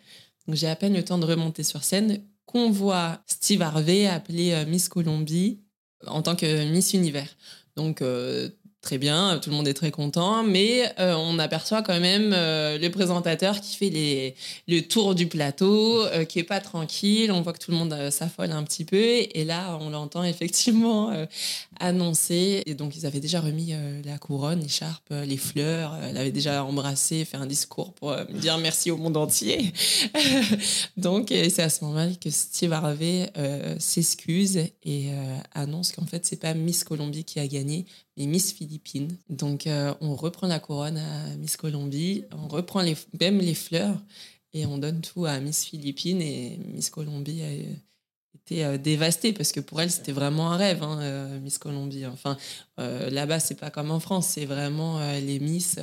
Donc 0.47 0.57
j'ai 0.57 0.69
à 0.69 0.77
peine 0.77 0.95
le 0.95 1.05
temps 1.05 1.19
de 1.19 1.27
remonter 1.27 1.63
sur 1.63 1.85
scène 1.85 2.23
qu'on 2.47 2.71
voit 2.71 3.23
Steve 3.27 3.61
Harvey 3.61 4.07
appeler 4.07 4.65
Miss 4.67 4.89
Colombie 4.89 5.61
en 6.07 6.23
tant 6.23 6.37
que 6.37 6.71
Miss 6.71 6.95
Univers. 6.95 7.37
Très 8.85 8.99
bien, 8.99 9.39
tout 9.43 9.49
le 9.49 9.57
monde 9.57 9.67
est 9.67 9.75
très 9.75 9.91
content, 9.91 10.45
mais 10.45 10.93
euh, 11.01 11.15
on 11.17 11.39
aperçoit 11.39 11.83
quand 11.83 11.99
même 11.99 12.33
euh, 12.35 12.79
le 12.79 12.91
présentateur 12.91 13.63
qui 13.63 13.77
fait 13.77 13.89
les, 13.89 14.35
le 14.69 14.81
tour 14.83 15.15
du 15.15 15.27
plateau, 15.27 16.05
euh, 16.05 16.25
qui 16.25 16.39
est 16.39 16.45
pas 16.45 16.61
tranquille, 16.61 17.33
on 17.33 17.41
voit 17.41 17.55
que 17.55 17.59
tout 17.59 17.71
le 17.71 17.79
monde 17.79 18.11
s'affole 18.11 18.53
un 18.53 18.63
petit 18.63 18.85
peu, 18.85 18.97
et 18.99 19.45
là 19.45 19.79
on 19.81 19.89
l'entend 19.89 20.23
effectivement 20.35 21.13
annoncer, 21.81 22.63
et 22.67 22.75
donc 22.75 22.95
ils 22.95 23.07
avaient 23.07 23.21
déjà 23.21 23.41
remis 23.41 23.73
la 24.05 24.19
couronne, 24.19 24.61
l'écharpe, 24.61 25.09
les 25.11 25.39
fleurs, 25.39 25.97
elle 26.03 26.19
avait 26.19 26.31
déjà 26.31 26.63
embrassé, 26.63 27.25
fait 27.25 27.39
un 27.39 27.47
discours 27.47 27.95
pour 27.95 28.15
dire 28.35 28.59
merci 28.59 28.91
au 28.91 28.99
monde 28.99 29.17
entier. 29.17 29.73
donc 30.99 31.29
c'est 31.31 31.63
à 31.63 31.71
ce 31.71 31.85
moment-là 31.85 32.09
que 32.21 32.29
Steve 32.29 32.73
Harvey 32.75 33.33
s'excuse 33.79 34.59
et 34.85 35.09
annonce 35.55 35.93
qu'en 35.93 36.05
fait 36.05 36.27
c'est 36.27 36.41
pas 36.41 36.53
Miss 36.53 36.85
Colombie 36.85 37.25
qui 37.25 37.41
a 37.41 37.47
gagné, 37.47 37.87
Miss 38.17 38.53
Philippines. 38.53 39.17
Donc, 39.29 39.67
euh, 39.67 39.95
on 40.01 40.15
reprend 40.15 40.47
la 40.47 40.61
couronne 40.61 40.99
à 40.99 41.37
Miss 41.37 41.57
Colombie, 41.57 42.25
on 42.33 42.49
reprend 42.49 42.81
les, 42.81 42.97
même 43.21 43.39
les 43.39 43.55
fleurs 43.55 44.01
et 44.53 44.67
on 44.67 44.79
donne 44.79 45.01
tout 45.01 45.27
à 45.27 45.41
Miss 45.41 45.65
Philippines. 45.65 46.23
Et 46.23 46.59
Miss 46.73 46.91
Colombie 46.91 47.43
a 47.43 47.51
été 48.37 48.65
euh, 48.65 48.79
dévastée 48.79 49.33
parce 49.33 49.51
que 49.51 49.61
pour 49.61 49.81
elle, 49.81 49.91
c'était 49.91 50.13
vraiment 50.13 50.53
un 50.53 50.57
rêve, 50.57 50.83
hein, 50.83 50.99
euh, 51.01 51.41
Miss 51.41 51.59
Colombie. 51.59 52.07
Enfin, 52.07 52.37
là-bas, 52.79 53.41
c'est 53.41 53.57
pas 53.57 53.71
comme 53.71 53.91
en 53.91 54.01
France, 54.01 54.29
c'est 54.29 54.47
vraiment 54.47 55.01
les 55.15 55.41
Miss. 55.41 55.79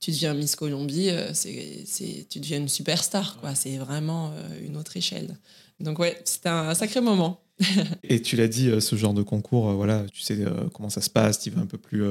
tu 0.00 0.12
deviens 0.12 0.34
Miss 0.34 0.54
Colombie, 0.54 1.10
c'est, 1.32 2.26
tu 2.30 2.38
deviens 2.38 2.58
une 2.58 2.68
superstar, 2.68 3.38
quoi. 3.40 3.54
C'est 3.54 3.78
vraiment 3.78 4.32
une 4.64 4.76
autre 4.76 4.96
échelle. 4.96 5.36
Donc, 5.80 5.98
ouais, 5.98 6.20
c'était 6.24 6.48
un 6.48 6.74
sacré 6.74 7.00
moment. 7.00 7.40
Et 8.02 8.20
tu 8.20 8.36
l'as 8.36 8.48
dit, 8.48 8.68
euh, 8.68 8.80
ce 8.80 8.96
genre 8.96 9.14
de 9.14 9.22
concours, 9.22 9.70
euh, 9.70 9.74
voilà, 9.74 10.04
tu 10.12 10.22
sais 10.22 10.38
euh, 10.40 10.68
comment 10.72 10.90
ça 10.90 11.00
se 11.00 11.10
passe, 11.10 11.40
tu 11.40 11.50
vas 11.50 11.60
un 11.60 11.66
peu 11.66 11.78
plus 11.78 12.04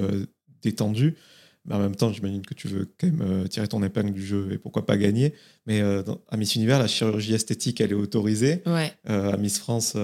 détendu. 0.62 1.16
Mais 1.66 1.76
en 1.76 1.80
même 1.80 1.96
temps, 1.96 2.12
j'imagine 2.12 2.42
que 2.42 2.56
tu 2.56 2.68
veux 2.68 2.90
quand 3.00 3.06
même 3.06 3.48
tirer 3.48 3.68
ton 3.68 3.84
épingle 3.84 4.14
du 4.14 4.26
jeu 4.26 4.50
et 4.52 4.58
pourquoi 4.58 4.84
pas 4.84 4.98
gagner. 4.98 5.36
Mais 5.68 5.80
à 5.80 6.36
Miss 6.36 6.56
Univers, 6.56 6.80
la 6.80 6.88
chirurgie 6.88 7.36
esthétique, 7.36 7.82
elle 7.82 7.92
est 7.92 7.96
autorisée. 7.96 8.64
à 9.06 9.38
Miss 9.38 9.60
France, 9.60 9.96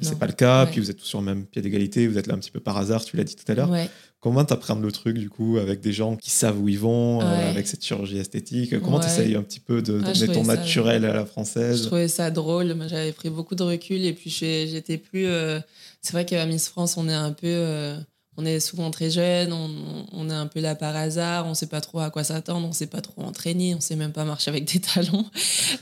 c'est 0.00 0.18
pas 0.18 0.26
le 0.26 0.32
cas. 0.32 0.64
Puis 0.64 0.80
vous 0.80 0.90
êtes 0.90 0.96
tous 0.96 1.04
sur 1.04 1.18
le 1.18 1.26
même 1.26 1.44
pied 1.44 1.60
d'égalité. 1.60 2.06
Vous 2.06 2.16
êtes 2.16 2.26
là 2.26 2.32
un 2.32 2.38
petit 2.38 2.50
peu 2.50 2.60
par 2.60 2.78
hasard, 2.78 3.04
tu 3.04 3.18
l'as 3.18 3.24
dit 3.24 3.36
tout 3.36 3.52
à 3.52 3.54
l'heure. 3.54 3.70
Comment 4.20 4.44
t'apprends 4.44 4.74
le 4.74 4.90
truc, 4.90 5.16
du 5.16 5.30
coup, 5.30 5.58
avec 5.58 5.80
des 5.80 5.92
gens 5.92 6.16
qui 6.16 6.30
savent 6.30 6.60
où 6.60 6.68
ils 6.68 6.78
vont, 6.78 7.22
euh, 7.22 7.50
avec 7.50 7.68
cette 7.68 7.84
chirurgie 7.84 8.18
esthétique? 8.18 8.80
Comment 8.80 8.98
tu 8.98 9.06
t'essayes 9.06 9.36
un 9.36 9.44
petit 9.44 9.60
peu 9.60 9.80
de, 9.80 10.02
ah, 10.04 10.26
ton 10.34 10.42
naturel 10.42 11.04
à 11.04 11.12
la 11.12 11.24
française? 11.24 11.82
Je 11.82 11.86
trouvais 11.86 12.08
ça 12.08 12.32
drôle. 12.32 12.76
J'avais 12.88 13.12
pris 13.12 13.30
beaucoup 13.30 13.54
de 13.54 13.62
recul 13.62 14.04
et 14.04 14.12
puis 14.12 14.28
j'étais 14.28 14.98
plus. 14.98 15.26
Euh, 15.26 15.60
c'est 16.02 16.14
vrai 16.14 16.24
qu'à 16.26 16.44
Miss 16.46 16.68
France, 16.68 16.96
on 16.96 17.08
est 17.08 17.14
un 17.14 17.30
peu. 17.30 17.46
Euh, 17.46 17.96
on 18.36 18.44
est 18.44 18.58
souvent 18.60 18.90
très 18.92 19.10
jeune, 19.10 19.52
on, 19.52 20.30
est 20.30 20.32
un 20.32 20.46
peu 20.46 20.60
là 20.60 20.76
par 20.76 20.94
hasard, 20.94 21.46
on 21.46 21.54
sait 21.54 21.66
pas 21.66 21.80
trop 21.80 21.98
à 21.98 22.10
quoi 22.10 22.22
s'attendre, 22.22 22.68
on 22.68 22.72
sait 22.72 22.86
pas 22.86 23.00
trop 23.00 23.22
entraîner, 23.22 23.74
on 23.74 23.80
sait 23.80 23.96
même 23.96 24.12
pas 24.12 24.24
marcher 24.24 24.50
avec 24.50 24.64
des 24.64 24.78
talons. 24.94 25.26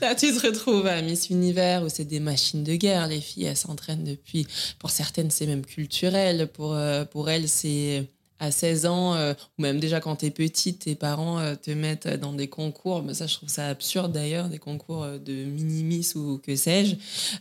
Là, 0.00 0.14
tu 0.14 0.32
te 0.34 0.46
retrouves 0.46 0.86
à 0.86 1.02
Miss 1.02 1.28
Univers 1.28 1.82
où 1.82 1.90
c'est 1.90 2.06
des 2.06 2.18
machines 2.18 2.64
de 2.64 2.74
guerre. 2.76 3.08
Les 3.08 3.20
filles, 3.20 3.44
elles 3.44 3.58
s'entraînent 3.58 4.04
depuis. 4.04 4.46
Pour 4.78 4.88
certaines, 4.88 5.30
c'est 5.30 5.46
même 5.46 5.66
culturel. 5.66 6.48
Pour, 6.48 6.74
pour 7.10 7.28
elles, 7.28 7.46
c'est 7.46 8.06
à 8.38 8.50
16 8.50 8.86
ans, 8.86 9.14
euh, 9.14 9.32
ou 9.58 9.62
même 9.62 9.80
déjà 9.80 10.00
quand 10.00 10.16
tu 10.16 10.26
es 10.26 10.30
petite, 10.30 10.80
tes 10.80 10.94
parents 10.94 11.38
euh, 11.38 11.54
te 11.54 11.70
mettent 11.70 12.08
dans 12.08 12.32
des 12.32 12.48
concours, 12.48 13.02
mais 13.02 13.14
ça 13.14 13.26
je 13.26 13.34
trouve 13.34 13.48
ça 13.48 13.68
absurde 13.68 14.12
d'ailleurs, 14.12 14.48
des 14.48 14.58
concours 14.58 15.04
euh, 15.04 15.18
de 15.18 15.32
minimis 15.32 16.12
ou 16.14 16.38
que 16.38 16.54
sais-je. 16.54 16.96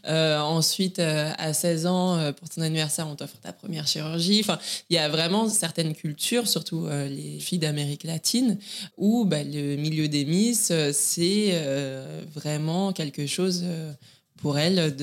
ensuite, 0.05 0.99
à 0.99 1.53
16 1.53 1.85
ans, 1.85 2.33
pour 2.33 2.49
ton 2.49 2.61
anniversaire, 2.61 3.07
on 3.07 3.15
t'offre 3.15 3.37
ta 3.39 3.51
première 3.51 3.87
chirurgie. 3.87 4.39
Enfin, 4.41 4.59
il 4.89 4.95
y 4.95 4.99
a 4.99 5.09
vraiment 5.09 5.49
certaines 5.49 5.93
cultures, 5.93 6.47
surtout 6.47 6.87
les 6.87 7.39
filles 7.39 7.59
d'Amérique 7.59 8.03
latine, 8.03 8.57
où 8.97 9.25
bah, 9.25 9.43
le 9.43 9.75
milieu 9.75 10.07
des 10.07 10.25
Miss, 10.25 10.71
c'est 10.91 11.53
vraiment 12.33 12.93
quelque 12.93 13.25
chose 13.25 13.63
pour 14.41 14.59
elle 14.59 14.95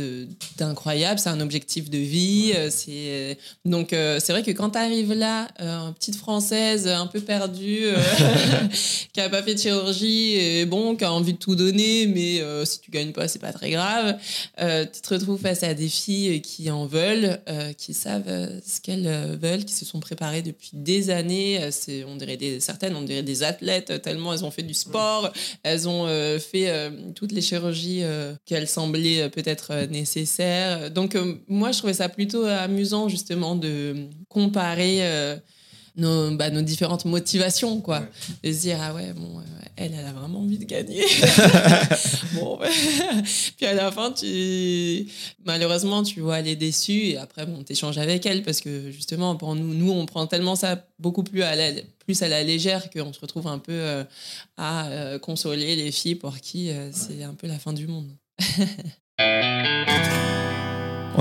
d'incroyable. 0.56 1.18
C'est 1.18 1.28
un 1.28 1.40
objectif 1.40 1.90
de 1.90 1.98
vie. 1.98 2.52
C'est 2.70 3.38
donc 3.64 3.88
c'est 3.90 4.30
vrai 4.30 4.42
que 4.42 4.50
quand 4.50 4.70
tu 4.70 4.78
arrives 4.78 5.12
là, 5.12 5.48
petite 5.94 6.16
française 6.16 6.88
un 6.88 7.06
peu 7.06 7.20
perdue, 7.20 7.86
qui 9.12 9.20
a 9.20 9.28
pas 9.28 9.42
fait 9.42 9.54
de 9.54 9.60
chirurgie 9.60 10.34
et 10.34 10.64
bon, 10.66 10.96
qui 10.96 11.04
a 11.04 11.12
envie 11.12 11.32
de 11.32 11.38
tout 11.38 11.54
donner, 11.54 12.06
mais 12.06 12.42
si 12.64 12.80
tu 12.80 12.90
gagnes 12.90 13.12
pas, 13.12 13.28
c'est 13.28 13.38
pas 13.38 13.52
très 13.52 13.70
grave. 13.70 14.18
tu 14.58 15.00
te 15.00 15.14
retrouves 15.14 15.40
face 15.40 15.62
à 15.62 15.74
des 15.74 15.88
filles 15.88 16.40
qui 16.42 16.70
en 16.70 16.86
veulent, 16.86 17.40
qui 17.78 17.94
savent 17.94 18.60
ce 18.66 18.80
qu'elles 18.80 19.38
veulent, 19.40 19.64
qui 19.64 19.74
se 19.74 19.84
sont 19.84 20.00
préparées 20.00 20.42
depuis 20.42 20.70
des 20.72 21.10
années. 21.10 21.70
C'est 21.70 22.04
on 22.04 22.16
dirait 22.16 22.36
des 22.36 22.60
certaines, 22.60 22.96
on 22.96 23.02
dirait 23.02 23.22
des 23.22 23.42
athlètes 23.42 24.02
tellement 24.02 24.32
elles 24.32 24.44
ont 24.44 24.50
fait 24.50 24.62
du 24.62 24.74
sport, 24.74 25.32
elles 25.62 25.88
ont 25.88 26.06
fait 26.38 26.90
toutes 27.14 27.32
les 27.32 27.42
chirurgies 27.42 28.02
qu'elles 28.44 28.68
semblaient 28.68 29.21
euh, 29.22 29.28
peut-être 29.28 29.68
euh, 29.70 29.86
nécessaire. 29.86 30.90
Donc, 30.90 31.14
euh, 31.14 31.34
moi, 31.48 31.72
je 31.72 31.78
trouvais 31.78 31.94
ça 31.94 32.08
plutôt 32.08 32.44
amusant, 32.44 33.08
justement, 33.08 33.56
de 33.56 34.08
comparer 34.28 35.00
nos, 35.96 36.30
bah, 36.36 36.50
nos 36.50 36.62
différentes 36.62 37.04
motivations, 37.04 37.80
quoi. 37.80 38.02
De 38.42 38.52
se 38.52 38.60
dire, 38.60 38.78
ah 38.80 38.94
ouais, 38.94 39.12
bon, 39.12 39.40
elle, 39.76 39.92
elle 39.98 40.06
a 40.06 40.12
vraiment 40.12 40.40
envie 40.40 40.58
de 40.58 40.64
gagner. 40.64 41.04
bon, 42.34 42.58
puis 43.56 43.66
à 43.66 43.74
la 43.74 43.90
fin, 43.92 44.12
tu... 44.12 45.06
malheureusement, 45.44 46.02
tu 46.02 46.20
vois, 46.20 46.40
elle 46.40 46.48
est 46.48 46.56
déçue 46.56 47.08
et 47.08 47.16
après, 47.18 47.46
bon, 47.46 47.62
t'échanges 47.62 47.98
avec 47.98 48.24
elle 48.26 48.42
parce 48.42 48.60
que 48.60 48.90
justement, 48.90 49.36
pour 49.36 49.54
nous, 49.54 49.74
nous, 49.74 49.90
on 49.92 50.06
prend 50.06 50.26
tellement 50.26 50.56
ça 50.56 50.84
beaucoup 50.98 51.22
plus 51.22 51.42
à 51.42 51.56
la, 51.56 51.72
plus 52.00 52.22
à 52.22 52.28
la 52.28 52.42
légère 52.42 52.90
qu'on 52.90 53.12
se 53.12 53.20
retrouve 53.20 53.46
un 53.46 53.58
peu 53.58 54.04
à 54.56 55.18
consoler 55.20 55.76
les 55.76 55.92
filles 55.92 56.14
pour 56.14 56.38
qui 56.38 56.70
c'est 56.92 57.22
un 57.22 57.34
peu 57.34 57.46
la 57.46 57.58
fin 57.58 57.72
du 57.72 57.86
monde. 57.86 58.10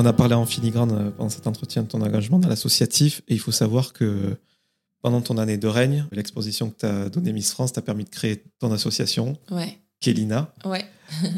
On 0.02 0.06
a 0.06 0.14
parlé 0.14 0.34
en 0.34 0.48
filigrane 0.48 0.92
euh, 0.92 1.12
pendant 1.12 1.30
cet 1.30 1.46
entretien 1.46 1.84
de 1.84 1.88
ton 1.88 2.02
engagement 2.02 2.40
dans 2.40 2.50
l'associatif 2.50 3.22
et 3.28 3.36
il 3.36 3.40
faut 3.40 3.52
savoir 3.52 3.94
que 3.94 4.36
pendant 5.04 5.22
ton 5.22 5.38
année 5.38 5.58
de 5.58 5.68
règne, 5.68 6.08
l'exposition 6.12 6.72
que 6.72 6.80
tu 6.80 6.86
as 6.88 7.10
donnée 7.10 7.34
Miss 7.34 7.52
France 7.52 7.74
t'a 7.74 7.84
permis 7.84 8.06
de 8.06 8.10
créer 8.10 8.44
ton 8.58 8.72
association. 8.72 9.38
Ouais. 9.52 9.78
Kélina. 10.00 10.54
Ouais. 10.66 10.86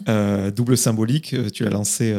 Euh, 0.08 0.52
double 0.52 0.78
symbolique, 0.78 1.34
euh, 1.34 1.50
tu 1.50 1.64
l'as 1.64 1.72
lancé 1.72 2.16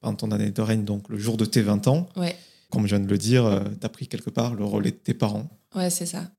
pendant 0.00 0.16
ton 0.16 0.30
année 0.30 0.50
de 0.50 0.62
règne, 0.62 0.84
donc 0.84 1.10
le 1.10 1.18
jour 1.18 1.36
de 1.36 1.44
tes 1.44 1.60
20 1.60 1.88
ans. 1.88 2.08
Ouais. 2.16 2.34
Comme 2.70 2.86
je 2.86 2.96
viens 2.96 3.04
de 3.04 3.10
le 3.10 3.18
dire, 3.18 3.62
tu 3.78 3.84
as 3.86 3.88
pris 3.90 4.08
quelque 4.08 4.30
part 4.30 4.54
le 4.54 4.64
relais 4.64 4.92
de 4.92 4.96
tes 4.96 5.12
parents. 5.12 5.46
Ouais, 5.74 5.90
c'est 5.90 6.06
ça. 6.06 6.30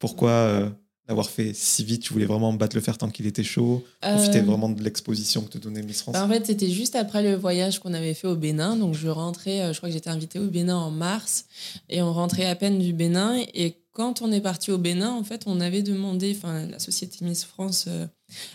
Pourquoi 0.00 0.72
d'avoir 1.08 1.28
fait 1.28 1.52
si 1.54 1.84
vite 1.84 2.02
Tu 2.02 2.12
voulais 2.12 2.26
vraiment 2.26 2.52
battre 2.52 2.76
le 2.76 2.82
fer 2.82 2.96
tant 2.96 3.10
qu'il 3.10 3.26
était 3.26 3.42
chaud 3.42 3.84
Profiter 4.00 4.38
euh, 4.38 4.42
vraiment 4.42 4.68
de 4.68 4.82
l'exposition 4.82 5.42
que 5.42 5.50
te 5.50 5.58
donnait 5.58 5.82
Miss 5.82 6.02
France 6.02 6.14
bah, 6.14 6.24
En 6.24 6.28
fait, 6.28 6.46
c'était 6.46 6.70
juste 6.70 6.96
après 6.96 7.22
le 7.22 7.34
voyage 7.34 7.80
qu'on 7.80 7.94
avait 7.94 8.14
fait 8.14 8.28
au 8.28 8.36
Bénin. 8.36 8.76
Donc, 8.76 8.94
je 8.94 9.08
rentrais, 9.08 9.60
euh, 9.60 9.72
je 9.72 9.78
crois 9.78 9.88
que 9.88 9.92
j'étais 9.92 10.10
invitée 10.10 10.38
au 10.38 10.46
Bénin 10.46 10.76
en 10.76 10.90
mars. 10.90 11.46
Et 11.88 12.02
on 12.02 12.12
rentrait 12.12 12.46
à 12.46 12.54
peine 12.54 12.78
du 12.78 12.92
Bénin. 12.92 13.42
Et 13.54 13.76
quand 13.92 14.22
on 14.22 14.30
est 14.30 14.40
parti 14.40 14.70
au 14.70 14.78
Bénin, 14.78 15.10
en 15.10 15.24
fait, 15.24 15.42
on 15.46 15.60
avait 15.60 15.82
demandé, 15.82 16.34
enfin, 16.36 16.66
la 16.66 16.78
société 16.78 17.24
Miss 17.24 17.44
France 17.44 17.86
euh, 17.88 18.06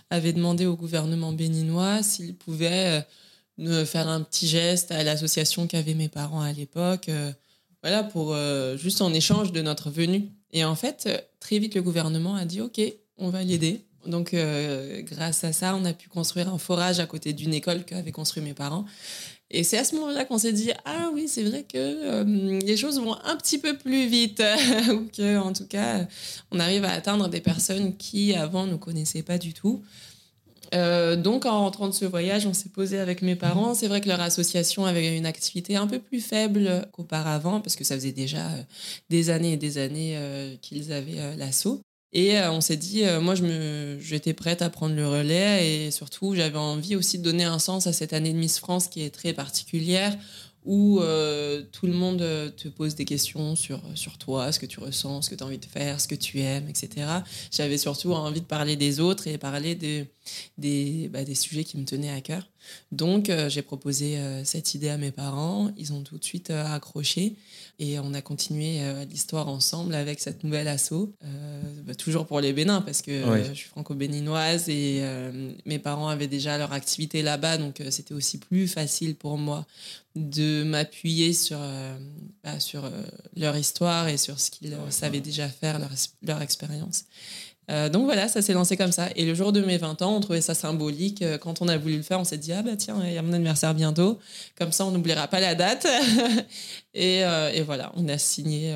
avait 0.09 0.33
demandé 0.33 0.65
au 0.65 0.75
gouvernement 0.75 1.33
béninois 1.33 2.03
s'il 2.03 2.35
pouvait 2.35 3.05
faire 3.85 4.07
un 4.07 4.21
petit 4.21 4.47
geste 4.47 4.91
à 4.91 5.03
l'association 5.03 5.67
qu'avaient 5.67 5.93
mes 5.93 6.07
parents 6.07 6.41
à 6.41 6.53
l'époque. 6.53 7.09
voilà, 7.81 8.03
pour 8.03 8.35
juste 8.77 9.01
en 9.01 9.13
échange 9.13 9.51
de 9.51 9.61
notre 9.61 9.89
venue. 9.89 10.29
Et 10.51 10.63
en 10.63 10.75
fait, 10.75 11.09
très 11.39 11.59
vite, 11.59 11.75
le 11.75 11.81
gouvernement 11.81 12.35
a 12.35 12.45
dit 12.45 12.61
OK, 12.61 12.81
on 13.17 13.29
va 13.29 13.43
l'aider. 13.43 13.85
Donc, 14.05 14.33
euh, 14.33 15.01
grâce 15.01 15.43
à 15.43 15.51
ça, 15.51 15.75
on 15.75 15.83
a 15.85 15.93
pu 15.93 16.09
construire 16.09 16.53
un 16.53 16.57
forage 16.57 16.99
à 16.99 17.05
côté 17.05 17.33
d'une 17.33 17.53
école 17.53 17.83
qu'avaient 17.85 18.11
construit 18.11 18.43
mes 18.43 18.53
parents. 18.53 18.85
Et 19.51 19.63
c'est 19.63 19.77
à 19.77 19.83
ce 19.83 19.95
moment-là 19.95 20.25
qu'on 20.25 20.37
s'est 20.37 20.53
dit 20.53 20.71
ah 20.85 21.09
oui, 21.13 21.27
c'est 21.27 21.43
vrai 21.43 21.63
que 21.63 21.77
euh, 21.77 22.59
les 22.59 22.77
choses 22.77 22.99
vont 22.99 23.15
un 23.23 23.35
petit 23.35 23.57
peu 23.57 23.77
plus 23.77 24.07
vite, 24.07 24.41
ou 24.91 25.07
que 25.15 25.37
en 25.37 25.53
tout 25.53 25.67
cas, 25.67 26.07
on 26.51 26.59
arrive 26.59 26.83
à 26.83 26.91
atteindre 26.91 27.27
des 27.29 27.41
personnes 27.41 27.95
qui 27.97 28.33
avant 28.33 28.65
ne 28.65 28.75
connaissaient 28.75 29.23
pas 29.23 29.37
du 29.37 29.53
tout. 29.53 29.83
Euh, 30.73 31.15
donc, 31.15 31.45
en 31.45 31.59
rentrant 31.59 31.87
de 31.87 31.93
ce 31.93 32.05
voyage, 32.05 32.45
on 32.45 32.53
s'est 32.53 32.69
posé 32.69 32.99
avec 32.99 33.21
mes 33.21 33.35
parents. 33.35 33.73
C'est 33.73 33.87
vrai 33.87 34.01
que 34.01 34.07
leur 34.07 34.21
association 34.21 34.85
avait 34.85 35.15
une 35.17 35.25
activité 35.25 35.75
un 35.75 35.87
peu 35.87 35.99
plus 35.99 36.21
faible 36.21 36.87
qu'auparavant, 36.91 37.61
parce 37.61 37.75
que 37.75 37.83
ça 37.83 37.95
faisait 37.95 38.11
déjà 38.11 38.47
euh, 38.47 38.63
des 39.09 39.29
années 39.29 39.53
et 39.53 39.57
des 39.57 39.77
années 39.77 40.15
euh, 40.17 40.55
qu'ils 40.61 40.91
avaient 40.91 41.35
l'assaut. 41.37 41.81
Et 42.13 42.39
on 42.39 42.61
s'est 42.61 42.77
dit, 42.77 43.03
moi, 43.19 43.33
j'étais 43.99 44.31
prête 44.31 44.61
à 44.61 44.69
prendre 44.69 44.95
le 44.95 45.05
relais 45.05 45.67
et 45.67 45.91
surtout, 45.91 46.33
j'avais 46.33 46.57
envie 46.57 46.95
aussi 46.95 47.17
de 47.17 47.23
donner 47.23 47.43
un 47.43 47.59
sens 47.59 47.87
à 47.87 47.93
cette 47.93 48.13
année 48.13 48.31
de 48.31 48.37
Miss 48.37 48.57
France 48.57 48.87
qui 48.87 49.03
est 49.03 49.09
très 49.09 49.33
particulière, 49.33 50.15
où 50.65 50.99
tout 51.71 51.85
le 51.85 51.93
monde 51.93 52.19
te 52.57 52.67
pose 52.67 52.95
des 52.95 53.05
questions 53.05 53.55
sur, 53.55 53.81
toi, 54.19 54.51
ce 54.51 54.59
que 54.59 54.65
tu 54.65 54.79
ressens, 54.79 55.23
ce 55.23 55.29
que 55.29 55.35
tu 55.35 55.43
as 55.43 55.47
envie 55.47 55.57
de 55.57 55.65
faire, 55.65 56.01
ce 56.01 56.07
que 56.07 56.15
tu 56.15 56.39
aimes, 56.39 56.67
etc. 56.69 57.07
J'avais 57.51 57.77
surtout 57.77 58.13
envie 58.13 58.41
de 58.41 58.45
parler 58.45 58.75
des 58.75 58.99
autres 58.99 59.27
et 59.27 59.37
parler 59.37 59.75
de, 59.75 60.05
des, 60.57 61.09
bah, 61.09 61.23
des 61.23 61.35
sujets 61.35 61.63
qui 61.63 61.77
me 61.77 61.85
tenaient 61.85 62.11
à 62.11 62.21
cœur. 62.21 62.47
Donc, 62.91 63.29
euh, 63.29 63.49
j'ai 63.49 63.61
proposé 63.61 64.17
euh, 64.17 64.43
cette 64.43 64.73
idée 64.73 64.89
à 64.89 64.97
mes 64.97 65.11
parents. 65.11 65.71
Ils 65.77 65.93
ont 65.93 66.01
tout 66.01 66.17
de 66.17 66.23
suite 66.23 66.49
euh, 66.49 66.65
accroché 66.65 67.35
et 67.77 67.99
on 67.99 68.13
a 68.13 68.21
continué 68.21 68.79
l'histoire 69.09 69.49
ensemble 69.49 69.95
avec 69.95 70.21
cette 70.21 70.45
nouvelle 70.45 70.69
asso. 70.69 71.13
Bah, 71.85 71.93
toujours 71.93 72.25
pour 72.25 72.39
les 72.39 72.53
Bénins 72.53 72.79
parce 72.79 73.01
que 73.01 73.21
je 73.49 73.53
suis 73.53 73.67
franco-béninoise 73.67 74.69
et 74.69 75.03
mes 75.65 75.77
parents 75.77 76.07
avaient 76.07 76.29
déjà 76.29 76.57
leur 76.57 76.71
activité 76.71 77.21
là-bas. 77.21 77.57
Donc, 77.57 77.83
c'était 77.89 78.13
aussi 78.13 78.37
plus 78.37 78.69
facile 78.69 79.15
pour 79.15 79.37
moi 79.37 79.65
de 80.15 80.63
m'appuyer 80.63 81.33
sur, 81.33 81.59
bah, 82.45 82.61
sur 82.61 82.89
leur 83.35 83.57
histoire 83.57 84.07
et 84.07 84.15
sur 84.15 84.39
ce 84.39 84.51
qu'ils 84.51 84.77
savaient 84.89 85.19
déjà 85.19 85.49
faire, 85.49 85.77
leur, 85.77 85.91
leur 86.23 86.41
expérience. 86.41 87.03
Euh, 87.71 87.89
donc 87.89 88.05
voilà, 88.05 88.27
ça 88.27 88.41
s'est 88.41 88.53
lancé 88.53 88.77
comme 88.77 88.91
ça. 88.91 89.09
Et 89.15 89.25
le 89.25 89.33
jour 89.33 89.51
de 89.51 89.61
mes 89.61 89.77
20 89.77 90.01
ans, 90.01 90.15
on 90.15 90.19
trouvait 90.19 90.41
ça 90.41 90.53
symbolique. 90.53 91.21
Euh, 91.21 91.37
quand 91.37 91.61
on 91.61 91.67
a 91.67 91.77
voulu 91.77 91.97
le 91.97 92.03
faire, 92.03 92.19
on 92.19 92.23
s'est 92.23 92.37
dit, 92.37 92.53
ah 92.53 92.61
bah 92.61 92.75
tiens, 92.75 92.97
il 93.05 93.13
y 93.13 93.17
a 93.17 93.21
mon 93.21 93.33
anniversaire 93.33 93.73
bientôt. 93.73 94.19
Comme 94.57 94.71
ça, 94.71 94.85
on 94.85 94.91
n'oubliera 94.91 95.27
pas 95.27 95.39
la 95.39 95.55
date. 95.55 95.87
Euh, 96.97 97.51
et, 97.51 97.61
voilà, 97.61 97.91
on 97.95 98.07
a 98.07 98.17
signé 98.17 98.73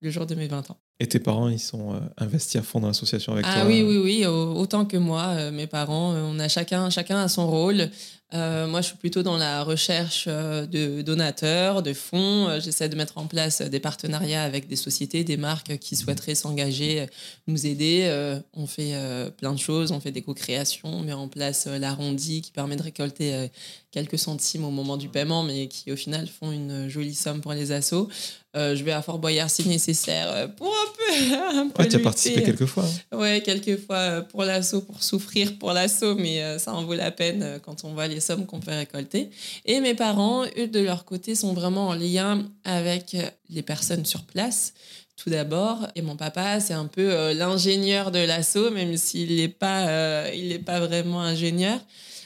le 0.00 0.10
jour 0.10 0.24
de 0.24 0.34
mes 0.34 0.48
20 0.48 0.70
ans. 0.70 0.78
Et 0.98 1.06
tes 1.06 1.18
parents, 1.18 1.50
ils 1.50 1.58
sont 1.58 2.00
investis 2.16 2.56
à 2.58 2.62
fond 2.62 2.80
dans 2.80 2.86
l'association 2.86 3.34
avec 3.34 3.44
ah 3.46 3.52
toi? 3.52 3.62
Ah 3.64 3.66
oui, 3.66 3.82
oui, 3.82 3.98
oui, 3.98 4.24
autant 4.26 4.86
que 4.86 4.96
moi. 4.96 5.50
mes 5.50 5.66
parents, 5.66 6.14
on 6.14 6.38
a 6.38 6.48
chacun, 6.48 6.88
chacun 6.88 7.20
a 7.20 7.28
son 7.28 7.46
rôle. 7.46 7.90
Euh, 8.34 8.66
moi, 8.66 8.80
je 8.80 8.88
suis 8.88 8.96
plutôt 8.96 9.22
dans 9.22 9.36
la 9.36 9.62
recherche 9.62 10.24
euh, 10.26 10.66
de 10.66 11.02
donateurs, 11.02 11.82
de 11.82 11.92
fonds. 11.92 12.48
Euh, 12.48 12.60
j'essaie 12.60 12.88
de 12.88 12.96
mettre 12.96 13.16
en 13.18 13.26
place 13.26 13.62
des 13.62 13.78
partenariats 13.78 14.42
avec 14.42 14.66
des 14.66 14.76
sociétés, 14.76 15.22
des 15.22 15.36
marques 15.36 15.78
qui 15.78 15.94
souhaiteraient 15.94 16.34
s'engager, 16.34 17.06
nous 17.46 17.66
aider. 17.66 18.10
on 18.54 18.66
fait 18.66 18.94
plein 19.38 19.52
de 19.52 19.58
choses. 19.58 19.92
On 19.92 20.00
fait 20.00 20.10
des 20.10 20.22
co-créations, 20.22 20.88
on 20.88 21.02
met 21.02 21.12
en 21.12 21.28
place 21.28 21.66
l'arrondi 21.66 22.42
qui 22.42 22.50
permet 22.50 22.76
de 22.76 22.82
récolter 22.82 23.50
quelques 23.94 24.18
centimes 24.18 24.64
au 24.64 24.70
moment 24.70 24.96
du 24.96 25.08
paiement, 25.08 25.44
mais 25.44 25.68
qui 25.68 25.92
au 25.92 25.96
final 25.96 26.26
font 26.26 26.50
une 26.50 26.88
jolie 26.88 27.14
somme 27.14 27.40
pour 27.40 27.52
les 27.52 27.70
assos. 27.70 28.08
je 28.54 28.82
vais 28.82 28.90
à 28.90 29.00
Fort 29.02 29.20
Boyard 29.20 29.48
si 29.48 29.68
nécessaire 29.68 30.50
pour 30.56 30.66
un 30.66 30.92
peu. 30.92 31.04
Ouais, 31.78 31.88
tu 31.88 31.96
as 31.96 32.00
participé 32.00 32.42
quelques 32.42 32.66
fois. 32.66 32.84
Hein. 32.84 33.16
Ouais, 33.16 33.40
quelques 33.44 33.78
fois 33.86 34.22
pour 34.22 34.42
l'assaut, 34.42 34.80
pour 34.80 35.02
souffrir 35.02 35.58
pour 35.58 35.72
l'assaut, 35.72 36.16
mais 36.16 36.58
ça 36.58 36.74
en 36.74 36.84
vaut 36.84 36.94
la 36.94 37.12
peine 37.12 37.60
quand 37.64 37.84
on 37.84 37.94
voit 37.94 38.08
les 38.08 38.20
sommes 38.20 38.46
qu'on 38.46 38.60
peut 38.60 38.72
récolter. 38.72 39.30
Et 39.64 39.80
mes 39.80 39.94
parents, 39.94 40.44
eux, 40.58 40.66
de 40.66 40.80
leur 40.80 41.04
côté, 41.04 41.36
sont 41.36 41.52
vraiment 41.52 41.88
en 41.88 41.94
lien 41.94 42.44
avec 42.64 43.16
les 43.48 43.62
personnes 43.62 44.04
sur 44.04 44.24
place. 44.24 44.74
Tout 45.16 45.30
d'abord, 45.30 45.86
et 45.94 46.02
mon 46.02 46.16
papa, 46.16 46.58
c'est 46.58 46.74
un 46.74 46.86
peu 46.86 47.12
euh, 47.12 47.34
l'ingénieur 47.34 48.10
de 48.10 48.18
l'assaut, 48.18 48.70
même 48.70 48.96
s'il 48.96 49.36
n'est 49.36 49.48
pas, 49.48 49.86
euh, 49.86 50.30
il 50.34 50.62
pas 50.64 50.80
vraiment 50.80 51.20
ingénieur 51.20 51.78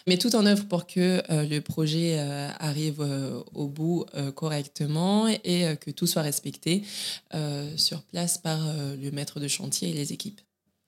mais 0.08 0.18
tout 0.18 0.34
en 0.34 0.44
œuvre 0.46 0.64
pour 0.66 0.86
que 0.86 1.22
euh, 1.30 1.46
le 1.46 1.60
projet 1.60 2.18
arrive 2.58 3.00
au 3.54 3.68
bout 3.68 4.04
correctement 4.34 5.28
et 5.28 5.76
que 5.80 5.90
tout 5.90 6.06
soit 6.06 6.22
respecté 6.22 6.82
sur 7.76 8.02
place 8.02 8.38
par 8.38 8.58
le 9.00 9.10
maître 9.10 9.40
de 9.40 9.48
chantier 9.48 9.90
et 9.90 9.92
les 9.92 10.12
équipes. 10.12 10.40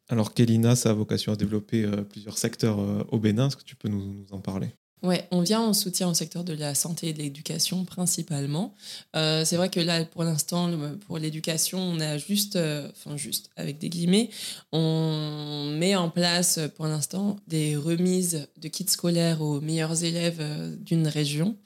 Alors, 0.09 0.35
Kélina, 0.35 0.75
ça 0.75 0.91
a 0.91 0.93
vocation 0.93 1.33
à 1.33 1.37
développer 1.37 1.87
plusieurs 2.09 2.39
secteurs 2.39 2.79
au 3.13 3.19
Bénin. 3.19 3.49
Est-ce 3.49 3.57
que 3.57 3.65
tu 3.65 3.77
peux 3.77 3.89
nous 3.89 4.27
en 4.31 4.41
parler? 4.41 4.71
Ouais, 5.03 5.27
on 5.31 5.41
vient 5.41 5.63
en 5.63 5.73
soutien 5.73 6.11
au 6.11 6.15
secteur 6.15 6.45
de 6.45 6.53
la 6.53 6.75
santé 6.75 7.09
et 7.09 7.13
de 7.15 7.19
l'éducation 7.19 7.87
principalement. 7.87 8.75
Euh, 9.17 9.47
c'est 9.47 9.57
vrai 9.57 9.71
que 9.71 9.81
là, 9.81 10.05
pour 10.05 10.25
l'instant, 10.25 10.71
pour 11.07 11.17
l'éducation, 11.17 11.79
on 11.79 12.01
a 12.01 12.19
juste, 12.19 12.57
euh, 12.57 12.87
enfin 12.91 13.17
juste 13.17 13.49
avec 13.57 13.79
des 13.79 13.89
guillemets, 13.89 14.29
on 14.73 15.75
met 15.79 15.97
en 15.97 16.11
place 16.11 16.61
pour 16.77 16.87
l'instant 16.87 17.37
des 17.49 17.77
remises 17.77 18.47
de 18.61 18.69
kits 18.69 18.89
scolaires 18.89 19.41
aux 19.41 19.63
meilleurs 19.63 20.05
élèves 20.05 20.41
euh, 20.41 20.77
d'une 20.77 21.09
région, 21.09 21.57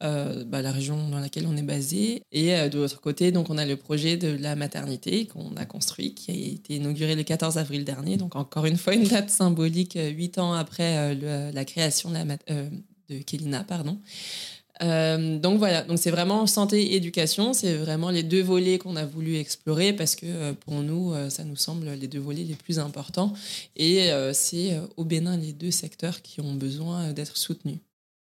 bah, 0.00 0.62
la 0.62 0.72
région 0.72 1.10
dans 1.10 1.20
laquelle 1.20 1.46
on 1.46 1.56
est 1.56 1.62
basé. 1.62 2.22
Et 2.32 2.52
de 2.70 2.78
l'autre 2.78 3.00
côté, 3.02 3.32
donc 3.32 3.50
on 3.50 3.58
a 3.58 3.66
le 3.66 3.76
projet 3.76 4.16
de 4.16 4.28
la 4.28 4.56
maternité 4.56 5.26
qu'on 5.26 5.54
a 5.56 5.66
construit, 5.66 6.14
qui 6.14 6.30
a 6.30 6.34
été 6.34 6.76
inauguré 6.76 7.14
le 7.14 7.22
14 7.22 7.58
avril 7.58 7.84
dernier. 7.84 8.16
Donc 8.16 8.34
encore 8.34 8.64
une 8.64 8.78
fois, 8.78 8.94
une 8.94 9.04
date 9.04 9.28
symbolique, 9.28 9.98
huit 10.00 10.38
ans 10.38 10.54
après 10.54 11.14
la 11.14 11.64
création 11.66 12.08
de 12.08 12.14
la 12.14 12.24
maternité 12.24 12.79
de 13.10 13.18
Kélina, 13.18 13.64
pardon. 13.64 13.98
Euh, 14.82 15.38
donc 15.38 15.58
voilà, 15.58 15.82
donc 15.82 15.98
c'est 15.98 16.10
vraiment 16.10 16.46
santé 16.46 16.94
éducation, 16.94 17.52
c'est 17.52 17.74
vraiment 17.76 18.10
les 18.10 18.22
deux 18.22 18.42
volets 18.42 18.78
qu'on 18.78 18.96
a 18.96 19.04
voulu 19.04 19.36
explorer 19.36 19.92
parce 19.92 20.16
que 20.16 20.26
euh, 20.26 20.52
pour 20.54 20.74
nous, 20.82 21.12
euh, 21.12 21.28
ça 21.28 21.44
nous 21.44 21.56
semble 21.56 21.90
les 21.90 22.08
deux 22.08 22.18
volets 22.18 22.44
les 22.44 22.54
plus 22.54 22.78
importants 22.78 23.34
et 23.76 24.10
c'est 24.32 24.78
au 24.96 25.04
Bénin 25.04 25.36
les 25.36 25.52
deux 25.52 25.70
secteurs 25.70 26.22
qui 26.22 26.40
ont 26.40 26.54
besoin 26.54 27.12
d'être 27.12 27.36
soutenus. 27.36 27.78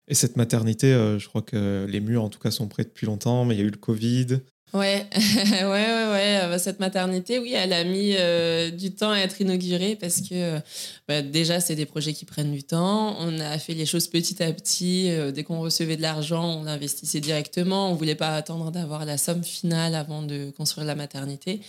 Et 0.08 0.14
cette 0.14 0.38
maternité, 0.38 0.92
je 0.92 1.28
crois 1.28 1.42
que 1.42 1.86
les 1.90 2.00
murs 2.00 2.24
en 2.24 2.30
tout 2.30 2.40
cas 2.40 2.52
sont 2.52 2.68
prêts 2.68 2.84
depuis 2.84 3.08
longtemps, 3.08 3.44
mais 3.44 3.56
il 3.56 3.58
y 3.58 3.62
a 3.62 3.66
eu 3.66 3.72
le 3.72 3.78
Covid, 3.78 4.40
Ouais, 4.76 5.08
ouais, 5.14 5.64
ouais, 5.64 6.08
ouais. 6.12 6.40
Bah, 6.50 6.60
cette 6.60 6.82
maternité, 6.82 7.40
oui, 7.40 7.54
elle 7.54 7.72
a 7.72 7.86
mis 7.86 8.14
euh, 8.18 8.72
du 8.72 8.92
temps 8.92 9.12
à 9.12 9.20
être 9.20 9.40
inaugurée 9.40 9.96
parce 9.96 10.20
que 10.20 10.60
bah, 11.08 11.22
déjà, 11.22 11.62
c'est 11.62 11.76
des 11.76 11.86
projets 11.86 12.12
qui 12.12 12.26
prennent 12.26 12.52
du 12.52 12.64
temps. 12.64 13.16
On 13.20 13.40
a 13.40 13.58
fait 13.58 13.74
les 13.74 13.86
choses 13.86 14.08
petit 14.08 14.44
à 14.44 14.52
petit. 14.52 15.10
Euh, 15.12 15.32
dès 15.32 15.46
qu'on 15.46 15.62
recevait 15.62 15.96
de 15.96 16.02
l'argent, 16.02 16.62
on 16.62 16.68
investissait 16.68 17.22
directement. 17.22 17.90
On 17.90 17.96
voulait 17.96 18.16
pas 18.16 18.36
attendre 18.36 18.70
d'avoir 18.70 19.06
la 19.06 19.18
somme 19.18 19.46
finale 19.46 19.96
avant 19.96 20.24
de 20.24 20.52
construire 20.58 20.86
la 20.86 20.96
maternité. 20.96 21.62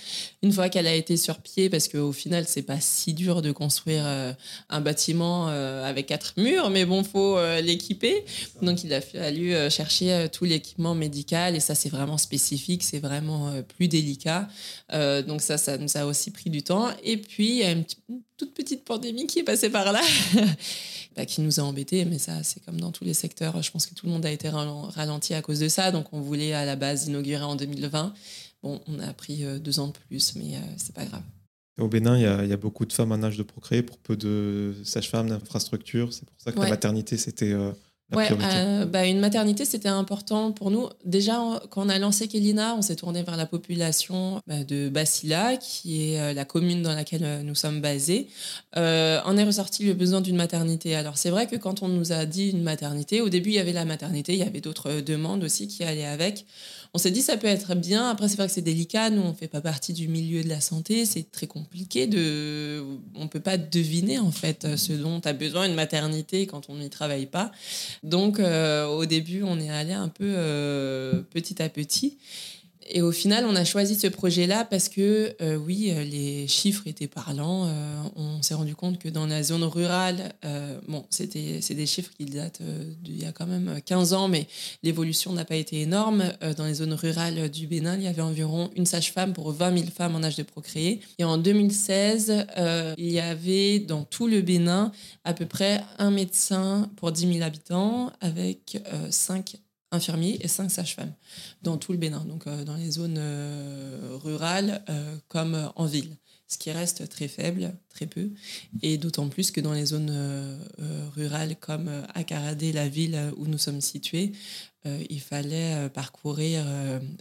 Une 0.43 0.51
fois 0.51 0.69
qu'elle 0.69 0.89
a 0.89 0.95
été 0.95 1.17
sur 1.17 1.39
pied, 1.39 1.71
parce 1.71 1.87
qu'au 1.87 2.11
final, 2.11 2.45
c'est 2.49 2.63
pas 2.63 2.81
si 2.81 3.15
dur 3.15 3.41
de 3.41 3.53
construire 3.53 4.03
euh, 4.05 4.33
un 4.69 4.81
bâtiment 4.81 5.47
avec 5.47 6.07
quatre 6.07 6.35
murs, 6.39 6.71
mais 6.71 6.85
bon, 6.85 7.05
faut 7.05 7.39
l'équiper. 7.63 8.25
Donc, 8.63 8.83
il 8.83 8.93
a 8.93 9.01
fallu 9.01 9.55
chercher 9.71 10.27
tout 10.33 10.45
l'équipement 10.45 10.95
médical 10.95 11.55
et 11.55 11.61
ça, 11.61 11.75
c'est 11.75 11.89
vraiment 11.89 12.19
spécifique 12.19 12.83
vraiment 12.99 13.49
euh, 13.49 13.63
plus 13.63 13.89
délicat. 13.89 14.49
Euh, 14.93 15.23
donc 15.23 15.41
ça, 15.43 15.59
ça 15.59 15.79
nous 15.79 15.97
a 15.97 16.07
aussi 16.07 16.31
pris 16.31 16.51
du 16.51 16.63
temps. 16.63 16.91
Et 17.03 17.17
puis, 17.17 17.49
il 17.49 17.57
y 17.57 17.63
a 17.63 17.73
une, 17.73 17.85
toute 18.37 18.55
petite 18.55 18.85
pandémie 18.85 19.27
qui 19.27 19.41
est 19.41 19.45
passée 19.45 19.71
par 19.71 19.93
là, 19.93 20.03
bah, 21.17 21.27
qui 21.27 21.41
nous 21.41 21.61
a 21.61 21.63
embêtés. 21.63 22.05
Mais 22.05 22.19
ça, 22.19 22.43
c'est 22.43 22.65
comme 22.65 22.81
dans 22.81 22.93
tous 22.93 23.05
les 23.05 23.15
secteurs. 23.15 23.63
Je 23.63 23.71
pense 23.71 23.87
que 23.87 23.95
tout 23.95 24.07
le 24.07 24.13
monde 24.13 24.27
a 24.27 24.31
été 24.31 24.49
ralenti 24.49 25.35
à 25.35 25.43
cause 25.43 25.61
de 25.61 25.69
ça. 25.69 25.91
Donc 25.91 26.13
on 26.13 26.21
voulait 26.21 26.53
à 26.53 26.65
la 26.65 26.77
base 26.77 27.07
inaugurer 27.07 27.45
en 27.45 27.57
2020. 27.57 28.15
Bon, 28.63 28.81
on 28.87 28.99
a 29.01 29.13
pris 29.13 29.45
euh, 29.45 29.59
deux 29.59 29.81
ans 29.81 29.89
de 29.89 29.93
plus, 30.09 30.35
mais 30.37 30.55
c'est 30.77 30.95
pas 30.95 31.05
grave. 31.05 31.23
Au 31.79 31.89
Bénin, 31.89 32.17
il 32.17 32.49
y, 32.49 32.53
a, 32.53 32.57
beaucoup 32.57 32.87
de 32.87 32.93
femmes 32.93 33.13
en 33.13 33.23
âge 33.23 33.37
de 33.37 33.43
procréer 33.43 33.83
pour 33.83 33.99
peu 33.99 34.17
de 34.17 34.75
sages-femmes, 34.83 35.29
d'infrastructures. 35.29 36.11
C'est 36.15 36.25
pour 36.25 36.41
ça 36.41 36.51
que 36.51 36.59
la 36.59 36.71
maternité, 36.71 37.19
c'était 37.19 37.55
Ouais, 38.15 38.29
euh, 38.31 38.87
bah, 38.87 39.05
une 39.05 39.19
maternité, 39.19 39.65
c'était 39.65 39.89
important 39.89 40.53
pour 40.53 40.71
nous. 40.71 40.89
Déjà, 41.05 41.61
quand 41.71 41.85
on 41.85 41.89
a 41.89 41.99
lancé 41.99 42.29
Kelina, 42.29 42.77
on 42.77 42.83
s'est 42.83 42.95
tourné 42.95 43.25
vers 43.25 43.37
la 43.37 43.47
population 43.47 44.41
bah, 44.47 44.63
de 44.63 44.89
Basila, 44.89 45.57
qui 45.57 46.13
est 46.13 46.21
euh, 46.21 46.33
la 46.33 46.45
commune 46.45 46.83
dans 46.83 46.95
laquelle 46.95 47.25
euh, 47.25 47.43
nous 47.43 47.57
sommes 47.57 47.81
basés. 47.81 48.29
Euh, 48.77 49.21
en 49.25 49.37
est 49.37 49.43
ressorti 49.43 49.83
le 49.83 49.93
besoin 49.93 50.21
d'une 50.21 50.37
maternité. 50.37 50.95
Alors, 50.95 51.19
c'est 51.19 51.31
vrai 51.31 51.49
que 51.49 51.57
quand 51.57 51.83
on 51.83 51.89
nous 51.89 52.13
a 52.13 52.27
dit 52.27 52.51
une 52.51 52.63
maternité, 52.63 53.21
au 53.23 53.29
début, 53.29 53.51
il 53.51 53.57
y 53.57 53.59
avait 53.59 53.73
la 53.73 53.85
maternité, 53.85 54.35
il 54.35 54.39
y 54.39 54.45
avait 54.45 54.61
d'autres 54.61 55.01
demandes 55.01 55.43
aussi 55.43 55.67
qui 55.67 55.83
allaient 55.83 56.05
avec. 56.05 56.47
On 56.95 56.99
s'est 56.99 57.11
dit, 57.11 57.23
ça 57.23 57.37
peut 57.37 57.49
être 57.49 57.75
bien. 57.75 58.09
Après, 58.09 58.29
c'est 58.29 58.37
vrai 58.37 58.47
que 58.47 58.53
c'est 58.53 58.63
délicat. 58.63 59.11
Nous, 59.11 59.21
on 59.21 59.31
ne 59.31 59.35
fait 59.35 59.49
pas 59.49 59.61
partie 59.61 59.93
du 59.93 60.07
milieu 60.07 60.45
de 60.45 60.49
la 60.49 60.61
santé. 60.61 61.05
C'est 61.05 61.31
très 61.31 61.49
compliqué. 61.49 62.07
De... 62.07 62.83
On 63.17 63.25
ne 63.25 63.29
peut 63.29 63.41
pas 63.41 63.59
deviner, 63.59 64.21
en 64.21 64.31
fait, 64.31 64.77
ce 64.77 64.93
dont 64.93 65.21
a 65.25 65.33
besoin 65.33 65.67
une 65.67 65.75
maternité 65.75 66.47
quand 66.47 66.71
on 66.71 66.77
n'y 66.77 66.89
travaille 66.89 67.27
pas. 67.27 67.51
Donc, 68.03 68.41
euh, 68.41 68.87
au 68.87 69.07
début, 69.07 69.43
on 69.43 69.59
est 69.59 69.71
allé 69.71 69.93
un 69.93 70.09
peu 70.09 70.25
euh, 70.27 71.23
petit 71.33 71.63
à 71.63 71.69
petit. 71.69 72.19
Et 72.89 73.03
au 73.03 73.13
final, 73.13 73.45
on 73.47 73.57
a 73.57 73.65
choisi 73.65 73.95
ce 73.95 74.07
projet-là 74.07 74.65
parce 74.65 74.89
que, 74.89 75.35
euh, 75.41 75.57
oui, 75.57 75.93
les 76.11 76.47
chiffres 76.47 76.87
étaient 76.87 77.07
parlants. 77.07 77.69
on 78.17 78.43
s'est 78.43 78.55
rendu 78.55 78.75
compte 78.75 78.99
que 78.99 79.09
dans 79.09 79.27
la 79.27 79.43
zone 79.43 79.65
rurale, 79.65 80.33
bon, 80.89 81.05
c'était, 81.11 81.59
c'est 81.61 81.75
des 81.75 81.87
chiffres 81.87 82.13
qui 82.17 82.25
datent 82.27 82.63
d'il 83.03 83.21
y 83.21 83.25
a 83.25 83.33
quand 83.33 83.47
même 83.47 83.81
15 83.85 84.13
ans, 84.13 84.29
mais 84.29 84.47
l'évolution 84.83 85.33
n'a 85.33 85.45
pas 85.45 85.57
été 85.57 85.81
énorme. 85.81 86.25
dans 86.57 86.65
les 86.65 86.75
zones 86.75 86.95
rurales 86.95 87.51
du 87.51 87.67
Bénin, 87.67 87.97
il 87.97 88.03
y 88.03 88.07
avait 88.07 88.23
environ 88.23 88.71
une 88.77 88.87
sage-femme 88.87 89.33
pour 89.33 89.53
20 89.53 89.79
000 89.79 89.91
femmes 89.91 90.15
en 90.15 90.23
âge 90.23 90.37
de 90.37 90.43
procréer. 90.43 91.01
Et 91.19 91.25
en 91.25 91.39
2016, 91.39 92.47
il 92.99 93.11
y 93.11 93.21
avait 93.21 93.81
dans 93.81 94.05
tout 94.05 94.27
le 94.27 94.41
Bénin 94.43 94.93
à 95.25 95.35
peu 95.35 95.47
près 95.47 95.83
un 95.99 96.11
médecin 96.11 96.89
pour 96.97 97.13
10 97.13 97.35
000 97.35 97.45
habitants 97.45 98.13
avec 98.21 98.79
5 99.11 99.57
infirmiers 99.93 100.39
et 100.41 100.49
5 100.49 100.71
sages-femmes 100.71 101.13
dans 101.63 101.77
tout 101.77 101.93
le 101.93 101.99
Bénin, 101.99 102.25
donc 102.25 102.47
euh, 102.47 102.65
dans 102.65 102.77
les 102.77 102.91
zones 102.91 103.19
euh, 103.19 104.17
rurales 104.23 104.83
euh, 104.89 105.17
comme 105.29 105.71
en 105.77 105.87
ville, 105.87 106.17
ce 106.49 106.59
qui 106.59 106.71
reste 106.71 107.09
très 107.09 107.29
faible, 107.29 107.75
très 107.89 108.07
peu, 108.07 108.31
et 108.83 108.99
d'autant 108.99 109.29
plus 109.29 109.51
que 109.51 109.61
dans 109.61 109.73
les 109.73 109.87
zones 109.87 110.13
rurales 111.17 111.57
comme 111.57 111.91
Akaradé, 112.15 112.73
la 112.73 112.89
ville 112.89 113.33
où 113.37 113.47
nous 113.47 113.59
sommes 113.59 113.81
situés, 113.81 114.31
il 114.85 115.21
fallait 115.21 115.89
parcourir 115.89 116.65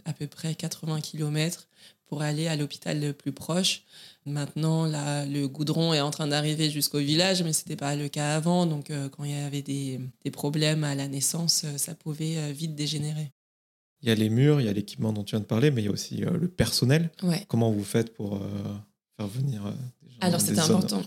à 0.04 0.12
peu 0.12 0.28
près 0.28 0.54
80 0.54 1.00
km 1.00 1.66
pour 2.04 2.22
aller 2.22 2.46
à 2.46 2.54
l'hôpital 2.54 3.00
le 3.00 3.12
plus 3.12 3.32
proche. 3.32 3.82
Maintenant, 4.26 4.86
là, 4.86 5.24
le 5.24 5.46
goudron 5.46 5.94
est 5.94 6.00
en 6.00 6.10
train 6.10 6.26
d'arriver 6.26 6.68
jusqu'au 6.68 6.98
village, 6.98 7.44
mais 7.44 7.52
ce 7.52 7.62
n'était 7.62 7.76
pas 7.76 7.94
le 7.94 8.08
cas 8.08 8.34
avant. 8.34 8.66
Donc, 8.66 8.90
euh, 8.90 9.08
quand 9.08 9.22
il 9.22 9.30
y 9.30 9.34
avait 9.34 9.62
des, 9.62 10.00
des, 10.24 10.32
problèmes 10.32 10.82
à 10.82 10.96
la 10.96 11.06
naissance, 11.06 11.62
euh, 11.64 11.78
ça 11.78 11.94
pouvait 11.94 12.36
euh, 12.38 12.50
vite 12.50 12.74
dégénérer. 12.74 13.30
Il 14.02 14.08
y 14.08 14.12
a 14.12 14.16
les 14.16 14.28
murs, 14.28 14.60
il 14.60 14.66
y 14.66 14.68
a 14.68 14.72
l'équipement 14.72 15.12
dont 15.12 15.22
tu 15.22 15.36
viens 15.36 15.40
de 15.40 15.44
parler, 15.44 15.70
mais 15.70 15.82
il 15.82 15.84
y 15.84 15.88
a 15.88 15.92
aussi 15.92 16.16
le 16.16 16.48
personnel. 16.48 17.10
Comment 17.48 17.70
vous 17.70 17.84
faites 17.84 18.12
pour 18.12 18.40
faire 19.16 19.26
venir 19.26 19.74
alors 20.20 20.40
c'était 20.40 20.60
important. 20.60 21.02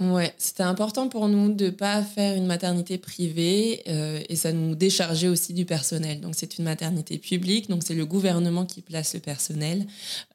ouais. 0.00 0.34
c'était 0.38 0.62
important 0.62 1.08
pour 1.08 1.28
nous 1.28 1.52
de 1.52 1.70
pas 1.70 2.02
faire 2.02 2.36
une 2.36 2.46
maternité 2.46 2.96
privée 2.96 3.82
euh, 3.88 4.20
et 4.28 4.36
ça 4.36 4.52
nous 4.52 4.74
déchargeait 4.74 5.28
aussi 5.28 5.52
du 5.52 5.64
personnel. 5.64 6.20
Donc 6.20 6.34
c'est 6.36 6.58
une 6.58 6.64
maternité 6.64 7.18
publique, 7.18 7.68
donc 7.68 7.82
c'est 7.84 7.94
le 7.94 8.06
gouvernement 8.06 8.64
qui 8.64 8.80
place 8.80 9.14
le 9.14 9.20
personnel. 9.20 9.86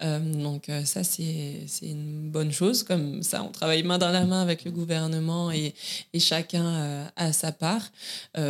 Euh, 0.04 0.20
donc 0.20 0.70
euh, 0.70 0.84
ça 0.84 1.04
c'est 1.04 1.64
c'est 1.68 1.88
une 1.88 2.30
bonne 2.30 2.52
chose. 2.52 2.84
Comme 2.84 3.24
ça, 3.24 3.44
on 3.44 3.50
travaille 3.52 3.84
main 3.84 3.98
dans 3.98 4.12
la 4.12 4.26
main 4.26 4.42
avec 4.42 4.66
le 4.66 4.72
gouvernement 4.72 5.52
et, 5.52 5.74
et 6.14 6.20
chacun 6.20 7.08
a 7.16 7.34
sa 7.34 7.52
part 7.52 7.92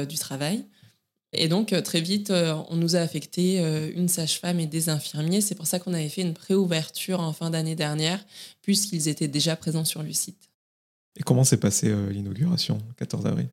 du 0.08 0.18
travail. 0.18 0.64
Et 1.38 1.48
donc, 1.48 1.72
euh, 1.72 1.82
très 1.82 2.02
vite, 2.02 2.32
euh, 2.32 2.56
on 2.70 2.76
nous 2.76 2.96
a 2.96 3.00
affecté 3.00 3.60
euh, 3.60 3.92
une 3.96 4.08
sage-femme 4.08 4.60
et 4.60 4.66
des 4.66 4.90
infirmiers. 4.90 5.42
C'est 5.42 5.56
pour 5.56 5.68
ça 5.68 5.80
qu'on 5.80 5.94
avait 5.94 6.10
fait 6.10 6.22
une 6.22 6.34
préouverture 6.34 7.20
en 7.20 7.32
fin 7.34 7.50
d'année 7.50 7.76
dernière, 7.76 8.24
puisqu'ils 8.62 9.08
étaient 9.08 9.28
déjà 9.28 9.56
présents 9.56 9.86
sur 9.86 10.04
le 10.04 10.12
site. 10.12 10.50
Et 11.20 11.24
comment 11.24 11.44
s'est 11.44 11.58
passée 11.58 11.94
l'inauguration, 12.12 12.78
le 12.88 12.94
14 12.94 13.26
avril? 13.26 13.48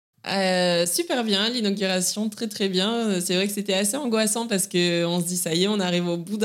Super 0.87 1.25
bien, 1.25 1.49
l'inauguration, 1.49 2.29
très 2.29 2.47
très 2.47 2.69
bien. 2.69 3.21
C'est 3.21 3.37
vrai 3.37 3.47
que 3.47 3.53
c'était 3.53 3.75
assez 3.75 3.97
angoissant 3.97 4.47
parce 4.47 4.67
qu'on 4.67 5.21
se 5.21 5.27
dit 5.27 5.37
ça 5.37 5.55
y 5.55 5.65
est, 5.65 5.69
on 5.69 5.81
arrive 5.81 6.07
au 6.09 6.19
bout 6.19 6.39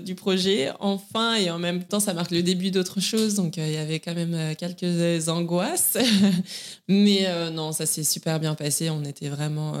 du 0.00 0.14
projet, 0.14 0.70
enfin, 0.80 1.34
et 1.36 1.50
en 1.50 1.58
même 1.58 1.82
temps, 1.84 2.00
ça 2.00 2.12
marque 2.12 2.30
le 2.30 2.42
début 2.42 2.70
d'autre 2.70 3.00
chose. 3.00 3.34
Donc 3.34 3.56
il 3.56 3.70
y 3.70 3.78
avait 3.78 4.00
quand 4.00 4.14
même 4.14 4.54
quelques 4.56 5.28
angoisses. 5.28 5.96
Mais 6.88 7.26
non, 7.52 7.72
ça 7.72 7.86
s'est 7.86 8.04
super 8.04 8.38
bien 8.38 8.54
passé. 8.54 8.90
On 8.90 9.02
était 9.04 9.28
vraiment 9.28 9.74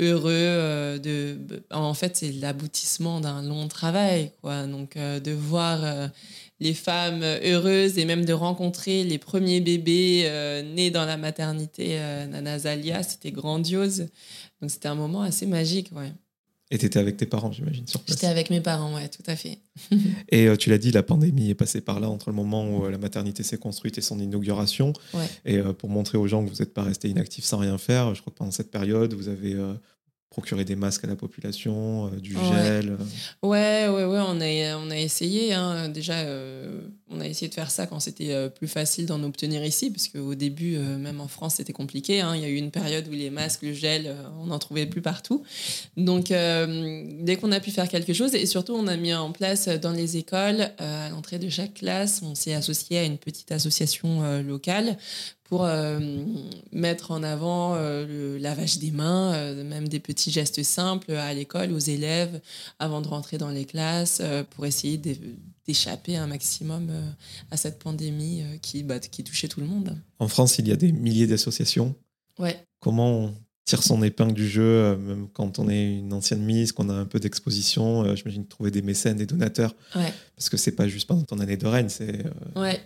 heureux 0.00 0.32
euh, 0.32 0.98
de 0.98 1.38
en 1.70 1.94
fait 1.94 2.16
c'est 2.16 2.32
l'aboutissement 2.32 3.20
d'un 3.20 3.42
long 3.42 3.68
travail 3.68 4.32
quoi. 4.40 4.66
Donc 4.66 4.96
euh, 4.96 5.20
de 5.20 5.32
voir 5.32 5.84
euh, 5.84 6.08
les 6.58 6.74
femmes 6.74 7.22
heureuses 7.22 7.98
et 7.98 8.04
même 8.04 8.24
de 8.24 8.32
rencontrer 8.32 9.04
les 9.04 9.18
premiers 9.18 9.60
bébés 9.60 10.28
nés 10.74 10.90
dans 10.90 11.04
la 11.04 11.16
maternité 11.16 11.98
Nanazalia 12.28 13.02
c'était 13.02 13.32
grandiose. 13.32 14.08
Donc 14.60 14.70
c'était 14.70 14.88
un 14.88 14.94
moment 14.94 15.22
assez 15.22 15.46
magique 15.46 15.90
ouais 15.92 16.12
et 16.72 16.78
tu 16.78 16.86
étais 16.86 17.00
avec 17.00 17.16
tes 17.16 17.26
parents, 17.26 17.50
j'imagine, 17.50 17.86
sur 17.86 18.00
place. 18.00 18.16
J'étais 18.16 18.30
avec 18.30 18.48
mes 18.48 18.60
parents, 18.60 18.94
ouais, 18.94 19.08
tout 19.08 19.24
à 19.26 19.34
fait. 19.34 19.58
et 20.28 20.46
euh, 20.46 20.56
tu 20.56 20.70
l'as 20.70 20.78
dit, 20.78 20.92
la 20.92 21.02
pandémie 21.02 21.50
est 21.50 21.54
passée 21.54 21.80
par 21.80 21.98
là 21.98 22.08
entre 22.08 22.30
le 22.30 22.36
moment 22.36 22.68
où 22.68 22.84
euh, 22.84 22.90
la 22.92 22.98
maternité 22.98 23.42
s'est 23.42 23.58
construite 23.58 23.98
et 23.98 24.00
son 24.00 24.20
inauguration. 24.20 24.92
Et 25.44 25.56
euh, 25.56 25.72
pour 25.72 25.88
montrer 25.88 26.16
aux 26.16 26.28
gens 26.28 26.44
que 26.44 26.50
vous 26.50 26.58
n'êtes 26.60 26.72
pas 26.72 26.84
resté 26.84 27.08
inactif 27.08 27.44
sans 27.44 27.58
rien 27.58 27.76
faire, 27.76 28.14
je 28.14 28.20
crois 28.20 28.32
que 28.32 28.38
pendant 28.38 28.52
cette 28.52 28.70
période, 28.70 29.14
vous 29.14 29.28
avez 29.28 29.56
procurer 30.30 30.64
des 30.64 30.76
masques 30.76 31.02
à 31.02 31.08
la 31.08 31.16
population, 31.16 32.08
du 32.10 32.34
gel. 32.34 32.96
Ouais, 33.42 33.88
ouais, 33.88 34.04
ouais, 34.04 34.20
on 34.24 34.40
a, 34.40 34.76
on 34.76 34.90
a 34.90 34.96
essayé. 34.96 35.52
Hein. 35.52 35.88
Déjà, 35.88 36.24
on 37.10 37.20
a 37.20 37.26
essayé 37.26 37.48
de 37.48 37.54
faire 37.54 37.70
ça 37.70 37.86
quand 37.86 38.00
c'était 38.00 38.48
plus 38.50 38.68
facile 38.68 39.06
d'en 39.06 39.22
obtenir 39.22 39.64
ici, 39.64 39.90
parce 39.90 40.08
qu'au 40.08 40.34
début, 40.34 40.78
même 40.78 41.20
en 41.20 41.28
France, 41.28 41.56
c'était 41.56 41.72
compliqué. 41.72 42.20
Hein. 42.20 42.34
Il 42.36 42.42
y 42.42 42.44
a 42.44 42.48
eu 42.48 42.56
une 42.56 42.70
période 42.70 43.08
où 43.08 43.12
les 43.12 43.30
masques, 43.30 43.62
le 43.62 43.72
gel, 43.72 44.14
on 44.40 44.46
n'en 44.46 44.58
trouvait 44.58 44.86
plus 44.86 45.02
partout. 45.02 45.42
Donc, 45.96 46.28
dès 46.28 47.36
qu'on 47.36 47.52
a 47.52 47.60
pu 47.60 47.70
faire 47.70 47.88
quelque 47.88 48.12
chose, 48.12 48.34
et 48.34 48.46
surtout, 48.46 48.74
on 48.74 48.86
a 48.86 48.96
mis 48.96 49.12
en 49.12 49.32
place 49.32 49.68
dans 49.68 49.92
les 49.92 50.16
écoles, 50.16 50.70
à 50.78 51.08
l'entrée 51.10 51.38
de 51.38 51.48
chaque 51.48 51.74
classe, 51.74 52.20
on 52.22 52.34
s'est 52.34 52.54
associé 52.54 52.98
à 52.98 53.04
une 53.04 53.18
petite 53.18 53.52
association 53.52 54.40
locale 54.42 54.96
pour 55.50 55.64
euh, 55.64 55.98
mettre 56.70 57.10
en 57.10 57.24
avant 57.24 57.74
euh, 57.74 58.06
le 58.06 58.38
lavage 58.38 58.78
des 58.78 58.92
mains, 58.92 59.34
euh, 59.34 59.64
même 59.64 59.88
des 59.88 59.98
petits 59.98 60.30
gestes 60.30 60.62
simples 60.62 61.10
à 61.10 61.34
l'école, 61.34 61.72
aux 61.72 61.78
élèves, 61.78 62.40
avant 62.78 63.00
de 63.00 63.08
rentrer 63.08 63.36
dans 63.36 63.50
les 63.50 63.64
classes, 63.64 64.22
pour 64.50 64.64
essayer 64.64 64.96
d'échapper 65.66 66.16
un 66.16 66.26
maximum 66.26 66.90
à 67.50 67.56
cette 67.56 67.78
pandémie 67.78 68.42
qui, 68.62 68.82
bah, 68.82 68.98
qui 68.98 69.22
touchait 69.24 69.48
tout 69.48 69.60
le 69.60 69.66
monde. 69.66 69.96
En 70.18 70.28
France, 70.28 70.58
il 70.58 70.66
y 70.68 70.72
a 70.72 70.76
des 70.76 70.92
milliers 70.92 71.26
d'associations. 71.26 71.94
Ouais. 72.38 72.64
Comment 72.80 73.32
tire 73.66 73.82
son 73.84 74.02
épingle 74.02 74.32
du 74.34 74.48
jeu, 74.48 74.62
euh, 74.64 74.96
même 74.96 75.28
quand 75.32 75.60
on 75.60 75.68
est 75.68 75.98
une 75.98 76.12
ancienne 76.12 76.42
mise, 76.42 76.72
qu'on 76.72 76.88
a 76.88 76.94
un 76.94 77.04
peu 77.04 77.20
d'exposition. 77.20 78.02
euh, 78.04 78.16
J'imagine 78.16 78.44
trouver 78.46 78.70
des 78.72 78.82
mécènes, 78.82 79.16
des 79.16 79.26
donateurs, 79.26 79.76
Ouais. 79.94 80.12
parce 80.34 80.48
que 80.48 80.56
c'est 80.56 80.72
pas 80.72 80.88
juste 80.88 81.06
pendant 81.06 81.22
ton 81.22 81.38
année 81.38 81.56
de 81.56 81.66
règne, 81.66 81.88
c'est 81.88 82.26
euh, 82.26 82.60
Ouais. 82.60 82.80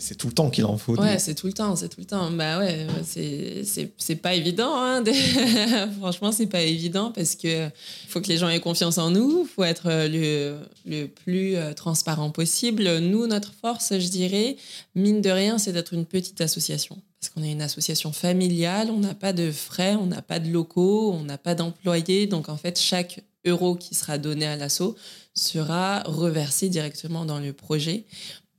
C'est- 0.00 0.14
tout 0.14 0.26
le 0.28 0.32
temps 0.32 0.50
qu'il 0.50 0.64
en 0.64 0.76
faut. 0.76 0.96
Ouais, 0.98 1.18
c'est 1.18 1.34
tout 1.34 1.46
le 1.46 1.52
temps, 1.52 1.76
c'est 1.76 1.88
tout 1.88 2.00
le 2.00 2.06
temps. 2.06 2.30
Bah 2.30 2.58
ouais, 2.58 2.86
c'est 3.04 4.16
pas 4.16 4.34
évident. 4.34 4.74
Hein, 4.76 5.02
de- 5.02 5.12
Franchement, 5.98 6.32
c'est 6.32 6.46
pas 6.46 6.62
évident 6.62 7.10
parce 7.12 7.34
que 7.36 7.68
faut 8.08 8.20
que 8.20 8.28
les 8.28 8.36
gens 8.38 8.48
aient 8.48 8.60
confiance 8.60 8.98
en 8.98 9.10
nous. 9.10 9.44
Faut 9.44 9.64
être 9.64 9.86
euh, 9.88 10.08
le 10.08 10.56
le 10.86 11.06
plus 11.06 11.56
euh, 11.56 11.72
transparent 11.72 12.30
possible. 12.30 12.98
Nous, 12.98 13.26
notre 13.26 13.52
force, 13.60 13.92
je 13.98 14.08
dirais, 14.08 14.56
mine 14.94 15.20
de 15.20 15.30
rien, 15.30 15.58
c'est 15.58 15.72
d'être 15.72 15.94
une 15.94 16.06
petite 16.06 16.40
association. 16.40 16.98
Parce 17.20 17.32
qu'on 17.32 17.42
est 17.42 17.52
une 17.52 17.62
association 17.62 18.12
familiale, 18.12 18.90
on 18.90 18.98
n'a 18.98 19.14
pas 19.14 19.32
de 19.32 19.50
frais, 19.50 19.94
on 19.94 20.06
n'a 20.06 20.20
pas 20.22 20.38
de 20.38 20.50
locaux, 20.50 21.12
on 21.12 21.22
n'a 21.24 21.38
pas 21.38 21.54
d'employés. 21.54 22.26
Donc 22.26 22.48
en 22.50 22.56
fait, 22.56 22.78
chaque 22.78 23.22
euro 23.46 23.76
qui 23.76 23.94
sera 23.94 24.18
donné 24.18 24.46
à 24.46 24.56
l'assaut 24.56 24.94
sera 25.34 26.02
reversé 26.04 26.68
directement 26.68 27.24
dans 27.24 27.38
le 27.38 27.52
projet. 27.52 28.04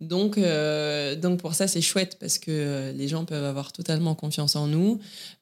Donc, 0.02 0.38
euh, 0.38 1.16
donc 1.16 1.40
pour 1.40 1.54
ça, 1.54 1.68
c'est 1.68 1.82
chouette 1.82 2.18
parce 2.20 2.38
que 2.38 2.52
euh, 2.52 2.92
les 2.92 3.08
gens 3.08 3.24
peuvent 3.26 3.46
avoir 3.46 3.72
totalement 3.72 4.14
confiance 4.14 4.56
en 4.56 4.68
nous. 4.68 5.00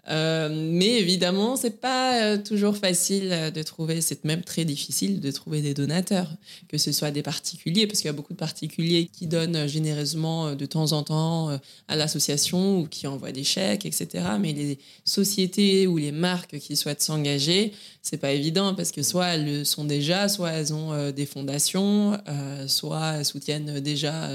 Euh, 0.09 0.49
mais 0.51 0.99
évidemment, 0.99 1.55
c'est 1.55 1.79
pas 1.79 2.21
euh, 2.21 2.37
toujours 2.37 2.75
facile 2.75 3.29
euh, 3.31 3.51
de 3.51 3.63
trouver, 3.63 4.01
c'est 4.01 4.25
même 4.25 4.41
très 4.43 4.65
difficile 4.65 5.21
de 5.21 5.31
trouver 5.31 5.61
des 5.61 5.73
donateurs, 5.73 6.29
que 6.67 6.77
ce 6.77 6.91
soit 6.91 7.11
des 7.11 7.21
particuliers, 7.21 7.87
parce 7.87 7.99
qu'il 7.99 8.07
y 8.07 8.09
a 8.09 8.13
beaucoup 8.13 8.33
de 8.33 8.37
particuliers 8.37 9.09
qui 9.13 9.27
donnent 9.27 9.65
généreusement 9.65 10.55
de 10.55 10.65
temps 10.65 10.91
en 10.91 11.03
temps 11.03 11.57
à 11.87 11.95
l'association 11.95 12.81
ou 12.81 12.87
qui 12.87 13.07
envoient 13.07 13.31
des 13.31 13.45
chèques, 13.45 13.85
etc. 13.85 14.25
Mais 14.39 14.51
les 14.51 14.77
sociétés 15.05 15.87
ou 15.87 15.97
les 15.97 16.11
marques 16.11 16.59
qui 16.59 16.75
souhaitent 16.75 17.01
s'engager, 17.01 17.71
c'est 18.01 18.17
pas 18.17 18.31
évident 18.31 18.75
parce 18.75 18.91
que 18.91 19.03
soit 19.03 19.27
elles 19.27 19.45
le 19.45 19.63
sont 19.63 19.85
déjà, 19.85 20.27
soit 20.27 20.51
elles 20.51 20.73
ont 20.73 21.11
des 21.11 21.25
fondations, 21.25 22.19
soit 22.67 23.17
elles 23.17 23.25
soutiennent 23.25 23.79
déjà 23.79 24.29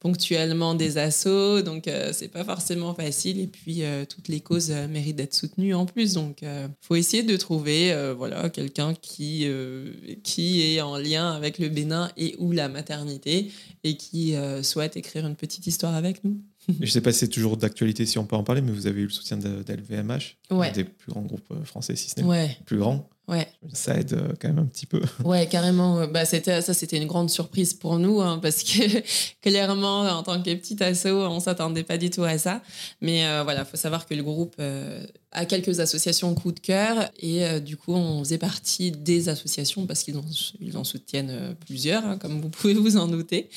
ponctuellement 0.00 0.74
des 0.74 0.98
assos. 0.98 1.62
Donc, 1.62 1.86
euh, 1.88 2.10
c'est 2.12 2.28
pas 2.28 2.44
forcément 2.44 2.94
facile. 2.94 3.38
Et 3.40 3.46
puis, 3.46 3.82
euh, 3.82 4.04
toutes 4.06 4.28
les 4.28 4.40
causes 4.40 4.70
euh, 4.70 4.88
méritent 4.88 5.16
d'être 5.16 5.34
soutenues 5.34 5.74
en 5.74 5.86
plus. 5.86 6.14
Donc, 6.14 6.38
il 6.42 6.68
faut 6.80 6.96
essayer 6.96 7.22
de 7.22 7.36
trouver 7.36 7.92
euh, 7.92 8.14
voilà, 8.14 8.48
quelqu'un 8.50 8.94
qui, 8.94 9.42
euh, 9.44 9.92
qui 10.24 10.62
est 10.62 10.80
en 10.80 10.96
lien 10.96 11.30
avec 11.32 11.58
le 11.58 11.68
Bénin 11.68 12.10
et 12.16 12.34
ou 12.38 12.52
la 12.52 12.68
maternité 12.68 13.50
et 13.84 13.96
qui 13.96 14.34
euh, 14.34 14.62
souhaite 14.62 14.96
écrire 14.96 15.26
une 15.26 15.36
petite 15.36 15.66
histoire 15.66 15.94
avec 15.94 16.24
nous. 16.24 16.38
Je 16.80 16.86
sais 16.90 17.00
pas 17.00 17.12
si 17.12 17.20
c'est 17.20 17.28
toujours 17.28 17.56
d'actualité, 17.56 18.04
si 18.06 18.18
on 18.18 18.26
peut 18.26 18.36
en 18.36 18.44
parler, 18.44 18.60
mais 18.60 18.72
vous 18.72 18.86
avez 18.86 19.00
eu 19.00 19.04
le 19.04 19.10
soutien 19.10 19.36
de, 19.38 19.62
d'LVMH, 19.62 20.36
Ouais. 20.50 20.68
un 20.68 20.72
des 20.72 20.84
plus 20.84 21.10
grands 21.12 21.22
groupes 21.22 21.50
euh, 21.52 21.64
français, 21.64 21.96
si 21.96 22.10
ce 22.10 22.20
n'est 22.20 22.26
Ouais, 22.26 22.56
plus 22.66 22.78
grand. 22.78 23.08
Ouais. 23.30 23.48
Ça 23.72 23.96
aide 23.96 24.12
euh, 24.12 24.32
quand 24.40 24.48
même 24.48 24.58
un 24.58 24.66
petit 24.66 24.86
peu. 24.86 25.00
Ouais, 25.24 25.46
carrément. 25.46 26.06
Bah, 26.06 26.24
c'était, 26.24 26.60
ça, 26.60 26.74
c'était 26.74 26.96
une 26.96 27.06
grande 27.06 27.30
surprise 27.30 27.74
pour 27.74 27.98
nous, 27.98 28.20
hein, 28.20 28.38
parce 28.42 28.62
que 28.62 29.02
clairement, 29.42 30.00
en 30.00 30.22
tant 30.22 30.42
que 30.42 30.54
petit 30.54 30.82
asso, 30.82 31.06
on 31.06 31.40
s'attendait 31.40 31.84
pas 31.84 31.98
du 31.98 32.10
tout 32.10 32.24
à 32.24 32.36
ça. 32.38 32.62
Mais 33.00 33.26
euh, 33.26 33.42
voilà, 33.44 33.64
faut 33.64 33.76
savoir 33.76 34.06
que 34.06 34.14
le 34.14 34.22
groupe 34.22 34.56
euh, 34.60 35.04
a 35.32 35.44
quelques 35.46 35.78
associations 35.78 36.34
coup 36.34 36.50
de 36.50 36.58
cœur, 36.58 37.08
et 37.20 37.44
euh, 37.44 37.60
du 37.60 37.76
coup, 37.76 37.92
on 37.94 38.18
faisait 38.24 38.36
partie 38.38 38.90
des 38.90 39.28
associations 39.28 39.86
parce 39.86 40.02
qu'ils 40.02 40.16
en, 40.16 40.24
ils 40.60 40.76
en 40.76 40.82
soutiennent 40.82 41.30
euh, 41.30 41.54
plusieurs, 41.54 42.04
hein, 42.04 42.18
comme 42.18 42.40
vous 42.40 42.48
pouvez 42.50 42.74
vous 42.74 42.96
en 42.96 43.06
douter. 43.06 43.48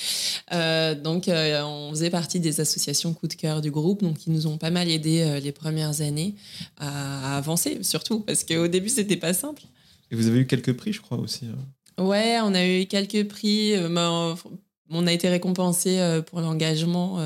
Euh, 0.52 0.94
donc, 0.94 1.28
euh, 1.28 1.64
on 1.64 1.90
faisait 1.90 2.12
partie 2.12 2.40
des 2.40 2.60
associations 2.60 3.14
coup 3.14 3.28
de 3.28 3.34
cœur 3.34 3.60
du 3.62 3.72
groupe, 3.72 4.04
donc 4.04 4.28
ils 4.28 4.34
nous 4.34 4.46
ont 4.46 4.58
pas 4.60 4.70
mal 4.70 4.88
aidé 4.90 5.40
les 5.42 5.52
premières 5.52 6.02
années 6.02 6.36
à, 6.78 7.34
à 7.34 7.38
avancer, 7.38 7.80
surtout 7.82 8.20
parce 8.20 8.44
qu'au 8.44 8.68
début, 8.68 8.90
c'était 8.90 9.18
pas 9.18 9.34
simple. 9.34 9.64
Et 10.12 10.16
vous 10.16 10.28
avez 10.28 10.40
eu 10.42 10.46
quelques 10.48 10.74
prix, 10.74 10.94
je 10.94 11.02
crois, 11.02 11.18
aussi. 11.18 11.46
euh. 11.46 12.04
Ouais, 12.04 12.38
on 12.44 12.54
a 12.54 12.66
eu 12.68 12.86
quelques 12.86 13.28
prix. 13.28 13.74
mais 13.90 14.02
on- 14.92 15.08
a 15.08 15.12
été 15.12 15.28
récompensé 15.28 15.98
pour 16.28 16.40
l'engagement. 16.40 17.18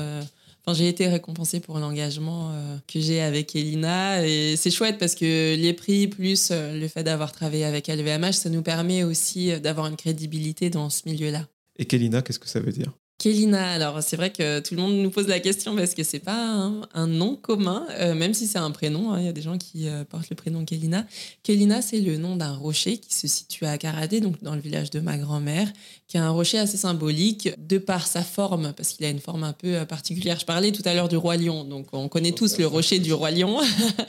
J'ai 0.74 0.88
été 0.88 1.08
récompensée 1.08 1.60
pour 1.60 1.78
l'engagement 1.78 2.50
euh, 2.52 2.76
que 2.86 3.00
j'ai 3.00 3.20
avec 3.20 3.54
Elina. 3.56 4.26
Et 4.26 4.56
c'est 4.56 4.70
chouette 4.70 4.98
parce 4.98 5.14
que 5.14 5.54
les 5.56 5.72
prix, 5.72 6.08
plus 6.08 6.50
euh, 6.50 6.78
le 6.78 6.88
fait 6.88 7.02
d'avoir 7.02 7.32
travaillé 7.32 7.64
avec 7.64 7.88
LVMH, 7.88 8.32
ça 8.32 8.50
nous 8.50 8.62
permet 8.62 9.04
aussi 9.04 9.52
euh, 9.52 9.58
d'avoir 9.58 9.86
une 9.86 9.96
crédibilité 9.96 10.70
dans 10.70 10.90
ce 10.90 11.02
milieu-là. 11.06 11.46
Et 11.78 11.84
Kelina, 11.84 12.22
qu'est-ce 12.22 12.38
que 12.38 12.48
ça 12.48 12.60
veut 12.60 12.72
dire? 12.72 12.92
Kélina, 13.18 13.72
alors 13.72 14.00
c'est 14.00 14.14
vrai 14.14 14.30
que 14.30 14.60
tout 14.60 14.76
le 14.76 14.80
monde 14.80 14.94
nous 14.94 15.10
pose 15.10 15.26
la 15.26 15.40
question 15.40 15.74
parce 15.74 15.94
que 15.94 16.04
c'est 16.04 16.20
pas 16.20 16.70
un, 16.94 17.06
nom 17.08 17.34
commun, 17.34 17.84
euh, 17.98 18.14
même 18.14 18.32
si 18.32 18.46
c'est 18.46 18.60
un 18.60 18.70
prénom. 18.70 19.10
hein, 19.10 19.18
Il 19.18 19.26
y 19.26 19.28
a 19.28 19.32
des 19.32 19.42
gens 19.42 19.58
qui 19.58 19.88
euh, 19.88 20.04
portent 20.04 20.30
le 20.30 20.36
prénom 20.36 20.64
Kélina. 20.64 21.04
Kélina, 21.42 21.82
c'est 21.82 21.98
le 21.98 22.16
nom 22.16 22.36
d'un 22.36 22.54
rocher 22.54 22.98
qui 22.98 23.12
se 23.12 23.26
situe 23.26 23.64
à 23.64 23.76
Karadé, 23.76 24.20
donc 24.20 24.40
dans 24.40 24.54
le 24.54 24.60
village 24.60 24.90
de 24.90 25.00
ma 25.00 25.18
grand-mère, 25.18 25.66
qui 26.06 26.16
est 26.16 26.20
un 26.20 26.30
rocher 26.30 26.58
assez 26.58 26.76
symbolique 26.76 27.50
de 27.58 27.78
par 27.78 28.06
sa 28.06 28.22
forme, 28.22 28.72
parce 28.76 28.90
qu'il 28.90 29.04
a 29.04 29.10
une 29.10 29.18
forme 29.18 29.42
un 29.42 29.52
peu 29.52 29.74
euh, 29.74 29.84
particulière. 29.84 30.38
Je 30.38 30.46
parlais 30.46 30.70
tout 30.70 30.82
à 30.84 30.94
l'heure 30.94 31.08
du 31.08 31.16
roi 31.16 31.36
lion, 31.36 31.64
donc 31.64 31.88
on 31.90 32.06
connaît 32.06 32.30
tous 32.30 32.56
le 32.58 32.68
rocher 32.68 33.00
du 33.00 33.12
roi 33.12 33.32
lion. 33.32 33.58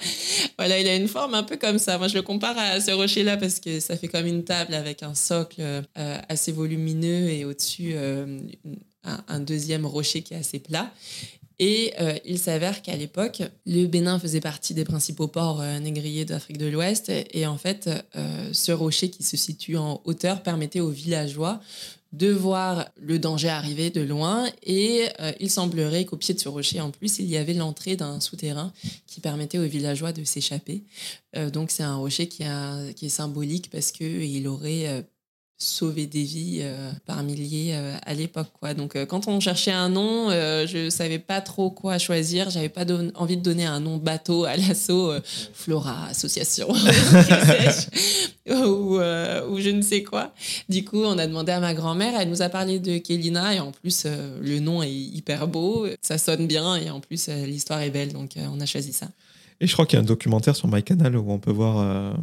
voilà, 0.60 0.80
il 0.80 0.88
a 0.88 0.96
une 0.96 1.08
forme 1.08 1.34
un 1.34 1.44
peu 1.44 1.58
comme 1.58 1.80
ça. 1.80 1.98
Moi, 1.98 2.10
je 2.10 2.14
le 2.14 2.22
compare 2.22 2.60
à 2.60 2.80
ce 2.80 2.92
rocher-là 2.92 3.38
parce 3.38 3.60
que 3.60 3.80
ça 3.80 3.98
fait 3.98 4.08
comme 4.08 4.28
une 4.28 4.44
table 4.44 4.76
avec 4.76 5.02
un 5.02 5.16
socle 5.16 5.64
assez 5.96 6.52
volumineux 6.52 7.30
et 7.30 7.44
au-dessus 7.44 7.96
un, 9.04 9.40
deuxième 9.40 9.86
rocher 9.86 10.22
qui 10.22 10.34
est 10.34 10.38
assez 10.38 10.60
plat. 10.60 10.92
Et 11.60 11.94
euh, 12.00 12.18
il 12.24 12.40
s'avère 12.40 12.82
qu'à 12.82 12.96
l'époque, 12.96 13.44
le 13.66 13.86
Bénin 13.86 14.18
faisait 14.18 14.40
partie 14.40 14.74
des 14.74 14.86
principaux 14.86 15.28
ports 15.28 15.60
euh, 15.60 15.80
négriers 15.80 16.24
d'Afrique 16.24 16.58
de 16.58 16.68
l'Ouest. 16.68 17.12
Et 17.34 17.46
en 17.46 17.58
fait, 17.58 17.90
euh, 18.16 18.50
ce 18.54 18.72
rocher 18.72 19.10
qui 19.10 19.24
se 19.24 19.36
situe 19.36 19.76
en 19.76 20.02
hauteur 20.06 20.42
permettait 20.42 20.80
aux 20.80 20.90
villageois 20.90 21.60
de 22.14 22.32
voir 22.32 22.90
le 22.96 23.20
danger 23.20 23.50
arriver 23.50 23.90
de 23.90 24.02
loin. 24.02 24.48
Et 24.64 25.04
il 25.40 25.52
semblerait 25.52 26.06
qu'au 26.06 26.18
pied 26.18 26.34
de 26.34 26.40
ce 26.40 26.50
rocher, 26.50 26.82
en 26.82 26.90
plus, 26.90 27.20
il 27.20 27.30
y 27.30 27.38
avait 27.38 27.54
l'entrée 27.54 27.98
d'un 27.98 28.20
souterrain 28.20 28.74
qui 29.06 29.20
permettait 29.20 29.60
aux 29.60 29.68
villageois 29.68 30.12
de 30.12 30.24
s'échapper. 30.24 30.82
Donc 31.54 31.70
c'est 31.70 31.84
un 31.84 31.98
rocher 31.98 32.28
qui, 32.28 32.46
qui 32.96 33.06
est 33.06 33.10
symbolique 33.10 33.70
parce 33.70 33.92
qu'il 33.92 34.48
aurait 34.48 35.06
sauvé 35.62 36.08
des 36.08 36.24
vies 36.24 36.60
euh, 36.62 36.90
par 37.06 37.22
milliers 37.22 37.72
euh, 37.76 37.96
à 38.06 38.14
l'époque. 38.14 38.48
quoi. 38.60 38.74
Donc 38.74 38.96
euh, 38.96 39.06
quand 39.06 39.28
on 39.28 39.40
cherchait 39.42 39.72
un 39.74 39.90
nom, 39.90 40.30
je 40.32 40.90
savais 40.90 41.20
pas 41.20 41.42
trop 41.42 41.70
quoi 41.70 41.98
choisir. 41.98 42.50
J'avais 42.50 42.70
pas 42.70 42.86
don- 42.86 43.12
envie 43.16 43.36
de 43.38 43.42
donner 43.42 43.66
un 43.66 43.80
nom 43.82 43.98
bateau 43.98 44.46
à 44.46 44.56
l'assaut, 44.56 45.12
Flora, 45.54 46.06
association, 46.08 46.70
ou, 48.50 48.96
ou 48.96 49.60
je 49.60 49.70
ne 49.70 49.82
sais 49.82 50.04
quoi. 50.04 50.34
Du 50.70 50.84
coup, 50.86 51.04
on 51.04 51.18
a 51.18 51.28
demandé 51.28 51.52
à 51.52 51.60
ma 51.60 51.74
grand-mère, 51.74 52.14
elle 52.20 52.30
nous 52.30 52.42
a 52.42 52.50
parlé 52.50 52.80
de 52.80 52.98
Kélina 52.98 53.54
et 53.56 53.60
en 53.60 53.72
plus 53.72 54.06
le 54.06 54.60
nom 54.60 54.82
est 54.82 54.92
hyper 54.92 55.48
beau, 55.48 55.88
ça 56.02 56.18
sonne 56.18 56.48
bien 56.48 56.76
et 56.78 56.90
en 56.90 57.00
plus 57.00 57.28
l'histoire 57.28 57.82
est 57.82 57.90
belle, 57.92 58.14
donc 58.14 58.32
on 58.38 58.60
a 58.60 58.66
choisi 58.66 58.94
ça. 58.94 59.08
Et 59.62 59.68
je 59.68 59.74
crois 59.74 59.86
qu'il 59.86 59.98
y 59.98 60.00
a 60.00 60.04
un 60.04 60.06
documentaire 60.06 60.56
sur 60.56 60.68
MyCanal 60.70 61.18
où 61.18 61.32
on 61.32 61.40
peut 61.40 61.52
voir 61.52 62.16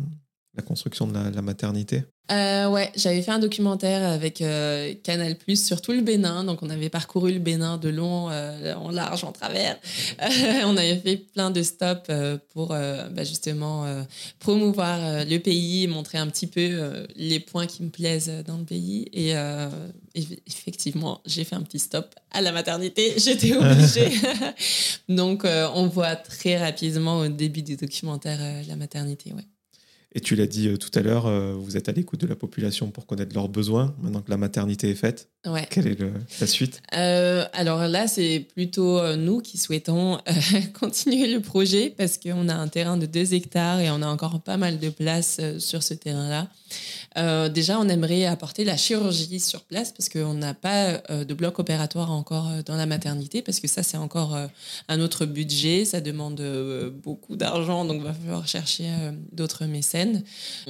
la 0.57 0.63
construction 0.63 1.07
de 1.07 1.15
la, 1.15 1.43
maternité? 1.43 2.05
Euh, 2.33 2.69
ouais, 2.69 2.91
j'avais 2.97 3.23
fait 3.23 3.31
un 3.31 3.39
documentaire 3.39 4.03
avec 4.11 4.41
euh, 4.41 4.95
Canal 5.05 5.37
Plus 5.37 5.65
sur 5.65 5.81
tout 5.81 5.93
le 5.93 6.01
Bénin. 6.01 6.45
Donc, 6.45 6.63
on 6.63 6.71
avait 6.71 6.89
parcouru 6.89 7.33
le 7.33 7.39
Bénin 7.39 7.77
de 7.77 7.89
long, 7.89 8.31
euh, 8.31 8.75
en 8.75 8.91
large, 8.91 9.23
en 9.23 9.33
travers. 9.33 9.77
Euh, 10.23 10.27
on 10.65 10.77
avait 10.77 10.97
fait 10.97 11.17
plein 11.19 11.51
de 11.51 11.63
stops 11.63 12.11
pour 12.53 12.69
bah, 12.69 13.25
justement 13.25 13.85
promouvoir 14.39 15.25
le 15.25 15.39
pays, 15.39 15.87
montrer 15.87 16.19
un 16.19 16.27
petit 16.27 16.47
peu 16.47 17.07
les 17.15 17.39
points 17.39 17.67
qui 17.67 17.83
me 17.83 17.91
plaisent 17.91 18.33
dans 18.47 18.57
le 18.57 18.65
pays. 18.65 19.09
Et 19.13 19.33
eff- 19.33 20.41
effectivement, 20.47 21.21
j'ai 21.27 21.45
fait 21.45 21.55
un 21.55 21.63
petit 21.63 21.79
stop 21.79 22.15
à 22.33 22.41
la 22.41 22.51
maternité. 22.51 23.15
J'étais 23.19 23.55
obligée. 23.55 24.11
donc, 25.09 25.45
on 25.45 25.87
voit 25.87 26.17
très 26.17 26.57
rapidement 26.57 27.19
au 27.19 27.29
début 27.29 27.63
du 27.63 27.77
documentaire 27.77 28.41
la 28.67 28.77
maternité. 28.77 29.33
Ouais. 29.33 29.45
Et 30.17 30.21
tu 30.21 30.35
l'as 30.35 30.47
dit 30.47 30.69
euh, 30.69 30.79
tout 30.79 30.89
à 30.99 31.03
l'heure, 31.03 31.27
euh, 31.27 31.53
vous 31.59 31.77
êtes 31.77 31.91
à 31.91 31.93
l'écoute 31.93 32.23
de 32.23 32.27
la 32.27 32.37
population 32.37 32.91
pour 32.91 33.05
connaître 33.05 33.35
leurs 33.35 33.51
besoins. 33.51 33.95
Maintenant 34.01 34.23
que 34.23 34.31
la 34.31 34.39
maternité 34.39 34.89
est 34.89 34.95
faite, 34.95 35.29
Ouais. 35.47 35.67
quelle 35.71 35.87
est 35.87 36.01
le- 36.01 36.15
la 36.41 36.47
suite? 36.47 36.81
Euh, 36.97 37.45
alors 37.53 37.87
là, 37.87 38.09
c'est 38.09 38.41
plutôt 38.55 39.15
nous 39.17 39.41
qui 39.41 39.59
souhaitons 39.59 40.15
euh, 40.17 40.21
continuer 40.81 41.31
le 41.33 41.41
projet 41.41 41.91
parce 41.97 42.17
qu'on 42.17 42.49
a 42.49 42.55
un 42.55 42.67
terrain 42.69 42.97
de 42.97 43.05
2 43.05 43.35
hectares 43.35 43.81
et 43.81 43.91
on 43.91 44.01
a 44.01 44.07
encore 44.07 44.41
pas 44.41 44.57
mal 44.57 44.79
de 44.79 44.89
place 44.89 45.39
sur 45.59 45.83
ce 45.83 45.93
terrain-là. 45.93 46.49
Euh, 47.19 47.49
déjà, 47.51 47.79
on 47.79 47.89
aimerait 47.89 48.25
apporter 48.25 48.65
la 48.65 48.77
chirurgie 48.79 49.39
sur 49.39 49.65
place 49.65 49.93
parce 49.93 50.09
qu'on 50.09 50.33
n'a 50.35 50.55
pas 50.55 50.99
de 51.25 51.35
bloc 51.35 51.59
opératoire 51.59 52.11
encore 52.11 52.49
dans 52.65 52.77
la 52.77 52.87
maternité 52.87 53.43
parce 53.43 53.61
que 53.61 53.69
ça, 53.69 53.83
c'est 53.83 53.97
encore 53.99 54.37
un 54.89 55.01
autre 55.01 55.27
budget. 55.27 55.85
Ça 55.85 56.01
demande 56.01 56.43
beaucoup 57.05 57.37
d'argent, 57.37 57.85
donc 57.85 57.99
il 57.99 58.03
va 58.05 58.15
falloir 58.15 58.49
chercher 58.49 58.89
d'autres 59.33 59.67
mécènes. 59.67 60.06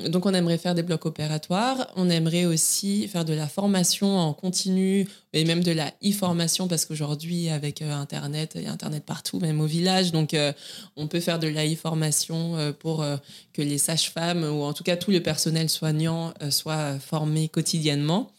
Donc 0.08 0.26
on 0.26 0.34
aimerait 0.34 0.58
faire 0.58 0.74
des 0.74 0.82
blocs 0.82 1.06
opératoires. 1.06 1.88
On 1.96 2.10
aimerait 2.10 2.44
aussi 2.44 3.08
faire 3.08 3.24
de 3.24 3.32
la 3.32 3.46
formation 3.46 4.18
en 4.18 4.32
continu 4.32 5.06
et 5.32 5.44
même 5.44 5.62
de 5.62 5.72
la 5.72 5.92
e-formation 6.04 6.66
parce 6.68 6.86
qu'aujourd'hui 6.86 7.50
avec 7.50 7.82
euh, 7.82 7.92
Internet, 7.92 8.52
il 8.54 8.62
y 8.62 8.66
a 8.66 8.72
Internet 8.72 9.04
partout, 9.04 9.38
même 9.38 9.60
au 9.60 9.66
village. 9.66 10.12
Donc 10.12 10.34
euh, 10.34 10.52
on 10.96 11.08
peut 11.08 11.20
faire 11.20 11.38
de 11.38 11.48
la 11.48 11.66
e-formation 11.66 12.56
euh, 12.56 12.72
pour 12.72 13.04
que 13.52 13.62
les 13.62 13.78
sages-femmes 13.78 14.44
ou 14.44 14.62
en 14.62 14.72
tout 14.72 14.84
cas 14.84 14.96
tout 14.96 15.10
le 15.10 15.22
personnel 15.22 15.68
soignant 15.68 16.32
soit 16.50 16.98
formé 16.98 17.48
quotidiennement. 17.48 18.30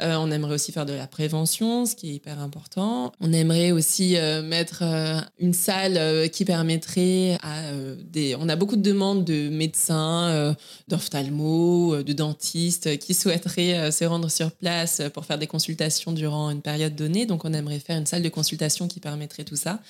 Euh, 0.00 0.16
on 0.16 0.30
aimerait 0.30 0.54
aussi 0.54 0.70
faire 0.70 0.86
de 0.86 0.92
la 0.92 1.06
prévention, 1.06 1.84
ce 1.84 1.96
qui 1.96 2.10
est 2.10 2.14
hyper 2.14 2.38
important. 2.40 3.12
On 3.20 3.32
aimerait 3.32 3.72
aussi 3.72 4.16
euh, 4.16 4.42
mettre 4.42 4.82
euh, 4.82 5.20
une 5.38 5.54
salle 5.54 6.30
qui 6.30 6.44
permettrait 6.44 7.38
à 7.42 7.62
des... 8.10 8.36
On 8.38 8.48
a 8.48 8.56
beaucoup 8.56 8.76
de 8.76 8.82
demandes 8.82 9.24
de 9.24 9.48
médecins, 9.48 10.54
d'ophtalmos, 10.88 12.04
de 12.04 12.12
dentistes 12.12 12.98
qui 12.98 13.14
souhaiteraient 13.14 13.90
se 13.90 14.04
rendre 14.04 14.30
sur 14.30 14.50
place 14.52 15.02
pour 15.12 15.24
faire 15.24 15.38
des 15.38 15.46
consultations 15.46 16.12
durant 16.12 16.50
une 16.50 16.62
période 16.62 16.94
donnée. 16.94 17.26
Donc 17.26 17.44
on 17.44 17.52
aimerait 17.52 17.78
faire 17.78 17.98
une 17.98 18.06
salle 18.06 18.22
de 18.22 18.28
consultation 18.28 18.88
qui 18.88 19.00
permettrait 19.00 19.44
tout 19.44 19.56
ça. 19.56 19.80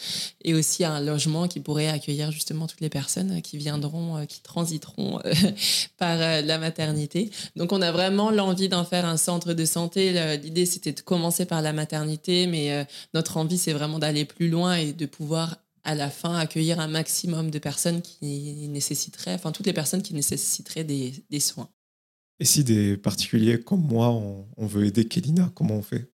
Et 0.44 0.54
aussi 0.54 0.84
un 0.84 1.00
logement 1.00 1.48
qui 1.48 1.60
pourrait 1.60 1.88
accueillir 1.88 2.30
justement 2.30 2.66
toutes 2.66 2.80
les 2.80 2.88
personnes 2.88 3.42
qui 3.42 3.58
viendront, 3.58 4.24
qui 4.26 4.40
transiteront 4.40 5.20
par 5.98 6.18
la 6.18 6.58
maternité. 6.58 7.30
Donc 7.56 7.72
on 7.72 7.82
a 7.82 7.92
vraiment 7.92 8.30
l'envie 8.30 8.68
d'en 8.68 8.84
faire 8.84 9.04
un 9.04 9.16
centre 9.16 9.52
de 9.52 9.64
santé 9.64 9.97
L'idée, 10.42 10.66
c'était 10.66 10.92
de 10.92 11.00
commencer 11.00 11.44
par 11.44 11.62
la 11.62 11.72
maternité, 11.72 12.46
mais 12.46 12.72
euh, 12.72 12.84
notre 13.14 13.36
envie, 13.36 13.58
c'est 13.58 13.72
vraiment 13.72 13.98
d'aller 13.98 14.24
plus 14.24 14.48
loin 14.48 14.76
et 14.76 14.92
de 14.92 15.06
pouvoir 15.06 15.56
à 15.84 15.94
la 15.94 16.10
fin 16.10 16.36
accueillir 16.36 16.80
un 16.80 16.88
maximum 16.88 17.50
de 17.50 17.58
personnes 17.58 18.02
qui 18.02 18.68
nécessiteraient, 18.68 19.34
enfin 19.34 19.52
toutes 19.52 19.66
les 19.66 19.72
personnes 19.72 20.02
qui 20.02 20.14
nécessiteraient 20.14 20.84
des, 20.84 21.40
soins. 21.40 21.70
Et 22.40 22.44
si 22.44 22.62
des 22.62 22.96
particuliers 22.96 23.60
comme 23.60 23.82
moi, 23.82 24.10
on, 24.10 24.66
veut 24.66 24.84
aider 24.84 25.06
Kélina, 25.06 25.50
comment 25.54 25.76
on 25.76 25.82
fait? 25.82 26.10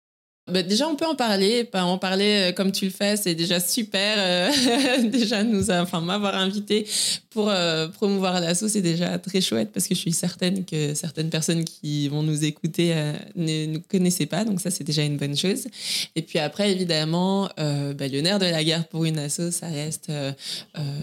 Bah, 0.45 0.61
déjà, 0.61 0.89
on 0.89 0.95
peut 0.97 1.05
en 1.05 1.15
parler. 1.15 1.69
En 1.71 1.97
parler 1.97 2.49
euh, 2.49 2.51
comme 2.51 2.73
tu 2.73 2.83
le 2.83 2.91
fais, 2.91 3.15
c'est 3.15 3.33
déjà 3.33 3.61
super. 3.61 4.15
Euh, 4.17 4.51
déjà, 5.09 5.41
nous, 5.41 5.71
enfin, 5.71 6.01
m'avoir 6.01 6.35
invité 6.35 6.85
pour 7.29 7.49
euh, 7.49 7.87
promouvoir 7.87 8.41
l'assaut, 8.41 8.67
c'est 8.67 8.81
déjà 8.81 9.17
très 9.19 9.39
chouette 9.39 9.69
parce 9.73 9.87
que 9.87 9.95
je 9.95 9.99
suis 10.01 10.11
certaine 10.11 10.65
que 10.65 10.93
certaines 10.95 11.29
personnes 11.29 11.63
qui 11.63 12.09
vont 12.09 12.23
nous 12.23 12.43
écouter 12.43 12.93
ne 13.35 13.67
nous 13.67 13.81
connaissaient 13.89 14.25
pas. 14.25 14.43
Donc, 14.43 14.59
ça, 14.59 14.69
c'est 14.69 14.83
déjà 14.83 15.03
une 15.03 15.15
bonne 15.15 15.37
chose. 15.37 15.65
Et 16.15 16.21
puis 16.21 16.39
après, 16.39 16.71
évidemment, 16.71 17.49
bah, 17.57 18.07
le 18.07 18.19
nerf 18.19 18.37
de 18.37 18.45
la 18.45 18.63
guerre 18.63 18.85
pour 18.87 19.05
une 19.05 19.19
asso, 19.19 19.49
ça 19.51 19.67
reste 19.67 20.11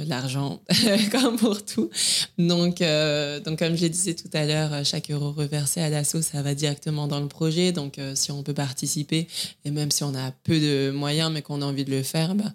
l'argent, 0.07 0.61
comme 1.11 1.37
pour 1.37 1.65
tout. 1.65 1.91
Donc, 2.39 2.79
donc 2.79 3.59
comme 3.59 3.77
je 3.77 3.83
le 3.83 3.89
disais 3.89 4.15
tout 4.15 4.31
à 4.35 4.45
l'heure, 4.45 4.85
chaque 4.85 5.11
euro 5.11 5.33
reversé 5.33 5.81
à 5.81 5.89
l'assaut, 5.89 6.23
ça 6.23 6.43
va 6.43 6.55
directement 6.55 7.09
dans 7.09 7.21
le 7.21 7.29
projet. 7.29 7.73
Donc, 7.73 7.99
si 8.15 8.31
on 8.31 8.43
peut 8.45 8.55
participer, 8.55 9.27
et 9.65 9.71
même 9.71 9.91
si 9.91 10.05
on 10.05 10.15
a 10.15 10.31
peu 10.31 10.59
de 10.59 10.91
moyens, 10.91 11.31
mais 11.33 11.43
qu'on 11.43 11.63
a 11.63 11.65
envie 11.65 11.85
de 11.85 11.91
le 11.91 12.03
faire, 12.03 12.35
bah, 12.35 12.53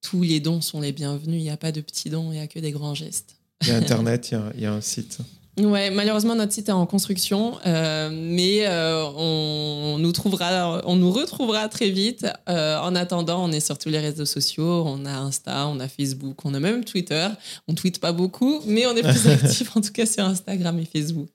tous 0.00 0.22
les 0.22 0.40
dons 0.40 0.60
sont 0.60 0.80
les 0.80 0.92
bienvenus. 0.92 1.40
Il 1.40 1.44
n'y 1.44 1.50
a 1.50 1.56
pas 1.56 1.72
de 1.72 1.80
petits 1.80 2.10
dons, 2.10 2.32
il 2.32 2.36
n'y 2.36 2.40
a 2.40 2.46
que 2.46 2.58
des 2.58 2.72
grands 2.72 2.94
gestes. 2.94 3.36
Il 3.62 3.68
y 3.68 3.70
a 3.72 3.76
Internet, 3.76 4.30
il 4.54 4.60
y 4.60 4.66
a, 4.66 4.72
un 4.72 4.80
site. 4.80 5.18
Ouais, 5.58 5.90
malheureusement 5.90 6.36
notre 6.36 6.52
site 6.52 6.68
est 6.68 6.72
en 6.72 6.86
construction, 6.86 7.58
euh, 7.66 8.10
mais 8.12 8.64
euh, 8.66 9.04
on, 9.16 9.98
nous 9.98 10.12
trouvera, 10.12 10.82
on 10.86 10.94
nous 10.94 11.10
retrouvera 11.10 11.68
très 11.68 11.90
vite. 11.90 12.26
Euh, 12.48 12.78
en 12.78 12.94
attendant, 12.94 13.44
on 13.44 13.50
est 13.50 13.58
sur 13.58 13.76
tous 13.76 13.88
les 13.88 13.98
réseaux 13.98 14.24
sociaux, 14.24 14.84
on 14.86 15.04
a 15.04 15.10
Insta, 15.10 15.66
on 15.66 15.80
a 15.80 15.88
Facebook, 15.88 16.44
on 16.44 16.54
a 16.54 16.60
même 16.60 16.84
Twitter. 16.84 17.26
On 17.66 17.74
tweet 17.74 17.98
pas 17.98 18.12
beaucoup, 18.12 18.60
mais 18.66 18.86
on 18.86 18.94
est 18.96 19.02
plus 19.02 19.26
actif 19.30 19.76
en 19.76 19.80
tout 19.80 19.90
cas 19.92 20.06
sur 20.06 20.24
Instagram 20.24 20.78
et 20.78 20.84
Facebook. 20.84 21.30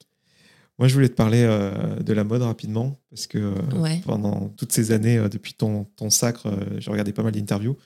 Moi, 0.78 0.88
je 0.88 0.94
voulais 0.94 1.08
te 1.08 1.14
parler 1.14 1.44
euh, 1.44 1.96
de 2.00 2.12
la 2.12 2.24
mode 2.24 2.42
rapidement, 2.42 3.00
parce 3.10 3.26
que 3.28 3.38
euh, 3.38 3.96
pendant 4.04 4.48
toutes 4.50 4.72
ces 4.72 4.90
années, 4.90 5.18
euh, 5.18 5.28
depuis 5.28 5.54
ton, 5.54 5.84
ton 5.96 6.10
sacre, 6.10 6.48
j'ai 6.78 6.90
regardé 6.90 7.12
pas 7.12 7.22
mal 7.22 7.32
d'interviews. 7.32 7.76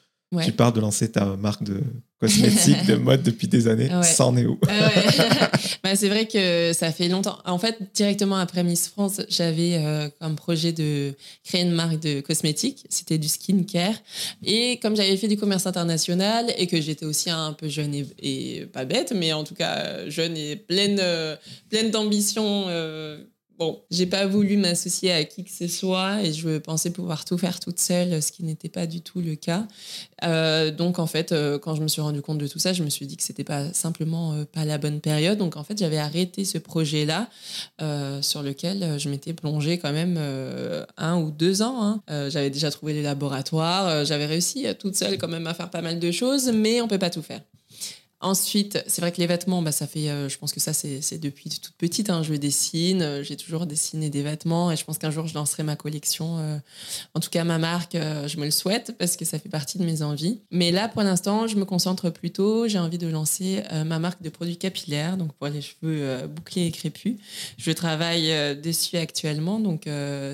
Tu 0.44 0.52
parles 0.52 0.74
de 0.74 0.80
lancer 0.80 1.10
ta 1.10 1.24
marque 1.36 1.62
de 1.62 1.80
cosmétiques, 2.20 2.84
de 2.86 2.96
mode 2.96 3.22
depuis 3.22 3.48
des 3.48 3.66
années. 3.66 3.88
Ça 4.02 4.26
en 4.26 4.36
est 4.36 4.44
où? 4.44 4.58
Bah, 5.84 5.94
C'est 5.94 6.08
vrai 6.08 6.26
que 6.26 6.72
ça 6.72 6.90
fait 6.92 7.08
longtemps. 7.08 7.38
En 7.44 7.58
fait, 7.58 7.78
directement 7.94 8.36
après 8.36 8.64
Miss 8.64 8.88
France, 8.88 9.20
j'avais 9.28 9.76
euh, 9.76 10.08
comme 10.20 10.34
projet 10.34 10.72
de 10.72 11.14
créer 11.44 11.62
une 11.62 11.72
marque 11.72 12.00
de 12.00 12.20
cosmétiques. 12.20 12.84
C'était 12.90 13.16
du 13.16 13.28
skincare. 13.28 13.94
Et 14.44 14.78
comme 14.80 14.96
j'avais 14.96 15.16
fait 15.16 15.28
du 15.28 15.36
commerce 15.36 15.66
international 15.66 16.52
et 16.58 16.66
que 16.66 16.80
j'étais 16.80 17.06
aussi 17.06 17.30
un 17.30 17.52
peu 17.52 17.68
jeune 17.68 17.94
et, 17.94 18.66
pas 18.72 18.84
bête, 18.84 19.12
mais 19.14 19.32
en 19.32 19.44
tout 19.44 19.54
cas 19.54 20.08
jeune 20.08 20.36
et 20.36 20.56
pleine, 20.56 20.98
euh, 21.00 21.36
pleine 21.70 21.90
d'ambition 21.90 22.64
euh, 22.68 23.22
Bon, 23.58 23.82
j'ai 23.90 24.06
pas 24.06 24.24
voulu 24.24 24.56
m'associer 24.56 25.10
à 25.10 25.24
qui 25.24 25.42
que 25.42 25.50
ce 25.50 25.66
soit 25.66 26.22
et 26.22 26.32
je 26.32 26.58
pensais 26.58 26.90
pouvoir 26.90 27.24
tout 27.24 27.36
faire 27.36 27.58
toute 27.58 27.80
seule, 27.80 28.22
ce 28.22 28.30
qui 28.30 28.44
n'était 28.44 28.68
pas 28.68 28.86
du 28.86 29.00
tout 29.00 29.20
le 29.20 29.34
cas. 29.34 29.66
Euh, 30.22 30.70
donc 30.70 31.00
en 31.00 31.08
fait, 31.08 31.32
euh, 31.32 31.58
quand 31.58 31.74
je 31.74 31.82
me 31.82 31.88
suis 31.88 32.00
rendu 32.00 32.22
compte 32.22 32.38
de 32.38 32.46
tout 32.46 32.60
ça, 32.60 32.72
je 32.72 32.84
me 32.84 32.88
suis 32.88 33.08
dit 33.08 33.16
que 33.16 33.22
c'était 33.24 33.42
pas 33.42 33.72
simplement 33.72 34.32
euh, 34.34 34.44
pas 34.44 34.64
la 34.64 34.78
bonne 34.78 35.00
période. 35.00 35.38
Donc 35.38 35.56
en 35.56 35.64
fait, 35.64 35.76
j'avais 35.76 35.98
arrêté 35.98 36.44
ce 36.44 36.56
projet-là 36.58 37.28
sur 38.22 38.42
lequel 38.42 38.98
je 38.98 39.08
m'étais 39.08 39.32
plongée 39.32 39.78
quand 39.78 39.92
même 39.92 40.18
un 40.96 41.18
ou 41.18 41.30
deux 41.32 41.62
ans. 41.62 41.82
Hein. 41.82 42.28
j'avais 42.28 42.50
déjà 42.50 42.70
trouvé 42.70 42.92
les 42.92 43.02
laboratoires, 43.02 44.04
j'avais 44.04 44.26
réussi 44.26 44.66
toute 44.78 44.94
seule 44.94 45.18
quand 45.18 45.28
même 45.28 45.46
à 45.46 45.54
faire 45.54 45.70
pas 45.70 45.82
mal 45.82 45.98
de 45.98 46.10
choses, 46.10 46.52
mais 46.52 46.80
on 46.80 46.88
peut 46.88 46.98
pas 46.98 47.10
tout 47.10 47.22
faire. 47.22 47.40
Ensuite, 48.20 48.82
c'est 48.88 49.00
vrai 49.00 49.12
que 49.12 49.20
les 49.20 49.28
vêtements, 49.28 49.62
bah, 49.62 49.70
ça 49.70 49.86
fait, 49.86 50.10
euh, 50.10 50.28
je 50.28 50.38
pense 50.38 50.52
que 50.52 50.58
ça, 50.58 50.72
c'est 50.72 51.18
depuis 51.18 51.50
toute 51.50 51.74
petite. 51.78 52.10
Hein, 52.10 52.24
je 52.24 52.34
dessine, 52.34 53.00
euh, 53.00 53.22
j'ai 53.22 53.36
toujours 53.36 53.64
dessiné 53.64 54.10
des 54.10 54.22
vêtements 54.22 54.72
et 54.72 54.76
je 54.76 54.84
pense 54.84 54.98
qu'un 54.98 55.12
jour, 55.12 55.28
je 55.28 55.34
lancerai 55.34 55.62
ma 55.62 55.76
collection. 55.76 56.38
Euh, 56.38 56.58
en 57.14 57.20
tout 57.20 57.30
cas, 57.30 57.44
ma 57.44 57.58
marque, 57.58 57.94
je 57.94 58.36
me 58.38 58.44
le 58.44 58.50
souhaite 58.50 58.96
parce 58.98 59.16
que 59.16 59.24
ça 59.24 59.38
fait 59.38 59.48
partie 59.48 59.78
de 59.78 59.84
mes 59.84 60.02
envies. 60.02 60.40
Mais 60.50 60.72
là, 60.72 60.88
pour 60.88 61.02
l'instant, 61.02 61.46
je 61.46 61.56
me 61.56 61.64
concentre 61.64 62.10
plutôt. 62.10 62.66
J'ai 62.66 62.80
envie 62.80 62.98
de 62.98 63.06
lancer 63.06 63.62
ma 63.86 64.00
marque 64.00 64.22
de 64.22 64.30
produits 64.30 64.56
capillaires, 64.56 65.16
donc 65.16 65.32
pour 65.34 65.46
les 65.48 65.60
cheveux 65.60 66.26
bouclés 66.26 66.66
et 66.66 66.70
crépus. 66.70 67.16
Je 67.56 67.70
travaille 67.70 68.56
dessus 68.60 68.96
actuellement, 68.96 69.60
donc 69.60 69.84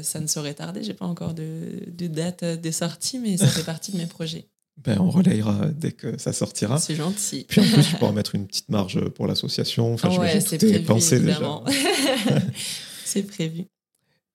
ça 0.02 0.20
ne 0.20 0.26
saurait 0.26 0.54
tarder. 0.54 0.82
J'ai 0.82 0.94
pas 0.94 1.06
encore 1.06 1.34
de, 1.34 1.84
de 1.88 2.06
date 2.06 2.44
de 2.44 2.70
sortie, 2.70 3.18
mais 3.18 3.36
ça 3.36 3.48
fait 3.48 3.64
partie 3.64 3.92
de 3.92 3.98
mes 3.98 4.06
projets. 4.06 4.48
Ben, 4.82 4.98
on 5.00 5.08
relayera 5.08 5.68
dès 5.68 5.92
que 5.92 6.18
ça 6.18 6.32
sortira. 6.32 6.78
C'est 6.78 6.96
gentil. 6.96 7.46
Puis 7.48 7.60
en 7.60 7.64
plus, 7.64 7.88
tu 7.88 7.96
pourras 7.96 8.12
mettre 8.12 8.34
une 8.34 8.46
petite 8.46 8.68
marge 8.68 9.00
pour 9.10 9.26
l'association. 9.26 9.94
Enfin, 9.94 10.14
ouais, 10.18 10.40
c'est 10.40 10.58
prévu, 10.58 10.82
pensé 10.82 11.20
déjà. 11.20 11.62
c'est 13.04 13.22
prévu. 13.22 13.66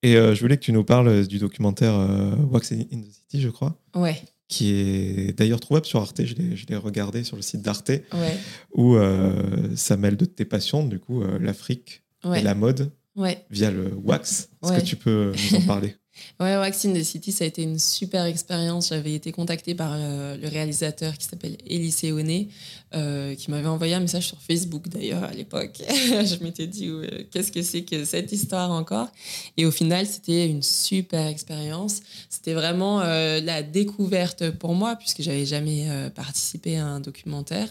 Et 0.02 0.16
euh, 0.16 0.34
je 0.34 0.40
voulais 0.40 0.56
que 0.56 0.62
tu 0.62 0.72
nous 0.72 0.84
parles 0.84 1.26
du 1.26 1.38
documentaire 1.38 1.94
euh, 1.94 2.34
Wax 2.50 2.72
in 2.72 3.00
the 3.00 3.12
City, 3.12 3.40
je 3.40 3.50
crois. 3.50 3.78
Ouais. 3.94 4.16
Qui 4.48 4.72
est 4.72 5.38
d'ailleurs 5.38 5.60
trouvable 5.60 5.86
sur 5.86 6.00
Arte. 6.00 6.24
Je 6.24 6.34
l'ai 6.68 6.76
regardé 6.76 7.22
sur 7.22 7.36
le 7.36 7.42
site 7.42 7.62
d'Arte. 7.62 7.90
Ouais. 7.90 8.36
Où 8.72 8.96
euh, 8.96 9.34
ça 9.76 9.96
mêle 9.96 10.16
de 10.16 10.24
tes 10.24 10.44
passions, 10.44 10.84
du 10.84 10.98
coup, 10.98 11.22
l'Afrique 11.38 12.02
et 12.34 12.42
la 12.42 12.54
mode. 12.54 12.90
Ouais. 13.14 13.44
Via 13.50 13.70
le 13.70 13.92
wax. 13.94 14.48
Est-ce 14.64 14.72
que 14.72 14.84
tu 14.84 14.96
peux 14.96 15.32
nous 15.52 15.58
en 15.58 15.62
parler? 15.62 15.94
Ouais, 16.40 16.56
Wax 16.56 16.84
in 16.86 16.92
the 16.92 17.02
City, 17.02 17.32
ça 17.32 17.44
a 17.44 17.46
été 17.46 17.62
une 17.62 17.78
super 17.78 18.24
expérience. 18.24 18.88
J'avais 18.88 19.14
été 19.14 19.32
contactée 19.32 19.74
par 19.74 19.92
euh, 19.94 20.36
le 20.36 20.48
réalisateur 20.48 21.16
qui 21.18 21.26
s'appelle 21.26 21.56
Elise 21.66 22.04
Oné, 22.04 22.48
euh, 22.94 23.34
qui 23.34 23.50
m'avait 23.50 23.68
envoyé 23.68 23.94
un 23.94 24.00
message 24.00 24.28
sur 24.28 24.38
Facebook 24.38 24.88
d'ailleurs 24.88 25.24
à 25.24 25.32
l'époque. 25.32 25.82
je 25.88 26.42
m'étais 26.42 26.66
dit, 26.66 26.90
qu'est-ce 27.30 27.52
que 27.52 27.62
c'est 27.62 27.82
que 27.82 28.04
cette 28.04 28.32
histoire 28.32 28.70
encore? 28.70 29.08
Et 29.56 29.66
au 29.66 29.70
final, 29.70 30.06
c'était 30.06 30.48
une 30.48 30.62
super 30.62 31.26
expérience. 31.26 32.00
C'était 32.28 32.54
vraiment 32.54 33.00
euh, 33.00 33.40
la 33.40 33.62
découverte 33.62 34.50
pour 34.50 34.74
moi, 34.74 34.96
puisque 34.96 35.22
j'avais 35.22 35.46
jamais 35.46 35.88
participé 36.14 36.78
à 36.78 36.86
un 36.86 37.00
documentaire. 37.00 37.68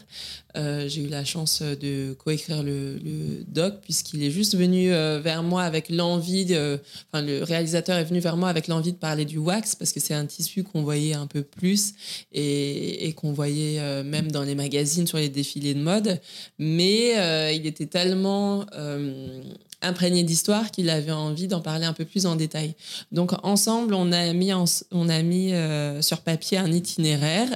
J'ai 0.56 1.04
eu 1.04 1.08
la 1.08 1.24
chance 1.24 1.62
de 1.62 2.14
coécrire 2.14 2.64
le, 2.64 2.96
le 2.96 3.44
doc, 3.48 3.76
puisqu'il 3.82 4.24
est 4.24 4.32
juste 4.32 4.56
venu 4.56 4.90
vers 4.90 5.44
moi 5.44 5.64
avec 5.64 5.90
l'envie 5.90 6.46
de. 6.46 6.80
Enfin, 7.12 7.24
le 7.24 7.44
réalisateur 7.44 7.98
est 7.98 8.04
venu 8.04 8.20
vers 8.20 8.38
moi 8.38 8.50
avec 8.50 8.68
l'envie 8.68 8.92
de 8.92 8.98
parler 8.98 9.26
du 9.26 9.38
wax 9.38 9.76
parce 9.76 9.94
que 9.94 10.00
c'est 10.00 10.14
un 10.14 10.26
tissu 10.26 10.64
qu'on 10.64 10.84
voyait 10.84 11.14
un 11.14 11.28
peu 11.28 11.44
plus 11.44 11.94
et, 12.32 13.14
qu'on 13.16 13.34
voyait 13.34 13.80
euh, 13.80 14.04
même 14.04 14.32
dans 14.32 14.44
les 14.44 14.56
magazines 14.56 15.08
sur 15.08 15.18
les 15.18 15.30
défilés 15.30 15.74
de 15.74 15.82
mode. 15.82 16.20
Mais 16.58 17.18
euh, 17.18 17.52
il 17.52 17.66
était 17.66 17.86
tellement 17.86 18.66
euh, 18.76 19.42
imprégné 19.82 20.24
d'histoire 20.24 20.72
qu'il 20.72 20.90
avait 20.90 21.12
envie 21.12 21.48
d'en 21.48 21.62
parler 21.62 21.86
un 21.86 21.94
peu 21.94 22.06
plus 22.06 22.26
en 22.26 22.36
détail. 22.36 22.76
Donc 23.12 23.32
ensemble, 23.44 23.94
on 23.94 24.12
a 24.12 24.34
mis, 24.34 24.52
on 24.54 25.10
a 25.10 25.22
mis 25.22 25.54
sur 26.02 26.22
papier 26.22 26.58
un 26.58 26.72
itinéraire. 26.72 27.50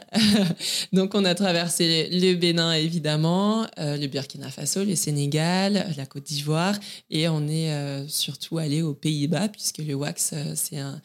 Donc 0.94 1.16
on 1.16 1.26
a 1.26 1.36
traversé 1.36 2.10
le 2.12 2.34
Bénin 2.36 2.74
évidemment, 2.74 3.68
le 3.78 4.08
Burkina 4.08 4.50
Faso, 4.50 4.84
le 4.84 4.96
Sénégal, 4.96 5.94
la 5.98 6.06
Côte 6.06 6.24
d'Ivoire 6.24 6.76
et 7.10 7.28
on 7.28 7.48
est 7.48 8.08
surtout 8.08 8.58
allé 8.58 8.82
aux 8.82 8.94
Pays-Bas 8.94 9.50
puisque 9.50 9.80
le 9.80 9.94
wax 9.94 10.34
c'est 10.56 10.80
un, 10.80 11.02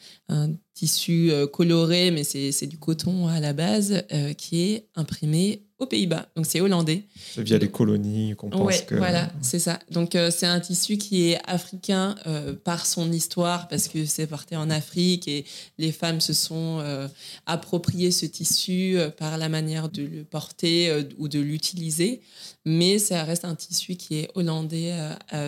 tissu 0.79 1.31
coloré, 1.51 2.11
mais 2.11 2.23
c'est 2.23 2.67
du 2.67 2.77
coton 2.77 3.27
à 3.27 3.39
la 3.39 3.53
base, 3.53 4.03
qui 4.37 4.61
est 4.61 4.87
imprimé 4.95 5.63
aux 5.79 5.85
Pays-Bas. 5.85 6.27
Donc 6.35 6.45
c'est 6.45 6.59
hollandais. 6.59 7.03
C'est 7.33 7.41
via 7.41 7.57
les 7.57 7.69
colonies 7.69 8.35
qu'on 8.37 8.49
pense 8.49 8.81
que. 8.81 8.95
Voilà, 8.95 9.31
c'est 9.41 9.59
ça. 9.59 9.79
Donc 9.89 10.13
euh, 10.13 10.29
c'est 10.29 10.45
un 10.45 10.59
tissu 10.59 10.97
qui 10.97 11.29
est 11.29 11.39
africain 11.45 12.15
euh, 12.27 12.53
par 12.53 12.85
son 12.85 13.11
histoire, 13.11 13.67
parce 13.69 13.87
que 13.87 14.05
c'est 14.05 14.27
porté 14.27 14.57
en 14.57 14.69
Afrique 14.69 15.27
et 15.27 15.45
les 15.77 15.91
femmes 15.91 16.19
se 16.19 16.33
sont 16.33 16.79
euh, 16.81 17.07
appropriées 17.45 18.11
ce 18.11 18.25
tissu 18.25 18.97
par 19.17 19.37
la 19.37 19.47
manière 19.49 19.89
de 19.89 20.03
le 20.03 20.23
porter 20.23 21.07
ou 21.17 21.27
de 21.29 21.39
l'utiliser. 21.39 22.21
Mais 22.65 22.99
ça 22.99 23.23
reste 23.23 23.45
un 23.45 23.55
tissu 23.55 23.95
qui 23.95 24.19
est 24.19 24.29
hollandais 24.35 24.93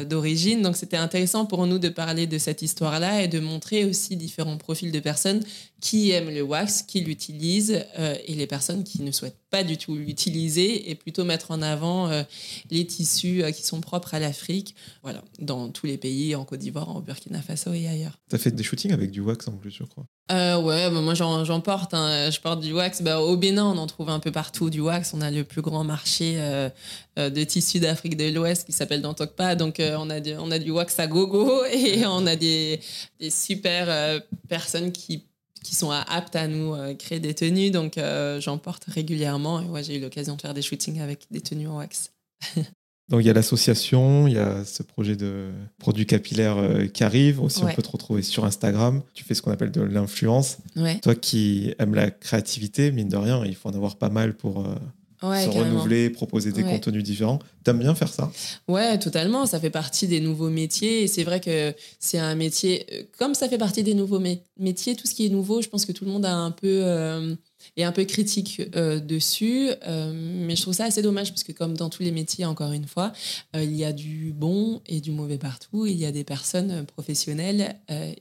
d'origine. 0.10 0.62
Donc 0.62 0.78
c'était 0.78 0.98
intéressant 0.98 1.46
pour 1.46 1.68
nous 1.68 1.78
de 1.78 1.90
parler 1.90 2.26
de 2.26 2.38
cette 2.38 2.62
histoire-là 2.62 3.24
et 3.24 3.28
de 3.28 3.40
montrer 3.40 3.86
aussi 3.86 4.16
différents 4.16 4.58
profils 4.58 4.92
de 4.92 5.00
personnes 5.00 5.42
qui 5.82 6.12
aiment 6.12 6.30
le 6.30 6.42
wax, 6.42 6.84
qui 6.84 7.02
l'utilisent 7.02 7.84
et 7.98 8.36
les 8.36 8.48
personnes 8.48 8.84
qui 8.84 9.02
ne 9.02 9.12
souhaitent 9.12 9.42
pas 9.52 9.64
du 9.64 9.78
tout 9.78 9.96
l'utiliser 9.96 10.90
et 10.90 10.96
plutôt 10.96 11.26
mettre 11.26 11.52
en 11.52 11.62
avant 11.62 12.10
euh, 12.10 12.24
les 12.72 12.88
tissus 12.88 13.44
euh, 13.44 13.52
qui 13.52 13.64
sont 13.64 13.82
propres 13.82 14.14
à 14.14 14.20
l'Afrique, 14.20 14.74
voilà, 15.04 15.22
dans 15.40 15.70
tous 15.70 15.86
les 15.86 15.98
pays, 15.98 16.34
en 16.36 16.46
Côte 16.46 16.60
d'Ivoire, 16.60 16.90
en 16.90 17.02
Burkina 17.02 17.42
Faso 17.42 17.74
et 17.74 17.88
ailleurs. 17.88 18.18
Tu 18.30 18.36
as 18.36 18.40
fait 18.40 18.52
des 18.52 18.64
shootings 18.64 18.94
avec 18.94 19.12
du 19.12 19.20
wax 19.20 19.48
en 19.50 19.52
plus, 19.52 19.72
je 19.72 19.84
crois 19.84 20.06
euh, 20.32 20.60
Ouais, 20.62 20.90
bah, 20.90 21.02
moi 21.02 21.14
j'en 21.14 21.62
porte. 21.62 21.94
Hein. 21.94 22.32
Je 22.32 22.40
porte 22.40 22.62
du 22.62 22.72
wax. 22.72 23.02
Bah, 23.02 23.20
au 23.20 23.36
Bénin, 23.36 23.66
on 23.66 23.78
en 23.78 23.88
trouve 23.88 24.10
un 24.10 24.20
peu 24.20 24.32
partout 24.32 24.70
du 24.70 24.80
wax. 24.80 25.14
On 25.14 25.22
a 25.22 25.30
le 25.30 25.44
plus 25.44 25.62
grand 25.62 25.84
marché 25.84 26.38
de 27.18 27.44
tissus 27.44 27.82
d'Afrique 27.82 28.16
de 28.16 28.32
l'Ouest 28.32 28.66
qui 28.66 28.72
s'appelle 28.72 29.02
Dantokpa. 29.02 29.56
Donc 29.56 29.82
on, 29.82 30.10
a 30.10 30.22
du, 30.22 30.34
on 30.40 30.50
a 30.50 30.60
du 30.60 30.72
wax 30.72 30.98
à 31.00 31.08
gogo 31.08 31.66
et 31.74 32.06
on 32.06 32.26
a 32.26 32.38
des, 32.38 32.80
des 33.20 33.30
super 33.30 34.22
personnes 34.48 34.94
qui 34.94 35.26
qui 35.64 35.76
sont 35.76 35.92
aptes 35.92 36.36
à 36.36 36.48
nous 36.48 36.74
euh, 36.74 36.94
créer 36.94 37.20
des 37.20 37.34
tenues. 37.34 37.72
Donc, 37.72 37.98
euh, 37.98 38.40
j'en 38.40 38.58
porte 38.58 38.86
régulièrement. 38.86 39.62
Et 39.62 39.66
ouais, 39.66 39.84
j'ai 39.84 39.98
eu 39.98 40.02
l'occasion 40.02 40.36
de 40.36 40.42
faire 40.42 40.54
des 40.54 40.62
shootings 40.62 41.00
avec 41.00 41.26
des 41.32 41.42
tenues 41.42 41.68
en 41.68 41.78
wax. 41.78 42.12
donc, 43.10 43.22
il 43.22 43.26
y 43.26 43.30
a 43.30 43.34
l'association, 43.34 44.28
il 44.28 44.34
y 44.34 44.38
a 44.38 44.66
ce 44.66 44.84
projet 44.84 45.16
de 45.16 45.52
produits 45.78 46.06
capillaires 46.06 46.58
euh, 46.58 46.88
qui 46.88 47.04
arrive. 47.04 47.42
Aussi, 47.42 47.64
on 47.64 47.74
peut 47.74 47.82
te 47.82 47.92
retrouver 47.92 48.24
sur 48.24 48.46
Instagram. 48.46 49.02
Tu 49.14 49.24
fais 49.24 49.34
ce 49.34 49.42
qu'on 49.42 49.52
appelle 49.52 49.72
de 49.72 49.82
l'influence. 49.82 50.58
Toi 51.02 51.16
qui 51.16 51.74
aimes 51.80 51.96
la 51.96 52.10
créativité, 52.10 52.92
mine 52.92 53.10
de 53.10 53.18
rien, 53.18 53.46
il 53.46 53.56
faut 53.56 53.70
en 53.70 53.74
avoir 53.74 53.98
pas 53.98 54.10
mal 54.10 54.36
pour 54.36 54.66
se 55.22 55.50
renouveler, 55.50 56.10
proposer 56.10 56.52
des 56.52 56.64
contenus 56.64 57.04
différents. 57.04 57.40
T'aimes 57.64 57.80
bien 57.80 57.96
faire 57.96 58.12
ça? 58.12 58.32
Ouais, 58.68 58.98
totalement. 58.98 59.46
Ça 59.46 59.60
fait 59.60 59.70
partie 59.70 60.08
des 60.08 60.20
nouveaux 60.20 60.50
métiers. 60.50 61.04
Et 61.04 61.08
c'est 61.08 61.24
vrai 61.24 61.40
que 61.40 61.74
c'est 62.00 62.18
un 62.18 62.36
métier, 62.36 62.86
euh, 62.92 63.04
comme 63.18 63.36
ça 63.36 63.48
fait 63.48 63.58
partie 63.58 63.84
des 63.84 63.94
nouveaux 63.94 64.22
métiers, 64.58 64.96
tout 64.96 65.08
ce 65.08 65.14
qui 65.14 65.26
est 65.26 65.30
nouveau, 65.30 65.62
je 65.62 65.70
pense 65.70 65.86
que 65.86 65.92
tout 65.92 66.06
le 66.06 66.12
monde 66.12 66.26
a 66.26 66.34
un 66.34 66.52
peu. 66.52 66.82
Euh, 66.84 67.36
et 67.78 67.84
un 67.84 67.92
peu 67.92 68.06
critique 68.06 68.62
euh, 68.76 69.00
dessus. 69.00 69.70
Euh, 69.88 70.12
mais 70.14 70.56
je 70.56 70.62
trouve 70.62 70.74
ça 70.74 70.86
assez 70.86 71.02
dommage 71.02 71.30
parce 71.30 71.44
que 71.44 71.52
comme 71.52 71.76
dans 71.76 71.90
tous 71.90 72.04
les 72.04 72.12
métiers, 72.12 72.46
encore 72.46 72.72
une 72.72 72.88
fois, 72.88 73.12
euh, 73.56 73.64
il 73.64 73.76
y 73.76 73.86
a 73.86 73.94
du 73.94 74.34
bon 74.34 74.82
et 74.86 75.02
du 75.02 75.12
mauvais 75.12 75.38
partout. 75.38 75.86
Il 75.86 75.98
y 75.98 76.06
a 76.06 76.12
des 76.12 76.24
personnes 76.24 76.86
professionnelles 76.86 77.76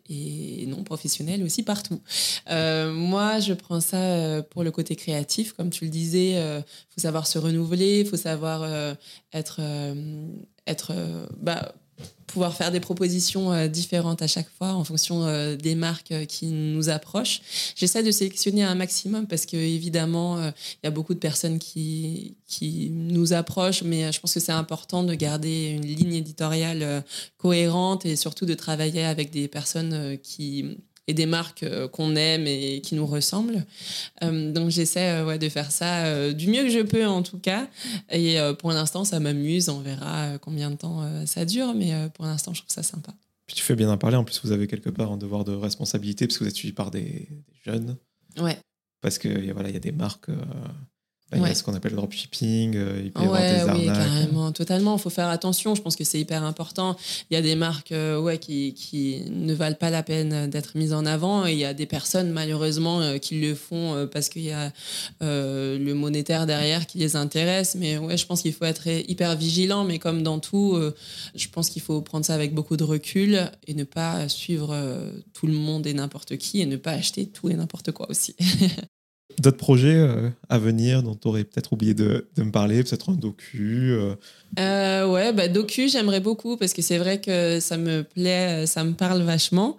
et 0.08 0.64
non 0.66 0.82
professionnelles 0.84 1.42
aussi 1.42 1.62
partout. 1.62 2.00
moi, 2.48 3.38
je 3.40 3.52
prends 3.54 3.80
ça 3.80 4.42
pour 4.50 4.64
le 4.64 4.70
côté 4.70 4.96
créatif. 4.96 5.52
Comme 5.52 5.70
tu 5.70 5.84
le 5.84 5.90
disais, 5.90 6.32
il 6.32 6.64
faut 6.90 7.00
savoir 7.00 7.26
se 7.26 7.38
renouveler, 7.38 8.00
il 8.00 8.06
faut 8.06 8.16
savoir 8.16 8.96
être... 9.32 9.60
être 10.66 10.92
bah, 11.40 11.74
pouvoir 12.30 12.54
faire 12.54 12.70
des 12.70 12.80
propositions 12.80 13.52
euh, 13.52 13.68
différentes 13.68 14.22
à 14.22 14.26
chaque 14.26 14.48
fois 14.56 14.72
en 14.74 14.84
fonction 14.84 15.24
euh, 15.24 15.56
des 15.56 15.74
marques 15.74 16.12
euh, 16.12 16.24
qui 16.24 16.46
nous 16.46 16.88
approchent. 16.88 17.40
J'essaie 17.76 18.02
de 18.02 18.10
sélectionner 18.10 18.62
un 18.62 18.74
maximum 18.74 19.26
parce 19.26 19.46
que 19.46 19.56
évidemment 19.56 20.40
il 20.40 20.84
y 20.84 20.86
a 20.86 20.90
beaucoup 20.90 21.14
de 21.14 21.18
personnes 21.18 21.58
qui 21.58 22.36
qui 22.46 22.90
nous 22.92 23.32
approchent, 23.32 23.82
mais 23.82 24.12
je 24.12 24.20
pense 24.20 24.34
que 24.34 24.40
c'est 24.40 24.52
important 24.52 25.02
de 25.02 25.14
garder 25.14 25.70
une 25.70 25.86
ligne 25.86 26.14
éditoriale 26.14 27.04
cohérente 27.38 28.06
et 28.06 28.16
surtout 28.16 28.46
de 28.46 28.54
travailler 28.54 29.04
avec 29.04 29.30
des 29.30 29.48
personnes 29.48 30.18
qui 30.22 30.78
et 31.06 31.14
des 31.14 31.26
marques 31.26 31.62
euh, 31.62 31.88
qu'on 31.88 32.14
aime 32.16 32.46
et 32.46 32.80
qui 32.80 32.94
nous 32.94 33.06
ressemblent. 33.06 33.64
Euh, 34.22 34.52
donc 34.52 34.70
j'essaie 34.70 35.10
euh, 35.10 35.26
ouais, 35.26 35.38
de 35.38 35.48
faire 35.48 35.70
ça 35.70 36.32
du 36.32 36.48
mieux 36.48 36.62
que 36.62 36.70
je 36.70 36.80
peux 36.80 37.06
en 37.06 37.22
tout 37.22 37.38
cas. 37.38 37.68
Et 38.10 38.38
pour 38.58 38.70
l'instant, 38.72 39.04
ça 39.04 39.20
m'amuse. 39.20 39.68
On 39.68 39.80
verra 39.80 40.38
combien 40.38 40.70
de 40.70 40.76
temps 40.76 41.06
ça 41.26 41.44
dure, 41.44 41.74
mais 41.74 41.92
pour 42.14 42.24
l'instant, 42.24 42.54
je 42.54 42.60
trouve 42.60 42.72
ça 42.72 42.82
sympa. 42.82 43.12
Puis 43.46 43.56
tu 43.56 43.62
fais 43.62 43.74
bien 43.74 43.90
en 43.90 43.98
parler. 43.98 44.16
En 44.16 44.24
plus, 44.24 44.40
vous 44.44 44.52
avez 44.52 44.66
quelque 44.66 44.90
part 44.90 45.12
un 45.12 45.16
devoir 45.16 45.44
de 45.44 45.52
responsabilité 45.52 46.26
parce 46.26 46.38
que 46.38 46.44
vous 46.44 46.48
êtes 46.48 46.56
suivi 46.56 46.72
par 46.72 46.90
des, 46.90 47.28
jeunes. 47.64 47.96
Ouais. 48.38 48.58
Parce 49.00 49.18
que 49.18 49.52
voilà, 49.52 49.68
il 49.68 49.74
y 49.74 49.76
a 49.76 49.80
des 49.80 49.92
marques 49.92 50.30
il 51.32 51.42
y 51.42 51.44
a 51.44 51.54
ce 51.54 51.62
qu'on 51.62 51.74
appelle 51.74 51.92
le 51.92 51.98
dropshipping, 51.98 52.76
euh, 52.76 53.02
il 53.04 53.12
peut 53.12 53.22
y 53.22 53.24
avoir 53.24 53.40
des 53.40 53.60
arnaques. 53.60 53.76
Oui, 53.76 53.86
carrément, 53.86 54.52
totalement. 54.52 54.96
Il 54.96 55.00
faut 55.00 55.10
faire 55.10 55.28
attention. 55.28 55.74
Je 55.74 55.82
pense 55.82 55.94
que 55.94 56.04
c'est 56.04 56.18
hyper 56.18 56.42
important. 56.42 56.96
Il 57.30 57.34
y 57.34 57.36
a 57.36 57.42
des 57.42 57.54
marques 57.54 57.92
euh, 57.92 58.20
ouais, 58.20 58.38
qui, 58.38 58.74
qui, 58.74 59.22
ne 59.30 59.54
valent 59.54 59.76
pas 59.76 59.90
la 59.90 60.02
peine 60.02 60.50
d'être 60.50 60.76
mises 60.76 60.92
en 60.92 61.06
avant. 61.06 61.46
Et 61.46 61.52
il 61.52 61.58
y 61.58 61.64
a 61.64 61.74
des 61.74 61.86
personnes, 61.86 62.30
malheureusement, 62.30 63.00
euh, 63.00 63.18
qui 63.18 63.40
le 63.40 63.54
font 63.54 64.08
parce 64.12 64.28
qu'il 64.28 64.42
y 64.42 64.52
a 64.52 64.72
le 65.20 65.92
monétaire 65.92 66.46
derrière 66.46 66.86
qui 66.86 66.98
les 66.98 67.16
intéresse. 67.16 67.76
Mais 67.78 67.98
ouais, 67.98 68.16
je 68.16 68.26
pense 68.26 68.42
qu'il 68.42 68.52
faut 68.52 68.64
être 68.64 68.88
hyper 68.88 69.36
vigilant. 69.36 69.84
Mais 69.84 69.98
comme 69.98 70.22
dans 70.22 70.40
tout, 70.40 70.78
je 71.34 71.48
pense 71.48 71.70
qu'il 71.70 71.82
faut 71.82 72.00
prendre 72.00 72.24
ça 72.24 72.34
avec 72.34 72.54
beaucoup 72.54 72.76
de 72.76 72.84
recul 72.84 73.50
et 73.66 73.74
ne 73.74 73.84
pas 73.84 74.28
suivre 74.28 74.76
tout 75.32 75.46
le 75.46 75.54
monde 75.54 75.86
et 75.86 75.94
n'importe 75.94 76.36
qui 76.38 76.60
et 76.60 76.66
ne 76.66 76.76
pas 76.76 76.92
acheter 76.92 77.26
tout 77.26 77.50
et 77.50 77.54
n'importe 77.54 77.92
quoi 77.92 78.10
aussi. 78.10 78.34
D'autres 79.38 79.56
projets 79.56 79.96
euh, 79.96 80.28
à 80.48 80.58
venir 80.58 81.02
dont 81.02 81.14
tu 81.14 81.28
aurais 81.28 81.44
peut-être 81.44 81.72
oublié 81.72 81.94
de, 81.94 82.28
de, 82.36 82.42
me 82.42 82.50
parler, 82.50 82.82
peut-être 82.82 83.10
un 83.10 83.14
docu 83.14 83.90
euh... 83.92 84.14
euh 84.58 85.06
ouais, 85.06 85.32
bah, 85.32 85.48
docu, 85.48 85.88
j'aimerais 85.88 86.20
beaucoup 86.20 86.56
parce 86.56 86.72
que 86.72 86.82
c'est 86.82 86.98
vrai 86.98 87.20
que 87.20 87.60
ça 87.60 87.76
me 87.76 88.02
plaît, 88.02 88.66
ça 88.66 88.84
me 88.84 88.92
parle 88.92 89.22
vachement. 89.22 89.76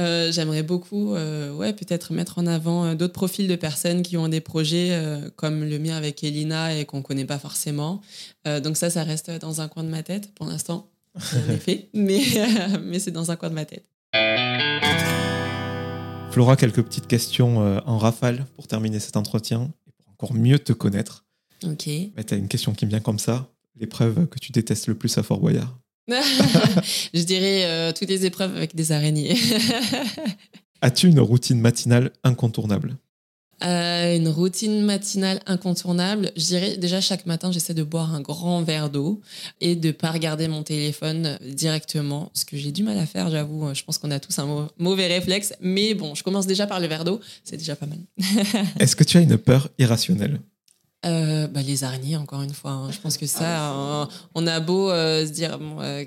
Euh, 0.00 0.32
j'aimerais 0.32 0.62
beaucoup, 0.62 1.12
ouais, 1.12 1.72
peut-être 1.74 2.12
mettre 2.12 2.38
en 2.38 2.46
avant 2.46 2.94
d'autres 2.94 3.12
profils 3.12 3.46
de 3.46 3.56
personnes 3.56 4.02
qui 4.02 4.16
ont 4.16 4.28
des 4.28 4.40
projets 4.40 4.98
comme 5.36 5.64
le 5.64 5.78
mien 5.78 5.96
avec 5.96 6.24
Elina 6.24 6.74
et 6.74 6.84
qu'on 6.84 7.02
connaît 7.02 7.26
pas 7.26 7.38
forcément. 7.38 8.00
donc 8.62 8.76
ça, 8.76 8.88
ça 8.90 9.04
reste 9.04 9.30
dans 9.30 9.60
un 9.60 9.68
coin 9.68 9.84
de 9.84 9.90
ma 9.90 10.02
tête 10.02 10.32
pour 10.34 10.46
l'instant, 10.46 10.88
en 11.14 11.52
effet, 11.52 11.88
mais, 11.92 12.22
mais 12.84 12.98
c'est 12.98 13.10
dans 13.10 13.30
un 13.30 13.36
coin 13.36 13.50
de 13.50 13.54
ma 13.54 13.64
tête. 13.66 13.84
Flora, 16.32 16.56
quelques 16.56 16.82
petites 16.82 17.06
questions 17.06 17.62
euh, 17.62 17.78
en 17.84 17.98
rafale 17.98 18.46
pour 18.56 18.66
terminer 18.66 19.00
cet 19.00 19.18
entretien 19.18 19.70
et 19.86 19.90
pour 19.92 20.08
encore 20.08 20.32
mieux 20.32 20.58
te 20.58 20.72
connaître. 20.72 21.26
Ok. 21.62 21.82
tu 21.84 22.12
as 22.16 22.36
une 22.36 22.48
question 22.48 22.72
qui 22.72 22.86
me 22.86 22.90
vient 22.90 23.00
comme 23.00 23.18
ça. 23.18 23.50
L'épreuve 23.78 24.26
que 24.28 24.38
tu 24.38 24.50
détestes 24.50 24.86
le 24.86 24.94
plus 24.94 25.18
à 25.18 25.22
Fort 25.22 25.40
Boyard 25.40 25.78
Je 26.08 27.22
dirais 27.24 27.66
euh, 27.66 27.92
toutes 27.92 28.08
les 28.08 28.24
épreuves 28.24 28.56
avec 28.56 28.74
des 28.74 28.92
araignées. 28.92 29.36
As-tu 30.80 31.08
une 31.08 31.20
routine 31.20 31.60
matinale 31.60 32.12
incontournable? 32.24 32.96
Euh, 33.64 34.16
une 34.16 34.28
routine 34.28 34.82
matinale 34.82 35.40
incontournable. 35.46 36.32
Je 36.36 36.44
dirais 36.44 36.76
déjà 36.76 37.00
chaque 37.00 37.26
matin, 37.26 37.52
j'essaie 37.52 37.74
de 37.74 37.82
boire 37.82 38.14
un 38.14 38.20
grand 38.20 38.62
verre 38.62 38.90
d'eau 38.90 39.20
et 39.60 39.76
de 39.76 39.90
pas 39.90 40.10
regarder 40.10 40.48
mon 40.48 40.62
téléphone 40.62 41.38
directement, 41.46 42.30
ce 42.34 42.44
que 42.44 42.56
j'ai 42.56 42.72
du 42.72 42.82
mal 42.82 42.98
à 42.98 43.06
faire, 43.06 43.30
j'avoue. 43.30 43.72
Je 43.74 43.82
pense 43.84 43.98
qu'on 43.98 44.10
a 44.10 44.20
tous 44.20 44.38
un 44.38 44.68
mauvais 44.78 45.06
réflexe, 45.06 45.54
mais 45.60 45.94
bon, 45.94 46.14
je 46.14 46.22
commence 46.22 46.46
déjà 46.46 46.66
par 46.66 46.80
le 46.80 46.86
verre 46.86 47.04
d'eau, 47.04 47.20
c'est 47.44 47.56
déjà 47.56 47.76
pas 47.76 47.86
mal. 47.86 47.98
Est-ce 48.80 48.96
que 48.96 49.04
tu 49.04 49.16
as 49.16 49.20
une 49.20 49.38
peur 49.38 49.68
irrationnelle? 49.78 50.40
Euh, 51.04 51.48
bah, 51.48 51.62
les 51.62 51.82
araignées, 51.82 52.16
encore 52.16 52.42
une 52.42 52.54
fois. 52.54 52.70
Hein. 52.70 52.92
Je 52.92 52.98
pense 53.00 53.16
que 53.16 53.26
ça, 53.26 53.40
ah, 53.44 54.08
on 54.36 54.46
a 54.46 54.60
beau 54.60 54.88
euh, 54.88 55.26
se 55.26 55.32
dire 55.32 55.58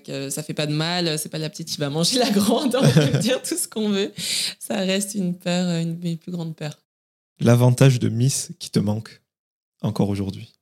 que 0.05 0.29
ça 0.29 0.41
fait 0.41 0.53
pas 0.53 0.67
de 0.67 0.73
mal, 0.73 1.19
c'est 1.19 1.27
pas 1.27 1.37
la 1.37 1.49
petite 1.49 1.67
qui 1.67 1.77
va 1.77 1.89
manger 1.89 2.17
la 2.17 2.29
grande, 2.29 2.77
on 2.79 2.89
peut 2.89 3.17
dire 3.19 3.41
tout 3.41 3.57
ce 3.57 3.67
qu'on 3.67 3.89
veut. 3.89 4.13
Ça 4.57 4.77
reste 4.77 5.15
une 5.15 5.37
peur, 5.37 5.69
une 5.81 5.99
de 5.99 6.03
mes 6.03 6.15
plus 6.15 6.31
grandes 6.31 6.55
peurs. 6.55 6.84
L'avantage 7.39 7.99
de 7.99 8.09
Miss 8.09 8.51
qui 8.59 8.71
te 8.71 8.79
manque 8.79 9.21
encore 9.81 10.09
aujourd'hui 10.09 10.53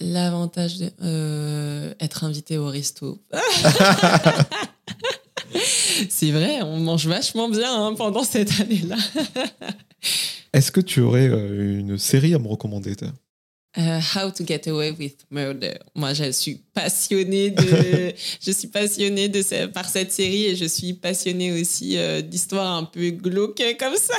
L'avantage 0.00 0.78
d'être 0.78 0.96
euh, 1.02 1.92
invité 2.22 2.56
au 2.56 2.66
resto. 2.66 3.24
C'est 6.08 6.30
vrai, 6.30 6.62
on 6.62 6.78
mange 6.78 7.06
vachement 7.06 7.48
bien 7.48 7.86
hein, 7.86 7.94
pendant 7.94 8.22
cette 8.22 8.60
année-là. 8.60 8.96
Est-ce 10.52 10.70
que 10.70 10.80
tu 10.80 11.00
aurais 11.00 11.28
euh, 11.28 11.80
une 11.80 11.98
série 11.98 12.34
à 12.34 12.38
me 12.38 12.46
recommander 12.46 12.94
euh, 13.78 14.00
How 14.14 14.30
to 14.30 14.44
Get 14.44 14.68
Away 14.68 14.92
with 14.98 15.26
Murder. 15.30 15.74
Moi, 15.94 16.12
je 16.14 16.30
suis 16.32 16.56
passionnée 16.74 17.50
de, 17.50 18.12
je 18.40 18.50
suis 18.50 18.68
passionnée 18.68 19.28
de 19.28 19.66
par 19.66 19.88
cette 19.88 20.12
série 20.12 20.46
et 20.46 20.56
je 20.56 20.64
suis 20.64 20.94
passionnée 20.94 21.60
aussi 21.60 21.96
euh, 21.96 22.20
d'histoires 22.20 22.76
un 22.76 22.84
peu 22.84 23.10
glauques 23.10 23.62
comme 23.78 23.96
ça. 23.96 24.16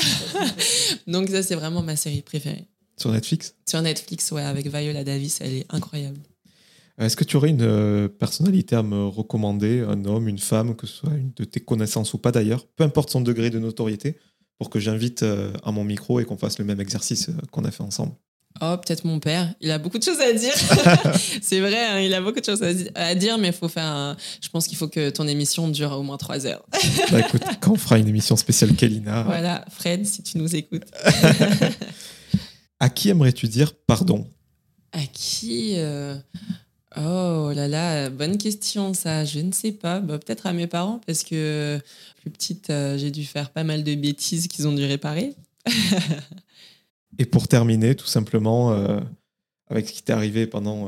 Donc 1.07 1.29
ça, 1.29 1.43
c'est 1.43 1.55
vraiment 1.55 1.81
ma 1.81 1.95
série 1.95 2.21
préférée. 2.21 2.65
Sur 2.97 3.11
Netflix? 3.11 3.55
Sur 3.67 3.81
Netflix, 3.81 4.31
ouais, 4.31 4.43
avec 4.43 4.67
Viola 4.67 5.03
Davis, 5.03 5.39
elle 5.41 5.53
est 5.53 5.65
incroyable. 5.69 6.19
Euh, 6.99 7.05
est-ce 7.05 7.15
que 7.15 7.23
tu 7.23 7.37
aurais 7.37 7.49
une 7.49 8.09
personnalité 8.09 8.75
à 8.75 8.83
me 8.83 9.05
recommander, 9.05 9.81
un 9.87 10.05
homme, 10.05 10.27
une 10.27 10.39
femme, 10.39 10.75
que 10.75 10.87
ce 10.87 10.97
soit 10.97 11.13
une 11.13 11.31
de 11.35 11.43
tes 11.43 11.59
connaissances 11.59 12.13
ou 12.13 12.17
pas 12.17 12.31
d'ailleurs, 12.31 12.65
peu 12.65 12.83
importe 12.83 13.09
son 13.09 13.21
degré 13.21 13.49
de 13.49 13.59
notoriété, 13.59 14.17
pour 14.59 14.69
que 14.69 14.79
j'invite 14.79 15.23
euh, 15.23 15.53
à 15.63 15.71
mon 15.71 15.83
micro 15.83 16.19
et 16.19 16.25
qu'on 16.25 16.37
fasse 16.37 16.59
le 16.59 16.65
même 16.65 16.81
exercice 16.81 17.29
qu'on 17.51 17.63
a 17.63 17.71
fait 17.71 17.83
ensemble? 17.83 18.13
Oh, 18.61 18.75
peut-être 18.77 19.05
mon 19.05 19.19
père. 19.19 19.53
Il 19.61 19.71
a 19.71 19.77
beaucoup 19.77 19.97
de 19.97 20.03
choses 20.03 20.19
à 20.19 20.33
dire. 20.33 20.53
c'est 21.41 21.59
vrai, 21.61 21.85
hein, 21.85 21.99
il 21.99 22.13
a 22.13 22.21
beaucoup 22.21 22.39
de 22.39 22.45
choses 22.45 22.61
à, 22.95 23.15
dire, 23.15 23.37
mais 23.37 23.47
il 23.47 23.53
faut 23.53 23.69
faire. 23.69 24.17
Je 24.41 24.49
pense 24.49 24.67
qu'il 24.67 24.77
faut 24.77 24.89
que 24.89 25.09
ton 25.09 25.27
émission 25.27 25.69
dure 25.69 25.93
au 25.93 26.03
moins 26.03 26.17
trois 26.17 26.45
heures. 26.45 26.65
bah 27.11 27.19
écoute, 27.19 27.41
quand 27.61 27.71
on 27.71 27.77
fera 27.77 27.97
une 27.97 28.07
émission 28.07 28.35
spéciale 28.35 28.75
Kelina. 28.75 29.23
Voilà, 29.23 29.63
Fred, 29.69 30.05
si 30.05 30.23
tu 30.23 30.37
nous 30.37 30.55
écoutes. 30.55 30.87
à 32.79 32.89
qui 32.89 33.09
aimerais-tu 33.09 33.47
dire 33.47 33.73
pardon? 33.87 34.27
À 34.91 35.05
qui 35.05 35.75
euh, 35.77 36.15
Oh 36.97 37.51
là 37.55 37.67
là, 37.69 38.09
bonne 38.09 38.37
question 38.37 38.93
ça. 38.93 39.23
Je 39.23 39.39
ne 39.39 39.53
sais 39.53 39.71
pas. 39.71 40.01
Bah, 40.01 40.17
peut-être 40.17 40.47
à 40.47 40.53
mes 40.53 40.67
parents 40.67 40.99
parce 41.07 41.23
que 41.23 41.79
plus 42.17 42.29
petite, 42.29 42.69
euh, 42.71 42.97
j'ai 42.97 43.11
dû 43.11 43.23
faire 43.23 43.51
pas 43.51 43.63
mal 43.63 43.85
de 43.85 43.95
bêtises 43.95 44.47
qu'ils 44.47 44.67
ont 44.67 44.73
dû 44.73 44.83
réparer. 44.83 45.33
Et 47.19 47.25
pour 47.25 47.47
terminer, 47.47 47.93
tout 47.95 48.07
simplement, 48.07 48.71
euh, 48.71 48.99
avec 49.67 49.87
ce 49.87 49.93
qui 49.93 50.01
t'est 50.01 50.13
arrivé 50.13 50.47
pendant 50.47 50.87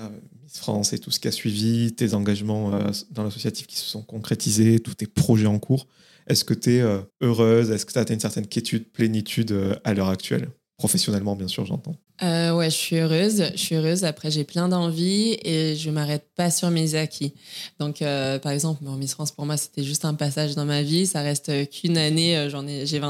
euh, 0.00 0.08
Miss 0.42 0.58
France 0.58 0.94
et 0.94 0.98
tout 0.98 1.10
ce 1.10 1.20
qui 1.20 1.28
a 1.28 1.32
suivi, 1.32 1.92
tes 1.92 2.14
engagements 2.14 2.70
dans 3.10 3.24
l'associatif 3.24 3.66
qui 3.66 3.76
se 3.76 3.84
sont 3.84 4.02
concrétisés, 4.02 4.80
tous 4.80 4.94
tes 4.94 5.06
projets 5.06 5.46
en 5.46 5.58
cours, 5.58 5.86
est-ce 6.28 6.44
que 6.44 6.54
tu 6.54 6.76
es 6.76 6.84
heureuse? 7.20 7.70
Est-ce 7.70 7.84
que 7.84 7.92
tu 7.92 7.98
as 7.98 8.10
une 8.10 8.20
certaine 8.20 8.46
quiétude, 8.46 8.90
plénitude 8.90 9.54
à 9.84 9.92
l'heure 9.92 10.08
actuelle? 10.08 10.48
Professionnellement, 10.78 11.36
bien 11.36 11.48
sûr, 11.48 11.66
j'entends. 11.66 11.96
Euh, 12.22 12.54
ouais, 12.54 12.70
je 12.70 12.76
suis 12.76 12.96
heureuse. 12.96 13.44
Je 13.52 13.58
suis 13.58 13.74
heureuse. 13.74 14.04
Après, 14.04 14.30
j'ai 14.30 14.44
plein 14.44 14.68
d'envies 14.68 15.38
et 15.42 15.74
je 15.76 15.90
m'arrête 15.90 16.26
pas 16.36 16.50
sur 16.50 16.70
mes 16.70 16.94
acquis. 16.94 17.34
Donc, 17.80 18.00
euh, 18.00 18.38
par 18.38 18.52
exemple, 18.52 18.84
Miss 18.84 19.12
France, 19.14 19.32
pour 19.32 19.44
moi, 19.44 19.56
c'était 19.56 19.82
juste 19.82 20.04
un 20.04 20.14
passage 20.14 20.54
dans 20.54 20.64
ma 20.64 20.82
vie. 20.82 21.06
Ça 21.06 21.22
reste 21.22 21.50
qu'une 21.70 21.98
année. 21.98 22.36
Euh, 22.36 22.48
j'en 22.48 22.66
ai, 22.66 22.86
j'ai 22.86 23.00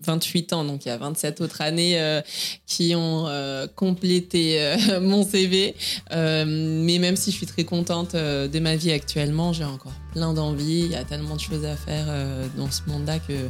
28 0.00 0.52
ans, 0.52 0.64
donc 0.64 0.84
il 0.84 0.88
y 0.88 0.92
a 0.92 0.96
27 0.96 1.40
autres 1.40 1.60
années 1.60 2.20
qui 2.66 2.94
ont 2.94 3.28
complété 3.76 4.74
mon 5.00 5.24
CV. 5.24 5.74
mais 6.10 6.98
même 6.98 7.16
si 7.16 7.30
je 7.30 7.36
suis 7.36 7.46
très 7.46 7.64
contente 7.64 8.14
de 8.14 8.58
ma 8.60 8.76
vie 8.76 8.92
actuellement, 8.92 9.52
j'ai 9.52 9.64
encore 9.64 9.92
plein 10.12 10.32
d'envies. 10.32 10.84
Il 10.86 10.92
y 10.92 10.94
a 10.94 11.04
tellement 11.04 11.36
de 11.36 11.40
choses 11.40 11.64
à 11.64 11.76
faire 11.76 12.06
dans 12.56 12.70
ce 12.70 12.80
monde-là 12.86 13.18
que, 13.18 13.48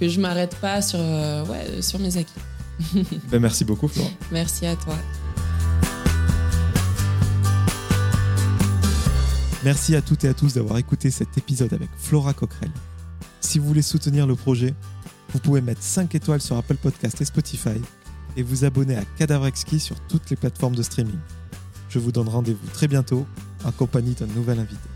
que 0.00 0.08
je 0.08 0.18
m'arrête 0.18 0.56
pas 0.56 0.82
sur, 0.82 0.98
ouais, 0.98 1.82
sur 1.82 2.00
mes 2.00 2.16
acquis. 2.16 2.32
ben, 3.30 3.40
merci 3.40 3.64
beaucoup, 3.64 3.88
Flora. 3.88 4.08
Merci 4.30 4.66
à 4.66 4.76
toi. 4.76 4.96
Merci 9.64 9.94
à 9.94 10.02
toutes 10.02 10.24
et 10.24 10.28
à 10.28 10.34
tous 10.34 10.54
d'avoir 10.54 10.78
écouté 10.78 11.10
cet 11.10 11.38
épisode 11.38 11.72
avec 11.72 11.88
Flora 11.96 12.34
Coquerel. 12.34 12.70
Si 13.40 13.60
vous 13.60 13.66
voulez 13.66 13.82
soutenir 13.82 14.26
le 14.26 14.34
projet, 14.34 14.74
vous 15.32 15.38
pouvez 15.38 15.60
mettre 15.60 15.82
5 15.82 16.14
étoiles 16.14 16.40
sur 16.42 16.56
Apple 16.56 16.76
Podcast 16.76 17.20
et 17.20 17.24
Spotify 17.24 17.80
et 18.36 18.42
vous 18.42 18.64
abonner 18.64 18.96
à 18.96 19.04
Cadavre 19.16 19.46
Exquis 19.46 19.78
sur 19.78 20.00
toutes 20.08 20.30
les 20.30 20.36
plateformes 20.36 20.74
de 20.74 20.82
streaming. 20.82 21.18
Je 21.88 21.98
vous 21.98 22.10
donne 22.10 22.28
rendez-vous 22.28 22.66
très 22.72 22.88
bientôt 22.88 23.26
en 23.64 23.70
compagnie 23.70 24.14
d'un 24.14 24.26
nouvel 24.26 24.58
invité. 24.58 24.91